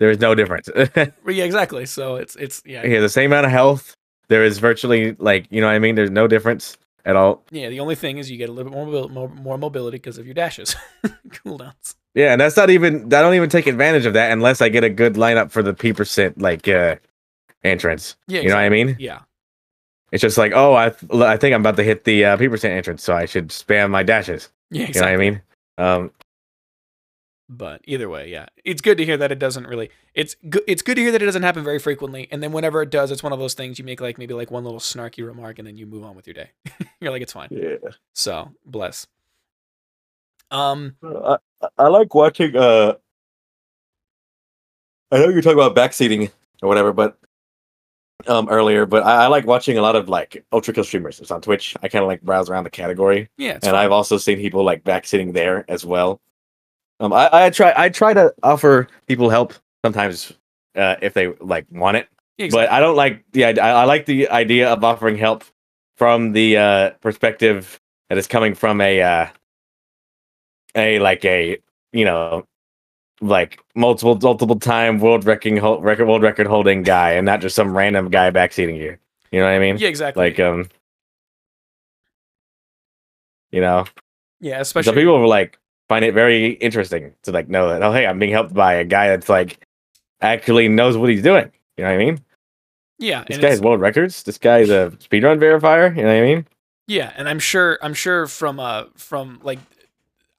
There 0.00 0.10
is 0.10 0.20
no 0.20 0.34
difference. 0.34 0.68
yeah, 0.76 1.10
exactly. 1.26 1.86
So 1.86 2.16
it's 2.16 2.36
it's 2.36 2.62
yeah, 2.64 2.86
has 2.86 3.00
the 3.02 3.08
same 3.08 3.32
amount 3.32 3.46
of 3.46 3.52
health. 3.52 3.94
There 4.28 4.44
is 4.44 4.58
virtually 4.58 5.16
like 5.18 5.46
you 5.50 5.60
know 5.60 5.66
what 5.66 5.74
I 5.74 5.80
mean. 5.80 5.96
There's 5.96 6.10
no 6.10 6.28
difference 6.28 6.76
at 7.08 7.16
all. 7.16 7.42
Yeah, 7.50 7.68
the 7.70 7.80
only 7.80 7.96
thing 7.96 8.18
is 8.18 8.30
you 8.30 8.36
get 8.36 8.48
a 8.48 8.52
little 8.52 8.70
bit 8.70 8.78
more 8.78 9.08
more, 9.08 9.28
more 9.28 9.58
mobility 9.58 9.96
because 9.96 10.18
of 10.18 10.26
your 10.26 10.34
dashes, 10.34 10.76
cooldowns. 11.28 11.96
Yeah, 12.14 12.32
and 12.32 12.40
that's 12.40 12.56
not 12.56 12.70
even. 12.70 13.06
I 13.06 13.20
don't 13.22 13.34
even 13.34 13.48
take 13.50 13.66
advantage 13.66 14.06
of 14.06 14.12
that 14.12 14.30
unless 14.30 14.60
I 14.60 14.68
get 14.68 14.84
a 14.84 14.90
good 14.90 15.14
lineup 15.14 15.50
for 15.50 15.62
the 15.62 15.74
P 15.74 15.92
percent 15.92 16.40
like 16.40 16.68
uh 16.68 16.96
entrance. 17.64 18.16
Yeah, 18.28 18.42
You 18.42 18.50
know 18.50 18.54
what 18.56 18.62
I 18.64 18.68
mean? 18.68 18.96
Yeah, 19.00 19.20
It's 20.12 20.22
just 20.22 20.38
like, 20.38 20.52
oh, 20.54 20.74
I 20.74 20.86
I 21.12 21.36
think 21.36 21.54
I'm 21.54 21.60
about 21.62 21.76
to 21.76 21.82
hit 21.84 22.04
the 22.04 22.24
uh, 22.24 22.36
P 22.36 22.48
percent 22.48 22.74
entrance, 22.74 23.02
so 23.02 23.14
I 23.16 23.26
should 23.26 23.48
spam 23.48 23.90
my 23.90 24.02
dashes. 24.02 24.50
yeah, 24.70 24.86
You 24.88 24.94
know 24.94 25.00
what 25.00 25.14
I 25.14 25.16
mean? 25.16 25.42
Um, 25.78 26.10
But 27.50 27.80
either 27.84 28.10
way, 28.10 28.28
yeah, 28.28 28.46
it's 28.62 28.82
good 28.82 28.98
to 28.98 29.04
hear 29.06 29.16
that 29.16 29.32
it 29.32 29.38
doesn't 29.38 29.66
really. 29.66 29.90
It's 30.14 30.36
good. 30.50 30.62
It's 30.66 30.82
good 30.82 30.96
to 30.96 31.00
hear 31.00 31.10
that 31.12 31.22
it 31.22 31.24
doesn't 31.24 31.42
happen 31.42 31.64
very 31.64 31.78
frequently. 31.78 32.28
And 32.30 32.42
then 32.42 32.52
whenever 32.52 32.82
it 32.82 32.90
does, 32.90 33.10
it's 33.10 33.22
one 33.22 33.32
of 33.32 33.38
those 33.38 33.54
things 33.54 33.78
you 33.78 33.84
make 33.86 34.00
like 34.02 34.18
maybe 34.18 34.34
like 34.34 34.50
one 34.50 34.64
little 34.64 34.80
snarky 34.80 35.26
remark, 35.26 35.58
and 35.58 35.66
then 35.66 35.76
you 35.76 35.86
move 35.86 36.04
on 36.04 36.14
with 36.14 36.26
your 36.26 36.34
day. 36.34 36.50
You're 37.00 37.10
like, 37.10 37.22
it's 37.22 37.32
fine. 37.32 37.48
yeah. 37.50 37.76
So 38.14 38.50
bless. 38.66 39.06
Um. 40.50 40.96
I, 41.02 41.38
I 41.78 41.88
like 41.88 42.14
watching. 42.14 42.54
Uh, 42.54 42.94
I 45.10 45.18
know 45.18 45.28
you're 45.28 45.40
talking 45.42 45.58
about 45.58 45.74
backseating 45.74 46.30
or 46.62 46.68
whatever, 46.68 46.92
but 46.92 47.18
um 48.26 48.48
earlier, 48.50 48.84
but 48.84 49.04
I, 49.04 49.24
I 49.24 49.26
like 49.28 49.46
watching 49.46 49.78
a 49.78 49.82
lot 49.82 49.96
of 49.96 50.08
like 50.08 50.44
ultra 50.52 50.74
kill 50.74 50.84
streamers. 50.84 51.18
It's 51.20 51.30
on 51.30 51.40
Twitch. 51.40 51.76
I 51.82 51.88
kind 51.88 52.02
of 52.02 52.08
like 52.08 52.20
browse 52.20 52.50
around 52.50 52.64
the 52.64 52.70
category, 52.70 53.30
Yeah. 53.38 53.52
And 53.54 53.62
fine. 53.62 53.74
I've 53.74 53.92
also 53.92 54.18
seen 54.18 54.38
people 54.38 54.64
like 54.64 54.84
backseating 54.84 55.32
there 55.32 55.64
as 55.70 55.86
well. 55.86 56.20
Um, 57.00 57.12
I, 57.12 57.28
I 57.32 57.50
try 57.50 57.72
I 57.76 57.88
try 57.88 58.12
to 58.12 58.34
offer 58.42 58.88
people 59.06 59.30
help 59.30 59.54
sometimes 59.84 60.32
uh, 60.74 60.96
if 61.00 61.14
they 61.14 61.28
like 61.40 61.66
want 61.70 61.96
it, 61.96 62.08
exactly. 62.38 62.66
but 62.66 62.72
I 62.72 62.80
don't 62.80 62.96
like 62.96 63.24
the 63.32 63.44
idea. 63.44 63.62
I 63.62 63.70
I 63.70 63.84
like 63.84 64.06
the 64.06 64.28
idea 64.30 64.68
of 64.68 64.82
offering 64.82 65.16
help 65.16 65.44
from 65.96 66.32
the 66.32 66.56
uh, 66.56 66.90
perspective 67.00 67.80
that 68.08 68.18
is 68.18 68.26
coming 68.26 68.54
from 68.54 68.80
a 68.80 69.00
uh, 69.00 69.26
a 70.74 70.98
like 70.98 71.24
a 71.24 71.58
you 71.92 72.04
know 72.04 72.44
like 73.20 73.60
multiple 73.74 74.18
multiple 74.20 74.58
time 74.58 74.98
world 74.98 75.24
record 75.24 75.62
record 75.82 76.06
world 76.06 76.22
record 76.22 76.46
holding 76.46 76.82
guy, 76.82 77.12
and 77.12 77.26
not 77.26 77.40
just 77.40 77.54
some 77.54 77.76
random 77.76 78.10
guy 78.10 78.30
backseating 78.30 78.76
you. 78.76 78.96
You 79.30 79.40
know 79.40 79.46
what 79.46 79.54
I 79.54 79.58
mean? 79.58 79.76
yeah, 79.78 79.88
exactly. 79.88 80.30
Like 80.30 80.40
um, 80.40 80.68
you 83.50 83.60
know, 83.60 83.84
yeah, 84.40 84.60
especially 84.60 84.94
people 84.94 85.20
will 85.20 85.28
like 85.28 85.58
find 85.88 86.04
it 86.04 86.14
very 86.14 86.50
interesting 86.52 87.14
to 87.22 87.32
like 87.32 87.48
know 87.48 87.68
that 87.68 87.82
oh 87.82 87.92
hey 87.92 88.06
I'm 88.06 88.18
being 88.18 88.32
helped 88.32 88.54
by 88.54 88.74
a 88.74 88.84
guy 88.84 89.08
that's 89.08 89.28
like 89.28 89.66
actually 90.20 90.68
knows 90.68 90.96
what 90.96 91.10
he's 91.10 91.22
doing. 91.22 91.50
You 91.76 91.84
know 91.84 91.90
what 91.90 92.00
I 92.00 92.04
mean? 92.04 92.20
yeah, 92.98 93.24
This 93.28 93.38
guy's 93.38 93.60
world 93.60 93.80
records. 93.80 94.24
This 94.24 94.38
guy's 94.38 94.70
a 94.70 94.90
speedrun 94.98 95.38
verifier. 95.38 95.94
You 95.96 96.02
know 96.02 96.08
what 96.08 96.16
I 96.16 96.22
mean? 96.22 96.46
Yeah, 96.88 97.12
and 97.16 97.28
I'm 97.28 97.38
sure 97.38 97.78
I'm 97.82 97.94
sure 97.94 98.26
from 98.26 98.58
uh 98.58 98.84
from 98.96 99.40
like 99.42 99.60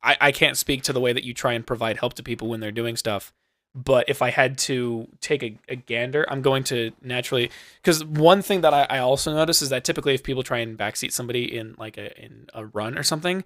I, 0.03 0.17
I 0.19 0.31
can't 0.31 0.57
speak 0.57 0.83
to 0.83 0.93
the 0.93 0.99
way 0.99 1.13
that 1.13 1.23
you 1.23 1.33
try 1.33 1.53
and 1.53 1.65
provide 1.65 1.97
help 1.97 2.13
to 2.15 2.23
people 2.23 2.47
when 2.47 2.59
they're 2.59 2.71
doing 2.71 2.95
stuff. 2.95 3.33
But 3.75 4.09
if 4.09 4.21
I 4.21 4.31
had 4.31 4.57
to 4.59 5.07
take 5.21 5.43
a, 5.43 5.57
a 5.69 5.75
gander, 5.75 6.25
I'm 6.27 6.41
going 6.41 6.63
to 6.65 6.91
naturally 7.03 7.51
because 7.81 8.03
one 8.03 8.41
thing 8.41 8.61
that 8.61 8.73
I, 8.73 8.87
I 8.89 8.99
also 8.99 9.33
notice 9.33 9.61
is 9.61 9.69
that 9.69 9.83
typically 9.83 10.15
if 10.15 10.23
people 10.23 10.43
try 10.43 10.57
and 10.57 10.77
backseat 10.77 11.11
somebody 11.11 11.55
in 11.55 11.75
like 11.77 11.97
a 11.97 12.19
in 12.21 12.47
a 12.53 12.65
run 12.65 12.97
or 12.97 13.03
something, 13.03 13.43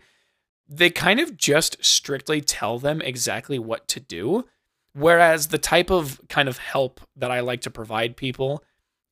they 0.68 0.90
kind 0.90 1.19
of 1.19 1.38
just 1.38 1.84
strictly 1.84 2.41
tell 2.41 2.80
them 2.80 3.02
exactly 3.02 3.60
what 3.60 3.88
to 3.90 3.99
do. 3.99 4.45
Whereas 4.94 5.48
the 5.48 5.57
type 5.57 5.90
of 5.90 6.22
kind 6.30 6.48
of 6.48 6.60
help 6.60 7.02
that 7.15 7.31
I 7.31 7.40
like 7.40 7.61
to 7.61 7.72
provide 7.72 8.15
people 8.15 8.64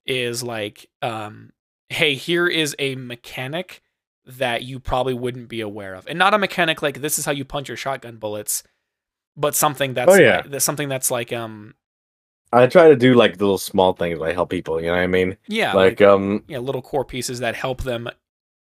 is 0.05 0.43
like, 0.43 0.87
um, 1.01 1.51
hey, 1.89 2.13
here 2.15 2.47
is 2.47 2.75
a 2.79 2.95
mechanic 2.95 3.81
that 4.25 4.63
you 4.63 4.79
probably 4.79 5.13
wouldn't 5.15 5.49
be 5.49 5.61
aware 5.61 5.95
of. 5.95 6.07
And 6.07 6.19
not 6.19 6.33
a 6.33 6.37
mechanic 6.37 6.81
like 6.81 7.01
this 7.01 7.17
is 7.17 7.25
how 7.25 7.31
you 7.31 7.43
punch 7.43 7.67
your 7.67 7.77
shotgun 7.77 8.17
bullets, 8.17 8.63
but 9.35 9.55
something 9.55 9.95
that's 9.95 10.11
Oh, 10.13 10.15
yeah. 10.19 10.43
like, 10.47 10.61
something 10.61 10.87
that's 10.89 11.09
like 11.09 11.33
um 11.33 11.73
I 12.53 12.67
try 12.67 12.89
to 12.89 12.95
do 12.95 13.13
like 13.15 13.39
little 13.39 13.57
small 13.57 13.93
things 13.93 14.19
that 14.19 14.33
help 14.33 14.49
people. 14.49 14.79
You 14.79 14.87
know 14.87 14.93
what 14.93 15.01
I 15.01 15.07
mean? 15.07 15.37
yeah, 15.47 15.73
like, 15.73 15.99
like, 15.99 16.07
um, 16.07 16.43
yeah, 16.47 16.59
little 16.59 16.81
core 16.81 17.05
pieces 17.05 17.39
that 17.39 17.55
help 17.55 17.81
them 17.83 18.09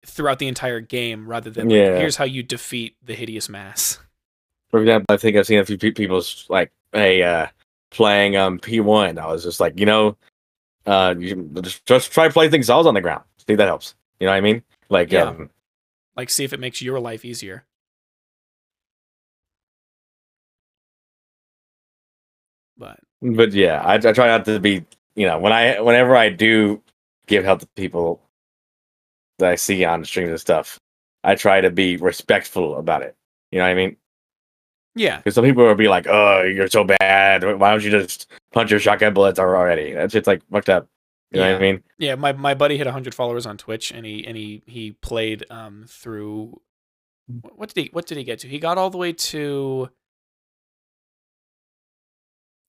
throughout 0.06 0.40
the 0.40 0.48
entire 0.48 0.80
game 0.80 1.28
rather 1.28 1.50
than 1.50 1.68
like, 1.70 1.76
Yeah. 1.78 1.98
here's 2.00 2.16
how 2.16 2.24
you 2.26 2.42
defeat 2.44 2.96
the 3.04 3.14
hideous 3.16 3.50
mass. 3.50 4.00
for 4.70 4.80
example, 4.82 5.06
I 5.14 5.18
think 5.18 5.36
I've 5.36 5.48
seen 5.48 5.60
a 5.60 5.66
few 5.66 5.78
pe- 5.78 5.92
people 5.92 6.18
s- 6.18 6.46
like, 6.50 6.72
hey, 6.94 7.24
uh, 7.24 7.48
playing 7.92 8.36
um 8.38 8.60
P1. 8.60 9.18
I 9.20 9.28
was 9.28 9.44
just 9.44 9.60
like, 9.60 9.80
you 9.80 9.86
know, 9.86 10.16
uh, 10.86 11.16
you 11.18 11.50
just, 11.62 11.86
just 11.86 12.12
try 12.12 12.30
placing 12.30 12.64
saws 12.64 12.86
on 12.86 12.94
the 12.94 13.02
ground. 13.02 13.24
See 13.40 13.54
if 13.54 13.58
that 13.58 13.68
helps. 13.68 13.96
You 14.20 14.26
know 14.28 14.32
what 14.32 14.38
I 14.38 14.42
mean? 14.42 14.64
Like, 14.90 15.12
Yeah. 15.12 15.24
um, 15.24 15.50
Like 16.16 16.30
see 16.30 16.44
if 16.44 16.54
it 16.54 16.60
makes 16.60 16.82
your 16.82 17.00
life 17.00 17.26
easier. 17.26 17.66
But 22.78 23.00
but 23.22 23.52
yeah, 23.54 23.82
I, 23.82 23.96
I 23.96 24.14
try 24.14 24.28
not 24.28 24.46
to 24.46 24.60
be, 24.60 24.86
you 25.16 25.28
know, 25.28 25.40
when 25.40 25.52
I 25.52 25.80
whenever 25.82 26.16
I 26.16 26.30
do 26.30 26.82
give 27.28 27.44
help 27.44 27.60
to 27.62 27.68
people 27.76 28.22
that 29.40 29.50
I 29.50 29.56
see 29.56 29.84
on 29.86 30.06
streams 30.06 30.30
and 30.30 30.40
stuff, 30.40 30.80
I 31.24 31.36
try 31.36 31.60
to 31.62 31.70
be 31.70 31.98
respectful 31.98 32.78
about 32.78 33.02
it. 33.02 33.16
You 33.52 33.60
know 33.60 33.66
what 33.66 33.72
I 33.72 33.76
mean? 33.76 33.98
yeah, 34.96 35.18
Because 35.18 35.36
some 35.36 35.46
people 35.46 35.64
will 35.66 35.76
be 35.76 35.88
like, 35.88 36.08
"Oh, 36.08 36.42
you're 36.44 36.68
so 36.68 36.84
bad. 36.84 37.44
Why 37.60 37.72
don't 37.72 37.84
you 37.84 37.92
just 37.92 38.30
punch 38.52 38.72
your 38.72 38.80
shotgun 38.80 39.14
bullets 39.14 39.40
already?" 39.40 39.94
That's 39.94 40.14
just 40.14 40.28
like 40.28 40.42
fucked 40.52 40.70
up. 40.70 40.88
You 41.32 41.40
know 41.42 41.52
what 41.52 41.58
I 41.58 41.62
mean? 41.62 41.84
yeah. 42.00 42.16
My 42.16 42.34
my 42.34 42.54
buddy 42.56 42.78
hit 42.78 42.88
hundred 42.88 43.14
followers 43.14 43.46
on 43.46 43.58
Twitch, 43.58 43.92
and 43.92 44.06
he 44.06 44.26
and 44.26 44.36
he 44.36 44.64
he 44.66 44.92
played 44.94 45.46
um 45.52 45.86
through. 45.88 46.60
what- 47.42 47.58
What 47.60 47.74
did 47.74 47.84
he 47.84 47.90
What 47.94 48.08
did 48.08 48.18
he 48.18 48.24
get 48.24 48.40
to? 48.40 48.48
He 48.48 48.58
got 48.60 48.78
all 48.80 48.90
the 48.90 48.98
way 48.98 49.14
to. 49.14 49.90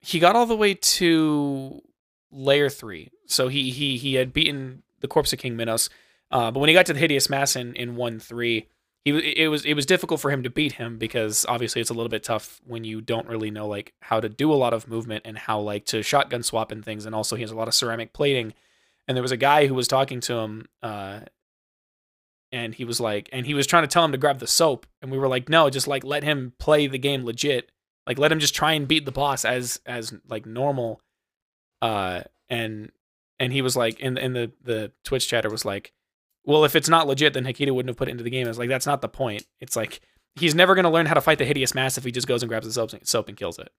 He 0.00 0.18
got 0.18 0.36
all 0.36 0.46
the 0.46 0.56
way 0.56 0.74
to 0.74 1.82
layer 2.30 2.68
three. 2.70 3.10
So 3.26 3.48
he 3.48 3.70
he 3.70 3.96
he 3.98 4.14
had 4.14 4.32
beaten 4.32 4.82
the 5.00 5.08
corpse 5.08 5.32
of 5.32 5.38
King 5.38 5.56
Minos, 5.56 5.88
uh, 6.30 6.50
but 6.50 6.60
when 6.60 6.68
he 6.68 6.74
got 6.74 6.86
to 6.86 6.92
the 6.92 6.98
hideous 6.98 7.28
mass 7.28 7.56
in 7.56 7.74
in 7.74 7.96
one 7.96 8.20
three, 8.20 8.68
he 9.04 9.10
it 9.42 9.48
was 9.48 9.64
it 9.64 9.74
was 9.74 9.86
difficult 9.86 10.20
for 10.20 10.30
him 10.30 10.42
to 10.42 10.50
beat 10.50 10.72
him 10.72 10.98
because 10.98 11.46
obviously 11.48 11.80
it's 11.80 11.90
a 11.90 11.94
little 11.94 12.10
bit 12.10 12.22
tough 12.22 12.60
when 12.66 12.84
you 12.84 13.00
don't 13.00 13.28
really 13.28 13.50
know 13.50 13.66
like 13.66 13.94
how 14.00 14.20
to 14.20 14.28
do 14.28 14.52
a 14.52 14.54
lot 14.54 14.72
of 14.72 14.88
movement 14.88 15.22
and 15.24 15.38
how 15.38 15.58
like 15.60 15.86
to 15.86 16.02
shotgun 16.02 16.42
swap 16.42 16.70
and 16.70 16.84
things, 16.84 17.06
and 17.06 17.14
also 17.14 17.36
he 17.36 17.42
has 17.42 17.50
a 17.50 17.56
lot 17.56 17.68
of 17.68 17.74
ceramic 17.74 18.12
plating. 18.12 18.54
And 19.08 19.16
there 19.16 19.22
was 19.22 19.32
a 19.32 19.36
guy 19.36 19.66
who 19.66 19.74
was 19.74 19.88
talking 19.88 20.20
to 20.20 20.34
him, 20.34 20.68
uh, 20.84 21.20
and 22.52 22.74
he 22.74 22.84
was 22.84 23.00
like, 23.00 23.28
and 23.32 23.44
he 23.44 23.54
was 23.54 23.66
trying 23.66 23.82
to 23.82 23.88
tell 23.88 24.04
him 24.04 24.12
to 24.12 24.18
grab 24.18 24.38
the 24.38 24.46
soap, 24.46 24.86
and 25.02 25.10
we 25.10 25.18
were 25.18 25.26
like, 25.26 25.48
no, 25.48 25.68
just 25.68 25.88
like 25.88 26.04
let 26.04 26.22
him 26.22 26.52
play 26.58 26.86
the 26.86 26.98
game 26.98 27.24
legit, 27.24 27.72
like 28.06 28.18
let 28.18 28.30
him 28.30 28.38
just 28.38 28.54
try 28.54 28.72
and 28.72 28.86
beat 28.86 29.06
the 29.06 29.12
boss 29.12 29.44
as 29.44 29.80
as 29.84 30.14
like 30.28 30.46
normal, 30.46 31.00
uh, 31.82 32.22
and 32.48 32.92
and 33.40 33.52
he 33.52 33.62
was 33.62 33.76
like, 33.76 33.98
and 34.00 34.16
in 34.18 34.32
the 34.34 34.52
the 34.62 34.92
Twitch 35.04 35.26
chatter 35.26 35.50
was 35.50 35.64
like, 35.64 35.92
well, 36.44 36.64
if 36.64 36.74
it's 36.74 36.88
not 36.88 37.06
legit, 37.06 37.34
then 37.34 37.44
Hakita 37.44 37.72
wouldn't 37.72 37.90
have 37.90 37.96
put 37.96 38.08
it 38.08 38.12
into 38.12 38.24
the 38.24 38.30
game. 38.30 38.48
It's 38.48 38.58
like, 38.58 38.68
that's 38.68 38.86
not 38.86 39.02
the 39.02 39.08
point. 39.08 39.44
It's 39.60 39.76
like 39.76 40.00
he's 40.36 40.54
never 40.54 40.74
gonna 40.74 40.90
learn 40.90 41.06
how 41.06 41.14
to 41.14 41.20
fight 41.20 41.38
the 41.38 41.44
hideous 41.44 41.74
mass 41.74 41.98
if 41.98 42.04
he 42.04 42.12
just 42.12 42.26
goes 42.26 42.42
and 42.42 42.48
grabs 42.48 42.66
the 42.66 42.72
soap 42.72 42.90
soap 43.04 43.28
and 43.28 43.36
kills 43.36 43.58
it. 43.58 43.70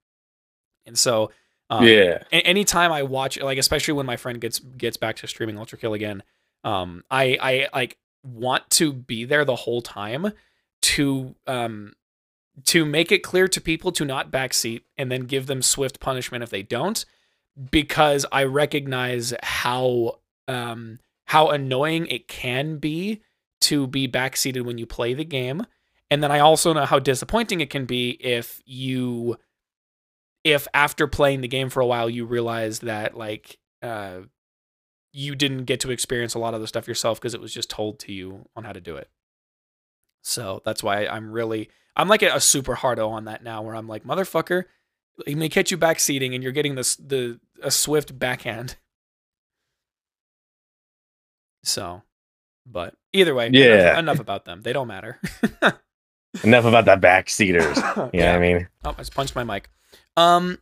And 0.85 0.97
so, 0.97 1.31
um, 1.69 1.85
yeah. 1.85 2.23
anytime 2.31 2.91
I 2.91 3.03
watch, 3.03 3.39
like 3.39 3.57
especially 3.57 3.93
when 3.93 4.05
my 4.05 4.17
friend 4.17 4.39
gets 4.41 4.59
gets 4.59 4.97
back 4.97 5.17
to 5.17 5.27
streaming 5.27 5.57
Ultra 5.57 5.77
Kill 5.77 5.93
again, 5.93 6.23
um, 6.63 7.03
I 7.09 7.37
I 7.41 7.67
like 7.73 7.97
want 8.23 8.69
to 8.71 8.93
be 8.93 9.25
there 9.25 9.45
the 9.45 9.55
whole 9.55 9.81
time 9.81 10.33
to 10.81 11.35
um 11.47 11.93
to 12.65 12.85
make 12.85 13.11
it 13.11 13.23
clear 13.23 13.47
to 13.47 13.61
people 13.61 13.91
to 13.93 14.05
not 14.05 14.31
backseat 14.31 14.81
and 14.97 15.11
then 15.11 15.21
give 15.21 15.47
them 15.47 15.61
swift 15.61 15.99
punishment 15.99 16.43
if 16.43 16.49
they 16.49 16.63
don't, 16.63 17.05
because 17.71 18.25
I 18.31 18.43
recognize 18.43 19.33
how 19.41 20.19
um 20.47 20.99
how 21.31 21.47
annoying 21.47 22.07
it 22.07 22.27
can 22.27 22.75
be 22.75 23.21
to 23.61 23.87
be 23.87 24.05
backseated 24.05 24.65
when 24.65 24.77
you 24.77 24.85
play 24.85 25.13
the 25.13 25.23
game. 25.23 25.65
And 26.09 26.21
then 26.21 26.29
I 26.29 26.39
also 26.39 26.73
know 26.73 26.83
how 26.83 26.99
disappointing 26.99 27.61
it 27.61 27.69
can 27.69 27.85
be 27.85 28.09
if 28.19 28.61
you 28.65 29.37
if 30.43 30.67
after 30.73 31.07
playing 31.07 31.39
the 31.39 31.47
game 31.47 31.69
for 31.69 31.79
a 31.79 31.85
while 31.85 32.09
you 32.09 32.25
realize 32.25 32.79
that 32.79 33.15
like 33.15 33.59
uh 33.81 34.17
you 35.13 35.33
didn't 35.35 35.63
get 35.63 35.79
to 35.79 35.91
experience 35.91 36.33
a 36.33 36.39
lot 36.39 36.53
of 36.53 36.59
the 36.59 36.67
stuff 36.67 36.85
yourself 36.85 37.21
because 37.21 37.33
it 37.33 37.39
was 37.39 37.53
just 37.53 37.69
told 37.69 37.97
to 37.99 38.11
you 38.11 38.49
on 38.57 38.65
how 38.65 38.73
to 38.73 38.81
do 38.81 38.97
it. 38.97 39.07
So 40.21 40.61
that's 40.65 40.83
why 40.83 41.07
I'm 41.07 41.31
really 41.31 41.69
I'm 41.95 42.09
like 42.09 42.23
a, 42.23 42.35
a 42.35 42.41
super 42.41 42.75
hardo 42.75 43.07
on 43.07 43.23
that 43.23 43.41
now 43.41 43.61
where 43.61 43.75
I'm 43.75 43.87
like 43.87 44.03
motherfucker 44.03 44.65
he 45.25 45.35
may 45.35 45.47
catch 45.47 45.71
you 45.71 45.77
backseating 45.77 46.35
and 46.35 46.43
you're 46.43 46.51
getting 46.51 46.75
this 46.75 46.97
the 46.97 47.39
a 47.63 47.71
swift 47.71 48.19
backhand. 48.19 48.75
So 51.63 52.01
but 52.65 52.93
either 53.13 53.33
way, 53.33 53.49
Yeah. 53.49 53.91
enough, 53.91 53.99
enough 53.99 54.19
about 54.19 54.45
them. 54.45 54.61
They 54.61 54.73
don't 54.73 54.87
matter. 54.87 55.19
Enough 56.43 56.63
about 56.65 56.85
the 56.85 56.95
backseaters. 56.95 57.75
You 58.13 58.19
know 58.21 58.27
what 58.27 58.35
I 58.35 58.39
mean? 58.39 58.67
Oh, 58.85 58.91
I 58.91 58.93
just 59.01 59.13
punched 59.13 59.35
my 59.35 59.43
mic. 59.43 59.69
Um, 60.15 60.57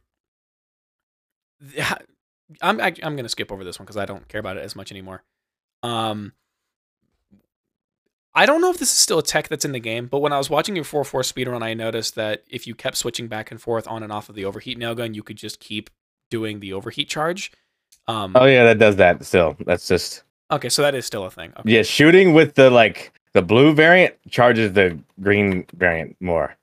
I'm 2.62 2.80
I'm 2.82 3.16
gonna 3.16 3.30
skip 3.30 3.52
over 3.52 3.64
this 3.64 3.78
one 3.78 3.86
because 3.86 3.98
I 3.98 4.06
don't 4.06 4.28
care 4.28 4.40
about 4.40 4.58
it 4.58 4.64
as 4.64 4.76
much 4.76 4.92
anymore. 4.92 5.24
Um, 5.84 6.34
I 8.34 8.46
don't 8.46 8.62
know 8.62 8.70
if 8.72 8.78
this 8.80 8.92
is 8.92 8.98
still 8.98 9.20
a 9.20 9.24
tech 9.24 9.48
that's 9.48 9.66
in 9.66 9.72
the 9.72 9.80
game, 9.80 10.08
but 10.08 10.20
when 10.20 10.34
I 10.34 10.38
was 10.38 10.50
watching 10.50 10.76
your 10.76 10.86
4-4 10.86 11.22
speedrun, 11.22 11.62
I 11.64 11.74
noticed 11.74 12.16
that 12.16 12.44
if 12.48 12.66
you 12.68 12.74
kept 12.76 12.96
switching 12.98 13.28
back 13.28 13.52
and 13.52 13.60
forth 13.62 13.88
on 13.88 14.02
and 14.04 14.12
off 14.12 14.30
of 14.30 14.36
the 14.36 14.46
overheat 14.46 14.78
nail 14.78 14.96
gun, 14.96 15.14
you 15.14 15.24
could 15.24 15.38
just 15.38 15.60
keep 15.60 15.90
doing 16.30 16.60
the 16.60 16.74
overheat 16.74 17.10
charge. 17.10 17.52
Um, 18.08 18.36
Oh 18.36 18.46
yeah, 18.46 18.64
that 18.66 18.78
does 18.80 18.96
that 18.98 19.26
still. 19.26 19.58
That's 19.66 19.88
just 19.88 20.24
okay, 20.52 20.70
so 20.70 20.82
that 20.82 20.96
is 20.96 21.06
still 21.06 21.24
a 21.26 21.32
thing. 21.32 21.52
Okay. 21.60 21.72
yeah, 21.72 21.82
shooting 21.84 22.34
with 22.34 22.56
the 22.56 22.70
like 22.70 23.12
the 23.34 23.42
blue 23.42 23.74
variant 23.74 24.16
charges 24.30 24.74
the 24.74 24.98
green 25.22 25.66
variant 25.74 26.16
more. 26.20 26.56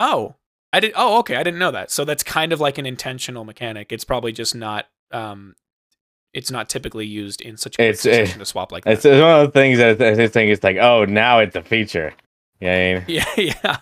Oh, 0.00 0.34
I 0.72 0.80
did. 0.80 0.92
Oh, 0.96 1.18
okay. 1.20 1.36
I 1.36 1.42
didn't 1.42 1.58
know 1.60 1.70
that. 1.70 1.90
So 1.90 2.04
that's 2.04 2.22
kind 2.22 2.52
of 2.52 2.60
like 2.60 2.76
an 2.78 2.86
intentional 2.86 3.44
mechanic. 3.44 3.92
It's 3.92 4.04
probably 4.04 4.32
just 4.32 4.54
not. 4.54 4.86
Um, 5.12 5.54
it's 6.34 6.50
not 6.50 6.68
typically 6.68 7.06
used 7.06 7.40
in 7.40 7.56
such 7.56 7.78
a 7.78 7.82
It's, 7.88 8.00
uh, 8.00 8.10
succession 8.12 8.40
to 8.40 8.44
swap 8.44 8.70
like 8.72 8.84
that. 8.84 8.92
It's, 8.94 9.04
it's 9.06 9.22
one 9.22 9.40
of 9.40 9.46
the 9.46 9.52
things 9.58 9.78
that 9.78 10.02
I 10.02 10.28
think 10.28 10.50
it's 10.52 10.62
like, 10.62 10.76
oh, 10.76 11.06
now 11.06 11.38
it's 11.38 11.56
a 11.56 11.62
feature. 11.62 12.12
Yeah, 12.60 12.72
I 12.74 12.94
mean, 12.94 13.04
yeah, 13.08 13.24
yeah. 13.62 13.76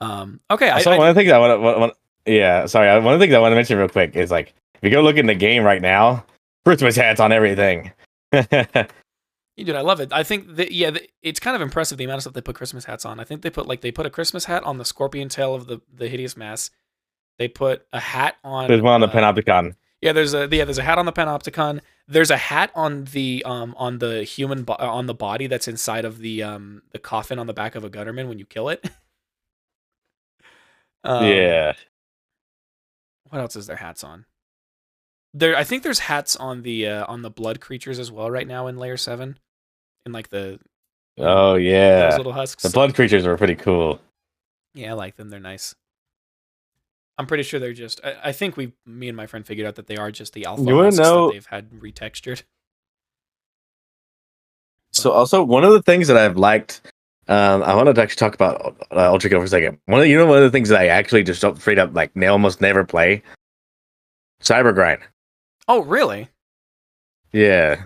Um. 0.00 0.40
Okay. 0.50 0.68
I, 0.70 0.80
so 0.80 0.90
I- 0.92 0.98
one 0.98 1.08
of 1.08 1.14
the 1.14 1.20
things 1.20 1.30
I 1.30 1.38
want 1.38 1.94
to, 2.26 2.32
yeah, 2.32 2.66
sorry, 2.66 2.88
one 3.02 3.14
of 3.14 3.20
the 3.20 3.24
things 3.24 3.34
I 3.34 3.38
want 3.38 3.52
to 3.52 3.56
mention 3.56 3.78
real 3.78 3.88
quick 3.88 4.16
is 4.16 4.30
like, 4.30 4.54
if 4.74 4.82
you 4.84 4.90
go 4.90 5.02
look 5.02 5.16
in 5.16 5.26
the 5.26 5.34
game 5.34 5.62
right 5.62 5.82
now, 5.82 6.24
Christmas 6.64 6.96
hats 6.96 7.20
on 7.20 7.32
everything. 7.32 7.92
you 8.32 9.64
dude, 9.64 9.76
I 9.76 9.80
love 9.80 10.00
it. 10.00 10.12
I 10.12 10.22
think 10.22 10.56
that 10.56 10.72
yeah, 10.72 10.90
the, 10.90 11.08
it's 11.22 11.40
kind 11.40 11.56
of 11.56 11.62
impressive 11.62 11.98
the 11.98 12.04
amount 12.04 12.18
of 12.18 12.22
stuff 12.22 12.34
they 12.34 12.40
put 12.40 12.56
Christmas 12.56 12.84
hats 12.84 13.04
on. 13.04 13.20
I 13.20 13.24
think 13.24 13.42
they 13.42 13.50
put 13.50 13.66
like 13.66 13.80
they 13.80 13.92
put 13.92 14.06
a 14.06 14.10
Christmas 14.10 14.44
hat 14.44 14.62
on 14.64 14.78
the 14.78 14.84
scorpion 14.84 15.28
tail 15.28 15.54
of 15.54 15.66
the 15.66 15.80
the 15.92 16.08
hideous 16.08 16.36
mass. 16.36 16.70
They 17.38 17.48
put 17.48 17.86
a 17.92 18.00
hat 18.00 18.36
on. 18.44 18.68
There's 18.68 18.82
one 18.82 18.94
on 18.94 19.00
the 19.00 19.08
uh, 19.08 19.12
Panopticon. 19.12 19.74
Yeah, 20.00 20.12
there's 20.12 20.32
a 20.32 20.48
yeah, 20.50 20.64
there's 20.64 20.78
a 20.78 20.82
hat 20.82 20.98
on 20.98 21.04
the 21.04 21.12
panopticon. 21.12 21.80
There's 22.08 22.30
a 22.30 22.36
hat 22.36 22.70
on 22.74 23.04
the 23.04 23.42
um 23.44 23.74
on 23.76 23.98
the 23.98 24.24
human 24.24 24.62
bo- 24.62 24.76
uh, 24.80 24.86
on 24.90 25.06
the 25.06 25.14
body 25.14 25.46
that's 25.46 25.68
inside 25.68 26.04
of 26.06 26.18
the 26.18 26.42
um 26.42 26.82
the 26.92 26.98
coffin 26.98 27.38
on 27.38 27.46
the 27.46 27.52
back 27.52 27.74
of 27.74 27.84
a 27.84 27.90
gutterman 27.90 28.28
when 28.28 28.38
you 28.38 28.46
kill 28.46 28.68
it. 28.68 28.88
Um, 31.02 31.24
yeah, 31.24 31.72
What 33.30 33.40
else 33.40 33.56
is 33.56 33.66
there 33.66 33.76
hats 33.76 34.04
on? 34.04 34.26
There, 35.32 35.56
I 35.56 35.62
think 35.64 35.82
there's 35.84 36.00
hats 36.00 36.34
on 36.36 36.62
the 36.62 36.86
uh, 36.88 37.06
on 37.06 37.22
the 37.22 37.30
blood 37.30 37.60
creatures 37.60 37.98
as 37.98 38.10
well 38.10 38.30
right 38.30 38.46
now 38.48 38.66
in 38.66 38.76
layer 38.76 38.96
seven, 38.96 39.38
in 40.04 40.12
like 40.12 40.28
the 40.30 40.58
oh 41.18 41.54
those 41.54 41.62
yeah, 41.62 42.16
little 42.16 42.32
husks. 42.32 42.62
the 42.62 42.70
blood 42.70 42.94
creatures 42.94 43.24
are 43.26 43.36
pretty 43.36 43.54
cool. 43.54 44.00
Yeah, 44.74 44.90
I 44.90 44.94
like 44.94 45.16
them. 45.16 45.30
They're 45.30 45.38
nice. 45.40 45.74
I'm 47.18 47.26
pretty 47.26 47.42
sure 47.44 47.60
they're 47.60 47.72
just. 47.72 48.00
I, 48.02 48.16
I 48.24 48.32
think 48.32 48.56
we, 48.56 48.72
me 48.86 49.06
and 49.08 49.16
my 49.16 49.26
friend, 49.26 49.46
figured 49.46 49.66
out 49.66 49.74
that 49.76 49.86
they 49.86 49.96
are 49.96 50.10
just 50.10 50.32
the 50.32 50.46
alpha 50.46 50.62
You 50.62 50.78
husks 50.78 50.98
know- 50.98 51.26
that 51.28 51.32
they've 51.34 51.46
had 51.46 51.70
retextured. 51.70 52.42
So 54.92 55.12
also 55.12 55.42
one 55.44 55.62
of 55.64 55.72
the 55.72 55.82
things 55.82 56.08
that 56.08 56.16
I've 56.16 56.36
liked 56.36 56.80
Um, 57.28 57.62
I 57.62 57.74
wanted 57.76 57.94
to 57.94 58.02
actually 58.02 58.18
talk 58.18 58.34
about 58.34 58.76
uh, 58.90 59.08
Ultra 59.12 59.30
Kill 59.30 59.38
for 59.38 59.44
a 59.44 59.48
second. 59.48 59.78
One 59.86 60.00
of 60.00 60.06
you 60.08 60.18
know 60.18 60.26
one 60.26 60.38
of 60.38 60.42
the 60.44 60.50
things 60.50 60.68
that 60.70 60.80
I 60.80 60.88
actually 60.88 61.22
just 61.22 61.40
don't 61.40 61.60
straight 61.60 61.78
up 61.78 61.94
like 61.94 62.10
almost 62.26 62.60
never 62.60 62.84
play. 62.84 63.22
Cyber 64.42 64.74
grind. 64.74 65.00
Oh, 65.70 65.84
really? 65.84 66.28
Yeah. 67.30 67.84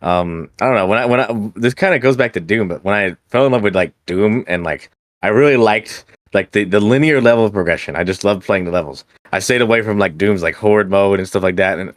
Um, 0.00 0.48
I 0.60 0.66
don't 0.66 0.76
know. 0.76 0.86
When 0.86 0.96
I 0.96 1.06
when 1.06 1.18
I 1.18 1.50
this 1.56 1.74
kind 1.74 1.92
of 1.92 2.00
goes 2.00 2.16
back 2.16 2.34
to 2.34 2.40
Doom, 2.40 2.68
but 2.68 2.84
when 2.84 2.94
I 2.94 3.16
fell 3.30 3.44
in 3.46 3.50
love 3.50 3.64
with 3.64 3.74
like 3.74 3.92
Doom 4.06 4.44
and 4.46 4.62
like 4.62 4.92
I 5.22 5.28
really 5.28 5.56
liked 5.56 6.04
like 6.32 6.52
the, 6.52 6.62
the 6.62 6.78
linear 6.78 7.20
level 7.20 7.44
of 7.44 7.52
progression. 7.52 7.96
I 7.96 8.04
just 8.04 8.22
loved 8.22 8.44
playing 8.44 8.64
the 8.66 8.70
levels. 8.70 9.04
I 9.32 9.40
stayed 9.40 9.60
away 9.60 9.82
from 9.82 9.98
like 9.98 10.16
Doom's 10.16 10.44
like 10.44 10.54
horde 10.54 10.88
mode 10.88 11.18
and 11.18 11.26
stuff 11.26 11.42
like 11.42 11.56
that. 11.56 11.80
And 11.80 11.92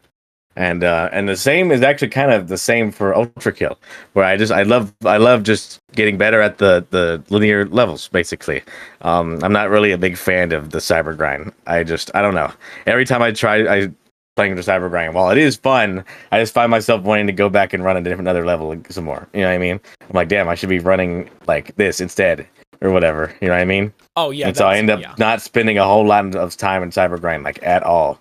and 0.56 0.84
uh, 0.84 1.10
and 1.12 1.30
the 1.30 1.38
same 1.38 1.70
is 1.72 1.84
actually 1.84 2.10
kind 2.10 2.32
of 2.32 2.48
the 2.48 2.58
same 2.58 2.92
for 2.92 3.14
Ultra 3.14 3.54
Kill, 3.54 3.78
where 4.14 4.26
I 4.26 4.36
just 4.36 4.52
I 4.52 4.64
love 4.64 4.92
I 5.06 5.18
love 5.18 5.44
just 5.44 5.80
getting 5.92 6.18
better 6.18 6.42
at 6.42 6.58
the 6.58 6.88
the 6.90 7.24
linear 7.30 7.68
levels. 7.68 8.08
Basically, 8.08 8.64
um, 9.02 9.38
I'm 9.44 9.54
not 9.54 9.70
really 9.70 9.92
a 9.92 9.98
big 10.00 10.18
fan 10.18 10.54
of 10.54 10.72
the 10.72 10.80
cyber 10.80 11.16
grind. 11.16 11.54
I 11.68 11.84
just 11.84 12.10
I 12.16 12.24
don't 12.24 12.34
know. 12.34 12.52
Every 12.88 13.06
time 13.06 13.22
I 13.22 13.32
try 13.32 13.82
I 13.82 13.92
playing 14.40 14.56
the 14.56 14.62
cyber 14.62 14.90
grind, 14.90 15.14
while 15.14 15.30
it 15.32 15.38
is 15.38 15.58
fun, 15.58 16.06
I 16.32 16.40
just 16.40 16.54
find 16.54 16.72
myself 16.72 17.04
wanting 17.04 17.28
to 17.28 17.34
go 17.34 17.50
back 17.50 17.74
and 17.74 17.84
run 17.84 17.98
a 17.98 18.02
different 18.02 18.30
other 18.30 18.46
level 18.46 18.74
some 18.90 19.04
more. 19.04 19.28
You 19.34 19.42
know 19.42 19.48
what 19.48 19.56
I 19.56 19.58
mean? 19.58 19.82
I'm 20.00 20.14
like, 20.14 20.30
damn, 20.30 20.48
I 20.48 20.56
should 20.56 20.70
be 20.70 20.80
running 20.80 21.30
like 21.46 21.76
this 21.76 22.00
instead 22.00 22.48
or 22.80 22.90
whatever. 22.92 23.36
You 23.42 23.50
know 23.50 23.56
what 23.56 23.60
I 23.60 23.66
mean? 23.66 23.94
Oh 24.16 24.32
yeah. 24.32 24.48
and 24.48 24.56
so 24.56 24.66
I 24.66 24.78
end 24.78 24.90
up 24.90 25.02
yeah. 25.02 25.14
not 25.18 25.42
spending 25.42 25.78
a 25.78 25.84
whole 25.84 26.06
lot 26.06 26.38
of 26.38 26.56
time 26.56 26.84
in 26.84 26.92
cyber 26.92 27.20
grind 27.20 27.44
like 27.44 27.62
at 27.64 27.84
all. 27.84 28.18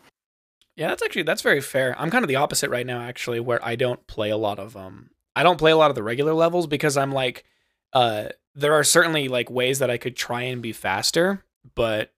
Yeah, 0.74 0.88
that's 0.88 1.04
actually 1.04 1.22
that's 1.22 1.42
very 1.42 1.60
fair. 1.60 1.94
I'm 1.96 2.10
kind 2.10 2.24
of 2.24 2.28
the 2.28 2.34
opposite 2.34 2.68
right 2.68 2.86
now 2.86 3.00
actually 3.00 3.38
where 3.38 3.64
I 3.64 3.76
don't 3.76 4.04
play 4.08 4.30
a 4.30 4.36
lot 4.36 4.58
of 4.58 4.76
um 4.76 5.10
I 5.36 5.44
don't 5.44 5.56
play 5.56 5.70
a 5.70 5.76
lot 5.76 5.90
of 5.90 5.94
the 5.94 6.02
regular 6.02 6.34
levels 6.34 6.66
because 6.66 6.96
I'm 6.96 7.12
like 7.12 7.44
uh 7.92 8.30
there 8.56 8.74
are 8.74 8.82
certainly 8.82 9.28
like 9.28 9.50
ways 9.50 9.78
that 9.78 9.88
I 9.88 9.98
could 9.98 10.16
try 10.16 10.42
and 10.42 10.60
be 10.60 10.72
faster, 10.72 11.44
but 11.76 12.10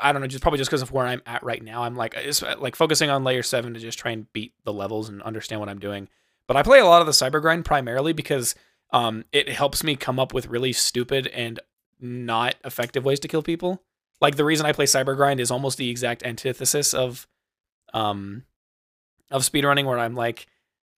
I 0.00 0.12
don't 0.12 0.20
know, 0.20 0.28
just 0.28 0.42
probably 0.42 0.58
just 0.58 0.70
because 0.70 0.82
of 0.82 0.92
where 0.92 1.06
I'm 1.06 1.22
at 1.26 1.42
right 1.42 1.62
now. 1.62 1.82
I'm 1.82 1.96
like 1.96 2.16
like 2.58 2.76
focusing 2.76 3.10
on 3.10 3.24
layer 3.24 3.42
7 3.42 3.74
to 3.74 3.80
just 3.80 3.98
try 3.98 4.12
and 4.12 4.32
beat 4.32 4.54
the 4.64 4.72
levels 4.72 5.08
and 5.08 5.22
understand 5.22 5.60
what 5.60 5.68
I'm 5.68 5.78
doing. 5.78 6.08
But 6.46 6.56
I 6.56 6.62
play 6.62 6.78
a 6.78 6.84
lot 6.84 7.00
of 7.00 7.06
the 7.06 7.12
cyber 7.12 7.40
grind 7.40 7.64
primarily 7.64 8.12
because 8.12 8.54
um 8.92 9.24
it 9.32 9.48
helps 9.48 9.82
me 9.82 9.96
come 9.96 10.18
up 10.18 10.32
with 10.32 10.46
really 10.46 10.72
stupid 10.72 11.26
and 11.28 11.60
not 12.00 12.54
effective 12.64 13.04
ways 13.04 13.20
to 13.20 13.28
kill 13.28 13.42
people. 13.42 13.82
Like 14.20 14.36
the 14.36 14.44
reason 14.44 14.66
I 14.66 14.72
play 14.72 14.86
cyber 14.86 15.16
grind 15.16 15.40
is 15.40 15.50
almost 15.50 15.78
the 15.78 15.90
exact 15.90 16.22
antithesis 16.24 16.94
of 16.94 17.26
um 17.92 18.44
of 19.30 19.42
speedrunning 19.42 19.84
where 19.84 19.98
I'm 19.98 20.14
like 20.14 20.46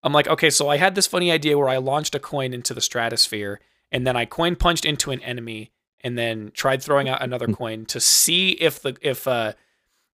I'm 0.04 0.12
like, 0.12 0.26
okay, 0.26 0.50
so 0.50 0.68
I 0.68 0.78
had 0.78 0.94
this 0.94 1.06
funny 1.06 1.30
idea 1.30 1.56
where 1.56 1.68
I 1.68 1.76
launched 1.76 2.14
a 2.14 2.18
coin 2.18 2.52
into 2.52 2.74
the 2.74 2.80
stratosphere 2.80 3.60
and 3.90 4.06
then 4.06 4.16
I 4.16 4.24
coin 4.24 4.56
punched 4.56 4.84
into 4.84 5.10
an 5.10 5.20
enemy 5.22 5.71
and 6.02 6.18
then 6.18 6.50
tried 6.54 6.82
throwing 6.82 7.08
out 7.08 7.22
another 7.22 7.48
coin 7.48 7.84
to 7.86 8.00
see 8.00 8.50
if 8.52 8.80
the 8.80 8.96
if 9.00 9.26
uh 9.26 9.52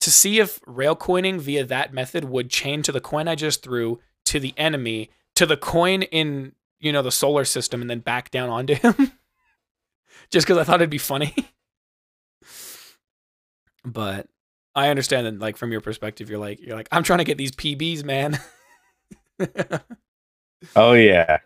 to 0.01 0.11
see 0.11 0.39
if 0.39 0.61
rail 0.67 0.95
coining 0.95 1.39
via 1.39 1.65
that 1.65 1.93
method 1.93 2.25
would 2.25 2.51
chain 2.51 2.83
to 2.83 2.93
the 2.93 3.01
coin 3.01 3.29
I 3.29 3.35
just 3.35 3.63
threw 3.63 4.01
to 4.27 4.41
the 4.41 4.55
enemy 4.57 5.11
to 5.37 5.47
the 5.47 5.57
coin 5.57 6.03
in 6.03 6.53
you 6.81 6.93
know 6.93 7.03
the 7.03 7.13
solar 7.13 7.45
system 7.45 7.81
and 7.81 7.89
then 7.89 8.01
back 8.01 8.31
down 8.31 8.51
onto 8.51 8.75
him 8.83 9.13
just 10.31 10.47
because 10.47 10.59
I 10.59 10.65
thought 10.65 10.77
it'd 10.77 10.91
be 10.91 10.99
funny. 10.99 11.35
but 13.85 14.29
I 14.75 14.89
understand 14.89 15.27
that, 15.27 15.39
like 15.39 15.57
from 15.57 15.73
your 15.73 15.81
perspective, 15.81 16.29
you're 16.29 16.39
like 16.39 16.61
you're 16.61 16.77
like 16.77 16.89
I'm 16.93 17.03
trying 17.03 17.19
to 17.19 17.25
get 17.25 17.39
these 17.39 17.53
PBs, 17.53 18.05
man. 18.05 18.39
Oh 20.75 20.95
yeah. 20.95 21.41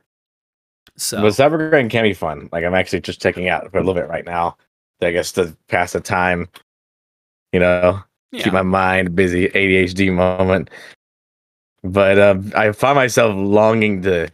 So 0.97 1.20
But 1.23 1.28
cyber 1.32 1.70
grind 1.70 1.90
can 1.90 2.02
be 2.05 2.12
fun. 2.15 2.48
Like 2.52 2.65
I'm 2.65 2.74
actually 2.74 3.01
just 3.01 3.20
checking 3.23 3.48
out 3.48 3.70
for 3.70 3.78
a 3.78 3.81
little 3.81 3.94
bit 3.94 4.09
right 4.09 4.24
now. 4.24 4.57
I 5.02 5.12
guess 5.12 5.32
to 5.32 5.57
pass 5.69 5.93
the 5.93 6.01
time. 6.01 6.48
You 7.52 7.61
know, 7.61 8.01
yeah, 8.32 8.43
keep 8.44 8.52
my 8.52 8.62
mind 8.62 9.15
busy. 9.16 9.48
ADHD 9.48 10.12
moment. 10.12 10.70
But 11.82 12.19
um, 12.19 12.52
I 12.55 12.73
find 12.73 12.97
myself 12.97 13.35
longing 13.36 14.02
to 14.02 14.28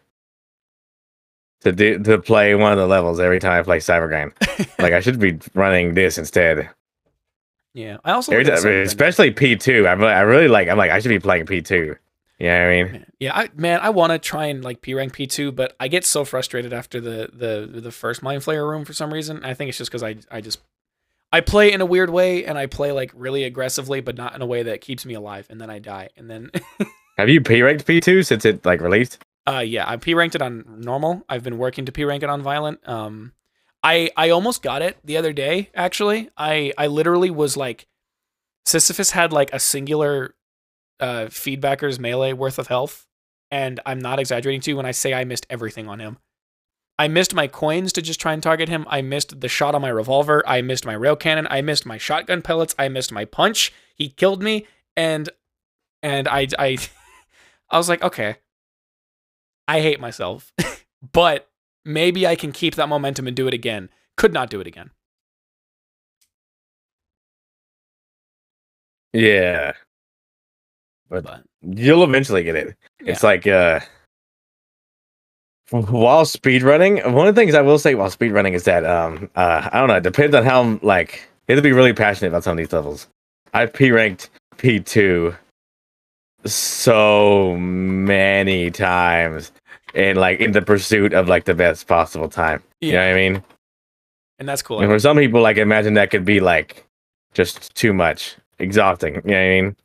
to 1.63 1.73
do 1.73 1.99
to 2.01 2.19
play 2.19 2.55
one 2.55 2.73
of 2.73 2.79
the 2.79 2.87
levels 2.87 3.21
every 3.21 3.39
time 3.39 3.61
I 3.61 3.63
play 3.63 3.79
cyber 3.79 4.09
grind. 4.09 4.33
like 4.79 4.93
I 4.93 5.01
should 5.01 5.19
be 5.19 5.39
running 5.55 5.95
this 5.95 6.19
instead. 6.19 6.69
yeah. 7.75 7.99
I 8.05 8.13
also 8.13 8.33
Every 8.33 8.45
look 8.45 8.55
at 8.55 8.63
time- 8.63 8.83
especially 8.83 9.31
P 9.31 9.57
two. 9.57 9.87
I 9.87 9.93
really, 9.93 10.13
I 10.13 10.21
really 10.23 10.49
like. 10.49 10.69
I'm 10.69 10.77
like 10.79 10.91
I 10.91 10.99
should 10.99 11.09
be 11.11 11.19
playing 11.21 11.47
P 11.47 11.63
two. 11.63 11.97
What 12.39 12.51
I 12.51 12.83
mean? 12.83 13.07
Yeah, 13.19 13.37
I 13.37 13.49
man, 13.55 13.81
I 13.81 13.91
want 13.91 14.13
to 14.13 14.19
try 14.19 14.47
and 14.47 14.63
like 14.63 14.83
P 14.83 14.95
rank 14.95 15.15
P 15.15 15.27
two, 15.27 15.53
but 15.53 15.75
I 15.81 15.89
get 15.89 16.05
so 16.05 16.25
frustrated 16.25 16.73
after 16.73 17.01
the 17.01 17.31
the 17.33 17.81
the 17.81 17.91
first 17.91 18.23
Mind 18.23 18.43
Flayer 18.43 18.69
room 18.69 18.85
for 18.85 18.93
some 18.93 19.13
reason. 19.13 19.45
I 19.45 19.55
think 19.55 19.71
it's 19.71 19.79
just 19.79 19.91
because 19.91 20.03
I 20.03 20.17
I 20.31 20.41
just 20.41 20.61
I 21.33 21.41
play 21.41 21.73
in 21.73 21.81
a 21.81 21.87
weird 21.87 22.11
way 22.11 22.45
and 22.45 22.59
I 22.59 22.67
play 22.67 22.93
like 22.93 23.11
really 23.15 23.45
aggressively, 23.45 24.01
but 24.01 24.17
not 24.17 24.35
in 24.35 24.43
a 24.43 24.47
way 24.47 24.63
that 24.65 24.81
keeps 24.81 25.07
me 25.07 25.15
alive, 25.15 25.47
and 25.49 25.61
then 25.61 25.71
I 25.71 25.79
die, 25.79 26.11
and 26.17 26.31
then 26.31 26.51
Have 27.19 27.31
you 27.31 27.41
P 27.41 27.63
ranked 27.63 27.87
P 27.87 28.01
two 28.01 28.23
since 28.23 28.45
it 28.45 28.65
like 28.65 28.81
released? 28.81 29.19
uh 29.49 29.61
yeah, 29.61 29.89
I 29.89 29.97
P 29.97 30.13
ranked 30.13 30.35
it 30.35 30.43
on 30.43 30.65
normal. 30.81 31.25
I've 31.29 31.43
been 31.43 31.57
working 31.57 31.87
to 31.87 31.93
P 31.93 32.05
rank 32.05 32.23
it 32.23 32.29
on 32.29 32.43
violent. 32.43 32.87
Um, 32.87 33.33
I 33.83 34.11
I 34.17 34.31
almost 34.31 34.63
got 34.63 34.83
it 34.83 34.99
the 35.05 35.17
other 35.17 35.33
day. 35.33 35.71
Actually, 35.75 36.29
I 36.37 36.73
I 36.77 36.89
literally 36.89 37.31
was 37.31 37.57
like, 37.57 37.87
Sisyphus 38.67 39.13
had 39.13 39.33
like 39.33 39.51
a 39.55 39.61
singular 39.61 40.35
uh 41.01 41.27
feedbacker's 41.27 41.99
melee 41.99 42.33
worth 42.33 42.59
of 42.59 42.69
health, 42.69 43.07
and 43.51 43.81
I'm 43.87 43.99
not 43.99 44.19
exaggerating 44.19 44.61
to 44.63 44.71
you 44.71 44.77
when 44.77 44.87
I 44.87 44.93
say 44.93 45.15
I 45.15 45.25
missed 45.25 45.47
everything 45.51 45.89
on 45.89 46.01
him. 46.01 46.19
I 46.99 47.09
missed 47.09 47.35
my 47.35 47.47
coins 47.47 47.93
to 47.93 48.03
just 48.03 48.21
try 48.21 48.33
and 48.33 48.43
target 48.43 48.69
him. 48.69 48.87
I 48.89 49.03
missed 49.03 49.41
the 49.41 49.49
shot 49.49 49.75
on 49.75 49.83
my 49.83 49.91
revolver. 49.91 50.43
I 50.47 50.63
missed 50.63 50.87
my 50.87 50.95
rail 50.95 51.15
cannon. 51.15 51.47
I 51.51 51.61
missed 51.61 51.85
my 51.85 51.99
shotgun 51.99 52.41
pellets. 52.41 52.75
I 52.79 52.89
missed 52.89 53.13
my 53.13 53.27
punch. 53.27 53.73
He 53.95 54.09
killed 54.09 54.43
me, 54.43 54.67
and 54.97 55.29
and 56.03 56.27
I 56.29 56.49
I 56.59 56.79
I 57.71 57.79
was 57.79 57.89
like, 57.89 58.03
okay, 58.03 58.37
I 59.69 59.81
hate 59.81 60.01
myself, 60.01 60.53
but 61.13 61.49
maybe 61.85 62.27
I 62.27 62.37
can 62.37 62.53
keep 62.53 62.77
that 62.77 62.89
momentum 62.89 63.27
and 63.27 63.37
do 63.37 63.47
it 63.47 63.55
again. 63.55 63.91
Could 64.17 64.33
not 64.33 64.49
do 64.49 64.61
it 64.61 64.67
again. 64.67 64.91
Yeah, 69.13 69.73
But 71.09 71.43
you'll 71.63 72.05
eventually 72.05 72.43
get 72.43 72.57
it. 72.57 72.77
It's 73.01 73.23
like 73.23 73.47
uh 73.47 73.81
while 75.71 76.25
speedrunning, 76.25 77.13
one 77.13 77.27
of 77.27 77.35
the 77.35 77.41
things 77.41 77.55
I 77.55 77.61
will 77.61 77.79
say 77.79 77.95
while 77.95 78.11
speedrunning 78.11 78.53
is 78.53 78.65
that 78.65 78.85
um 78.85 79.31
uh 79.37 79.69
I 79.73 79.79
don't 79.79 79.89
know, 79.89 79.97
it 79.97 80.03
depends 80.03 80.35
on 80.35 80.45
how 80.45 80.79
like 80.83 81.29
you 81.49 81.55
have 81.55 81.63
to 81.63 81.69
be 81.69 81.73
really 81.73 81.93
passionate 81.93 82.29
about 82.29 82.45
some 82.45 82.53
of 82.53 82.59
these 82.59 82.73
levels. 82.73 83.09
I've 83.55 83.73
P 83.73 83.91
ranked 83.91 84.31
P 84.57 84.81
two 84.81 85.35
so 86.45 87.57
many 87.57 88.71
times 88.71 89.53
in 89.95 90.17
like 90.17 90.41
in 90.41 90.53
the 90.53 90.63
pursuit 90.63 91.13
of 91.13 91.29
like 91.29 91.45
the 91.45 91.55
best 91.55 91.87
possible 91.87 92.29
time. 92.29 92.63
You 92.81 92.93
know 92.93 92.99
yeah, 92.99 93.09
what 93.09 93.13
I 93.13 93.31
mean? 93.31 93.43
and 94.39 94.49
that's 94.49 94.63
cool. 94.63 94.81
And 94.81 94.91
for 94.91 94.99
some 94.99 95.17
people, 95.17 95.41
like 95.41 95.57
imagine 95.57 95.95
that 95.95 96.11
could 96.11 96.25
be 96.25 96.41
like 96.41 96.85
just 97.35 97.75
too 97.75 97.93
much, 97.93 98.37
exhausting. 98.59 99.17
You 99.17 99.21
know 99.23 99.33
what 99.33 99.37
I 99.37 99.61
mean? 99.61 99.77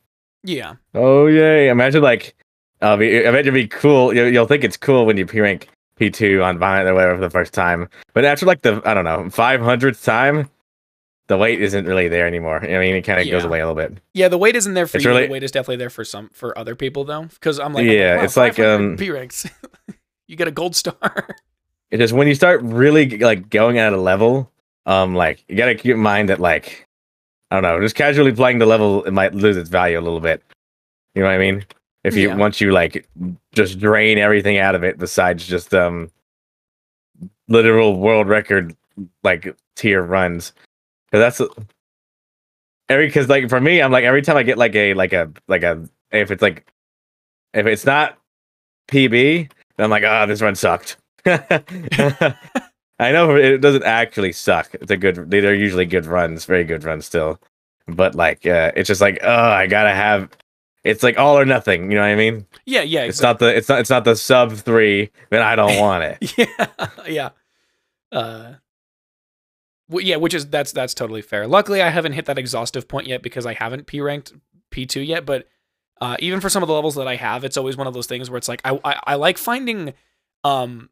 Yeah, 0.44 0.74
Oh 0.94 1.26
yay! 1.26 1.68
Imagine 1.68 2.02
like, 2.02 2.34
uh, 2.80 2.96
be, 2.96 3.18
imagine 3.24 3.38
it'd 3.40 3.54
be 3.54 3.68
cool. 3.68 4.14
You'll, 4.14 4.32
you'll 4.32 4.46
think 4.46 4.64
it's 4.64 4.76
cool 4.76 5.06
when 5.06 5.16
you 5.16 5.24
rank 5.26 5.68
P 5.96 6.10
two 6.10 6.42
on 6.42 6.58
Violent 6.58 6.88
or 6.88 6.94
whatever 6.94 7.14
for 7.16 7.20
the 7.20 7.30
first 7.30 7.52
time, 7.54 7.88
but 8.12 8.24
after 8.24 8.44
like 8.46 8.62
the 8.62 8.82
I 8.84 8.94
don't 8.94 9.04
know 9.04 9.30
five 9.30 9.60
hundredth 9.60 10.02
time, 10.04 10.50
the 11.28 11.36
weight 11.38 11.60
isn't 11.62 11.86
really 11.86 12.08
there 12.08 12.26
anymore. 12.26 12.60
You 12.68 12.76
I 12.76 12.80
mean, 12.80 12.96
it 12.96 13.02
kind 13.02 13.20
of 13.20 13.30
goes 13.30 13.44
away 13.44 13.60
a 13.60 13.68
little 13.68 13.80
bit. 13.88 14.02
yeah. 14.14 14.26
The 14.28 14.38
weight 14.38 14.56
isn't 14.56 14.74
there 14.74 14.86
for 14.88 14.96
It's 14.96 15.04
you. 15.04 15.10
really- 15.12 15.26
the 15.26 15.32
weight 15.32 15.42
is 15.44 15.52
definitely 15.52 15.76
there 15.76 15.90
for 15.90 16.04
some 16.04 16.28
for 16.32 16.56
other 16.58 16.74
people 16.74 17.04
though, 17.04 17.22
because 17.24 17.60
I'm 17.60 17.72
like, 17.72 17.84
Yeah, 17.86 18.12
I'm 18.14 18.18
wow, 18.18 18.24
it's 18.24 18.36
like, 18.36 18.58
um, 18.58 18.96
P 18.96 19.10
ranks. 19.10 19.46
you 20.26 20.34
get 20.36 20.48
a 20.48 20.52
gold 20.52 20.74
star. 20.74 21.28
It's 21.92 22.12
when 22.12 22.26
you 22.26 22.34
start 22.34 22.62
really 22.62 23.18
like 23.18 23.48
going 23.50 23.78
at 23.78 23.92
a 23.92 23.96
level, 23.98 24.50
um, 24.86 25.14
like 25.14 25.44
you 25.46 25.56
gotta 25.56 25.74
keep 25.76 25.92
in 25.94 26.00
mind 26.00 26.30
that 26.30 26.40
like 26.40 26.88
I 27.52 27.60
don't 27.60 27.64
know, 27.64 27.80
just 27.82 27.96
casually 27.96 28.32
playing 28.32 28.60
the 28.60 28.66
level, 28.66 29.04
it 29.04 29.10
might 29.10 29.34
lose 29.34 29.58
its 29.58 29.68
value 29.68 29.98
a 29.98 30.00
little 30.00 30.20
bit. 30.20 30.42
You 31.14 31.20
know 31.20 31.28
what 31.28 31.34
I 31.34 31.38
mean? 31.38 31.66
If 32.02 32.16
you 32.16 32.28
Yeah. 32.28 32.36
once 32.36 32.62
you 32.62 32.72
like 32.72 33.06
just 33.52 33.78
drain 33.78 34.16
everything 34.16 34.56
out 34.56 34.74
of 34.74 34.84
it, 34.84 34.96
besides 34.98 35.46
just 35.46 35.74
um 35.74 36.10
literal 37.48 37.98
world 37.98 38.26
record 38.26 38.74
like 39.22 39.54
tier 39.76 40.02
runs, 40.02 40.54
because 41.10 41.38
that's 41.38 41.52
every 42.88 43.06
because 43.08 43.28
like 43.28 43.50
for 43.50 43.60
me, 43.60 43.82
I'm 43.82 43.92
like 43.92 44.04
every 44.04 44.22
time 44.22 44.38
I 44.38 44.44
get 44.44 44.56
like 44.56 44.74
a 44.74 44.94
like 44.94 45.12
a 45.12 45.30
like 45.46 45.62
a 45.62 45.86
if 46.10 46.30
it's 46.30 46.40
like 46.40 46.66
if 47.52 47.66
it's 47.66 47.84
not 47.84 48.16
PB, 48.88 49.50
then 49.76 49.84
I'm 49.84 49.90
like 49.90 50.04
ah 50.04 50.24
this 50.24 50.40
run 50.40 50.54
sucked. 50.54 50.96
I 52.98 53.12
know 53.12 53.34
it 53.34 53.58
doesn't 53.58 53.84
actually 53.84 54.32
suck. 54.32 54.74
It's 54.74 54.90
a 54.90 54.96
good. 54.96 55.30
They're 55.30 55.54
usually 55.54 55.86
good 55.86 56.06
runs, 56.06 56.44
very 56.44 56.64
good 56.64 56.84
runs 56.84 57.06
still. 57.06 57.40
But 57.88 58.14
like, 58.14 58.46
uh, 58.46 58.72
it's 58.76 58.86
just 58.86 59.00
like, 59.00 59.18
oh, 59.22 59.50
I 59.50 59.66
gotta 59.66 59.90
have. 59.94 60.30
It's 60.84 61.02
like 61.02 61.18
all 61.18 61.38
or 61.38 61.44
nothing. 61.44 61.90
You 61.90 61.96
know 61.96 62.02
what 62.02 62.08
I 62.10 62.16
mean? 62.16 62.46
yeah, 62.64 62.82
yeah. 62.82 63.04
It's 63.04 63.22
not 63.22 63.38
the. 63.38 63.56
It's 63.56 63.68
not. 63.68 63.80
It's 63.80 63.90
not 63.90 64.04
the 64.04 64.16
sub 64.16 64.52
three. 64.52 65.10
Then 65.30 65.42
I 65.42 65.56
don't 65.56 65.78
want 65.78 66.04
it. 66.04 66.38
yeah, 66.58 66.88
yeah. 67.08 67.30
Uh, 68.10 68.54
yeah, 69.90 70.16
which 70.16 70.34
is 70.34 70.46
that's 70.46 70.72
that's 70.72 70.94
totally 70.94 71.22
fair. 71.22 71.46
Luckily, 71.46 71.82
I 71.82 71.88
haven't 71.88 72.12
hit 72.12 72.26
that 72.26 72.38
exhaustive 72.38 72.88
point 72.88 73.06
yet 73.06 73.22
because 73.22 73.46
I 73.46 73.54
haven't 73.54 73.86
P 73.86 74.00
ranked 74.00 74.32
P 74.70 74.86
two 74.86 75.00
yet. 75.00 75.26
But 75.26 75.48
uh, 76.00 76.16
even 76.20 76.40
for 76.40 76.48
some 76.48 76.62
of 76.62 76.66
the 76.66 76.74
levels 76.74 76.94
that 76.96 77.08
I 77.08 77.16
have, 77.16 77.44
it's 77.44 77.56
always 77.56 77.76
one 77.76 77.86
of 77.86 77.94
those 77.94 78.06
things 78.06 78.30
where 78.30 78.38
it's 78.38 78.48
like 78.48 78.60
I 78.64 78.78
I, 78.84 79.00
I 79.08 79.14
like 79.16 79.38
finding, 79.38 79.94
um, 80.44 80.90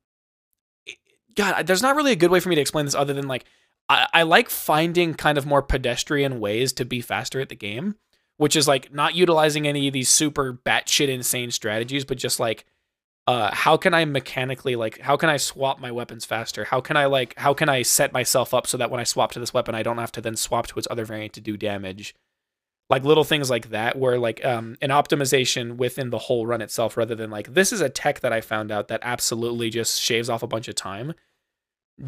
God, 1.41 1.67
there's 1.67 1.81
not 1.81 1.97
really 1.97 2.13
a 2.13 2.17
good 2.17 2.31
way 2.31 2.39
for 2.39 2.51
me 2.51 2.55
to 2.55 2.61
explain 2.61 2.85
this 2.85 2.95
other 2.95 3.15
than 3.15 3.27
like 3.27 3.47
I, 3.89 4.07
I 4.13 4.23
like 4.25 4.51
finding 4.51 5.15
kind 5.15 5.39
of 5.39 5.47
more 5.47 5.63
pedestrian 5.63 6.39
ways 6.39 6.75
to 6.75 6.85
be 6.85 7.01
faster 7.01 7.41
at 7.41 7.49
the 7.49 7.57
game, 7.57 7.95
which 8.37 8.55
is 8.55 8.69
like 8.69 8.93
not 8.93 9.15
utilizing 9.15 9.67
any 9.67 9.87
of 9.89 9.95
these 9.95 10.11
super 10.11 10.53
batshit 10.53 11.09
insane 11.09 11.51
strategies, 11.51 12.05
but 12.05 12.19
just 12.19 12.39
like 12.39 12.67
uh, 13.27 13.55
how 13.55 13.79
can 13.79 13.95
I 13.95 14.05
mechanically 14.05 14.77
like 14.77 15.01
how 15.01 15.17
can 15.17 15.31
I 15.31 15.39
swap 15.39 15.81
my 15.81 15.91
weapons 15.91 16.27
faster? 16.27 16.65
How 16.65 16.83
can 16.83 16.99
I 16.99 17.07
like 17.07 17.39
how 17.39 17.55
can 17.55 17.71
I 17.71 17.81
set 17.81 18.13
myself 18.13 18.53
up 18.53 18.67
so 18.67 18.77
that 18.77 18.91
when 18.91 19.01
I 19.01 19.05
swap 19.05 19.33
to 19.33 19.41
this 19.41 19.55
weapon, 19.55 19.75
I 19.75 19.83
don't 19.83 19.97
have 19.97 20.13
to 20.13 20.21
then 20.21 20.37
swap 20.37 20.67
to 20.67 20.79
its 20.79 20.89
other 20.91 21.07
variant 21.07 21.33
to 21.35 21.41
do 21.41 21.57
damage? 21.57 22.15
Like 22.91 23.03
little 23.03 23.25
things 23.25 23.49
like 23.49 23.71
that, 23.71 23.97
where 23.97 24.19
like 24.19 24.45
um, 24.45 24.77
an 24.83 24.91
optimization 24.91 25.77
within 25.77 26.11
the 26.11 26.19
whole 26.19 26.45
run 26.45 26.61
itself, 26.61 26.99
rather 26.99 27.15
than 27.15 27.31
like 27.31 27.55
this 27.55 27.73
is 27.73 27.81
a 27.81 27.89
tech 27.89 28.21
that 28.21 28.33
I 28.33 28.43
found 28.43 28.71
out 28.71 28.89
that 28.89 29.01
absolutely 29.03 29.71
just 29.71 30.03
shaves 30.03 30.29
off 30.29 30.43
a 30.43 30.49
bunch 30.49 30.69
of 30.69 30.75
time 30.75 31.15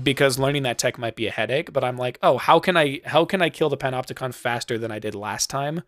because 0.03 0.39
learning 0.39 0.63
that 0.63 0.79
tech 0.79 0.99
might 0.99 1.17
be 1.17 1.27
a 1.27 1.31
headache 1.31 1.73
but 1.73 1.85
i'm 1.85 1.97
like 1.97 2.19
oh 2.23 2.39
how 2.39 2.59
can 2.59 2.77
i 2.77 3.01
how 3.05 3.25
can 3.25 3.43
i 3.43 3.51
kill 3.51 3.69
the 3.69 3.77
panopticon 3.77 4.33
faster 4.33 4.79
than 4.79 4.91
i 4.91 4.99
did 4.99 5.15
last 5.15 5.51
time 5.51 5.83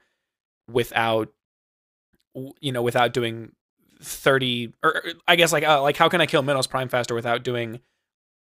without 0.70 1.32
you 2.60 2.72
know 2.72 2.82
without 2.82 3.12
doing 3.12 3.52
30 4.02 4.72
or 4.82 5.02
i 5.26 5.36
guess 5.36 5.52
like 5.52 5.64
uh, 5.64 5.80
like 5.80 5.96
how 5.96 6.08
can 6.08 6.20
i 6.20 6.26
kill 6.26 6.42
minos 6.42 6.66
prime 6.66 6.88
faster 6.88 7.14
without 7.14 7.42
doing 7.42 7.80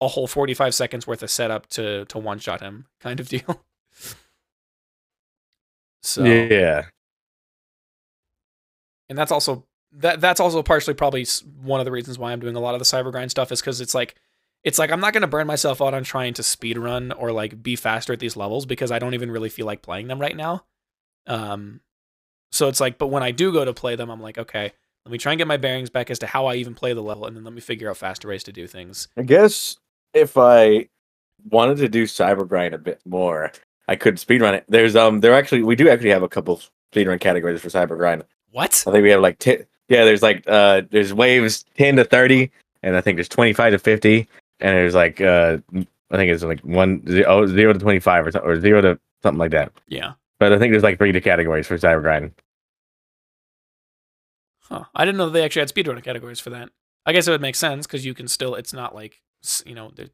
a 0.00 0.08
whole 0.08 0.26
45 0.26 0.74
seconds 0.74 1.06
worth 1.06 1.22
of 1.22 1.30
setup 1.30 1.66
to 1.68 2.04
to 2.06 2.18
one 2.18 2.38
shot 2.38 2.60
him 2.60 2.86
kind 3.00 3.20
of 3.20 3.28
deal. 3.28 3.64
So 6.02 6.24
yeah. 6.24 6.86
And 9.08 9.18
that's 9.18 9.32
also 9.32 9.64
that 9.92 10.20
that's 10.20 10.40
also 10.40 10.62
partially 10.62 10.94
probably 10.94 11.26
one 11.62 11.80
of 11.80 11.86
the 11.86 11.92
reasons 11.92 12.18
why 12.18 12.32
i'm 12.32 12.40
doing 12.40 12.56
a 12.56 12.60
lot 12.60 12.74
of 12.74 12.80
the 12.80 12.84
cyber 12.84 13.12
grind 13.12 13.30
stuff 13.30 13.52
is 13.52 13.60
because 13.60 13.80
it's 13.80 13.94
like 13.94 14.16
it's 14.64 14.78
like 14.78 14.90
I'm 14.90 15.00
not 15.00 15.12
gonna 15.12 15.28
burn 15.28 15.46
myself 15.46 15.80
out 15.80 15.94
on 15.94 16.02
trying 16.02 16.34
to 16.34 16.42
speed 16.42 16.78
run 16.78 17.12
or 17.12 17.30
like 17.30 17.62
be 17.62 17.76
faster 17.76 18.12
at 18.12 18.18
these 18.18 18.36
levels 18.36 18.66
because 18.66 18.90
I 18.90 18.98
don't 18.98 19.14
even 19.14 19.30
really 19.30 19.50
feel 19.50 19.66
like 19.66 19.82
playing 19.82 20.08
them 20.08 20.20
right 20.20 20.36
now. 20.36 20.64
Um, 21.26 21.80
so 22.50 22.68
it's 22.68 22.80
like, 22.80 22.98
but 22.98 23.08
when 23.08 23.22
I 23.22 23.30
do 23.30 23.52
go 23.52 23.64
to 23.64 23.72
play 23.72 23.96
them, 23.96 24.10
I'm 24.10 24.20
like, 24.20 24.38
okay, 24.38 24.72
let 25.04 25.12
me 25.12 25.18
try 25.18 25.32
and 25.32 25.38
get 25.38 25.46
my 25.46 25.56
bearings 25.56 25.90
back 25.90 26.10
as 26.10 26.18
to 26.20 26.26
how 26.26 26.46
I 26.46 26.54
even 26.54 26.74
play 26.74 26.94
the 26.94 27.02
level, 27.02 27.26
and 27.26 27.36
then 27.36 27.44
let 27.44 27.52
me 27.52 27.60
figure 27.60 27.90
out 27.90 27.96
faster 27.96 28.28
ways 28.28 28.42
to 28.44 28.52
do 28.52 28.66
things. 28.66 29.08
I 29.16 29.22
guess 29.22 29.76
if 30.14 30.38
I 30.38 30.88
wanted 31.50 31.76
to 31.78 31.88
do 31.88 32.04
cyber 32.04 32.48
grind 32.48 32.74
a 32.74 32.78
bit 32.78 33.00
more, 33.04 33.52
I 33.86 33.96
could 33.96 34.16
speedrun 34.16 34.54
it. 34.54 34.64
There's 34.68 34.96
um, 34.96 35.20
there 35.20 35.34
actually 35.34 35.62
we 35.62 35.76
do 35.76 35.88
actually 35.90 36.10
have 36.10 36.22
a 36.22 36.28
couple 36.28 36.60
speedrun 36.94 37.20
categories 37.20 37.60
for 37.60 37.68
cyber 37.68 37.98
grind. 37.98 38.24
What? 38.50 38.84
I 38.86 38.92
think 38.92 39.02
we 39.02 39.10
have 39.10 39.20
like 39.20 39.38
ten. 39.38 39.66
Yeah, 39.88 40.04
there's 40.04 40.22
like 40.22 40.44
uh, 40.46 40.82
there's 40.90 41.12
waves 41.12 41.64
ten 41.76 41.96
to 41.96 42.04
thirty, 42.04 42.50
and 42.82 42.96
I 42.96 43.02
think 43.02 43.16
there's 43.16 43.28
twenty 43.28 43.52
five 43.52 43.72
to 43.72 43.78
fifty, 43.78 44.26
and 44.64 44.76
it 44.76 44.84
was 44.84 44.94
like 44.94 45.20
uh 45.20 45.58
I 46.10 46.16
think 46.16 46.32
it's 46.32 46.42
like 46.42 46.60
one 46.60 47.06
zero, 47.06 47.46
zero 47.46 47.72
to 47.72 47.78
twenty 47.78 48.00
five 48.00 48.26
or 48.26 48.38
or 48.38 48.60
zero 48.60 48.80
to 48.80 48.98
something 49.22 49.38
like 49.38 49.50
that. 49.52 49.72
Yeah. 49.88 50.14
But 50.38 50.52
I 50.52 50.58
think 50.58 50.72
there's 50.72 50.82
like 50.82 50.98
three 50.98 51.12
to 51.12 51.20
categories 51.20 51.66
for 51.66 51.76
cyber 51.78 52.02
grind. 52.02 52.32
Huh. 54.62 54.84
I 54.94 55.04
didn't 55.04 55.18
know 55.18 55.28
they 55.28 55.44
actually 55.44 55.60
had 55.60 55.68
speedrunner 55.68 56.02
categories 56.02 56.40
for 56.40 56.50
that. 56.50 56.70
I 57.06 57.12
guess 57.12 57.28
it 57.28 57.30
would 57.30 57.40
make 57.40 57.54
sense 57.54 57.86
because 57.86 58.04
you 58.04 58.14
can 58.14 58.28
still. 58.28 58.54
It's 58.54 58.72
not 58.72 58.94
like 58.94 59.20
you 59.66 59.74
know 59.74 59.92
there, 59.94 60.06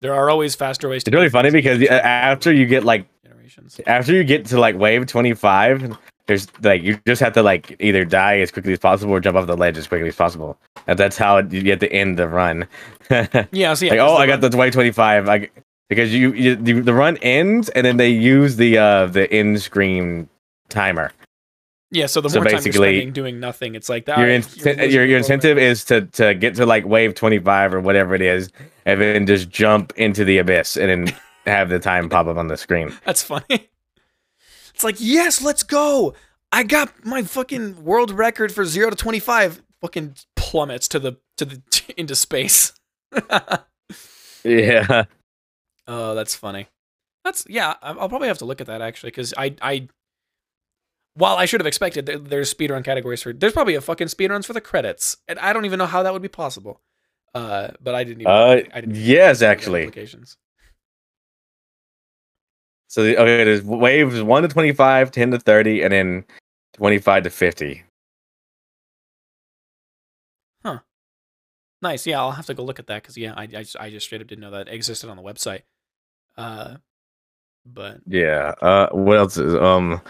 there 0.00 0.14
are 0.14 0.30
always 0.30 0.54
faster 0.54 0.88
ways. 0.88 1.04
to 1.04 1.10
It's 1.10 1.14
really 1.14 1.28
funny 1.28 1.50
because 1.50 1.82
after 1.82 2.52
you 2.52 2.66
get 2.66 2.84
like 2.84 3.06
generations, 3.22 3.78
after 3.86 4.14
you 4.14 4.24
get 4.24 4.46
to 4.46 4.58
like 4.58 4.76
wave 4.76 5.06
twenty 5.06 5.34
five, 5.34 5.96
there's 6.30 6.46
like 6.62 6.80
you 6.82 6.96
just 7.08 7.20
have 7.20 7.32
to 7.32 7.42
like 7.42 7.74
either 7.80 8.04
die 8.04 8.38
as 8.38 8.52
quickly 8.52 8.72
as 8.72 8.78
possible 8.78 9.12
or 9.12 9.18
jump 9.18 9.36
off 9.36 9.48
the 9.48 9.56
ledge 9.56 9.76
as 9.76 9.88
quickly 9.88 10.08
as 10.08 10.14
possible. 10.14 10.56
And 10.86 10.96
that's 10.96 11.16
how 11.16 11.38
you 11.38 11.62
get 11.62 11.80
to 11.80 11.92
end 11.92 12.20
the 12.20 12.28
run. 12.28 12.68
yeah, 13.10 13.74
so 13.74 13.86
yeah, 13.86 13.90
like, 13.90 14.00
oh, 14.00 14.14
I 14.14 14.28
got 14.28 14.40
the 14.40 14.48
2025. 14.48 15.28
I 15.28 15.50
because 15.88 16.14
you, 16.14 16.32
you 16.32 16.54
the 16.54 16.94
run 16.94 17.16
ends 17.16 17.68
and 17.70 17.84
then 17.84 17.96
they 17.96 18.10
use 18.10 18.54
the 18.54 18.78
uh 18.78 19.06
the 19.06 19.30
end 19.32 19.60
screen 19.60 20.28
timer. 20.68 21.10
Yeah, 21.90 22.06
so 22.06 22.20
the 22.20 22.30
so 22.30 22.38
more 22.38 22.44
time 22.44 22.62
you're 22.62 22.72
spending 22.72 23.10
doing 23.10 23.40
nothing, 23.40 23.74
it's 23.74 23.88
like 23.88 24.04
that. 24.04 24.18
Your, 24.18 24.28
in- 24.28 24.90
your, 24.92 25.04
your 25.04 25.18
incentive 25.18 25.58
is 25.58 25.84
to 25.86 26.02
to 26.02 26.34
get 26.34 26.54
to 26.54 26.64
like 26.66 26.86
wave 26.86 27.16
25 27.16 27.74
or 27.74 27.80
whatever 27.80 28.14
it 28.14 28.22
is, 28.22 28.50
and 28.86 29.00
then 29.00 29.26
just 29.26 29.50
jump 29.50 29.92
into 29.96 30.24
the 30.24 30.38
abyss 30.38 30.76
and 30.76 31.08
then 31.08 31.16
have 31.46 31.68
the 31.68 31.80
time 31.80 32.08
pop 32.08 32.28
up 32.28 32.36
on 32.36 32.46
the 32.46 32.56
screen. 32.56 32.96
That's 33.04 33.24
funny. 33.24 33.68
It's 34.80 34.84
like, 34.86 34.96
yes, 34.98 35.42
let's 35.42 35.62
go. 35.62 36.14
I 36.50 36.62
got 36.62 37.04
my 37.04 37.22
fucking 37.22 37.84
world 37.84 38.10
record 38.10 38.50
for 38.50 38.64
zero 38.64 38.88
to 38.88 38.96
twenty 38.96 39.18
five. 39.18 39.60
Fucking 39.82 40.14
plummets 40.36 40.88
to 40.88 40.98
the 40.98 41.18
to 41.36 41.44
the 41.44 41.62
into 41.98 42.14
space. 42.14 42.72
yeah. 44.42 45.04
Oh, 45.86 46.14
that's 46.14 46.34
funny. 46.34 46.66
That's 47.26 47.44
yeah. 47.46 47.74
I'll 47.82 48.08
probably 48.08 48.28
have 48.28 48.38
to 48.38 48.46
look 48.46 48.62
at 48.62 48.68
that 48.68 48.80
actually 48.80 49.10
because 49.10 49.34
I 49.36 49.54
I. 49.60 49.88
While 51.12 51.36
I 51.36 51.44
should 51.44 51.60
have 51.60 51.66
expected 51.66 52.06
there, 52.06 52.16
there's 52.16 52.54
speedrun 52.54 52.82
categories 52.82 53.20
for 53.20 53.34
there's 53.34 53.52
probably 53.52 53.74
a 53.74 53.82
fucking 53.82 54.06
speedruns 54.06 54.46
for 54.46 54.54
the 54.54 54.62
credits 54.62 55.18
and 55.28 55.38
I 55.40 55.52
don't 55.52 55.66
even 55.66 55.78
know 55.78 55.84
how 55.84 56.02
that 56.02 56.14
would 56.14 56.22
be 56.22 56.28
possible. 56.28 56.80
Uh, 57.34 57.72
but 57.82 57.94
I 57.94 58.02
didn't 58.04 58.22
even. 58.22 58.32
Uh, 58.32 58.62
I 58.72 58.80
didn't 58.80 58.96
yes, 58.96 59.42
actually. 59.42 59.82
Applications. 59.82 60.38
So 62.90 63.04
the, 63.04 63.16
okay, 63.16 63.44
there's 63.44 63.62
waves 63.62 64.20
one 64.20 64.42
to 64.42 64.48
25, 64.48 65.12
10 65.12 65.30
to 65.30 65.38
30, 65.38 65.82
and 65.82 65.92
then 65.92 66.24
25 66.74 67.22
to 67.22 67.30
50. 67.30 67.84
Huh. 70.64 70.80
Nice. 71.80 72.04
Yeah, 72.04 72.18
I'll 72.18 72.32
have 72.32 72.46
to 72.46 72.54
go 72.54 72.64
look 72.64 72.80
at 72.80 72.88
that 72.88 73.02
because 73.02 73.16
yeah, 73.16 73.32
I, 73.36 73.44
I 73.44 73.46
just, 73.46 73.76
I 73.78 73.90
just 73.90 74.06
straight 74.06 74.20
up 74.20 74.26
didn't 74.26 74.42
know 74.42 74.50
that 74.50 74.68
existed 74.68 75.08
on 75.08 75.16
the 75.16 75.22
website. 75.22 75.62
Uh, 76.36 76.78
but 77.64 77.98
yeah. 78.08 78.54
Uh, 78.60 78.88
what 78.90 79.18
else 79.18 79.36
is 79.36 79.54
um. 79.54 80.00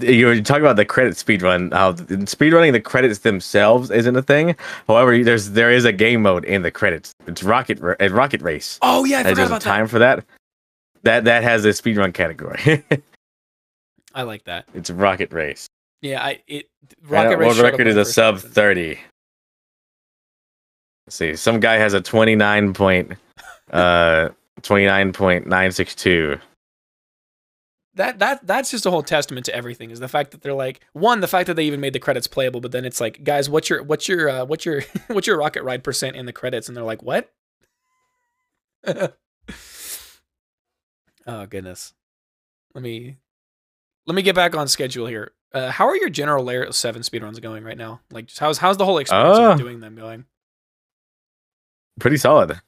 You 0.00 0.42
talk 0.42 0.58
about 0.58 0.76
the 0.76 0.84
credit 0.84 1.16
speed 1.16 1.40
run. 1.40 1.70
How 1.70 1.96
speed 2.26 2.52
running 2.52 2.74
the 2.74 2.80
credits 2.80 3.20
themselves 3.20 3.90
isn't 3.90 4.16
a 4.16 4.20
thing. 4.20 4.54
However, 4.86 5.24
there's 5.24 5.52
there 5.52 5.70
is 5.70 5.86
a 5.86 5.94
game 5.94 6.20
mode 6.20 6.44
in 6.44 6.60
the 6.60 6.70
credits. 6.70 7.14
It's 7.26 7.42
rocket 7.42 7.80
a 7.80 8.10
rocket 8.10 8.42
race. 8.42 8.78
Oh 8.82 9.06
yeah, 9.06 9.20
I 9.20 9.22
forgot 9.22 9.36
there's 9.36 9.48
about 9.48 9.62
a 9.62 9.64
time 9.64 9.86
that. 9.86 9.90
for 9.90 9.98
that. 9.98 10.24
That 11.02 11.24
that 11.24 11.42
has 11.42 11.64
a 11.64 11.68
speedrun 11.68 12.12
category. 12.12 12.84
I 14.14 14.22
like 14.22 14.44
that. 14.44 14.66
It's 14.74 14.90
rocket 14.90 15.32
race. 15.32 15.68
Yeah, 16.00 16.22
I 16.22 16.42
it 16.46 16.68
rocket 17.02 17.38
race. 17.38 17.46
World 17.46 17.58
record 17.58 17.86
is 17.86 17.96
a 17.96 18.04
sub 18.04 18.38
thirty. 18.38 18.98
Let's 21.06 21.16
see, 21.16 21.36
some 21.36 21.60
guy 21.60 21.76
has 21.76 21.94
a 21.94 22.00
twenty 22.00 22.34
nine 22.34 22.72
point, 22.72 23.12
uh, 23.72 24.30
twenty 24.62 24.86
nine 24.86 25.12
point 25.12 25.46
nine 25.46 25.72
six 25.72 25.94
two. 25.94 26.38
That 27.94 28.20
that 28.20 28.46
that's 28.46 28.70
just 28.70 28.86
a 28.86 28.90
whole 28.90 29.02
testament 29.02 29.46
to 29.46 29.54
everything. 29.54 29.90
Is 29.90 29.98
the 29.98 30.08
fact 30.08 30.30
that 30.30 30.42
they're 30.42 30.54
like 30.54 30.80
one, 30.92 31.20
the 31.20 31.26
fact 31.26 31.48
that 31.48 31.54
they 31.54 31.64
even 31.64 31.80
made 31.80 31.92
the 31.92 31.98
credits 31.98 32.28
playable, 32.28 32.60
but 32.60 32.70
then 32.70 32.84
it's 32.84 33.00
like, 33.00 33.24
guys, 33.24 33.50
what's 33.50 33.68
your 33.68 33.82
what's 33.82 34.08
your 34.08 34.28
uh, 34.28 34.44
what's 34.44 34.64
your 34.64 34.82
what's 35.08 35.26
your 35.26 35.36
rocket 35.36 35.64
ride 35.64 35.82
percent 35.82 36.14
in 36.14 36.26
the 36.26 36.32
credits? 36.32 36.68
And 36.68 36.76
they're 36.76 36.84
like, 36.84 37.02
what? 37.02 37.32
Oh 41.28 41.46
goodness. 41.46 41.92
Let 42.74 42.82
me 42.82 43.18
let 44.06 44.14
me 44.14 44.22
get 44.22 44.34
back 44.34 44.56
on 44.56 44.66
schedule 44.66 45.06
here. 45.06 45.32
Uh, 45.52 45.70
how 45.70 45.86
are 45.86 45.96
your 45.96 46.08
general 46.08 46.42
layer 46.42 46.72
seven 46.72 47.02
speedruns 47.02 47.40
going 47.40 47.64
right 47.64 47.76
now? 47.76 48.00
Like, 48.10 48.26
just 48.26 48.40
how's 48.40 48.58
how's 48.58 48.78
the 48.78 48.84
whole 48.86 48.98
experience 48.98 49.38
uh, 49.38 49.50
of 49.52 49.58
doing 49.58 49.80
them 49.80 49.94
going? 49.94 50.24
Pretty 52.00 52.16
solid. 52.16 52.58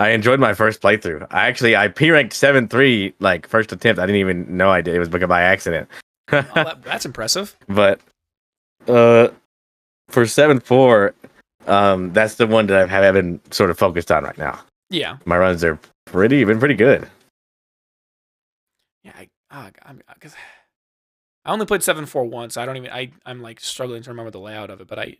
I 0.00 0.10
enjoyed 0.10 0.40
my 0.40 0.54
first 0.54 0.80
playthrough. 0.80 1.26
I 1.30 1.46
actually 1.46 1.76
I 1.76 1.88
P 1.88 2.10
ranked 2.10 2.32
seven 2.32 2.66
three 2.66 3.14
like 3.20 3.46
first 3.46 3.70
attempt. 3.70 4.00
I 4.00 4.06
didn't 4.06 4.20
even 4.20 4.56
know 4.56 4.70
I 4.70 4.80
did. 4.80 4.94
It 4.94 4.98
was 4.98 5.08
by 5.08 5.42
accident. 5.42 5.88
oh, 6.32 6.44
that, 6.54 6.82
that's 6.84 7.04
impressive. 7.04 7.56
But 7.68 8.00
uh, 8.88 9.28
for 10.08 10.26
seven 10.26 10.58
four, 10.58 11.14
um, 11.68 12.12
that's 12.12 12.34
the 12.34 12.48
one 12.48 12.66
that 12.66 12.82
I 12.82 12.86
have 12.86 13.14
been 13.14 13.40
sort 13.50 13.70
of 13.70 13.78
focused 13.78 14.10
on 14.10 14.24
right 14.24 14.38
now. 14.38 14.58
Yeah, 14.88 15.18
my 15.24 15.38
runs 15.38 15.62
are 15.62 15.78
pretty 16.06 16.42
been 16.42 16.58
pretty 16.58 16.74
good. 16.74 17.08
Yeah, 19.04 19.12
I, 19.16 19.28
uh, 19.50 19.70
I'm 19.84 20.02
because 20.14 20.34
I 21.44 21.52
only 21.52 21.66
played 21.66 21.82
seven 21.82 22.06
four 22.06 22.24
once. 22.24 22.56
I 22.56 22.66
don't 22.66 22.76
even 22.76 22.90
I 22.90 23.12
I'm 23.24 23.40
like 23.40 23.60
struggling 23.60 24.02
to 24.02 24.10
remember 24.10 24.30
the 24.30 24.40
layout 24.40 24.70
of 24.70 24.80
it, 24.80 24.88
but 24.88 24.98
I 24.98 25.16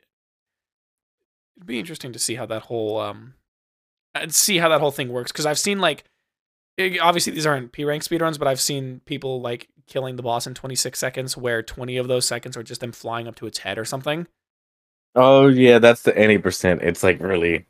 it'd 1.56 1.66
be 1.66 1.78
interesting 1.78 2.12
to 2.12 2.18
see 2.18 2.34
how 2.34 2.46
that 2.46 2.62
whole 2.62 2.98
um 2.98 3.34
I'd 4.14 4.34
see 4.34 4.58
how 4.58 4.68
that 4.68 4.80
whole 4.80 4.90
thing 4.90 5.10
works 5.10 5.32
because 5.32 5.46
I've 5.46 5.58
seen 5.58 5.78
like 5.78 6.04
obviously 7.00 7.32
these 7.32 7.46
aren't 7.46 7.72
P 7.72 7.84
rank 7.84 8.02
speedruns, 8.02 8.38
but 8.38 8.48
I've 8.48 8.60
seen 8.60 9.00
people 9.04 9.40
like 9.40 9.68
killing 9.86 10.16
the 10.16 10.22
boss 10.22 10.46
in 10.46 10.54
26 10.54 10.98
seconds 10.98 11.36
where 11.36 11.62
20 11.62 11.96
of 11.96 12.08
those 12.08 12.24
seconds 12.24 12.56
are 12.56 12.62
just 12.62 12.80
them 12.80 12.92
flying 12.92 13.26
up 13.28 13.34
to 13.36 13.46
its 13.46 13.58
head 13.58 13.78
or 13.78 13.84
something. 13.84 14.26
Oh 15.14 15.48
yeah, 15.48 15.78
that's 15.78 16.02
the 16.02 16.16
any 16.16 16.38
percent. 16.38 16.82
It's 16.82 17.02
like 17.02 17.20
really 17.20 17.66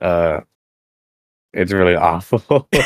uh 0.00 0.40
it's 1.52 1.72
really 1.72 1.96
awful. 1.96 2.68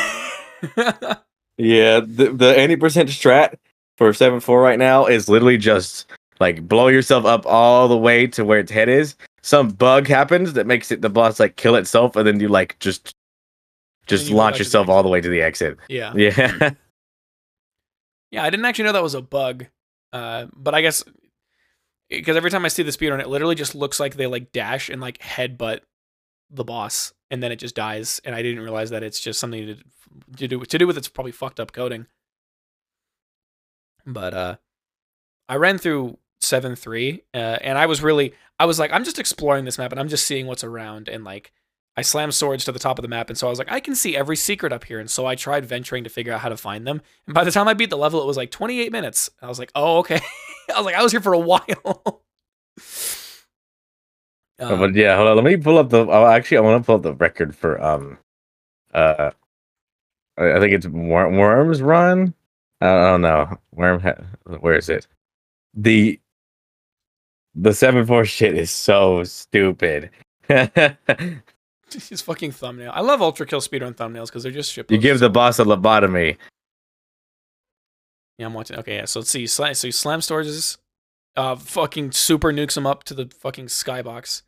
Yeah, 1.59 1.99
the 1.99 2.31
the 2.31 2.57
eighty 2.57 2.77
percent 2.77 3.09
strat 3.09 3.55
for 3.97 4.13
seven 4.13 4.39
four 4.39 4.61
right 4.61 4.79
now 4.79 5.05
is 5.05 5.27
literally 5.27 5.57
just 5.57 6.05
like 6.39 6.65
blow 6.67 6.87
yourself 6.87 7.25
up 7.25 7.45
all 7.45 7.89
the 7.89 7.97
way 7.97 8.27
to 8.27 8.45
where 8.45 8.59
its 8.59 8.71
head 8.71 8.87
is. 8.87 9.15
Some 9.41 9.69
bug 9.69 10.07
happens 10.07 10.53
that 10.53 10.65
makes 10.65 10.89
it 10.89 11.01
the 11.01 11.09
boss 11.09 11.39
like 11.39 11.57
kill 11.57 11.75
itself, 11.75 12.15
and 12.15 12.25
then 12.25 12.39
you 12.39 12.47
like 12.47 12.79
just 12.79 13.13
just 14.07 14.29
you 14.29 14.35
launch 14.35 14.55
to 14.55 14.59
the 14.59 14.65
yourself 14.65 14.87
all 14.87 15.03
the 15.03 15.09
way 15.09 15.19
to 15.19 15.29
the 15.29 15.41
exit. 15.41 15.77
Yeah. 15.89 16.13
Yeah, 16.15 16.71
Yeah, 18.31 18.43
I 18.43 18.49
didn't 18.49 18.65
actually 18.65 18.85
know 18.85 18.93
that 18.93 19.03
was 19.03 19.15
a 19.15 19.21
bug. 19.21 19.65
Uh, 20.13 20.47
but 20.55 20.73
I 20.73 20.81
guess 20.81 21.03
because 22.09 22.37
every 22.37 22.51
time 22.51 22.63
I 22.63 22.69
see 22.69 22.83
the 22.83 22.91
speedrun, 22.91 23.19
it 23.19 23.27
literally 23.27 23.55
just 23.55 23.75
looks 23.75 23.99
like 23.99 24.15
they 24.15 24.27
like 24.27 24.51
dash 24.53 24.89
and 24.89 25.01
like 25.01 25.19
headbutt 25.19 25.81
the 26.49 26.63
boss, 26.63 27.13
and 27.29 27.41
then 27.41 27.51
it 27.51 27.57
just 27.57 27.75
dies. 27.75 28.19
And 28.23 28.35
I 28.35 28.41
didn't 28.41 28.63
realize 28.63 28.89
that 28.89 29.03
it's 29.03 29.19
just 29.19 29.39
something 29.39 29.67
to, 29.67 29.75
to 30.37 30.47
do 30.47 30.63
to 30.63 30.77
do 30.77 30.87
with 30.87 30.97
its 30.97 31.07
probably 31.07 31.31
fucked 31.31 31.59
up 31.59 31.71
coding. 31.71 32.07
But 34.05 34.33
uh, 34.33 34.55
I 35.47 35.55
ran 35.55 35.77
through 35.77 36.17
seven 36.39 36.75
three, 36.75 37.23
uh, 37.33 37.57
and 37.61 37.77
I 37.77 37.85
was 37.85 38.01
really 38.01 38.33
I 38.57 38.65
was 38.65 38.79
like 38.79 38.91
I'm 38.91 39.03
just 39.03 39.19
exploring 39.19 39.65
this 39.65 39.77
map 39.77 39.91
and 39.91 39.99
I'm 39.99 40.09
just 40.09 40.25
seeing 40.25 40.47
what's 40.47 40.63
around, 40.63 41.07
and 41.07 41.23
like 41.23 41.51
I 41.95 42.01
slammed 42.01 42.33
swords 42.33 42.65
to 42.65 42.71
the 42.71 42.79
top 42.79 42.97
of 42.97 43.03
the 43.03 43.09
map, 43.09 43.29
and 43.29 43.37
so 43.37 43.47
I 43.47 43.49
was 43.49 43.59
like 43.59 43.71
I 43.71 43.79
can 43.79 43.95
see 43.95 44.15
every 44.15 44.35
secret 44.35 44.73
up 44.73 44.85
here, 44.85 44.99
and 44.99 45.09
so 45.09 45.25
I 45.25 45.35
tried 45.35 45.65
venturing 45.65 46.03
to 46.03 46.09
figure 46.09 46.33
out 46.33 46.41
how 46.41 46.49
to 46.49 46.57
find 46.57 46.87
them. 46.87 47.01
And 47.27 47.33
by 47.33 47.43
the 47.43 47.51
time 47.51 47.67
I 47.67 47.73
beat 47.73 47.89
the 47.89 47.97
level, 47.97 48.21
it 48.21 48.27
was 48.27 48.37
like 48.37 48.51
28 48.51 48.91
minutes. 48.91 49.29
I 49.41 49.47
was 49.47 49.59
like, 49.59 49.71
oh 49.75 49.99
okay. 49.99 50.19
I 50.73 50.77
was 50.77 50.85
like 50.85 50.95
I 50.95 51.03
was 51.03 51.11
here 51.11 51.21
for 51.21 51.33
a 51.33 51.39
while. 51.39 52.23
Um, 54.59 54.79
but 54.79 54.93
yeah, 54.93 55.15
hold 55.15 55.29
on. 55.29 55.35
Let 55.35 55.45
me 55.45 55.57
pull 55.57 55.77
up 55.77 55.89
the. 55.89 56.05
Oh, 56.05 56.25
actually, 56.25 56.57
I 56.57 56.61
want 56.61 56.83
to 56.83 56.85
pull 56.85 56.95
up 56.95 57.03
the 57.03 57.13
record 57.13 57.55
for 57.55 57.81
um, 57.81 58.17
uh, 58.93 59.31
I 60.37 60.59
think 60.59 60.73
it's 60.73 60.87
Wor- 60.87 61.29
Worms 61.31 61.81
Run. 61.81 62.33
I 62.81 62.85
don't, 62.85 63.21
know. 63.21 63.57
Worm. 63.73 63.99
Ha- 64.01 64.15
where 64.59 64.75
is 64.75 64.89
it? 64.89 65.07
The 65.73 66.19
the 67.55 67.73
seven 67.73 68.05
four 68.05 68.25
shit 68.25 68.55
is 68.55 68.71
so 68.71 69.23
stupid. 69.23 70.09
his 70.47 72.21
fucking 72.21 72.51
thumbnail. 72.51 72.91
I 72.93 73.01
love 73.01 73.19
ULTRAKILL 73.19 73.67
speedrun 73.67 73.95
thumbnails 73.95 74.27
because 74.27 74.43
they're 74.43 74.51
just 74.51 74.71
shit. 74.71 74.89
you 74.89 74.97
give 74.97 75.19
the 75.19 75.29
boss 75.29 75.59
a 75.59 75.63
lobotomy. 75.65 76.37
Yeah, 78.37 78.45
I'm 78.45 78.53
watching. 78.53 78.77
Okay, 78.79 78.95
yeah. 78.95 79.05
So 79.05 79.19
let's 79.19 79.29
see. 79.29 79.45
So 79.47 79.65
you 79.65 79.91
slam 79.91 80.21
storages, 80.21 80.77
uh, 81.35 81.55
fucking 81.57 82.11
super 82.13 82.53
nukes 82.53 82.77
him 82.77 82.87
up 82.87 83.03
to 83.05 83.13
the 83.13 83.29
fucking 83.39 83.65
skybox. 83.67 84.43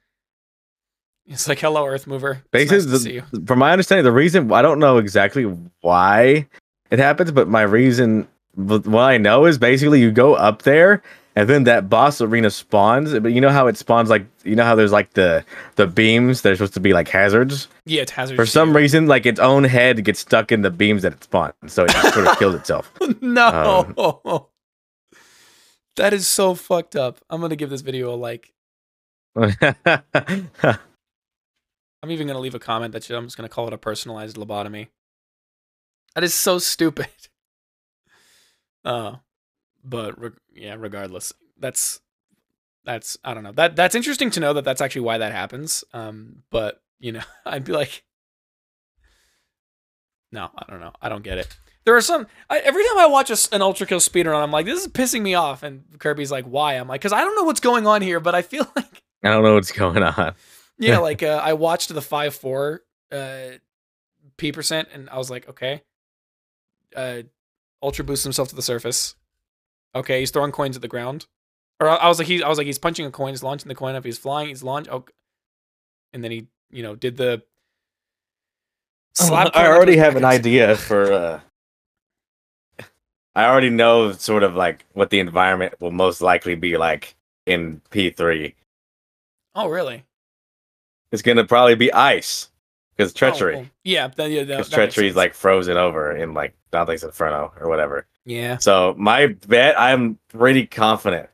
It's 1.32 1.48
like, 1.48 1.60
hello, 1.60 1.86
Earth 1.88 2.08
Mover. 2.08 2.44
Nice 2.54 2.70
Basically, 2.70 3.14
you. 3.16 3.24
the, 3.32 3.46
from 3.46 3.60
my 3.60 3.72
understanding, 3.72 4.04
the 4.04 4.12
reason 4.12 4.52
I 4.52 4.62
don't 4.62 4.80
know 4.80 4.98
exactly 4.98 5.44
why 5.80 6.46
it 6.92 7.00
happens, 7.00 7.32
but 7.32 7.48
my 7.48 7.62
reason, 7.62 8.28
what 8.56 8.86
I 8.98 9.18
know 9.18 9.46
is 9.46 9.58
basically 9.58 10.02
you 10.02 10.12
go 10.12 10.34
up 10.36 10.64
there 10.64 11.02
and 11.38 11.48
then 11.48 11.64
that 11.64 11.90
boss 11.90 12.20
arena 12.20 12.50
spawns. 12.52 13.18
But 13.18 13.32
you 13.32 13.40
know 13.40 13.50
how 13.50 13.68
it 13.68 13.78
spawns 13.78 14.10
like 14.10 14.26
you 14.44 14.58
know 14.58 14.66
how 14.66 14.76
there's 14.76 14.92
like 14.92 15.14
the 15.14 15.46
the 15.76 15.88
beams 15.88 16.42
that 16.42 16.52
are 16.52 16.56
supposed 16.56 16.74
to 16.74 16.82
be 16.82 16.92
like 16.92 17.08
hazards. 17.08 17.70
Yeah, 17.86 18.02
it's 18.02 18.12
hazard. 18.12 18.36
For 18.36 18.46
some 18.46 18.76
reason, 18.76 19.08
like 19.08 19.26
its 19.26 19.40
own 19.40 19.64
head 19.64 20.04
gets 20.04 20.20
stuck 20.20 20.52
in 20.52 20.64
the 20.64 20.72
beams 20.72 21.02
that 21.04 21.14
it 21.14 21.24
spawns, 21.24 21.54
so 21.68 21.86
it 21.86 21.92
sort 22.14 22.28
of 22.28 22.38
kills 22.40 22.56
itself. 22.62 22.92
no. 23.22 23.88
Um, 23.98 24.46
that 25.96 26.14
is 26.14 26.28
so 26.28 26.56
fucked 26.56 26.98
up. 26.98 27.20
I'm 27.30 27.40
gonna 27.40 27.56
give 27.56 27.70
this 27.70 27.82
video 27.82 28.14
a 28.14 28.16
like. 28.16 28.52
I'm 32.02 32.12
even 32.12 32.28
gonna 32.28 32.40
leave 32.40 32.56
a 32.56 32.60
comment 32.60 32.94
that 32.94 33.10
I'm 33.10 33.26
just 33.26 33.38
gonna 33.38 33.50
call 33.50 33.68
it 33.68 33.74
a 33.74 33.78
personalized 33.78 34.38
lobotomy. 34.38 34.88
That 36.16 36.24
is 36.24 36.34
so 36.34 36.60
stupid. 36.60 37.08
Uh, 38.84 39.18
but 39.84 40.20
re- 40.20 40.32
yeah, 40.56 40.76
regardless, 40.76 41.34
that's 41.60 42.00
that's 42.84 43.16
I 43.24 43.36
don't 43.36 43.44
know. 43.44 43.52
That 43.52 43.76
that's 43.76 43.94
interesting 43.94 44.32
to 44.32 44.40
know 44.40 44.54
that 44.54 44.64
that's 44.64 44.82
actually 44.82 45.02
why 45.02 45.20
that 45.20 45.32
happens. 45.32 45.84
Um, 45.94 46.44
but 46.50 46.82
you 47.00 47.12
know, 47.12 47.22
I'd 47.46 47.64
be 47.64 47.74
like, 47.74 48.04
no, 50.32 50.50
I 50.58 50.66
don't 50.70 50.80
know. 50.80 50.94
I 51.02 51.10
don't 51.10 51.24
get 51.24 51.38
it. 51.38 51.56
There 51.86 51.96
are 51.96 52.02
some. 52.02 52.28
I, 52.50 52.60
every 52.60 52.84
time 52.84 53.00
I 53.00 53.08
watch 53.08 53.30
a 53.30 53.34
an 53.54 53.62
ULTRAKILL 53.62 54.08
speedrun, 54.08 54.42
I'm 54.42 54.52
like, 54.52 54.66
this 54.66 54.82
is 54.82 54.88
pissing 54.88 55.22
me 55.22 55.34
off. 55.34 55.64
And 55.64 55.84
Kirby's 56.00 56.32
like, 56.32 56.46
why? 56.46 56.76
I'm 56.76 56.88
like, 56.88 57.02
because 57.02 57.14
I 57.14 57.22
don't 57.22 57.36
know 57.36 57.44
what's 57.44 57.60
going 57.60 57.88
on 57.88 58.02
here, 58.02 58.20
but 58.20 58.36
I 58.36 58.42
feel 58.42 58.68
like 58.76 59.04
I 59.24 59.30
don't 59.30 59.44
know 59.44 59.56
what's 59.56 59.72
going 59.72 60.02
on. 60.02 60.34
Yeah, 60.82 60.98
like 61.00 61.24
uh, 61.24 61.42
I 61.44 61.54
watched 61.54 61.94
the 61.94 62.02
five 62.02 62.36
four 62.36 62.82
uh, 63.12 63.52
p 64.38 64.52
percent, 64.52 64.90
and 64.94 65.10
I 65.10 65.18
was 65.18 65.30
like, 65.30 65.48
okay. 65.50 65.82
Uh, 66.96 67.22
Ultra 67.82 68.04
boosts 68.04 68.24
himself 68.24 68.50
to 68.50 68.56
the 68.56 68.62
surface. 68.62 69.16
Okay, 69.96 70.20
he's 70.20 70.32
throwing 70.32 70.52
coins 70.52 70.76
at 70.76 70.82
the 70.82 70.88
ground. 70.88 71.26
Or 71.80 71.88
I, 71.88 71.96
I 71.96 72.08
was 72.08 72.20
like, 72.20 72.28
he, 72.28 72.44
I 72.44 72.50
was 72.50 72.58
like, 72.58 72.68
he's 72.68 72.78
punching 72.78 73.06
a 73.06 73.12
coin, 73.12 73.30
he's 73.30 73.44
launching 73.44 73.70
the 73.70 73.76
coin 73.76 73.96
up, 73.96 74.06
he's 74.06 74.18
flying, 74.18 74.50
he's 74.50 74.64
launch. 74.64 74.88
Oh, 74.92 75.06
and 76.14 76.24
then 76.24 76.32
he, 76.32 76.48
you 76.70 76.84
know, 76.84 76.96
did 76.96 77.18
the. 77.18 77.44
slap 79.14 79.52
I 79.56 79.68
already 79.68 79.98
have 79.98 80.16
an 80.16 80.26
idea 80.26 80.76
for. 80.76 81.12
uh 81.14 81.40
I 83.34 83.46
already 83.46 83.70
know 83.70 84.12
sort 84.12 84.44
of 84.44 84.56
like 84.56 84.86
what 84.94 85.10
the 85.10 85.20
environment 85.20 85.76
will 85.80 85.92
most 85.92 86.22
likely 86.22 86.56
be 86.56 86.78
like 86.78 87.16
in 87.46 87.82
P 87.90 88.10
three. 88.10 88.56
Oh, 89.56 89.68
really? 89.68 90.04
It's 91.12 91.22
gonna 91.22 91.46
probably 91.46 91.76
be 91.76 91.92
ice 91.92 92.50
because 92.96 93.14
treachery. 93.14 93.56
Oh, 93.58 93.66
yeah, 93.84 94.08
that, 94.08 94.30
yeah, 94.32 94.44
that 94.44 94.70
treachery 94.70 95.08
is 95.08 95.16
like 95.16 95.34
frozen 95.34 95.78
over 95.78 96.16
in 96.16 96.34
like 96.34 96.56
Dante's 96.72 97.04
Inferno 97.04 97.52
or 97.60 97.68
whatever. 97.68 98.06
yeah. 98.26 98.58
So 98.58 98.96
my 98.98 99.28
bet, 99.48 99.80
I'm 99.80 100.20
pretty 100.30 100.66
confident. 100.68 101.30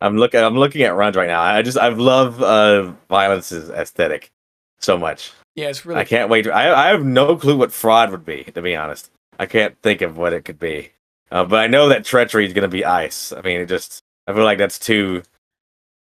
I'm 0.00 0.18
looking. 0.18 0.40
I'm 0.40 0.58
looking 0.58 0.82
at 0.82 0.94
runs 0.94 1.16
right 1.16 1.28
now. 1.28 1.40
I 1.40 1.62
just 1.62 1.78
I 1.78 1.88
love 1.88 2.42
uh 2.42 2.92
violence's 3.08 3.70
aesthetic 3.70 4.30
so 4.78 4.98
much. 4.98 5.32
Yeah, 5.54 5.68
it's 5.68 5.86
really 5.86 6.00
I 6.00 6.04
can't 6.04 6.28
wait. 6.28 6.42
To, 6.42 6.52
I 6.52 6.86
I 6.86 6.88
have 6.88 7.04
no 7.04 7.36
clue 7.36 7.56
what 7.56 7.72
fraud 7.72 8.10
would 8.10 8.24
be. 8.24 8.44
To 8.44 8.60
be 8.60 8.76
honest, 8.76 9.10
I 9.38 9.46
can't 9.46 9.80
think 9.82 10.02
of 10.02 10.18
what 10.18 10.34
it 10.34 10.44
could 10.44 10.58
be. 10.58 10.90
Uh, 11.30 11.44
but 11.44 11.58
I 11.60 11.66
know 11.66 11.88
that 11.88 12.04
treachery 12.04 12.46
is 12.46 12.52
going 12.52 12.62
to 12.62 12.68
be 12.68 12.84
ice. 12.84 13.32
I 13.32 13.40
mean, 13.40 13.60
it 13.60 13.66
just 13.66 14.02
I 14.26 14.32
feel 14.32 14.44
like 14.44 14.58
that's 14.58 14.78
too. 14.78 15.22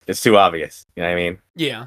It's 0.07 0.21
too 0.21 0.37
obvious. 0.37 0.87
You 0.97 1.03
know 1.03 1.09
what 1.09 1.13
I 1.13 1.17
mean? 1.17 1.39
Yeah. 1.55 1.87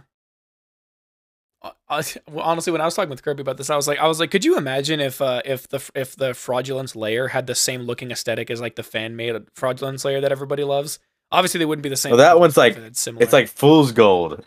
Uh, 1.61 1.71
I, 1.89 2.03
honestly, 2.41 2.71
when 2.71 2.81
I 2.81 2.85
was 2.85 2.95
talking 2.95 3.09
with 3.09 3.23
Kirby 3.23 3.41
about 3.41 3.57
this, 3.57 3.69
I 3.69 3.75
was 3.75 3.87
like, 3.87 3.99
I 3.99 4.07
was 4.07 4.19
like, 4.19 4.31
could 4.31 4.45
you 4.45 4.57
imagine 4.57 4.99
if, 4.99 5.21
uh, 5.21 5.41
if 5.45 5.67
the 5.67 5.81
if 5.95 6.15
the 6.15 6.33
fraudulence 6.33 6.95
layer 6.95 7.29
had 7.29 7.47
the 7.47 7.55
same 7.55 7.81
looking 7.81 8.11
aesthetic 8.11 8.49
as 8.51 8.61
like 8.61 8.75
the 8.75 8.83
fan 8.83 9.15
made 9.15 9.35
fraudulence 9.55 10.03
layer 10.05 10.21
that 10.21 10.31
everybody 10.31 10.63
loves? 10.63 10.99
Obviously, 11.31 11.59
they 11.59 11.65
wouldn't 11.65 11.83
be 11.83 11.89
the 11.89 11.95
same. 11.97 12.11
Well, 12.11 12.17
that 12.17 12.39
one's 12.39 12.57
like- 12.57 12.75
it's. 12.75 13.07
It's 13.07 13.33
like 13.33 13.47
fool's 13.49 13.91
gold. 13.91 14.43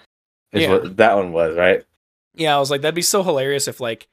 Is 0.53 0.63
Yeah. 0.63 0.71
what 0.73 0.97
that 0.99 1.17
one 1.17 1.33
was, 1.33 1.57
right? 1.57 1.85
yeah, 2.35 2.57
I 2.57 2.59
was 2.59 2.71
like, 2.71 2.81
that'd 2.81 2.95
be 2.95 3.03
so 3.03 3.23
hilarious 3.23 3.69
if 3.69 3.79
like 3.81 4.09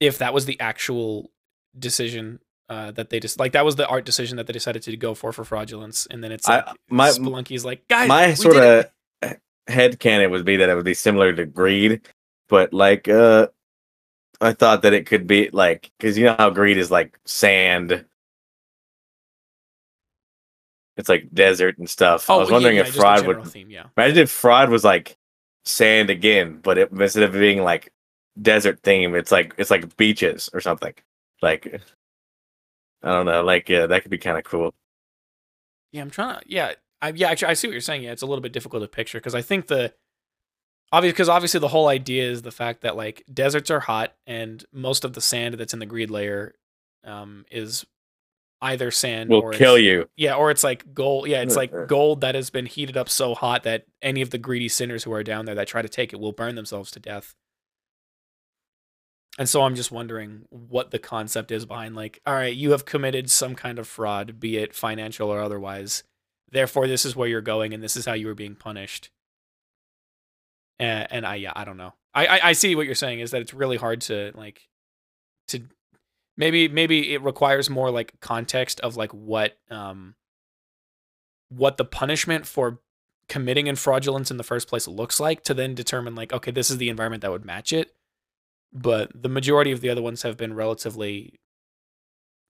if 0.00 0.18
that 0.18 0.34
was 0.34 0.46
the 0.46 0.58
actual 0.60 1.30
decision 1.78 2.40
uh, 2.68 2.90
that 2.92 3.10
they 3.10 3.20
just 3.20 3.38
like 3.38 3.52
that 3.52 3.64
was 3.64 3.76
the 3.76 3.86
art 3.86 4.04
decision 4.04 4.36
that 4.36 4.46
they 4.46 4.52
decided 4.52 4.82
to 4.82 4.96
go 4.96 5.14
for 5.14 5.32
for 5.32 5.44
fraudulence, 5.44 6.06
and 6.06 6.22
then 6.22 6.32
it's 6.32 6.48
I- 6.48 6.56
like 6.56 6.76
my- 6.88 7.10
Spelunky's 7.10 7.64
like, 7.64 7.86
guys, 7.88 8.08
my 8.08 8.34
sort 8.34 8.56
of 8.56 8.86
head 9.68 9.98
canon 9.98 10.30
would 10.30 10.44
be 10.44 10.56
that 10.56 10.68
it 10.68 10.74
would 10.74 10.84
be 10.84 10.94
similar 10.94 11.32
to 11.32 11.44
greed 11.44 12.00
but 12.48 12.72
like 12.72 13.08
uh 13.08 13.48
i 14.40 14.52
thought 14.52 14.82
that 14.82 14.92
it 14.92 15.06
could 15.06 15.26
be 15.26 15.50
like 15.52 15.90
because 15.98 16.16
you 16.16 16.24
know 16.24 16.36
how 16.38 16.50
greed 16.50 16.78
is 16.78 16.90
like 16.90 17.18
sand? 17.24 18.04
It's 20.96 21.10
like 21.10 21.28
desert 21.34 21.76
and 21.76 21.90
stuff. 21.90 22.30
I 22.30 22.36
was 22.36 22.50
wondering 22.50 22.76
yeah, 22.76 22.82
if 22.82 22.86
just 22.86 22.98
fraud 22.98 23.26
would 23.26 23.44
theme, 23.48 23.68
yeah. 23.68 23.84
imagine 23.98 24.18
if 24.18 24.30
fraud 24.30 24.70
was 24.70 24.82
like 24.82 25.16
sand 25.64 26.10
again 26.10 26.60
but 26.62 26.78
it, 26.78 26.90
instead 26.92 27.24
of 27.24 27.32
being 27.32 27.62
like 27.62 27.92
desert 28.40 28.80
theme 28.82 29.14
it's 29.14 29.30
like 29.32 29.52
it's 29.58 29.70
like 29.70 29.96
beaches 29.96 30.48
or 30.54 30.60
something. 30.60 30.94
Like 31.42 31.82
i 33.02 33.10
don't 33.10 33.26
know 33.26 33.42
like 33.42 33.68
yeah 33.68 33.86
that 33.86 34.02
could 34.02 34.10
be 34.10 34.18
kind 34.18 34.38
of 34.38 34.44
cool 34.44 34.74
Yeah, 35.92 36.02
I'm 36.02 36.10
trying 36.10 36.40
to. 36.40 36.44
Yeah, 36.46 36.72
I, 37.00 37.10
yeah. 37.10 37.30
Actually, 37.30 37.48
I 37.48 37.54
see 37.54 37.68
what 37.68 37.72
you're 37.72 37.80
saying. 37.80 38.02
Yeah, 38.02 38.12
it's 38.12 38.22
a 38.22 38.26
little 38.26 38.42
bit 38.42 38.52
difficult 38.52 38.82
to 38.82 38.88
picture 38.88 39.18
because 39.18 39.34
I 39.34 39.42
think 39.42 39.68
the 39.68 39.94
obvious 40.92 41.12
because 41.12 41.28
obviously 41.28 41.60
the 41.60 41.68
whole 41.68 41.88
idea 41.88 42.28
is 42.30 42.42
the 42.42 42.50
fact 42.50 42.82
that 42.82 42.96
like 42.96 43.24
deserts 43.32 43.70
are 43.70 43.80
hot 43.80 44.14
and 44.26 44.64
most 44.72 45.04
of 45.04 45.12
the 45.14 45.20
sand 45.20 45.54
that's 45.54 45.72
in 45.72 45.78
the 45.78 45.86
greed 45.86 46.10
layer 46.10 46.54
um, 47.04 47.44
is 47.50 47.86
either 48.62 48.90
sand 48.90 49.30
will 49.30 49.42
or 49.42 49.52
kill 49.52 49.78
you 49.78 50.08
Yeah, 50.16 50.34
or 50.34 50.50
it's 50.50 50.64
like 50.64 50.92
gold. 50.94 51.28
Yeah, 51.28 51.42
it's 51.42 51.56
like 51.56 51.72
gold 51.88 52.20
that 52.22 52.34
has 52.34 52.50
been 52.50 52.66
heated 52.66 52.96
up 52.96 53.08
so 53.08 53.34
hot 53.34 53.62
that 53.62 53.86
any 54.02 54.22
of 54.22 54.30
the 54.30 54.38
greedy 54.38 54.68
sinners 54.68 55.04
who 55.04 55.12
are 55.12 55.22
down 55.22 55.44
there 55.44 55.54
that 55.54 55.68
try 55.68 55.82
to 55.82 55.88
take 55.88 56.12
it 56.12 56.20
will 56.20 56.32
burn 56.32 56.54
themselves 56.56 56.90
to 56.92 57.00
death. 57.00 57.34
And 59.38 59.48
so 59.48 59.62
I'm 59.62 59.74
just 59.74 59.92
wondering 59.92 60.46
what 60.48 60.90
the 60.90 60.98
concept 60.98 61.50
is 61.50 61.66
behind 61.66 61.94
like, 61.94 62.20
all 62.26 62.34
right, 62.34 62.54
you 62.54 62.70
have 62.70 62.86
committed 62.86 63.30
some 63.30 63.54
kind 63.54 63.78
of 63.78 63.86
fraud, 63.86 64.40
be 64.40 64.56
it 64.56 64.74
financial 64.74 65.28
or 65.28 65.40
otherwise. 65.40 66.04
Therefore, 66.50 66.86
this 66.86 67.04
is 67.04 67.14
where 67.14 67.28
you're 67.28 67.42
going, 67.42 67.74
and 67.74 67.82
this 67.82 67.96
is 67.96 68.06
how 68.06 68.14
you 68.14 68.28
are 68.30 68.34
being 68.34 68.54
punished. 68.54 69.10
And, 70.78 71.06
and 71.10 71.26
I, 71.26 71.34
yeah, 71.34 71.52
I 71.54 71.64
don't 71.64 71.76
know. 71.76 71.92
I, 72.16 72.26
I 72.26 72.40
I 72.44 72.52
see 72.54 72.74
what 72.74 72.86
you're 72.86 72.94
saying 72.94 73.20
is 73.20 73.30
that 73.30 73.42
it's 73.42 73.54
really 73.54 73.76
hard 73.76 74.00
to 74.02 74.32
like 74.34 74.68
to 75.48 75.60
maybe 76.36 76.66
maybe 76.66 77.12
it 77.14 77.22
requires 77.22 77.68
more 77.70 77.90
like 77.90 78.18
context 78.20 78.80
of 78.80 78.96
like 78.96 79.12
what 79.12 79.58
um 79.70 80.14
what 81.50 81.76
the 81.76 81.84
punishment 81.84 82.46
for 82.46 82.80
committing 83.28 83.66
in 83.66 83.76
fraudulence 83.76 84.30
in 84.30 84.36
the 84.36 84.42
first 84.42 84.68
place 84.68 84.88
looks 84.88 85.20
like 85.20 85.42
to 85.42 85.52
then 85.52 85.74
determine 85.74 86.14
like 86.14 86.32
okay 86.32 86.50
this 86.50 86.70
is 86.70 86.78
the 86.78 86.88
environment 86.88 87.20
that 87.20 87.30
would 87.30 87.44
match 87.44 87.72
it 87.72 87.94
but 88.72 89.10
the 89.14 89.28
majority 89.28 89.72
of 89.72 89.80
the 89.80 89.88
other 89.90 90.02
ones 90.02 90.22
have 90.22 90.36
been 90.36 90.54
relatively 90.54 91.38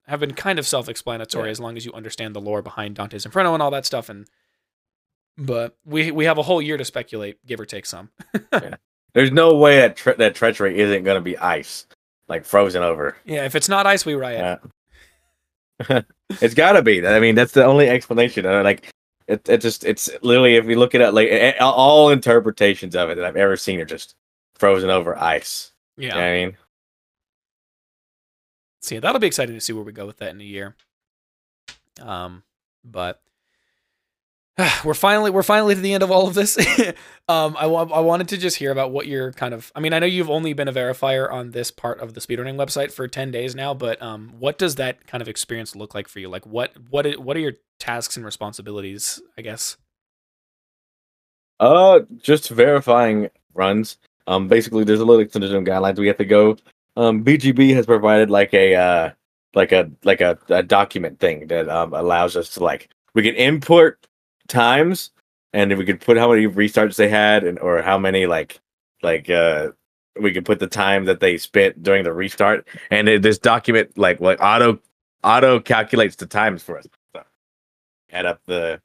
have 0.06 0.20
been 0.20 0.34
kind 0.34 0.58
of 0.58 0.66
self-explanatory 0.66 1.46
Yeah. 1.48 1.50
as 1.50 1.60
long 1.60 1.76
as 1.76 1.84
you 1.84 1.92
understand 1.92 2.34
the 2.34 2.40
lore 2.40 2.62
behind 2.62 2.94
Dante's 2.96 3.24
Inferno 3.24 3.54
and 3.54 3.62
all 3.62 3.70
that 3.72 3.86
stuff 3.86 4.08
and 4.08 4.26
but 5.38 5.76
we 5.84 6.10
we 6.10 6.24
have 6.24 6.38
a 6.38 6.42
whole 6.42 6.62
year 6.62 6.76
to 6.76 6.84
speculate 6.84 7.44
give 7.46 7.60
or 7.60 7.66
take 7.66 7.86
some 7.86 8.10
There's 9.14 9.32
no 9.32 9.54
way 9.56 9.76
that 9.78 9.96
tre- 9.96 10.14
that 10.16 10.34
treachery 10.34 10.78
isn't 10.78 11.04
gonna 11.04 11.20
be 11.22 11.36
ice, 11.38 11.86
like 12.28 12.44
frozen 12.44 12.82
over. 12.82 13.16
yeah 13.24 13.44
if 13.44 13.54
it's 13.54 13.68
not 13.68 13.86
ice 13.86 14.04
we 14.06 14.14
riot 14.14 14.60
Yeah. 15.80 16.00
it's 16.40 16.54
gotta 16.54 16.80
be. 16.82 17.06
I 17.06 17.20
mean, 17.20 17.34
that's 17.34 17.52
the 17.52 17.64
only 17.64 17.86
explanation. 17.88 18.46
Uh, 18.46 18.62
like, 18.62 18.88
it, 19.28 19.46
it 19.46 19.58
just 19.58 19.84
it's 19.84 20.08
literally 20.22 20.54
if 20.56 20.64
you 20.64 20.78
look 20.78 20.94
at 20.94 21.02
it 21.02 21.12
like 21.12 21.28
all 21.60 22.08
interpretations 22.10 22.96
of 22.96 23.10
it 23.10 23.16
that 23.16 23.24
I've 23.26 23.36
ever 23.36 23.56
seen 23.58 23.78
are 23.80 23.84
just 23.84 24.14
frozen 24.54 24.88
over 24.88 25.18
ice. 25.18 25.72
Yeah 25.96 26.14
You 26.14 26.20
know 26.20 26.26
I 26.26 26.32
mean, 26.46 26.56
So 28.80 28.94
yeah, 28.94 29.00
that'll 29.00 29.20
be 29.20 29.26
exciting 29.26 29.54
to 29.54 29.60
see 29.60 29.72
where 29.72 29.84
we 29.84 29.92
go 29.92 30.06
with 30.06 30.18
that 30.18 30.30
in 30.30 30.40
a 30.40 30.44
year. 30.44 30.76
Um, 32.00 32.42
but 32.84 33.20
we're 34.84 34.94
finally 34.94 35.30
we're 35.30 35.42
finally 35.42 35.74
to 35.74 35.80
the 35.80 35.92
end 35.94 36.02
of 36.02 36.10
all 36.10 36.28
of 36.28 36.34
this. 36.34 36.56
um, 37.28 37.56
I 37.58 37.66
wa- 37.66 37.88
I 37.92 38.00
wanted 38.00 38.28
to 38.28 38.38
just 38.38 38.56
hear 38.56 38.70
about 38.70 38.90
what 38.92 39.06
you're 39.06 39.32
kind 39.32 39.54
of. 39.54 39.72
I 39.74 39.80
mean, 39.80 39.92
I 39.92 39.98
know 39.98 40.06
you've 40.06 40.30
only 40.30 40.52
been 40.52 40.68
a 40.68 40.72
verifier 40.72 41.30
on 41.30 41.50
this 41.52 41.70
part 41.70 42.00
of 42.00 42.14
the 42.14 42.20
speedrunning 42.20 42.56
website 42.56 42.92
for 42.92 43.08
ten 43.08 43.30
days 43.30 43.54
now, 43.54 43.74
but 43.74 44.00
um, 44.02 44.34
what 44.38 44.58
does 44.58 44.76
that 44.76 45.06
kind 45.06 45.22
of 45.22 45.28
experience 45.28 45.76
look 45.76 45.94
like 45.94 46.08
for 46.08 46.20
you? 46.20 46.28
Like, 46.28 46.46
what 46.46 46.72
what 46.90 47.06
what 47.18 47.36
are 47.36 47.40
your 47.40 47.54
tasks 47.78 48.16
and 48.16 48.24
responsibilities? 48.24 49.20
I 49.38 49.42
guess. 49.42 49.76
uh, 51.60 52.00
just 52.18 52.48
verifying 52.50 53.30
runs. 53.54 53.98
Um, 54.26 54.48
basically, 54.48 54.84
there's 54.84 55.00
a 55.00 55.04
little 55.04 55.22
extension 55.22 55.64
guidelines 55.64 55.98
we 55.98 56.08
have 56.08 56.18
to 56.18 56.24
go. 56.24 56.56
Um, 56.96 57.24
BGB 57.24 57.74
has 57.74 57.86
provided 57.86 58.30
like 58.30 58.52
a 58.54 58.74
uh, 58.74 59.10
like 59.56 59.72
a 59.72 59.90
like 60.04 60.20
a, 60.20 60.38
a 60.48 60.62
document 60.62 61.18
thing 61.18 61.48
that 61.48 61.68
um 61.68 61.92
allows 61.94 62.36
us 62.36 62.50
to 62.50 62.62
like 62.62 62.90
we 63.14 63.22
can 63.22 63.34
import 63.34 64.06
times 64.46 65.10
and 65.52 65.76
we 65.76 65.84
could 65.84 66.00
put 66.00 66.16
how 66.16 66.30
many 66.30 66.46
restarts 66.46 66.96
they 66.96 67.08
had 67.08 67.42
and 67.42 67.58
or 67.58 67.82
how 67.82 67.98
many 67.98 68.26
like 68.26 68.60
like 69.02 69.28
uh 69.30 69.70
we 70.20 70.32
could 70.32 70.44
put 70.44 70.60
the 70.60 70.66
time 70.66 71.06
that 71.06 71.20
they 71.20 71.36
spent 71.36 71.82
during 71.82 72.04
the 72.04 72.12
restart 72.12 72.68
and 72.90 73.08
it, 73.08 73.22
this 73.22 73.38
document 73.38 73.96
like 73.96 74.20
like 74.20 74.38
auto 74.40 74.78
auto 75.24 75.58
calculates 75.58 76.16
the 76.16 76.26
times 76.26 76.62
for 76.62 76.78
us 76.78 76.86
so 77.14 77.22
add 78.12 78.26
up 78.26 78.40
the 78.46 78.80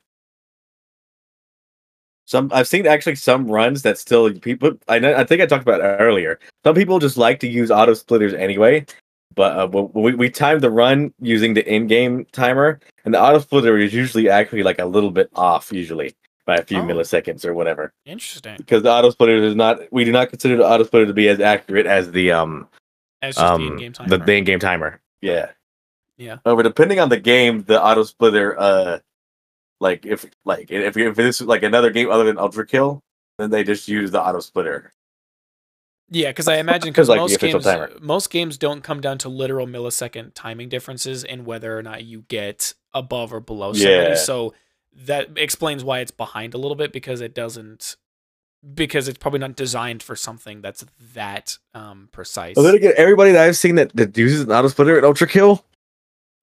some 2.31 2.49
i've 2.53 2.67
seen 2.67 2.87
actually 2.87 3.15
some 3.15 3.45
runs 3.59 3.81
that 3.81 3.97
still 3.97 4.33
people 4.39 4.71
i 4.87 4.97
know 4.97 5.13
i 5.15 5.23
think 5.23 5.41
i 5.41 5.45
talked 5.45 5.67
about 5.69 5.81
earlier 6.07 6.39
some 6.63 6.73
people 6.75 6.97
just 7.07 7.17
like 7.17 7.39
to 7.39 7.47
use 7.47 7.69
auto 7.69 7.93
splitters 7.93 8.33
anyway 8.33 8.85
but 9.35 9.51
uh, 9.57 9.67
we, 9.93 10.13
we 10.15 10.29
timed 10.29 10.61
the 10.61 10.69
run 10.69 11.13
using 11.21 11.53
the 11.53 11.63
in-game 11.73 12.25
timer 12.31 12.79
and 13.05 13.13
the 13.13 13.21
auto 13.21 13.39
splitter 13.39 13.77
is 13.77 13.93
usually 13.93 14.29
actually 14.29 14.63
like 14.63 14.79
a 14.79 14.85
little 14.85 15.11
bit 15.11 15.29
off 15.35 15.71
usually 15.71 16.13
by 16.45 16.55
a 16.57 16.63
few 16.63 16.79
Oh. 16.79 16.83
milliseconds 16.83 17.45
or 17.45 17.53
whatever 17.53 17.93
Interesting. 18.05 18.55
because 18.57 18.81
the 18.83 18.91
auto 18.91 19.09
splitter 19.09 19.37
is 19.43 19.55
not 19.55 19.79
we 19.91 20.03
do 20.05 20.11
not 20.11 20.29
consider 20.29 20.55
the 20.57 20.65
auto 20.67 20.83
splitter 20.85 21.05
to 21.07 21.13
be 21.13 21.27
as 21.29 21.39
accurate 21.39 21.85
as 21.85 22.11
the 22.11 22.31
um 22.31 22.67
It's 23.21 23.37
just 23.37 23.47
the 23.47 23.53
um 23.53 23.67
in-game 23.73 23.93
time. 23.93 24.07
the, 24.09 24.17
the 24.17 24.33
in-game 24.39 24.59
timer 24.59 24.99
yeah 25.21 25.51
Yeah. 26.17 26.37
over 26.45 26.63
depending 26.63 26.99
on 26.99 27.09
the 27.09 27.19
game 27.19 27.63
the 27.71 27.81
auto 27.81 28.03
splitter 28.03 28.59
uh 28.59 28.99
like 29.81 30.05
if 30.05 30.25
like 30.45 30.71
if 30.71 30.95
if 30.95 31.15
this 31.17 31.41
is 31.41 31.47
like 31.47 31.63
another 31.63 31.89
game 31.91 32.09
other 32.09 32.23
than 32.23 32.37
ULTRAKILL 32.37 33.01
then 33.39 33.49
they 33.51 33.63
just 33.65 33.87
use 33.89 34.11
the 34.11 34.21
auto 34.21 34.39
splitter 34.39 34.93
Yeah, 36.09 36.29
because 36.29 36.47
I 36.47 36.57
imagine 36.57 36.91
Because, 36.91 37.07
because 37.07 37.09
like, 37.09 37.17
most 37.19 37.39
games 37.39 37.63
timer. 37.65 37.91
most 38.01 38.29
games 38.29 38.57
don't 38.57 38.83
come 38.83 39.01
down 39.01 39.17
to 39.19 39.29
literal 39.29 39.67
millisecond 39.67 40.33
timing 40.35 40.69
differences 40.69 41.23
in 41.23 41.45
whether 41.45 41.77
or 41.77 41.83
not 41.83 42.03
you 42.05 42.23
get 42.29 42.73
above 42.93 43.33
or 43.33 43.39
below 43.41 43.73
70. 43.73 44.09
Yeah. 44.09 44.15
So 44.15 44.53
that 44.93 45.29
explains 45.37 45.83
why 45.83 45.99
it's 45.99 46.11
behind 46.11 46.53
a 46.53 46.57
little 46.57 46.75
bit 46.75 46.93
because 46.93 47.21
it 47.21 47.33
doesn't 47.33 47.95
because 48.75 49.07
it's 49.07 49.17
probably 49.17 49.39
not 49.39 49.55
designed 49.55 50.03
for 50.03 50.15
something 50.15 50.61
that's 50.61 50.85
that 51.15 51.57
um 51.73 52.09
precise. 52.11 52.55
Well, 52.57 52.65
then 52.65 52.75
again, 52.75 52.93
everybody 52.97 53.31
that 53.31 53.47
I've 53.47 53.57
seen 53.57 53.75
that, 53.75 53.95
that 53.95 54.15
uses 54.17 54.41
an 54.41 54.51
auto 54.51 54.67
splitter 54.67 54.97
at 54.97 55.03
ULTRAKILL, 55.03 55.63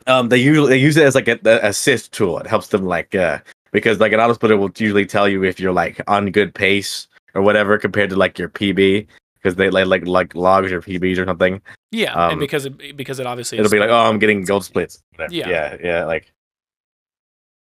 um, 0.09 0.29
they 0.29 0.39
usually 0.39 0.71
they 0.71 0.79
use 0.79 0.97
it 0.97 1.05
as 1.05 1.15
like 1.15 1.29
a, 1.29 1.39
a 1.45 1.69
assist 1.69 2.13
tool. 2.13 2.39
It 2.39 2.47
helps 2.47 2.69
them 2.69 2.85
like 2.85 3.15
uh 3.15 3.39
because 3.73 4.01
like 4.01 4.13
an 4.13 4.21
auto 4.21 4.33
splitter 4.33 4.57
will 4.57 4.71
usually 4.77 5.07
tell 5.07 5.29
you 5.29 5.45
if 5.45 5.61
you're 5.61 5.73
like 5.73 6.01
on 6.09 6.31
good 6.31 6.55
pace 6.55 7.07
or 7.35 7.43
whatever 7.43 7.79
compared 7.79 8.11
to 8.11 8.17
like 8.17 8.39
your 8.39 8.49
PB 8.49 9.07
because 9.35 9.55
they 9.57 9.71
like 9.71 9.87
like 9.87 10.07
like 10.07 10.35
logs 10.35 10.71
your 10.71 10.83
PBs 10.83 11.19
or 11.19 11.27
something. 11.27 11.61
yeah, 11.93 12.13
um, 12.15 12.33
and 12.33 12.41
because 12.41 12.67
it 12.67 12.97
because 12.97 13.21
it 13.21 13.27
obviously 13.27 13.59
It'll 13.59 13.71
be 13.71 13.79
like, 13.79 13.91
oh, 13.91 14.09
I'm 14.09 14.19
getting 14.19 14.43
gold 14.45 14.65
splits. 14.65 15.03
Whatever. 15.15 15.35
Yeah. 15.35 15.49
yeah, 15.49 15.77
yeah. 15.83 16.05
Like 16.05 16.33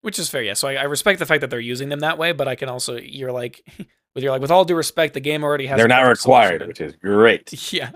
which 0.03 0.19
is 0.19 0.29
fair. 0.29 0.43
Yeah, 0.43 0.55
so 0.55 0.69
I, 0.69 0.75
I 0.75 0.83
respect 0.83 1.21
the 1.21 1.27
fact 1.27 1.41
that 1.43 1.51
they're 1.51 1.61
using 1.61 1.89
them 1.89 2.01
that 2.01 2.19
way, 2.19 2.33
but 2.33 2.49
I 2.49 2.57
can 2.57 2.69
also 2.69 2.97
you're 2.97 3.33
like 3.33 3.63
with 4.15 4.25
your 4.25 4.33
like 4.33 4.43
with 4.43 4.51
all 4.51 4.65
due 4.65 4.75
respect, 4.75 5.15
the 5.15 5.21
game 5.21 5.45
already 5.45 5.67
has 5.67 5.79
they're 5.79 5.89
not 5.89 6.03
required, 6.03 6.61
solution. 6.63 6.69
which 6.69 6.81
is 6.81 6.97
great. 6.97 7.53
Yeah. 7.73 7.93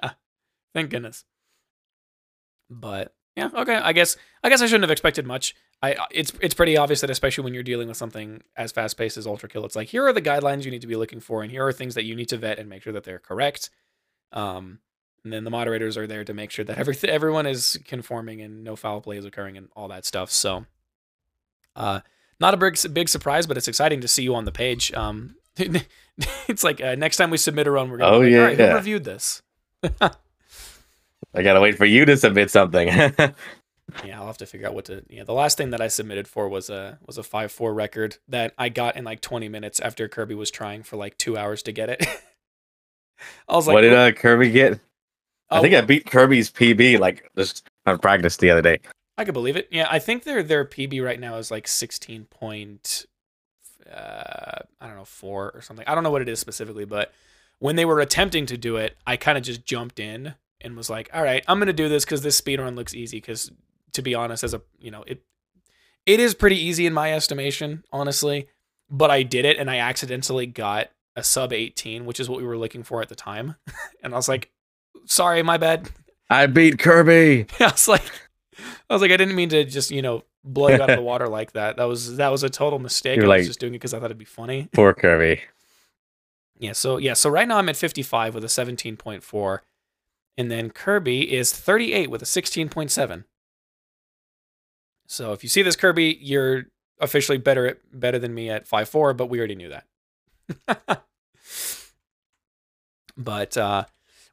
Thank 0.74 0.90
goodness. 0.90 1.24
But 2.68 3.14
yeah, 3.36 3.50
okay. 3.54 3.74
I 3.76 3.92
guess 3.92 4.16
I 4.42 4.48
guess 4.48 4.62
I 4.62 4.66
shouldn't 4.66 4.84
have 4.84 4.90
expected 4.90 5.26
much. 5.26 5.54
I 5.82 5.94
it's 6.10 6.32
it's 6.40 6.54
pretty 6.54 6.76
obvious 6.76 7.02
that 7.02 7.10
especially 7.10 7.44
when 7.44 7.52
you're 7.54 7.62
dealing 7.62 7.88
with 7.88 7.96
something 7.96 8.42
as 8.56 8.72
fast 8.72 8.96
paced 8.96 9.16
as 9.18 9.26
ULTRAKILL, 9.26 9.64
it's 9.66 9.76
like 9.76 9.88
here 9.88 10.06
are 10.06 10.12
the 10.12 10.22
guidelines 10.22 10.64
you 10.64 10.70
need 10.70 10.80
to 10.80 10.86
be 10.86 10.96
looking 10.96 11.20
for, 11.20 11.42
and 11.42 11.50
here 11.50 11.66
are 11.66 11.72
things 11.72 11.94
that 11.94 12.04
you 12.04 12.14
need 12.16 12.28
to 12.30 12.36
vet 12.38 12.58
and 12.58 12.68
make 12.68 12.82
sure 12.82 12.92
that 12.94 13.04
they're 13.04 13.18
correct. 13.18 13.68
Um, 14.32 14.78
and 15.22 15.32
then 15.32 15.44
the 15.44 15.50
moderators 15.50 15.96
are 15.96 16.06
there 16.06 16.24
to 16.24 16.32
make 16.32 16.50
sure 16.50 16.64
that 16.64 16.78
everything 16.78 17.10
everyone 17.10 17.46
is 17.46 17.78
conforming 17.84 18.40
and 18.40 18.62
no 18.64 18.74
foul 18.76 19.00
play 19.00 19.16
is 19.18 19.24
occurring 19.24 19.56
and 19.56 19.68
all 19.76 19.88
that 19.88 20.04
stuff. 20.06 20.30
So, 20.30 20.64
uh, 21.74 22.00
not 22.40 22.54
a 22.54 22.56
big 22.56 22.78
big 22.94 23.08
surprise, 23.08 23.46
but 23.46 23.56
it's 23.56 23.68
exciting 23.68 24.00
to 24.00 24.08
see 24.08 24.22
you 24.22 24.34
on 24.34 24.44
the 24.46 24.52
page. 24.52 24.92
Um, 24.94 25.36
it's 26.48 26.64
like 26.64 26.80
uh, 26.80 26.94
next 26.94 27.16
time 27.18 27.30
we 27.30 27.38
submit 27.38 27.66
a 27.66 27.70
run, 27.70 27.90
we're 27.90 27.98
gonna 27.98 28.16
Oh, 28.16 28.20
be 28.20 28.26
like, 28.26 28.32
yeah, 28.32 28.38
all 28.40 28.44
right, 28.46 28.58
yeah. 28.58 28.70
who 28.70 28.76
reviewed 28.76 29.04
this? 29.04 29.42
I 31.36 31.42
gotta 31.42 31.60
wait 31.60 31.76
for 31.76 31.84
you 31.84 32.04
to 32.06 32.16
submit 32.16 32.50
something. 32.50 32.88
Yeah, 34.04 34.20
I'll 34.20 34.26
have 34.26 34.38
to 34.38 34.46
figure 34.46 34.66
out 34.66 34.74
what 34.74 34.86
to. 34.86 35.04
Yeah, 35.08 35.24
the 35.24 35.32
last 35.32 35.56
thing 35.56 35.70
that 35.70 35.80
I 35.80 35.88
submitted 35.88 36.26
for 36.26 36.48
was 36.48 36.68
a 36.68 36.98
was 37.06 37.18
a 37.18 37.22
five 37.22 37.52
four 37.52 37.72
record 37.72 38.16
that 38.28 38.52
I 38.58 38.68
got 38.68 38.96
in 38.96 39.04
like 39.04 39.20
twenty 39.20 39.48
minutes 39.48 39.78
after 39.78 40.08
Kirby 40.08 40.34
was 40.34 40.50
trying 40.50 40.82
for 40.82 40.96
like 40.96 41.16
two 41.18 41.38
hours 41.38 41.62
to 41.62 41.72
get 41.72 41.90
it. 41.90 42.04
I 43.48 43.54
was 43.54 43.66
like, 43.66 43.74
what 43.74 43.82
did 43.82 43.94
uh, 43.94 44.12
Kirby 44.12 44.50
get? 44.50 44.80
I 45.50 45.58
oh, 45.58 45.62
think 45.62 45.74
I 45.74 45.82
beat 45.82 46.10
Kirby's 46.10 46.50
PB 46.50 46.98
like 46.98 47.30
just 47.36 47.68
on 47.86 47.98
practice 47.98 48.36
the 48.36 48.50
other 48.50 48.62
day. 48.62 48.80
I 49.16 49.24
could 49.24 49.34
believe 49.34 49.56
it. 49.56 49.68
Yeah, 49.70 49.86
I 49.88 50.00
think 50.00 50.24
their 50.24 50.42
their 50.42 50.64
PB 50.64 51.02
right 51.04 51.20
now 51.20 51.36
is 51.36 51.52
like 51.52 51.68
sixteen 51.68 52.24
point, 52.24 53.06
uh, 53.88 54.58
I 54.80 54.86
don't 54.86 54.96
know 54.96 55.04
four 55.04 55.52
or 55.54 55.62
something. 55.62 55.86
I 55.86 55.94
don't 55.94 56.02
know 56.02 56.10
what 56.10 56.22
it 56.22 56.28
is 56.28 56.40
specifically, 56.40 56.84
but 56.84 57.12
when 57.60 57.76
they 57.76 57.84
were 57.84 58.00
attempting 58.00 58.46
to 58.46 58.56
do 58.56 58.76
it, 58.76 58.96
I 59.06 59.16
kind 59.16 59.38
of 59.38 59.44
just 59.44 59.64
jumped 59.64 60.00
in 60.00 60.34
and 60.66 60.76
was 60.76 60.90
like, 60.90 61.08
all 61.14 61.22
right, 61.22 61.42
I'm 61.48 61.58
gonna 61.58 61.72
do 61.72 61.88
this 61.88 62.04
because 62.04 62.20
this 62.22 62.36
speed 62.36 62.60
run 62.60 62.76
looks 62.76 62.94
easy. 62.94 63.16
Because 63.18 63.50
to 63.92 64.02
be 64.02 64.14
honest, 64.14 64.44
as 64.44 64.52
a 64.52 64.60
you 64.78 64.90
know 64.90 65.02
it, 65.06 65.22
it 66.04 66.20
is 66.20 66.34
pretty 66.34 66.56
easy 66.62 66.84
in 66.86 66.92
my 66.92 67.12
estimation, 67.14 67.84
honestly. 67.92 68.48
But 68.90 69.10
I 69.10 69.22
did 69.22 69.44
it 69.44 69.56
and 69.58 69.70
I 69.70 69.78
accidentally 69.78 70.46
got 70.46 70.90
a 71.16 71.22
sub 71.24 71.52
18, 71.52 72.04
which 72.04 72.20
is 72.20 72.28
what 72.28 72.38
we 72.40 72.46
were 72.46 72.58
looking 72.58 72.82
for 72.82 73.00
at 73.00 73.08
the 73.08 73.14
time, 73.14 73.54
and 74.02 74.12
I 74.12 74.16
was 74.16 74.28
like, 74.28 74.50
sorry, 75.06 75.42
my 75.42 75.56
bad. 75.56 75.88
I 76.28 76.46
beat 76.46 76.78
Kirby. 76.78 77.46
I 77.60 77.64
was 77.64 77.88
like, 77.88 78.02
I 78.90 78.92
was 78.94 79.00
like, 79.02 79.10
I 79.12 79.16
didn't 79.16 79.34
mean 79.36 79.48
to 79.50 79.64
just 79.64 79.90
you 79.90 80.02
know 80.02 80.24
blow 80.44 80.68
you 80.68 80.74
out 80.82 80.90
of 80.90 80.96
the 80.96 81.02
water 81.12 81.28
like 81.28 81.52
that. 81.52 81.76
That 81.78 81.84
was 81.84 82.16
that 82.16 82.28
was 82.30 82.42
a 82.42 82.50
total 82.50 82.78
mistake. 82.78 83.16
You're 83.16 83.26
I 83.26 83.36
was 83.38 83.42
like- 83.42 83.46
just 83.48 83.60
doing 83.60 83.72
it 83.74 83.78
because 83.78 83.94
I 83.94 83.98
thought 83.98 84.06
it'd 84.06 84.18
be 84.18 84.24
funny. 84.24 84.68
Poor 84.72 84.92
Kirby. 84.94 85.40
Yeah. 86.58 86.72
So 86.72 86.96
yeah. 86.98 87.14
So 87.14 87.28
right 87.30 87.46
now 87.46 87.58
I'm 87.58 87.68
at 87.68 87.76
55 87.76 88.34
with 88.34 88.44
a 88.44 88.48
17.4, 88.48 89.58
and 90.36 90.50
then 90.50 90.70
Kirby 90.70 91.32
is 91.32 91.52
38 91.52 92.10
with 92.10 92.22
a 92.22 92.26
16.7. 92.26 93.24
So 95.06 95.32
if 95.32 95.42
you 95.42 95.48
see 95.48 95.62
this 95.62 95.76
Kirby, 95.76 96.18
you're 96.20 96.64
officially 97.00 97.38
better 97.38 97.66
at 97.66 97.78
better 97.92 98.18
than 98.18 98.34
me 98.34 98.50
at 98.50 98.68
5-4, 98.68 99.16
but 99.16 99.26
we 99.26 99.38
already 99.38 99.54
knew 99.54 99.70
that. 99.70 99.86
but 103.16 103.56
uh, 103.56 103.84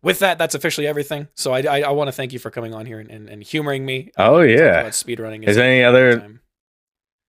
with 0.02 0.20
that, 0.20 0.38
that's 0.38 0.56
officially 0.56 0.88
everything. 0.88 1.28
So 1.36 1.54
I 1.54 1.62
I, 1.62 1.82
I 1.82 1.92
want 1.92 2.08
to 2.08 2.12
thank 2.12 2.34
you 2.34 2.40
for 2.40 2.50
coming 2.50 2.74
on 2.74 2.86
here 2.86 3.00
and, 3.00 3.10
and, 3.10 3.30
and 3.30 3.44
humoring 3.44 3.86
me. 3.86 4.12
Oh 4.18 4.40
Talking 4.42 4.58
yeah. 4.58 4.88
speedrunning. 4.90 5.48
Is 5.48 5.56
there 5.56 5.66
any 5.66 5.84
other 5.84 6.40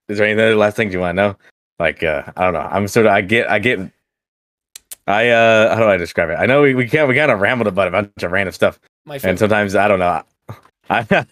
is 0.09 0.19
there 0.19 0.27
any 0.27 0.41
other 0.41 0.57
last 0.57 0.77
things 0.77 0.93
you 0.93 1.01
want 1.01 1.17
to 1.17 1.23
know? 1.23 1.37
Like 1.79 2.03
uh 2.03 2.25
I 2.37 2.45
don't 2.45 2.55
know. 2.55 2.61
I'm 2.61 2.89
sort 2.89 3.07
of 3.07 3.13
I 3.13 3.21
get 3.21 3.49
I 3.51 3.59
get 3.59 3.81
I 5.07 5.29
uh, 5.29 5.75
how 5.75 5.83
do 5.83 5.89
I 5.89 5.97
describe 5.97 6.31
it? 6.31 6.35
I 6.35 6.47
know 6.47 6.63
we, 6.63 6.75
we 6.75 6.89
can't 6.89 7.09
we 7.09 7.15
kind 7.15 7.31
of 7.31 7.41
rambled 7.41 7.67
about 7.67 7.89
a 7.89 7.91
bunch 7.91 8.23
of 8.23 8.33
random 8.33 8.53
stuff, 8.53 8.81
My 9.05 9.19
and 9.23 9.39
sometimes 9.39 9.75
I 9.75 9.89
don't 9.89 9.99
know. 9.99 10.23
I, 10.91 11.27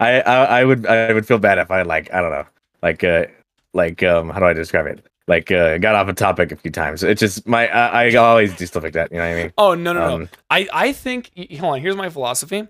I 0.00 0.20
I 0.20 0.64
would 0.64 0.86
I 0.86 1.12
would 1.12 1.26
feel 1.26 1.38
bad 1.38 1.58
if 1.58 1.70
I 1.70 1.82
like 1.82 2.12
I 2.12 2.20
don't 2.20 2.30
know 2.30 2.46
like 2.82 3.04
uh 3.04 3.26
like 3.74 4.02
um 4.02 4.30
how 4.30 4.38
do 4.38 4.46
I 4.46 4.52
describe 4.52 4.86
it? 4.86 5.04
Like 5.28 5.50
uh 5.50 5.78
got 5.78 5.94
off 5.94 6.08
a 6.08 6.12
topic 6.12 6.52
a 6.52 6.56
few 6.56 6.70
times. 6.70 7.02
It's 7.02 7.20
just 7.20 7.46
my 7.46 7.68
I, 7.68 8.08
I 8.08 8.14
always 8.14 8.54
do 8.54 8.66
stuff 8.66 8.82
like 8.82 8.92
that. 8.92 9.10
You 9.10 9.18
know 9.18 9.28
what 9.28 9.36
I 9.38 9.42
mean? 9.42 9.52
oh 9.58 9.74
no 9.74 9.92
no 9.92 10.08
no. 10.08 10.14
Um, 10.14 10.28
I 10.50 10.68
I 10.72 10.92
think 10.92 11.32
hold 11.58 11.74
on. 11.74 11.80
Here's 11.80 11.96
my 11.96 12.08
philosophy. 12.08 12.66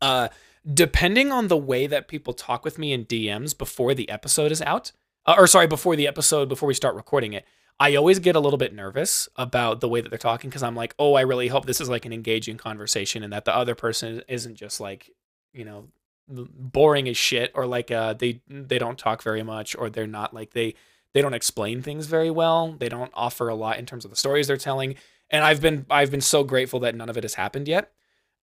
Uh, 0.00 0.28
depending 0.72 1.32
on 1.32 1.48
the 1.48 1.56
way 1.56 1.86
that 1.86 2.08
people 2.08 2.32
talk 2.32 2.64
with 2.64 2.78
me 2.78 2.92
in 2.92 3.04
DMs 3.04 3.56
before 3.56 3.94
the 3.94 4.08
episode 4.08 4.52
is 4.52 4.62
out, 4.62 4.92
uh, 5.26 5.34
or 5.36 5.46
sorry, 5.46 5.66
before 5.66 5.96
the 5.96 6.06
episode, 6.06 6.48
before 6.48 6.66
we 6.66 6.74
start 6.74 6.94
recording 6.94 7.32
it, 7.32 7.44
I 7.80 7.96
always 7.96 8.18
get 8.20 8.36
a 8.36 8.40
little 8.40 8.56
bit 8.56 8.72
nervous 8.72 9.28
about 9.36 9.80
the 9.80 9.88
way 9.88 10.00
that 10.00 10.08
they're 10.08 10.18
talking 10.18 10.48
because 10.48 10.62
I'm 10.62 10.76
like, 10.76 10.94
oh, 10.98 11.14
I 11.14 11.22
really 11.22 11.48
hope 11.48 11.66
this 11.66 11.80
is 11.80 11.88
like 11.88 12.04
an 12.06 12.12
engaging 12.12 12.56
conversation 12.56 13.22
and 13.22 13.32
that 13.32 13.44
the 13.44 13.54
other 13.54 13.74
person 13.74 14.22
isn't 14.28 14.54
just 14.54 14.80
like, 14.80 15.10
you 15.52 15.64
know, 15.64 15.88
boring 16.28 17.08
as 17.08 17.16
shit 17.18 17.52
or 17.54 17.66
like 17.66 17.90
uh 17.90 18.14
they 18.14 18.40
they 18.48 18.78
don't 18.78 18.98
talk 18.98 19.22
very 19.22 19.42
much 19.42 19.76
or 19.76 19.90
they're 19.90 20.06
not 20.06 20.32
like 20.32 20.52
they 20.52 20.74
they 21.12 21.20
don't 21.20 21.34
explain 21.34 21.82
things 21.82 22.06
very 22.06 22.30
well. 22.30 22.72
They 22.72 22.88
don't 22.88 23.12
offer 23.14 23.48
a 23.48 23.54
lot 23.54 23.78
in 23.78 23.86
terms 23.86 24.04
of 24.04 24.10
the 24.10 24.16
stories 24.16 24.46
they're 24.46 24.56
telling. 24.56 24.94
And 25.30 25.44
i've 25.44 25.60
been 25.60 25.84
i've 25.90 26.10
been 26.10 26.22
so 26.22 26.42
grateful 26.44 26.80
that 26.80 26.94
none 26.94 27.10
of 27.10 27.18
it 27.18 27.24
has 27.24 27.34
happened 27.34 27.68
yet. 27.68 27.92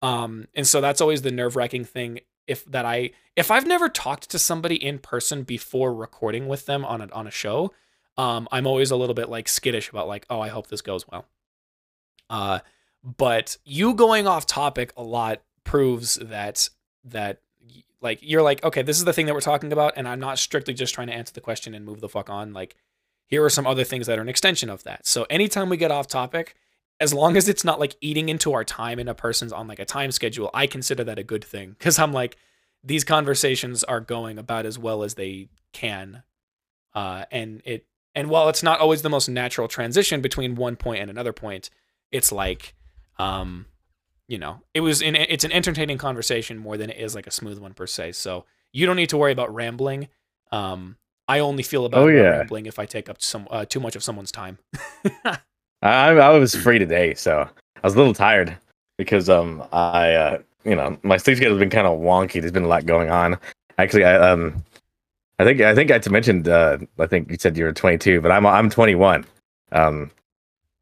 Um 0.02 0.48
and 0.54 0.66
so 0.66 0.80
that's 0.80 1.00
always 1.00 1.22
the 1.22 1.30
nerve-wracking 1.30 1.84
thing 1.84 2.20
if 2.46 2.64
that 2.66 2.84
i 2.84 3.10
if 3.36 3.50
i've 3.50 3.66
never 3.66 3.88
talked 3.88 4.28
to 4.30 4.38
somebody 4.38 4.74
in 4.74 4.98
person 4.98 5.42
before 5.42 5.94
recording 5.94 6.48
with 6.48 6.66
them 6.66 6.84
on 6.84 7.00
a 7.00 7.08
on 7.12 7.26
a 7.26 7.30
show 7.30 7.72
um 8.16 8.48
i'm 8.52 8.66
always 8.66 8.90
a 8.90 8.96
little 8.96 9.14
bit 9.14 9.28
like 9.28 9.48
skittish 9.48 9.90
about 9.90 10.08
like 10.08 10.26
oh 10.30 10.40
i 10.40 10.48
hope 10.48 10.68
this 10.68 10.82
goes 10.82 11.06
well. 11.08 11.26
Uh 12.28 12.60
but 13.02 13.56
you 13.64 13.94
going 13.94 14.26
off 14.26 14.46
topic 14.46 14.92
a 14.96 15.02
lot 15.02 15.42
proves 15.64 16.16
that 16.16 16.68
that 17.04 17.40
like 18.00 18.18
you're 18.22 18.42
like 18.42 18.62
okay 18.64 18.82
this 18.82 18.98
is 18.98 19.04
the 19.04 19.12
thing 19.12 19.26
that 19.26 19.34
we're 19.34 19.40
talking 19.40 19.72
about 19.72 19.94
and 19.96 20.06
i'm 20.06 20.20
not 20.20 20.38
strictly 20.38 20.74
just 20.74 20.94
trying 20.94 21.06
to 21.06 21.14
answer 21.14 21.32
the 21.32 21.40
question 21.40 21.74
and 21.74 21.84
move 21.84 22.00
the 22.00 22.08
fuck 22.08 22.28
on 22.28 22.52
like 22.52 22.76
here 23.30 23.44
are 23.44 23.50
some 23.50 23.66
other 23.66 23.84
things 23.84 24.06
that 24.06 24.18
are 24.18 24.22
an 24.22 24.28
extension 24.28 24.68
of 24.68 24.82
that. 24.82 25.06
So 25.06 25.24
anytime 25.30 25.68
we 25.68 25.76
get 25.76 25.92
off 25.92 26.08
topic 26.08 26.56
as 26.98 27.14
long 27.14 27.36
as 27.36 27.48
it's 27.48 27.64
not 27.64 27.80
like 27.80 27.96
eating 28.00 28.28
into 28.28 28.52
our 28.52 28.64
time 28.64 28.98
and 28.98 29.08
a 29.08 29.14
person's 29.14 29.52
on 29.52 29.66
like 29.66 29.78
a 29.78 29.84
time 29.86 30.12
schedule 30.12 30.50
i 30.52 30.66
consider 30.66 31.02
that 31.02 31.18
a 31.18 31.24
good 31.24 31.42
thing 31.42 31.70
because 31.78 31.98
i'm 31.98 32.12
like 32.12 32.36
these 32.84 33.04
conversations 33.04 33.82
are 33.84 34.00
going 34.00 34.38
about 34.38 34.66
as 34.66 34.78
well 34.78 35.02
as 35.02 35.14
they 35.14 35.48
can 35.72 36.22
uh 36.94 37.24
and 37.30 37.62
it 37.64 37.86
and 38.14 38.28
while 38.30 38.48
it's 38.48 38.62
not 38.62 38.80
always 38.80 39.02
the 39.02 39.08
most 39.10 39.28
natural 39.28 39.68
transition 39.68 40.20
between 40.20 40.54
one 40.56 40.76
point 40.76 41.00
and 41.00 41.10
another 41.10 41.32
point 41.32 41.70
it's 42.12 42.32
like 42.32 42.74
um 43.18 43.66
you 44.28 44.38
know 44.38 44.60
it 44.74 44.80
was 44.80 45.00
in 45.02 45.14
it's 45.16 45.44
an 45.44 45.52
entertaining 45.52 45.98
conversation 45.98 46.56
more 46.58 46.76
than 46.76 46.90
it 46.90 46.98
is 46.98 47.14
like 47.14 47.26
a 47.26 47.30
smooth 47.30 47.58
one 47.58 47.74
per 47.74 47.86
se 47.86 48.12
so 48.12 48.44
you 48.72 48.86
don't 48.86 48.96
need 48.96 49.08
to 49.08 49.16
worry 49.16 49.32
about 49.32 49.52
rambling 49.54 50.08
um 50.52 50.96
i 51.28 51.38
only 51.38 51.62
feel 51.62 51.84
about 51.84 52.02
Oh, 52.02 52.08
yeah. 52.08 52.38
rambling 52.38 52.66
if 52.66 52.78
i 52.78 52.86
take 52.86 53.08
up 53.08 53.20
some 53.22 53.46
uh, 53.50 53.64
too 53.64 53.80
much 53.80 53.96
of 53.96 54.02
someone's 54.02 54.32
time 54.32 54.58
I 55.82 56.10
I 56.10 56.28
was 56.38 56.54
free 56.54 56.78
today, 56.78 57.14
so 57.14 57.40
I 57.40 57.80
was 57.82 57.94
a 57.94 57.96
little 57.96 58.12
tired 58.12 58.54
because 58.98 59.30
um 59.30 59.62
I 59.72 60.12
uh 60.12 60.38
you 60.64 60.76
know 60.76 60.98
my 61.02 61.16
sleep 61.16 61.38
schedule's 61.38 61.58
been 61.58 61.70
kind 61.70 61.86
of 61.86 61.98
wonky. 61.98 62.40
There's 62.40 62.52
been 62.52 62.64
a 62.64 62.68
lot 62.68 62.84
going 62.84 63.08
on. 63.08 63.38
Actually, 63.78 64.04
I 64.04 64.16
um 64.30 64.62
I 65.40 65.44
think 65.44 65.62
I 65.62 65.74
think 65.74 65.90
I 65.90 66.00
mentioned 66.10 66.48
uh 66.48 66.76
I 66.98 67.06
think 67.06 67.30
you 67.30 67.38
said 67.40 67.56
you 67.56 67.64
were 67.64 67.72
22, 67.72 68.20
but 68.20 68.30
I'm 68.30 68.44
I'm 68.44 68.68
21. 68.68 69.24
Um, 69.72 70.10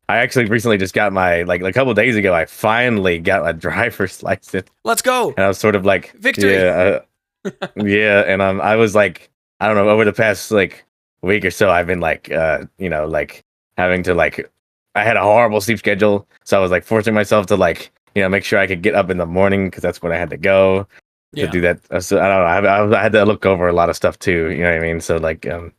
I 0.08 0.16
actually 0.16 0.46
recently 0.46 0.78
just 0.78 0.94
got 0.94 1.12
my 1.12 1.42
like 1.42 1.62
a 1.62 1.72
couple 1.72 1.94
days 1.94 2.16
ago. 2.16 2.34
I 2.34 2.44
finally 2.44 3.20
got 3.20 3.44
my 3.44 3.52
driver's 3.66 4.20
license, 4.24 4.68
let's 4.82 5.00
go 5.00 5.28
and 5.36 5.44
I 5.44 5.48
was 5.48 5.58
sort 5.58 5.76
of 5.76 5.84
like 5.84 6.12
Victory. 6.14 6.54
Yeah, 6.54 7.00
uh, 7.44 7.50
yeah, 7.76 8.24
and 8.26 8.42
um 8.42 8.60
I 8.60 8.74
was 8.74 8.96
like 8.96 9.30
I 9.60 9.68
don't 9.68 9.76
know 9.76 9.88
over 9.88 10.04
the 10.04 10.12
past 10.12 10.50
like 10.50 10.84
week 11.22 11.44
or 11.44 11.52
so 11.52 11.70
I've 11.70 11.86
been 11.86 12.00
like 12.00 12.32
uh 12.32 12.64
you 12.78 12.88
know 12.88 13.06
like 13.06 13.44
having 13.76 14.02
to 14.04 14.14
like 14.14 14.50
I 14.96 15.04
had 15.04 15.16
a 15.16 15.22
horrible 15.22 15.60
sleep 15.60 15.78
schedule, 15.78 16.26
so 16.42 16.58
I 16.58 16.60
was 16.60 16.72
like 16.72 16.82
forcing 16.82 17.14
myself 17.14 17.46
to 17.46 17.56
like 17.56 17.92
you 18.16 18.22
know 18.22 18.28
make 18.28 18.42
sure 18.42 18.58
I 18.58 18.66
could 18.66 18.82
get 18.82 18.96
up 18.96 19.08
in 19.08 19.18
the 19.18 19.26
morning 19.26 19.66
because 19.68 19.84
that's 19.84 20.02
when 20.02 20.10
I 20.10 20.16
had 20.16 20.30
to 20.30 20.36
go 20.36 20.88
yeah 21.32 21.46
to 21.46 21.52
do 21.52 21.60
that. 21.62 21.80
Uh, 21.90 22.00
So 22.00 22.18
I 22.18 22.28
don't 22.28 22.64
know. 22.64 22.68
I, 22.68 22.76
I, 22.78 22.98
I 22.98 23.02
had 23.02 23.12
to 23.12 23.24
look 23.24 23.46
over 23.46 23.68
a 23.68 23.72
lot 23.72 23.90
of 23.90 23.96
stuff 23.96 24.18
too. 24.18 24.50
You 24.50 24.62
know 24.62 24.70
what 24.70 24.80
I 24.80 24.86
mean? 24.86 25.00
So 25.00 25.16
like 25.16 25.46
um, 25.46 25.72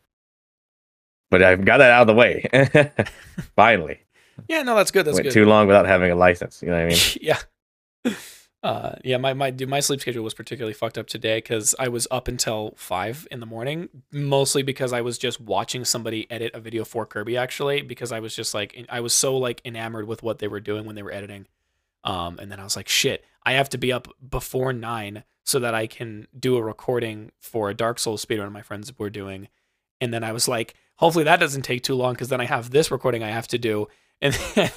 but 1.29 1.43
I've 1.43 1.65
got 1.65 1.77
that 1.77 1.91
out 1.91 2.01
of 2.01 2.07
the 2.07 2.13
way 2.13 2.91
finally. 3.55 3.99
yeah 4.47 4.63
no 4.63 4.75
that's 4.75 4.91
good 4.91 5.05
that's 5.05 5.15
Went 5.15 5.25
good 5.25 5.33
too 5.33 5.45
long 5.45 5.67
without 5.67 5.85
having 5.85 6.11
a 6.11 6.15
license. 6.15 6.61
You 6.61 6.69
know 6.69 6.75
what 6.75 6.85
I 6.85 6.87
mean? 6.87 6.99
yeah. 7.21 7.39
Uh, 8.61 8.95
yeah, 9.05 9.15
my 9.15 9.33
my 9.33 9.51
dude, 9.51 9.69
my 9.69 9.79
sleep 9.79 10.01
schedule 10.01 10.23
was 10.23 10.33
particularly 10.33 10.73
fucked 10.73 10.97
up 10.97 11.07
today 11.07 11.37
because 11.37 11.73
I 11.79 11.87
was 11.87 12.07
up 12.11 12.27
until 12.27 12.73
five 12.75 13.25
in 13.31 13.39
the 13.39 13.45
morning, 13.45 13.87
mostly 14.11 14.63
because 14.63 14.91
I 14.91 14.99
was 14.99 15.17
just 15.17 15.39
watching 15.39 15.85
somebody 15.85 16.29
edit 16.29 16.51
a 16.53 16.59
video 16.59 16.83
for 16.83 17.05
Kirby. 17.05 17.37
Actually, 17.37 17.83
because 17.83 18.11
I 18.11 18.19
was 18.19 18.35
just 18.35 18.53
like 18.53 18.85
I 18.89 18.99
was 18.99 19.13
so 19.13 19.37
like 19.37 19.61
enamored 19.63 20.07
with 20.07 20.23
what 20.23 20.39
they 20.39 20.49
were 20.49 20.59
doing 20.59 20.85
when 20.85 20.95
they 20.97 21.03
were 21.03 21.11
editing, 21.13 21.47
um, 22.03 22.37
and 22.37 22.51
then 22.51 22.59
I 22.59 22.65
was 22.65 22.75
like, 22.75 22.89
shit, 22.89 23.23
I 23.45 23.53
have 23.53 23.69
to 23.69 23.77
be 23.77 23.93
up 23.93 24.09
before 24.29 24.73
nine 24.73 25.23
so 25.49 25.59
that 25.59 25.73
I 25.73 25.87
can 25.87 26.27
do 26.37 26.57
a 26.57 26.63
recording 26.63 27.31
for 27.39 27.69
a 27.69 27.73
Dark 27.73 27.97
Souls 27.97 28.23
speedrun 28.23 28.51
my 28.51 28.61
friends 28.61 28.93
were 28.99 29.09
doing, 29.09 29.47
and 29.99 30.13
then 30.13 30.23
I 30.23 30.31
was 30.31 30.47
like, 30.47 30.75
hopefully 30.97 31.23
that 31.23 31.39
doesn't 31.39 31.63
take 31.63 31.81
too 31.81 31.95
long 31.95 32.13
because 32.13 32.29
then 32.29 32.39
I 32.39 32.45
have 32.45 32.69
this 32.69 32.91
recording 32.91 33.23
I 33.23 33.29
have 33.29 33.47
to 33.49 33.57
do, 33.57 33.87
and 34.21 34.33
then, 34.55 34.71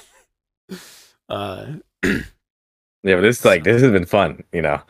uh. 1.29 1.65
Yeah, 3.05 3.15
but 3.15 3.21
this 3.21 3.43
like 3.43 3.65
this 3.65 3.81
has 3.81 3.91
been 3.91 4.05
fun. 4.05 4.43
You 4.53 4.61
know. 4.61 4.81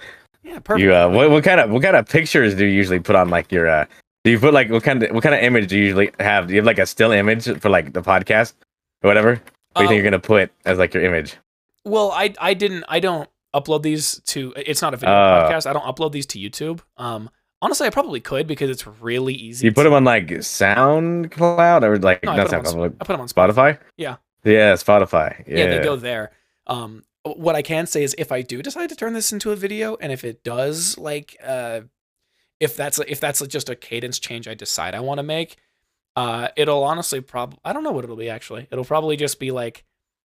Yeah, 0.44 0.60
perfect. 0.60 0.84
You 0.84 0.94
uh, 0.94 1.10
what 1.10 1.32
what 1.32 1.44
kind 1.44 1.60
of 1.60 1.72
what 1.72 1.82
kind 1.82 1.96
of 1.96 2.08
pictures 2.08 2.54
do 2.54 2.64
you 2.64 2.72
usually 2.72 3.00
put 3.00 3.16
on 3.16 3.30
like 3.30 3.52
your 3.52 3.68
uh? 3.68 3.86
Do 4.24 4.30
you 4.30 4.38
put 4.38 4.54
like 4.54 4.70
what 4.70 4.84
kind 4.84 5.02
of 5.02 5.10
what 5.16 5.24
kind 5.24 5.34
of 5.34 5.42
image 5.42 5.68
do 5.68 5.78
you 5.78 5.86
usually 5.86 6.12
have? 6.20 6.48
Do 6.48 6.54
you 6.54 6.60
have 6.60 6.66
like 6.68 6.78
a 6.78 6.86
still 6.86 7.12
image 7.12 7.46
for 7.60 7.70
like 7.70 7.92
the 7.94 8.04
podcast 8.04 8.54
or 9.02 9.08
whatever? 9.08 9.32
What 9.32 9.42
do 9.78 9.82
you 9.82 9.88
think 9.88 9.92
Uh, 9.92 9.94
you're 9.96 10.04
gonna 10.04 10.20
put 10.20 10.52
as 10.64 10.78
like 10.78 10.94
your 10.94 11.04
image? 11.04 11.38
Well, 11.86 12.12
I 12.12 12.36
I 12.40 12.54
didn't 12.54 12.86
I 12.88 13.00
don't 13.00 13.28
upload 13.54 13.82
these 13.84 14.20
to 14.28 14.54
it's 14.56 14.82
not 14.82 14.94
a 14.94 14.98
video 14.98 15.14
Uh. 15.16 15.50
podcast. 15.52 15.68
I 15.70 15.74
don't 15.74 15.84
upload 15.86 16.12
these 16.12 16.26
to 16.28 16.40
YouTube. 16.40 16.82
Um 16.98 17.30
honestly 17.62 17.88
I 17.88 17.90
probably 17.90 18.20
could 18.20 18.48
because 18.48 18.70
it's 18.70 18.86
really 18.88 19.34
easy. 19.34 19.66
You 19.68 19.72
put 19.74 19.84
to- 19.84 19.90
them 19.90 19.94
on 19.94 20.04
like 20.04 20.28
SoundCloud 20.28 21.84
or 21.84 21.98
like 22.00 22.24
No, 22.24 22.32
I 22.32 22.38
not 22.38 22.48
put 22.48 22.54
'em 22.54 22.60
on 22.60 22.66
SoundCloud, 22.66 22.90
Sp- 22.94 22.98
I 23.02 23.06
put 23.06 23.14
them 23.14 23.22
on 23.22 23.28
Spotify. 23.28 23.54
Spotify? 23.54 23.80
Yeah. 23.98 24.16
Yeah, 24.44 24.74
Spotify. 24.74 25.44
Yeah. 25.48 25.58
Yeah. 25.58 25.78
they 25.78 25.84
go 25.84 25.96
there. 25.96 26.32
Um 26.68 27.04
what 27.24 27.56
I 27.56 27.62
can 27.62 27.86
say 27.88 28.04
is 28.04 28.14
if 28.18 28.32
I 28.32 28.42
do 28.42 28.62
decide 28.62 28.90
to 28.90 28.96
turn 28.96 29.14
this 29.14 29.32
into 29.32 29.52
a 29.52 29.56
video 29.56 29.96
and 30.02 30.12
if 30.12 30.24
it 30.24 30.44
does 30.44 30.98
like 30.98 31.38
uh 31.46 31.82
if 32.60 32.76
that's 32.76 33.00
if 33.08 33.20
that's 33.20 33.46
just 33.48 33.70
a 33.70 33.76
cadence 33.76 34.20
change 34.20 34.48
I 34.48 34.54
decide 34.54 34.94
I 34.96 35.00
want 35.00 35.20
to 35.20 35.24
make, 35.24 35.58
uh 36.16 36.50
it'll 36.56 36.84
honestly 36.84 37.22
probably 37.22 37.60
I 37.64 37.72
don't 37.74 37.84
know 37.84 37.92
what 37.92 38.04
it'll 38.04 38.16
be 38.16 38.30
actually. 38.30 38.68
It'll 38.72 38.84
probably 38.86 39.16
just 39.16 39.40
be 39.40 39.52
like 39.52 39.84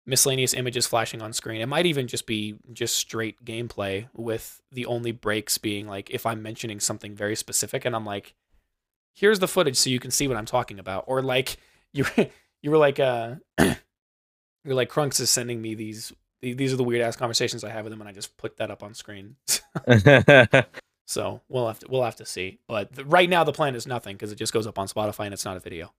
miscellaneous 0.05 0.53
images 0.53 0.87
flashing 0.87 1.21
on 1.21 1.33
screen. 1.33 1.61
It 1.61 1.67
might 1.67 1.85
even 1.85 2.07
just 2.07 2.25
be 2.25 2.55
just 2.73 2.95
straight 2.95 3.43
gameplay 3.45 4.07
with 4.13 4.61
the 4.71 4.85
only 4.85 5.11
breaks 5.11 5.57
being 5.57 5.87
like 5.87 6.09
if 6.09 6.25
I'm 6.25 6.41
mentioning 6.41 6.79
something 6.79 7.15
very 7.15 7.35
specific 7.35 7.85
and 7.85 7.95
I'm 7.95 8.05
like, 8.05 8.33
here's 9.13 9.39
the 9.39 9.47
footage 9.47 9.77
so 9.77 9.89
you 9.89 9.99
can 9.99 10.11
see 10.11 10.27
what 10.27 10.37
I'm 10.37 10.45
talking 10.45 10.79
about. 10.79 11.05
Or 11.07 11.21
like 11.21 11.57
you 11.93 12.05
you 12.61 12.71
were 12.71 12.77
like 12.77 12.99
uh 12.99 13.35
you're 13.59 13.75
like 14.75 14.89
Crunkz 14.89 15.19
is 15.19 15.29
sending 15.29 15.61
me 15.61 15.75
these 15.75 16.13
these 16.41 16.73
are 16.73 16.77
the 16.77 16.83
weird 16.83 17.01
ass 17.01 17.15
conversations 17.15 17.63
I 17.63 17.69
have 17.69 17.83
with 17.83 17.93
him 17.93 18.01
and 18.01 18.09
I 18.09 18.13
just 18.13 18.35
put 18.37 18.57
that 18.57 18.71
up 18.71 18.81
on 18.81 18.95
screen. 18.95 19.35
so 21.05 21.41
we'll 21.49 21.67
have 21.67 21.79
to 21.79 21.87
we'll 21.89 22.03
have 22.03 22.15
to 22.15 22.25
see. 22.25 22.59
But 22.67 22.93
the, 22.93 23.05
right 23.05 23.29
now 23.29 23.43
the 23.43 23.53
plan 23.53 23.75
is 23.75 23.85
nothing 23.85 24.15
because 24.15 24.31
it 24.31 24.37
just 24.37 24.53
goes 24.53 24.65
up 24.65 24.79
on 24.79 24.87
Spotify 24.87 25.25
and 25.25 25.33
it's 25.33 25.45
not 25.45 25.57
a 25.57 25.59
video. 25.59 25.93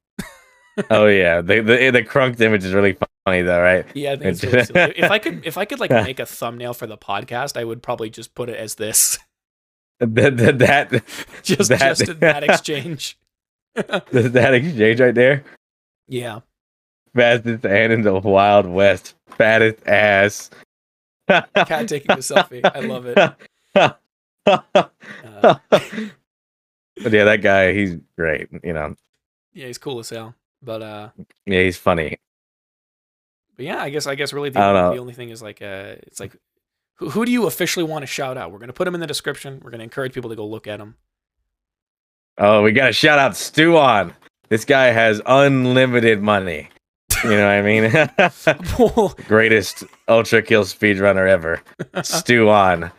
Oh 0.91 1.07
yeah, 1.07 1.41
the 1.41 1.61
the 1.61 1.91
the 1.91 2.03
crunked 2.05 2.41
image 2.41 2.65
is 2.65 2.73
really 2.73 2.97
funny 3.25 3.43
though, 3.43 3.61
right? 3.61 3.85
Yeah, 3.95 4.13
I 4.13 4.17
think 4.17 4.31
it's 4.33 4.45
really 4.45 4.65
silly. 4.65 4.93
if 4.97 5.11
I 5.11 5.19
could 5.19 5.43
if 5.47 5.57
I 5.59 5.65
could 5.65 5.81
like 5.81 5.91
make 5.91 6.19
a 6.21 6.27
thumbnail 6.27 6.75
for 6.75 6.87
the 6.87 6.97
podcast, 6.99 7.57
I 7.57 7.65
would 7.65 7.83
probably 7.83 8.11
just 8.11 8.35
put 8.35 8.49
it 8.49 8.57
as 8.57 8.75
this. 8.77 9.19
That 10.01 10.37
that 10.39 10.59
that 10.59 10.91
just 11.45 11.69
That- 11.69 11.97
just 11.97 12.19
that 12.21 12.43
exchange. 12.43 13.17
that 13.77 14.55
exchange 14.55 15.01
right 15.01 15.15
there. 15.15 15.45
Yeah. 16.09 16.41
Fastest 17.15 17.63
hand 17.63 17.93
in 17.93 18.03
the 18.03 18.15
Wild 18.15 18.67
West. 18.67 19.15
Fattest 19.29 19.87
ass. 19.87 20.51
Cat 21.29 21.87
taking 21.87 22.11
a 22.11 22.17
selfie. 22.17 22.63
I 22.65 22.81
love 22.81 23.07
it. 23.07 23.17
Uh, 24.45 25.59
but 25.71 27.13
yeah, 27.13 27.25
that 27.25 27.43
guy, 27.43 27.73
he's 27.73 27.97
great. 28.17 28.49
You 28.65 28.73
know, 28.73 28.97
yeah, 29.53 29.67
he's 29.69 29.79
cool 29.79 30.01
as 30.01 30.11
hell. 30.11 30.35
But 30.63 30.83
uh 30.83 31.09
yeah, 31.47 31.63
he's 31.63 31.77
funny. 31.77 32.19
but 33.57 33.65
yeah, 33.65 33.83
I 33.83 33.91
guess 33.91 34.07
I 34.07 34.15
guess 34.15 34.33
really 34.33 34.51
the, 34.51 34.61
I 34.61 34.67
don't 34.67 34.77
only, 34.77 34.83
know. 34.83 34.95
the 34.95 35.01
only 35.01 35.15
thing 35.15 35.31
is 35.31 35.43
like 35.43 35.61
uh 35.63 35.97
it's 36.07 36.21
like 36.21 36.37
who, 36.97 37.11
who 37.11 37.25
do 37.25 37.33
you 37.33 37.47
officially 37.47 37.85
want 37.85 38.03
to 38.03 38.07
shout 38.07 38.37
out? 38.37 38.53
We're 38.53 38.59
gonna 38.59 38.73
put 38.73 38.87
him 38.87 38.95
in 38.95 39.01
the 39.01 39.07
description. 39.07 39.61
We're 39.63 39.71
gonna 39.71 39.85
encourage 39.85 40.13
people 40.15 40.31
to 40.31 40.37
go 40.37 40.47
look 40.47 40.67
at 40.67 40.81
him. 40.81 40.97
Oh, 42.39 42.63
we 42.63 42.73
got 42.73 42.87
to 42.87 42.93
shout 42.93 43.19
out 43.19 43.33
Stuon. 43.33 44.15
This 44.49 44.65
guy 44.65 44.87
has 44.87 45.21
unlimited 45.27 46.23
money. 46.23 46.69
You 47.23 47.31
know 47.31 47.47
what 47.47 47.53
I 47.53 47.63
mean? 47.63 47.91
Greatest 49.29 49.85
ULTRAKILL 50.09 50.65
speedrunner 50.65 51.29
ever. 51.29 51.63
Stuon. 51.97 52.91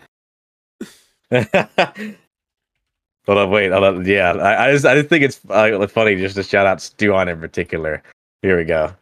Hold 3.26 3.38
on, 3.38 3.50
wait, 3.50 3.72
hold 3.72 3.84
on. 3.84 4.06
Yeah, 4.06 4.34
I, 4.34 4.68
I 4.68 4.72
just 4.72 4.86
I 4.86 4.96
just 4.96 5.10
think 5.10 5.24
it's 5.24 5.40
uh, 5.50 5.88
funny 5.88 6.16
just 6.16 6.36
to 6.36 6.44
shout 6.44 6.66
out 6.66 6.80
Stuon 6.80 7.32
in 7.32 7.40
particular. 7.40 8.04
Here 8.42 8.58
we 8.58 8.66
go. 8.66 8.94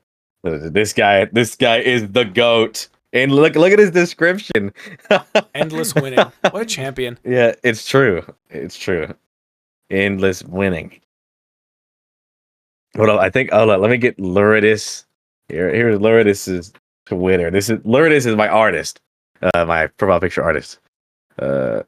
This 0.43 0.93
guy, 0.93 1.25
this 1.25 1.55
guy 1.55 1.77
is 1.77 2.07
the 2.09 2.25
goat. 2.25 2.87
And 3.13 3.31
look, 3.31 3.55
look 3.55 3.73
at 3.73 3.79
his 3.79 3.91
description. 3.91 4.71
Endless 5.55 5.93
winning. 5.93 6.19
What 6.51 6.61
a 6.61 6.65
champion. 6.65 7.19
Yeah, 7.25 7.53
it's 7.63 7.85
true. 7.85 8.23
It's 8.49 8.77
true. 8.77 9.13
Endless 9.89 10.43
winning. 10.43 10.99
Hold 12.95 13.09
on, 13.09 13.19
I 13.19 13.29
think. 13.29 13.51
Hold 13.51 13.69
on, 13.69 13.81
let 13.81 13.91
me 13.91 13.97
get 13.97 14.17
Luridus. 14.17 15.05
Here, 15.49 15.73
here's 15.73 15.99
Luridus's 15.99 16.71
Twitter. 17.05 17.51
This 17.51 17.69
is 17.69 17.79
Luridus 17.79 18.25
is 18.25 18.35
my 18.35 18.47
artist, 18.47 19.01
uh, 19.41 19.65
my 19.65 19.87
profile 19.87 20.19
picture 20.19 20.43
artist, 20.43 20.79
uh, 21.39 21.83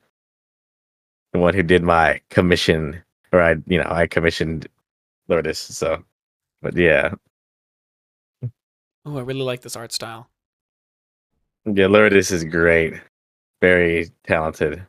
the 1.34 1.39
one 1.39 1.53
who 1.53 1.64
did 1.64 1.84
my 1.84 2.22
commission, 2.30 3.03
or 3.31 3.41
I, 3.41 3.55
you 3.68 3.80
know, 3.80 3.89
I 3.89 4.07
commissioned 4.07 4.68
Luridus. 5.30 5.57
So, 5.57 6.03
but 6.61 6.77
yeah. 6.77 7.14
Oh, 9.05 9.18
I 9.18 9.22
really 9.22 9.41
like 9.41 9.61
this 9.61 9.76
art 9.76 9.91
style. 9.91 10.30
Yeah, 11.65 11.88
Luridus 11.88 12.31
is 12.31 12.43
great. 12.43 12.93
Very 13.61 14.11
talented. 14.26 14.85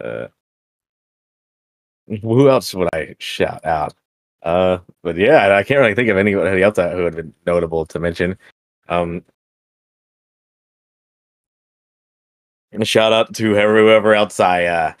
Uh, 0.00 0.28
who 2.22 2.48
else 2.48 2.74
would 2.74 2.88
I 2.94 3.16
shout 3.18 3.64
out? 3.64 3.94
Uh, 4.42 4.78
but 5.02 5.16
yeah, 5.16 5.56
I 5.56 5.62
can't 5.64 5.80
really 5.80 5.94
think 5.94 6.08
of 6.08 6.16
anybody 6.16 6.62
else 6.62 6.76
who 6.76 6.82
would 6.82 7.04
have 7.04 7.16
been 7.16 7.34
notable 7.46 7.84
to 7.86 7.98
mention. 7.98 8.38
Um, 8.88 9.24
a 12.72 12.84
shout 12.84 13.12
out 13.12 13.34
to 13.34 13.54
whoever 13.54 14.14
else 14.14 14.38
I, 14.38 14.64
uh, 14.66 14.92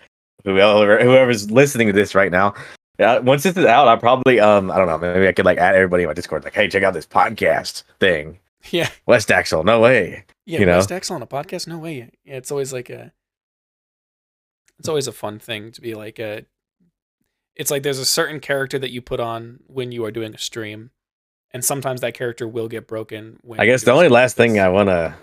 whoever 0.46 1.02
whoever's 1.02 1.50
listening 1.50 1.88
to 1.88 1.92
this 1.92 2.14
right 2.14 2.32
now. 2.32 2.54
Yeah, 2.98 3.18
once 3.18 3.42
this 3.42 3.56
is 3.58 3.66
out, 3.66 3.88
I 3.88 3.96
probably 3.96 4.40
um, 4.40 4.70
I 4.70 4.78
don't 4.78 4.86
know, 4.86 4.96
maybe 4.96 5.28
I 5.28 5.32
could 5.32 5.44
like 5.44 5.58
add 5.58 5.74
everybody 5.74 6.04
in 6.04 6.08
my 6.08 6.14
Discord, 6.14 6.44
like, 6.44 6.54
hey, 6.54 6.68
check 6.68 6.82
out 6.82 6.94
this 6.94 7.06
podcast 7.06 7.82
thing. 8.00 8.38
Yeah, 8.70 8.88
Westaxle, 9.06 9.64
no 9.64 9.80
way. 9.80 10.24
Yeah, 10.46 10.60
you 10.60 10.66
know? 10.66 10.78
Westaxle 10.78 11.12
on 11.12 11.22
a 11.22 11.26
podcast? 11.26 11.66
No 11.68 11.78
way. 11.78 12.10
Yeah, 12.24 12.36
it's 12.36 12.50
always 12.50 12.72
like 12.72 12.88
a 12.88 13.12
it's 14.78 14.88
always 14.88 15.06
a 15.06 15.12
fun 15.12 15.38
thing 15.38 15.72
to 15.72 15.80
be 15.80 15.94
like 15.94 16.18
a 16.18 16.46
it's 17.54 17.70
like 17.70 17.82
there's 17.82 17.98
a 17.98 18.04
certain 18.04 18.40
character 18.40 18.78
that 18.78 18.90
you 18.90 19.00
put 19.02 19.20
on 19.20 19.60
when 19.66 19.92
you 19.92 20.04
are 20.04 20.10
doing 20.10 20.34
a 20.34 20.38
stream 20.38 20.90
and 21.52 21.64
sometimes 21.64 22.00
that 22.00 22.14
character 22.14 22.46
will 22.48 22.68
get 22.68 22.86
broken 22.86 23.38
when 23.42 23.60
I 23.60 23.66
guess 23.66 23.84
the 23.84 23.92
only 23.92 24.08
last 24.08 24.36
thing 24.36 24.58
I 24.58 24.68
want 24.68 24.88
to 24.88 25.14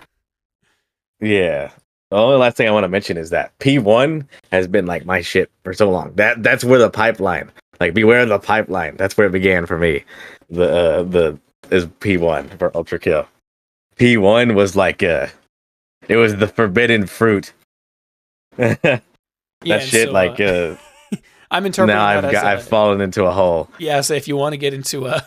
Yeah. 1.19 1.71
The 2.13 2.19
only 2.19 2.37
last 2.37 2.57
thing 2.57 2.67
I 2.67 2.71
want 2.71 2.83
to 2.83 2.89
mention 2.89 3.17
is 3.17 3.31
that 3.31 3.57
P1 3.57 4.27
has 4.51 4.67
been 4.67 4.85
like 4.85 5.03
my 5.03 5.21
shit 5.21 5.49
for 5.63 5.73
so 5.73 5.89
long. 5.89 6.13
That 6.13 6.43
that's 6.43 6.63
where 6.63 6.77
the 6.77 6.91
pipeline, 6.91 7.51
like 7.79 7.95
beware 7.95 8.19
of 8.19 8.29
the 8.29 8.37
pipeline. 8.37 8.97
That's 8.97 9.17
where 9.17 9.25
it 9.25 9.31
began 9.31 9.65
for 9.65 9.79
me. 9.79 10.03
The 10.51 10.63
uh, 10.63 11.03
the 11.03 11.39
is 11.71 11.87
P1 11.87 12.59
for 12.59 12.69
ULTRAKILL. 12.69 13.25
P1 13.95 14.53
was 14.53 14.75
like 14.75 15.01
uh 15.01 15.25
it 16.07 16.17
was 16.17 16.35
the 16.35 16.47
forbidden 16.47 17.07
fruit. 17.07 17.51
that 18.57 19.01
yeah, 19.63 19.79
shit 19.79 20.09
so, 20.09 20.13
like 20.13 20.39
uh, 20.39 20.43
uh 20.43 20.77
I'm 21.49 21.65
interpreting 21.65 21.97
now 21.97 22.05
I've 22.05 22.31
got, 22.31 22.45
I've 22.45 22.63
fallen 22.63 23.01
into 23.01 23.23
a 23.23 23.31
hole. 23.31 23.71
Yeah, 23.79 24.01
so 24.01 24.13
if 24.13 24.27
you 24.27 24.37
want 24.37 24.53
to 24.53 24.57
get 24.57 24.75
into 24.75 25.07
uh 25.07 25.21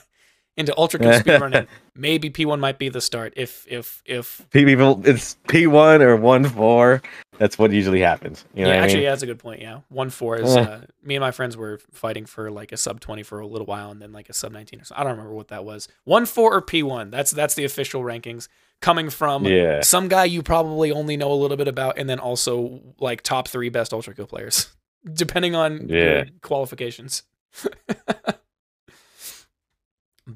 into 0.57 0.73
ULTRAKILL 0.75 1.13
speedrunning, 1.21 1.67
maybe 1.95 2.31
P1 2.31 2.59
might 2.59 2.79
be 2.79 2.89
the 2.89 3.01
start. 3.01 3.35
If 3.37 3.67
if 3.69 4.03
if 4.07 4.47
people 4.51 5.03
it's 5.05 5.37
P1 5.49 6.01
or 6.01 6.17
1-4, 6.19 7.05
that's 7.39 7.59
what 7.59 7.73
usually 7.73 8.01
happens. 8.01 8.45
You 8.55 8.65
know 8.65 8.71
yeah, 8.71 8.77
actually, 8.77 8.93
I 8.93 8.95
mean? 8.95 9.03
yeah, 9.05 9.11
that's 9.11 9.23
a 9.23 9.27
good 9.27 9.39
point. 9.39 9.61
Yeah, 9.61 9.81
1-4 9.93 10.41
is 10.43 10.57
uh, 10.57 10.87
me 11.03 11.17
and 11.17 11.21
my 11.21 11.31
friends 11.31 11.57
were 11.57 11.79
fighting 11.93 12.27
for 12.27 12.51
like 12.51 12.73
a 12.73 12.77
sub 12.77 13.01
20 13.01 13.23
for 13.23 13.41
a 13.41 13.47
little 13.47 13.67
while, 13.67 13.91
and 13.91 14.01
then 14.01 14.13
like 14.13 14.29
a 14.29 14.33
sub 14.33 14.53
19 14.53 14.81
or 14.81 14.85
so. 14.85 14.95
I 14.97 15.03
don't 15.03 15.13
remember 15.13 15.35
what 15.35 15.49
that 15.49 15.65
was. 15.65 15.89
1-4 16.07 16.39
or 16.39 16.63
P1. 16.63 17.11
That's 17.11 17.31
that's 17.31 17.55
the 17.55 17.65
official 17.65 18.03
rankings 18.03 18.49
coming 18.81 19.11
from 19.11 19.45
yeah. 19.45 19.81
some 19.83 20.09
guy 20.09 20.25
you 20.25 20.43
probably 20.43 20.91
only 20.93 21.17
know 21.17 21.33
a 21.33 21.35
little 21.35 21.57
bit 21.57 21.69
about, 21.69 21.99
and 21.99 22.09
then 22.09 22.19
also 22.19 22.81
like 22.99 23.23
top 23.23 23.49
three 23.49 23.69
best 23.69 23.93
ULTRAKILL 23.93 24.29
players, 24.29 24.75
depending 25.13 25.55
on 25.55 25.89
yeah. 25.89 26.25
qualifications. 26.41 27.23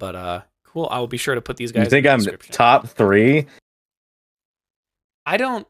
but 0.01 0.17
uh, 0.17 0.41
cool. 0.65 0.89
I 0.91 0.99
will 0.99 1.07
be 1.07 1.19
sure 1.19 1.37
to 1.37 1.41
put 1.41 1.57
these 1.57 1.71
guys. 1.71 1.85
You 1.85 1.91
think 1.91 2.07
I'm 2.09 2.25
top 2.51 2.89
three? 2.89 3.47
I 5.25 5.37
don't. 5.37 5.69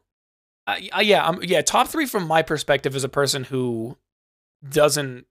Uh, 0.65 0.77
yeah, 1.01 1.27
I'm 1.27 1.43
yeah 1.43 1.61
top 1.61 1.89
three 1.89 2.07
from 2.07 2.25
my 2.25 2.41
perspective 2.41 2.95
as 2.95 3.03
a 3.03 3.09
person 3.09 3.43
who 3.43 3.97
doesn't. 4.67 5.27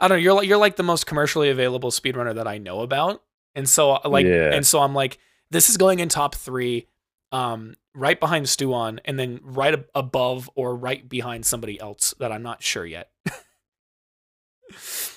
I 0.00 0.08
don't 0.08 0.18
know. 0.18 0.22
You're 0.22 0.32
like 0.34 0.48
you're 0.48 0.58
like 0.58 0.74
the 0.74 0.82
most 0.82 1.06
commercially 1.06 1.50
available 1.50 1.92
speedrunner 1.92 2.34
that 2.34 2.48
I 2.48 2.58
know 2.58 2.80
about, 2.80 3.22
and 3.54 3.68
so 3.68 3.92
uh, 3.92 4.00
like 4.08 4.26
yeah. 4.26 4.52
and 4.52 4.66
so 4.66 4.80
I'm 4.80 4.94
like 4.94 5.18
this 5.50 5.70
is 5.70 5.76
going 5.76 6.00
in 6.00 6.08
top 6.08 6.34
three, 6.34 6.88
um, 7.30 7.76
right 7.94 8.18
behind 8.18 8.46
Stuon, 8.46 8.98
and 9.04 9.18
then 9.18 9.40
right 9.42 9.74
ab- 9.74 9.86
above 9.94 10.50
or 10.54 10.74
right 10.74 11.08
behind 11.08 11.46
somebody 11.46 11.78
else 11.78 12.14
that 12.18 12.32
I'm 12.32 12.42
not 12.42 12.62
sure 12.62 12.86
yet. 12.86 13.10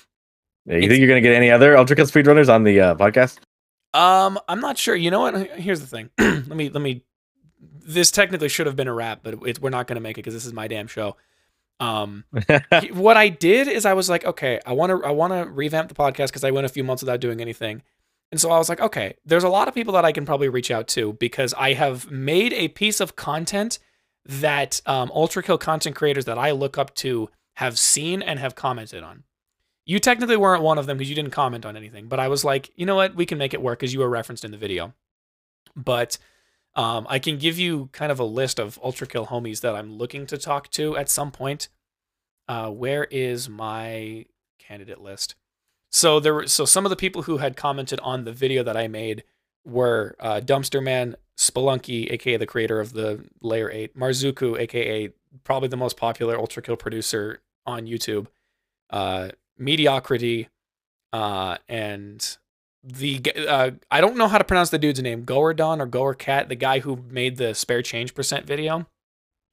you 0.74 0.78
it's, 0.82 0.88
think 0.88 1.00
you're 1.00 1.08
gonna 1.08 1.20
get 1.20 1.34
any 1.34 1.50
other 1.50 1.74
ULTRAKILL 1.74 2.06
speedrunners 2.06 2.52
on 2.52 2.64
the 2.64 2.80
uh, 2.80 2.94
podcast? 2.94 3.38
Um, 3.94 4.38
I'm 4.48 4.60
not 4.60 4.78
sure. 4.78 4.94
You 4.94 5.10
know 5.10 5.20
what? 5.20 5.50
Here's 5.52 5.80
the 5.80 5.86
thing. 5.86 6.10
let 6.18 6.48
me 6.48 6.68
let 6.68 6.82
me. 6.82 7.04
This 7.60 8.10
technically 8.10 8.48
should 8.48 8.66
have 8.66 8.76
been 8.76 8.88
a 8.88 8.92
wrap, 8.92 9.20
but 9.22 9.46
it, 9.46 9.60
we're 9.60 9.70
not 9.70 9.86
gonna 9.86 10.00
make 10.00 10.18
it 10.18 10.22
because 10.22 10.34
this 10.34 10.44
is 10.44 10.52
my 10.52 10.68
damn 10.68 10.86
show. 10.86 11.16
Um, 11.80 12.24
what 12.92 13.16
I 13.16 13.28
did 13.28 13.68
is 13.68 13.86
I 13.86 13.94
was 13.94 14.10
like, 14.10 14.24
okay, 14.24 14.60
I 14.66 14.72
want 14.72 14.90
to 14.90 15.06
I 15.06 15.10
want 15.10 15.32
to 15.32 15.48
revamp 15.50 15.88
the 15.88 15.94
podcast 15.94 16.28
because 16.28 16.44
I 16.44 16.50
went 16.50 16.66
a 16.66 16.68
few 16.68 16.84
months 16.84 17.02
without 17.02 17.20
doing 17.20 17.40
anything. 17.40 17.82
And 18.30 18.40
so 18.40 18.50
I 18.50 18.58
was 18.58 18.68
like, 18.68 18.80
okay, 18.80 19.14
there's 19.24 19.44
a 19.44 19.48
lot 19.48 19.68
of 19.68 19.74
people 19.74 19.94
that 19.94 20.04
I 20.04 20.12
can 20.12 20.26
probably 20.26 20.48
reach 20.48 20.70
out 20.70 20.86
to 20.88 21.14
because 21.14 21.54
I 21.54 21.72
have 21.72 22.10
made 22.10 22.52
a 22.52 22.68
piece 22.68 23.00
of 23.00 23.16
content 23.16 23.78
that 24.26 24.82
um, 24.84 25.10
ULTRAKILL 25.14 25.58
content 25.58 25.96
creators 25.96 26.26
that 26.26 26.36
I 26.36 26.50
look 26.50 26.76
up 26.76 26.94
to 26.96 27.30
have 27.54 27.78
seen 27.78 28.20
and 28.20 28.38
have 28.38 28.54
commented 28.54 29.02
on. 29.02 29.24
You 29.88 29.98
technically 29.98 30.36
weren't 30.36 30.62
one 30.62 30.76
of 30.76 30.84
them 30.84 30.98
because 30.98 31.08
you 31.08 31.16
didn't 31.16 31.30
comment 31.30 31.64
on 31.64 31.74
anything, 31.74 32.08
but 32.08 32.20
I 32.20 32.28
was 32.28 32.44
like, 32.44 32.70
you 32.76 32.84
know 32.84 32.94
what, 32.94 33.14
we 33.14 33.24
can 33.24 33.38
make 33.38 33.54
it 33.54 33.62
work 33.62 33.78
because 33.78 33.94
you 33.94 34.00
were 34.00 34.08
referenced 34.10 34.44
in 34.44 34.50
the 34.50 34.58
video. 34.58 34.92
But 35.74 36.18
um, 36.74 37.06
I 37.08 37.18
can 37.18 37.38
give 37.38 37.58
you 37.58 37.88
kind 37.92 38.12
of 38.12 38.20
a 38.20 38.24
list 38.24 38.60
of 38.60 38.78
ULTRAKILL 38.82 39.28
homies 39.28 39.62
that 39.62 39.74
I'm 39.74 39.96
looking 39.96 40.26
to 40.26 40.36
talk 40.36 40.68
to 40.72 40.94
at 40.98 41.08
some 41.08 41.30
point. 41.30 41.70
Uh, 42.46 42.68
where 42.68 43.04
is 43.04 43.48
my 43.48 44.26
candidate 44.58 45.00
list? 45.00 45.36
So 45.90 46.20
there 46.20 46.34
were 46.34 46.46
so 46.46 46.66
some 46.66 46.84
of 46.84 46.90
the 46.90 46.96
people 46.96 47.22
who 47.22 47.38
had 47.38 47.56
commented 47.56 47.98
on 48.00 48.24
the 48.24 48.32
video 48.32 48.62
that 48.64 48.76
I 48.76 48.88
made 48.88 49.24
were 49.64 50.16
uh, 50.20 50.42
Dumpster 50.44 50.82
Man, 50.82 51.16
Spelunky, 51.38 52.12
aka 52.12 52.36
the 52.36 52.46
creator 52.46 52.78
of 52.78 52.92
the 52.92 53.24
Layer 53.40 53.70
Eight, 53.70 53.96
Marzuku, 53.96 54.60
aka 54.60 55.08
probably 55.44 55.70
the 55.70 55.78
most 55.78 55.96
popular 55.96 56.36
ULTRAKILL 56.36 56.78
producer 56.78 57.40
on 57.64 57.86
YouTube, 57.86 58.26
uh, 58.90 59.30
Mediocrity, 59.58 60.48
uh, 61.12 61.58
and 61.68 62.38
the 62.82 63.22
uh, 63.48 63.72
I 63.90 64.00
don't 64.00 64.16
know 64.16 64.28
how 64.28 64.38
to 64.38 64.44
pronounce 64.44 64.70
the 64.70 64.78
dude's 64.78 65.02
name, 65.02 65.24
Goerdon 65.24 65.80
or 65.80 65.86
Goer 65.86 66.14
Cat, 66.14 66.48
the 66.48 66.54
guy 66.54 66.80
who 66.80 67.04
made 67.10 67.36
the 67.36 67.54
spare 67.54 67.82
change 67.82 68.14
percent 68.14 68.46
video. 68.46 68.86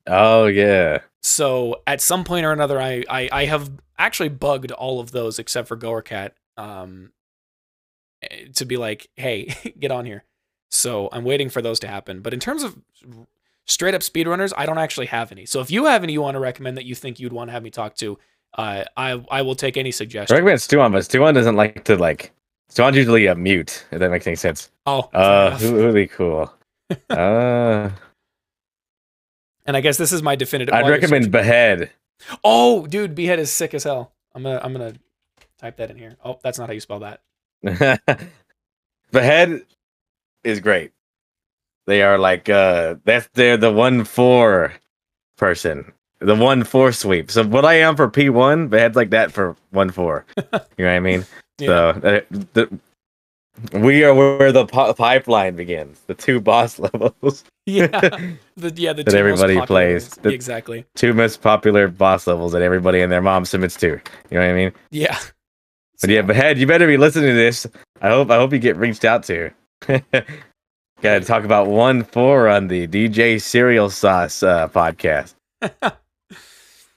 Oh 0.08 0.46
yeah. 0.46 1.00
So 1.24 1.82
at 1.88 2.02
some 2.02 2.24
point 2.24 2.46
or 2.46 2.52
another, 2.52 2.80
I 2.80 3.04
I, 3.10 3.30
I 3.32 3.46
have 3.46 3.72
actually 3.98 4.30
bugged 4.30 4.72
all 4.72 5.00
of 5.00 5.12
those 5.12 5.40
except 5.40 5.68
for 5.68 5.76
Goer 5.76 6.02
Cat 6.02 6.36
um, 6.58 7.12
eh, 8.22 8.46
to 8.56 8.66
be 8.66 8.78
like, 8.78 9.10
hey, 9.16 9.56
get 9.80 9.92
on 9.92 10.06
here. 10.06 10.24
So 10.70 11.10
I'm 11.12 11.24
waiting 11.24 11.50
for 11.50 11.62
those 11.62 11.80
to 11.80 11.88
happen. 11.88 12.22
But 12.22 12.34
in 12.34 12.40
terms 12.40 12.64
of 12.64 12.78
straight 13.66 13.96
up 13.96 14.02
speedrunners, 14.02 14.54
I 14.58 14.66
don't 14.66 14.78
actually 14.78 15.08
have 15.08 15.32
any. 15.32 15.46
So 15.46 15.62
if 15.62 15.72
you 15.72 15.86
have 15.86 16.04
any 16.04 16.14
you 16.14 16.22
want 16.22 16.36
to 16.36 16.40
recommend 16.40 16.78
that 16.78 16.86
you 16.86 16.96
think 16.96 17.20
you'd 17.20 17.34
want 17.34 17.50
to 17.50 17.54
have 17.54 17.64
me 17.64 17.72
talk 17.72 17.96
to, 17.96 18.20
uh, 18.56 18.84
I 18.98 19.24
I 19.30 19.42
will 19.42 19.56
take 19.56 19.78
any 19.78 19.92
suggestions. 19.92 20.32
I 20.32 20.42
recommend 20.42 20.60
Stuon, 20.60 20.92
but 20.92 21.04
Stuon 21.04 21.34
doesn't 21.34 21.56
like 21.56 21.84
to 21.86 21.98
like. 21.98 22.32
Stuon's 22.72 22.96
usually 22.96 23.28
a 23.28 23.36
mute. 23.36 23.86
If 23.92 24.00
that 24.00 24.10
makes 24.10 24.26
any 24.28 24.36
sense. 24.36 24.72
Oh, 24.86 25.10
uh, 25.14 25.58
who 25.58 25.74
would 25.74 25.94
be 25.94 26.08
cool? 26.08 26.52
uh, 27.10 27.90
and 29.66 29.78
I 29.78 29.82
guess 29.82 29.98
this 29.98 30.12
is 30.12 30.22
my 30.24 30.36
definitive. 30.36 30.74
I'd 30.74 30.90
recommend 30.90 31.32
Behead. 31.32 31.90
Oh, 32.44 32.88
dude, 32.88 33.16
Behead 33.16 33.40
is 33.40 33.52
sick 33.52 33.74
as 33.74 33.84
hell. 33.84 34.14
I'm 34.34 34.44
gonna 34.44 34.60
I'm 34.64 34.74
gonna 34.74 34.94
type 35.60 35.78
that 35.78 35.92
in 35.92 35.98
here. 35.98 36.16
Oh, 36.24 36.40
that's 36.44 36.60
not 36.60 36.68
how 36.68 36.74
you 36.74 36.80
spell 36.80 37.00
that. 37.00 37.22
Behead 39.12 39.66
is 40.44 40.60
great. 40.60 40.92
They 41.88 42.02
are 42.02 42.18
like 42.18 42.50
uh 42.50 42.96
that's 43.04 43.30
they're 43.34 43.58
the 43.58 43.72
one 43.72 44.04
four 44.04 44.74
person. 45.38 45.94
The 46.20 46.36
one 46.36 46.64
four 46.64 46.92
sweep. 46.92 47.30
So 47.30 47.44
what 47.44 47.66
I 47.66 47.74
am 47.76 47.96
for 47.96 48.10
P 48.10 48.30
one, 48.30 48.70
Behead's 48.70 48.96
like 48.96 49.10
that 49.12 49.32
for 49.32 49.56
one 49.72 49.90
four. 49.92 50.26
you 50.38 50.44
know 50.52 50.60
what 50.78 50.88
I 50.90 51.00
mean? 51.00 51.26
Yeah. 51.60 51.68
So 51.68 51.88
uh, 51.90 52.22
the 52.54 52.80
We 53.80 54.04
are 54.04 54.14
where 54.14 54.52
the 54.52 54.66
po- 54.66 54.94
pipeline 54.94 55.56
begins. 55.56 56.00
The 56.08 56.14
two 56.14 56.40
boss 56.40 56.80
levels. 56.94 57.44
Yeah, 57.66 57.88
the 58.58 58.72
yeah 58.76 58.94
the 58.94 59.04
That 59.04 59.14
everybody 59.14 59.60
plays. 59.66 60.10
The- 60.10 60.30
exactly. 60.30 60.86
two 60.96 61.14
most 61.14 61.42
popular 61.42 61.88
boss 61.88 62.28
levels 62.28 62.52
that 62.54 62.62
everybody 62.62 63.02
and 63.02 63.12
their 63.12 63.22
mom 63.22 63.44
submits 63.46 63.76
to. 63.78 63.88
You 63.88 64.00
know 64.32 64.40
what 64.40 64.50
I 64.50 64.54
mean? 64.54 64.72
Yeah. 64.92 65.18
But 66.02 66.10
yeah, 66.10 66.22
Behead, 66.22 66.58
you 66.58 66.68
better 66.68 66.88
be 66.88 66.98
listening 66.98 67.30
to 67.30 67.36
this. 67.36 67.66
I 68.02 68.10
hope 68.10 68.30
I 68.30 68.36
hope 68.36 68.52
you 68.54 68.60
get 68.60 68.76
reached 68.78 69.06
out 69.06 69.24
to. 69.26 69.50
Gotta 71.02 71.26
talk 71.26 71.44
about 71.44 71.68
one 71.68 72.04
four 72.04 72.48
on 72.50 72.68
the 72.68 72.88
DJ 72.88 73.42
Cereal 73.42 73.90
Sauce 73.90 74.44
uh, 74.44 74.68
podcast. 74.70 75.34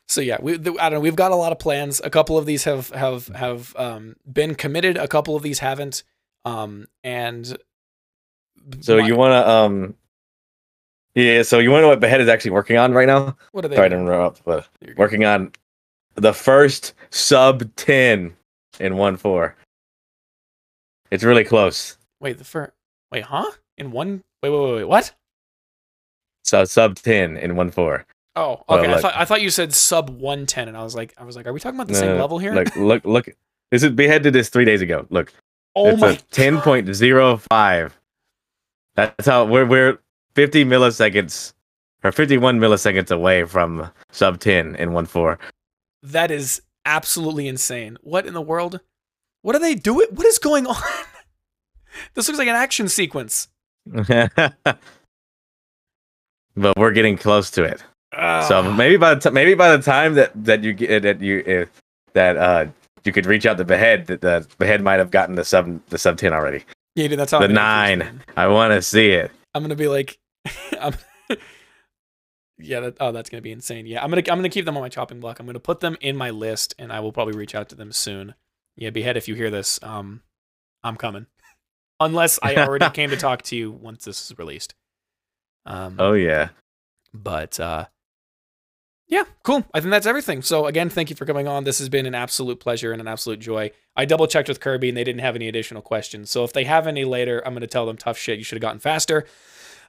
So 0.08 0.20
yeah, 0.22 0.38
we 0.40 0.56
the, 0.56 0.72
I 0.80 0.88
don't 0.88 0.94
know. 0.94 1.00
We've 1.00 1.14
got 1.16 1.32
a 1.32 1.36
lot 1.36 1.52
of 1.52 1.58
plans. 1.58 2.00
A 2.02 2.08
couple 2.10 2.38
of 2.38 2.46
these 2.46 2.64
have 2.64 2.88
have 2.90 3.26
have 3.28 3.76
um, 3.76 4.16
been 4.30 4.54
committed. 4.54 4.96
A 4.96 5.06
couple 5.06 5.36
of 5.36 5.42
these 5.42 5.58
haven't. 5.58 6.02
Um, 6.44 6.86
and 7.04 7.56
So 8.80 8.98
my- 8.98 9.06
you 9.06 9.16
wanna 9.16 9.40
um 9.46 9.94
Yeah, 11.14 11.42
so 11.42 11.58
you 11.58 11.70
wanna 11.70 11.82
know 11.82 11.88
what 11.88 12.00
Behead 12.00 12.20
is 12.22 12.28
actually 12.28 12.52
working 12.52 12.78
on 12.78 12.92
right 12.92 13.06
now? 13.06 13.36
what 13.52 13.64
are 13.64 13.68
they? 13.68 13.76
Sorry 13.76 13.90
to 13.90 13.96
interrupt, 13.96 14.44
but 14.44 14.66
working 14.96 15.24
on 15.26 15.52
the 16.14 16.32
first 16.32 16.94
sub 17.10 17.74
ten 17.76 18.34
in 18.80 18.96
one 18.96 19.16
four. 19.18 19.56
It's 21.10 21.24
really 21.24 21.44
close. 21.44 21.98
Wait, 22.20 22.38
the 22.38 22.44
first. 22.44 22.72
Wait, 23.12 23.24
huh? 23.24 23.50
In 23.76 23.90
one. 23.92 24.22
Wait, 24.42 24.50
wait, 24.50 24.58
wait, 24.60 24.74
wait. 24.76 24.84
What? 24.84 25.14
So 26.44 26.64
sub 26.64 26.96
ten 26.96 27.36
in 27.36 27.56
one 27.56 27.70
four. 27.70 28.06
Oh, 28.38 28.62
okay. 28.68 28.92
I 28.92 29.00
thought 29.00 29.16
I 29.16 29.24
thought 29.24 29.42
you 29.42 29.50
said 29.50 29.74
sub 29.74 30.10
one 30.10 30.46
ten, 30.46 30.68
and 30.68 30.76
I 30.76 30.84
was 30.84 30.94
like, 30.94 31.12
I 31.18 31.24
was 31.24 31.34
like, 31.34 31.46
are 31.46 31.52
we 31.52 31.58
talking 31.58 31.76
about 31.76 31.88
the 31.88 31.94
same 31.94 32.16
level 32.18 32.38
here? 32.38 32.54
Look, 32.54 32.76
look, 32.76 33.04
look. 33.04 33.28
This 33.72 33.82
is 33.82 33.90
Behead 33.90 34.22
did 34.22 34.32
this 34.32 34.48
three 34.48 34.64
days 34.64 34.80
ago. 34.80 35.06
Look. 35.10 35.32
oh 35.74 35.88
it's 35.88 36.00
my. 36.00 36.14
ten 36.30 36.60
point 36.60 36.94
zero 36.94 37.36
five. 37.50 37.98
That's 38.94 39.26
how 39.26 39.44
we're 39.44 39.66
we're 39.66 39.98
fifty 40.36 40.64
milliseconds 40.64 41.52
or 42.04 42.12
fifty 42.12 42.38
one 42.38 42.60
milliseconds 42.60 43.10
away 43.10 43.44
from 43.44 43.90
sub 44.12 44.38
ten 44.38 44.76
in 44.76 44.92
one 44.92 45.06
four. 45.06 45.40
That 46.02 46.30
is 46.30 46.62
absolutely 46.86 47.48
insane. 47.48 47.98
What 48.02 48.24
in 48.24 48.34
the 48.34 48.40
world? 48.40 48.78
What 49.42 49.56
are 49.56 49.60
they 49.60 49.74
doing? 49.74 50.06
What 50.12 50.26
is 50.26 50.38
going 50.38 50.64
on? 50.66 50.76
this 52.14 52.28
looks 52.28 52.38
like 52.38 52.48
an 52.48 52.54
action 52.54 52.88
sequence. 52.88 53.48
but 53.84 54.78
we're 56.76 56.92
getting 56.92 57.16
close 57.18 57.50
to 57.52 57.64
it. 57.64 57.82
So 58.12 58.62
maybe 58.72 58.96
by 58.96 59.14
the 59.14 59.20
time 59.20 59.34
maybe 59.34 59.54
by 59.54 59.76
the 59.76 59.82
time 59.82 60.14
that 60.14 60.32
that 60.44 60.64
you 60.64 60.72
get 60.72 61.02
that 61.02 61.20
you 61.20 61.42
if 61.46 61.68
that 62.14 62.36
uh 62.36 62.66
you 63.04 63.12
could 63.12 63.26
reach 63.26 63.46
out 63.46 63.58
to 63.58 63.64
Behead 63.64 64.06
that 64.06 64.20
the 64.20 64.46
Behead 64.58 64.82
might 64.82 64.98
have 64.98 65.10
gotten 65.10 65.34
the 65.34 65.44
sub 65.44 65.80
the 65.88 65.98
sub 65.98 66.16
ten 66.18 66.32
already. 66.32 66.64
yeah, 66.94 67.08
dude, 67.08 67.18
that's 67.18 67.32
how 67.32 67.38
the 67.40 67.48
nine. 67.48 68.22
I 68.36 68.46
want 68.48 68.72
to 68.72 68.82
see 68.82 69.10
it. 69.10 69.30
I'm 69.54 69.62
gonna 69.62 69.76
be 69.76 69.88
like, 69.88 70.18
I'm, 70.80 70.94
yeah. 72.58 72.80
That, 72.80 72.96
oh, 73.00 73.12
that's 73.12 73.30
gonna 73.30 73.42
be 73.42 73.52
insane. 73.52 73.86
Yeah, 73.86 74.02
I'm 74.02 74.10
gonna 74.10 74.22
I'm 74.28 74.38
gonna 74.38 74.48
keep 74.48 74.64
them 74.64 74.76
on 74.76 74.82
my 74.82 74.88
chopping 74.88 75.20
block. 75.20 75.38
I'm 75.40 75.46
gonna 75.46 75.60
put 75.60 75.80
them 75.80 75.96
in 76.00 76.16
my 76.16 76.30
list, 76.30 76.74
and 76.78 76.92
I 76.92 77.00
will 77.00 77.12
probably 77.12 77.36
reach 77.36 77.54
out 77.54 77.68
to 77.70 77.74
them 77.74 77.92
soon. 77.92 78.34
Yeah, 78.76 78.90
behead. 78.90 79.16
If 79.16 79.28
you 79.28 79.34
hear 79.34 79.50
this, 79.50 79.78
um, 79.82 80.22
I'm 80.82 80.96
coming. 80.96 81.26
Unless 82.00 82.38
I 82.42 82.56
already 82.56 82.88
came 82.90 83.10
to 83.10 83.16
talk 83.16 83.42
to 83.42 83.56
you 83.56 83.70
once 83.72 84.04
this 84.04 84.30
is 84.30 84.38
released. 84.38 84.74
Um, 85.66 85.96
Oh 85.98 86.12
yeah. 86.12 86.50
but 87.12 87.58
uh 87.60 87.86
yeah 89.08 89.24
cool 89.42 89.64
i 89.74 89.80
think 89.80 89.90
that's 89.90 90.06
everything 90.06 90.42
so 90.42 90.66
again 90.66 90.88
thank 90.88 91.08
you 91.10 91.16
for 91.16 91.24
coming 91.24 91.48
on 91.48 91.64
this 91.64 91.78
has 91.78 91.88
been 91.88 92.04
an 92.06 92.14
absolute 92.14 92.60
pleasure 92.60 92.92
and 92.92 93.00
an 93.00 93.08
absolute 93.08 93.40
joy 93.40 93.70
i 93.96 94.04
double 94.04 94.26
checked 94.26 94.48
with 94.48 94.60
kirby 94.60 94.88
and 94.88 94.96
they 94.96 95.04
didn't 95.04 95.20
have 95.22 95.34
any 95.34 95.48
additional 95.48 95.80
questions 95.82 96.30
so 96.30 96.44
if 96.44 96.52
they 96.52 96.64
have 96.64 96.86
any 96.86 97.04
later 97.04 97.42
i'm 97.46 97.52
going 97.54 97.60
to 97.62 97.66
tell 97.66 97.86
them 97.86 97.96
tough 97.96 98.18
shit 98.18 98.38
you 98.38 98.44
should 98.44 98.56
have 98.56 98.62
gotten 98.62 98.78
faster 98.80 99.24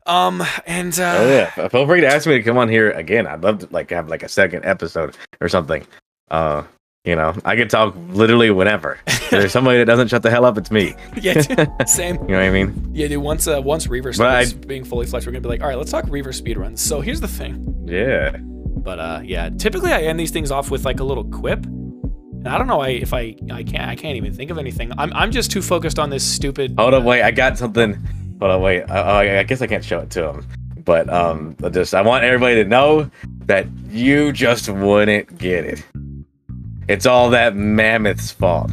um 0.06 0.42
and 0.66 0.98
uh 1.00 1.18
Oh 1.20 1.30
yeah. 1.30 1.68
Feel 1.68 1.86
free 1.86 2.00
to 2.02 2.08
ask 2.08 2.26
me 2.26 2.34
to 2.36 2.42
come 2.44 2.58
on 2.58 2.70
here 2.70 2.90
again. 2.92 3.28
I'd 3.28 3.44
love 3.44 3.60
to 3.60 3.68
like 3.70 3.90
have 3.92 4.08
like 4.08 4.24
a 4.24 4.30
second 4.30 4.64
episode 4.66 5.16
or 5.42 5.50
something. 5.50 5.86
Uh, 6.32 6.64
you 7.04 7.16
know, 7.18 7.36
I 7.44 7.58
could 7.58 7.70
talk 7.70 7.94
literally 8.08 8.50
whenever. 8.50 8.98
If 9.08 9.30
there's 9.30 9.52
somebody 9.52 9.78
that 9.80 9.86
doesn't 9.86 10.08
shut 10.08 10.24
the 10.24 10.32
hell 10.32 10.46
up, 10.46 10.58
it's 10.58 10.72
me. 10.72 10.96
yeah 11.22 11.34
dude, 11.42 11.70
same 11.88 12.16
You 12.22 12.28
know 12.30 12.40
what 12.40 12.44
I 12.44 12.50
mean? 12.50 12.90
yeah 12.94 13.10
dude 13.10 13.22
once 13.22 13.46
uh 13.48 13.62
once 13.62 13.88
reaver 13.88 14.12
But 14.14 14.22
I- 14.22 14.46
starts 14.46 14.66
being 14.66 14.86
fully 14.86 15.06
fledged 15.06 15.28
we're 15.28 15.34
gonna 15.34 15.42
be 15.42 15.50
like 15.50 15.62
all 15.62 15.68
right 15.68 15.78
let's 15.78 15.92
talk 15.92 16.06
reaver 16.08 16.32
speedruns 16.32 16.80
so 16.80 17.02
here's 17.02 17.20
the 17.20 17.28
thing 17.28 17.84
Yeah. 17.86 18.38
But 18.78 19.00
uh 19.00 19.22
yeah 19.24 19.50
typically 19.50 19.92
i 19.92 20.02
end 20.02 20.20
these 20.20 20.32
things 20.32 20.52
off 20.52 20.72
with 20.72 20.86
like 20.86 21.00
a 21.00 21.04
little 21.04 21.26
quip 21.26 21.66
and 21.66 22.48
i 22.48 22.58
don't 22.58 22.68
know 22.68 22.82
I, 22.82 22.90
if 22.90 23.14
i 23.14 23.36
i 23.52 23.64
can't 23.64 23.90
i 23.90 23.96
can't 23.96 24.16
even 24.16 24.34
think 24.34 24.50
of 24.52 24.58
anything 24.58 24.92
i'm, 24.98 25.12
I'm 25.14 25.32
just 25.32 25.52
too 25.52 25.62
focused 25.62 26.00
on 26.00 26.10
this 26.10 26.24
stupid 26.24 26.76
Hold 26.80 26.94
up, 26.94 27.04
wait. 27.04 27.24
I 27.24 27.32
got 27.32 27.58
something. 27.58 27.96
Hold 28.40 28.52
on, 28.52 28.62
wait. 28.62 28.84
I, 28.84 29.40
I 29.40 29.44
guess 29.44 29.62
I 29.62 29.68
can't 29.68 29.84
show 29.84 30.00
it 30.00 30.10
to 30.12 30.30
him. 30.30 30.48
But 30.86 31.10
um, 31.12 31.58
I 31.62 31.68
just 31.68 31.94
I 31.94 32.02
want 32.02 32.24
everybody 32.24 32.56
to 32.56 32.64
know 32.64 33.12
that 33.48 33.68
you 33.90 34.32
just 34.32 34.70
wouldn't 34.70 35.38
get 35.38 35.66
it. 35.66 35.84
It's 36.88 37.06
all 37.06 37.30
that 37.32 37.56
mammoth's 37.56 38.32
fault. 38.32 38.72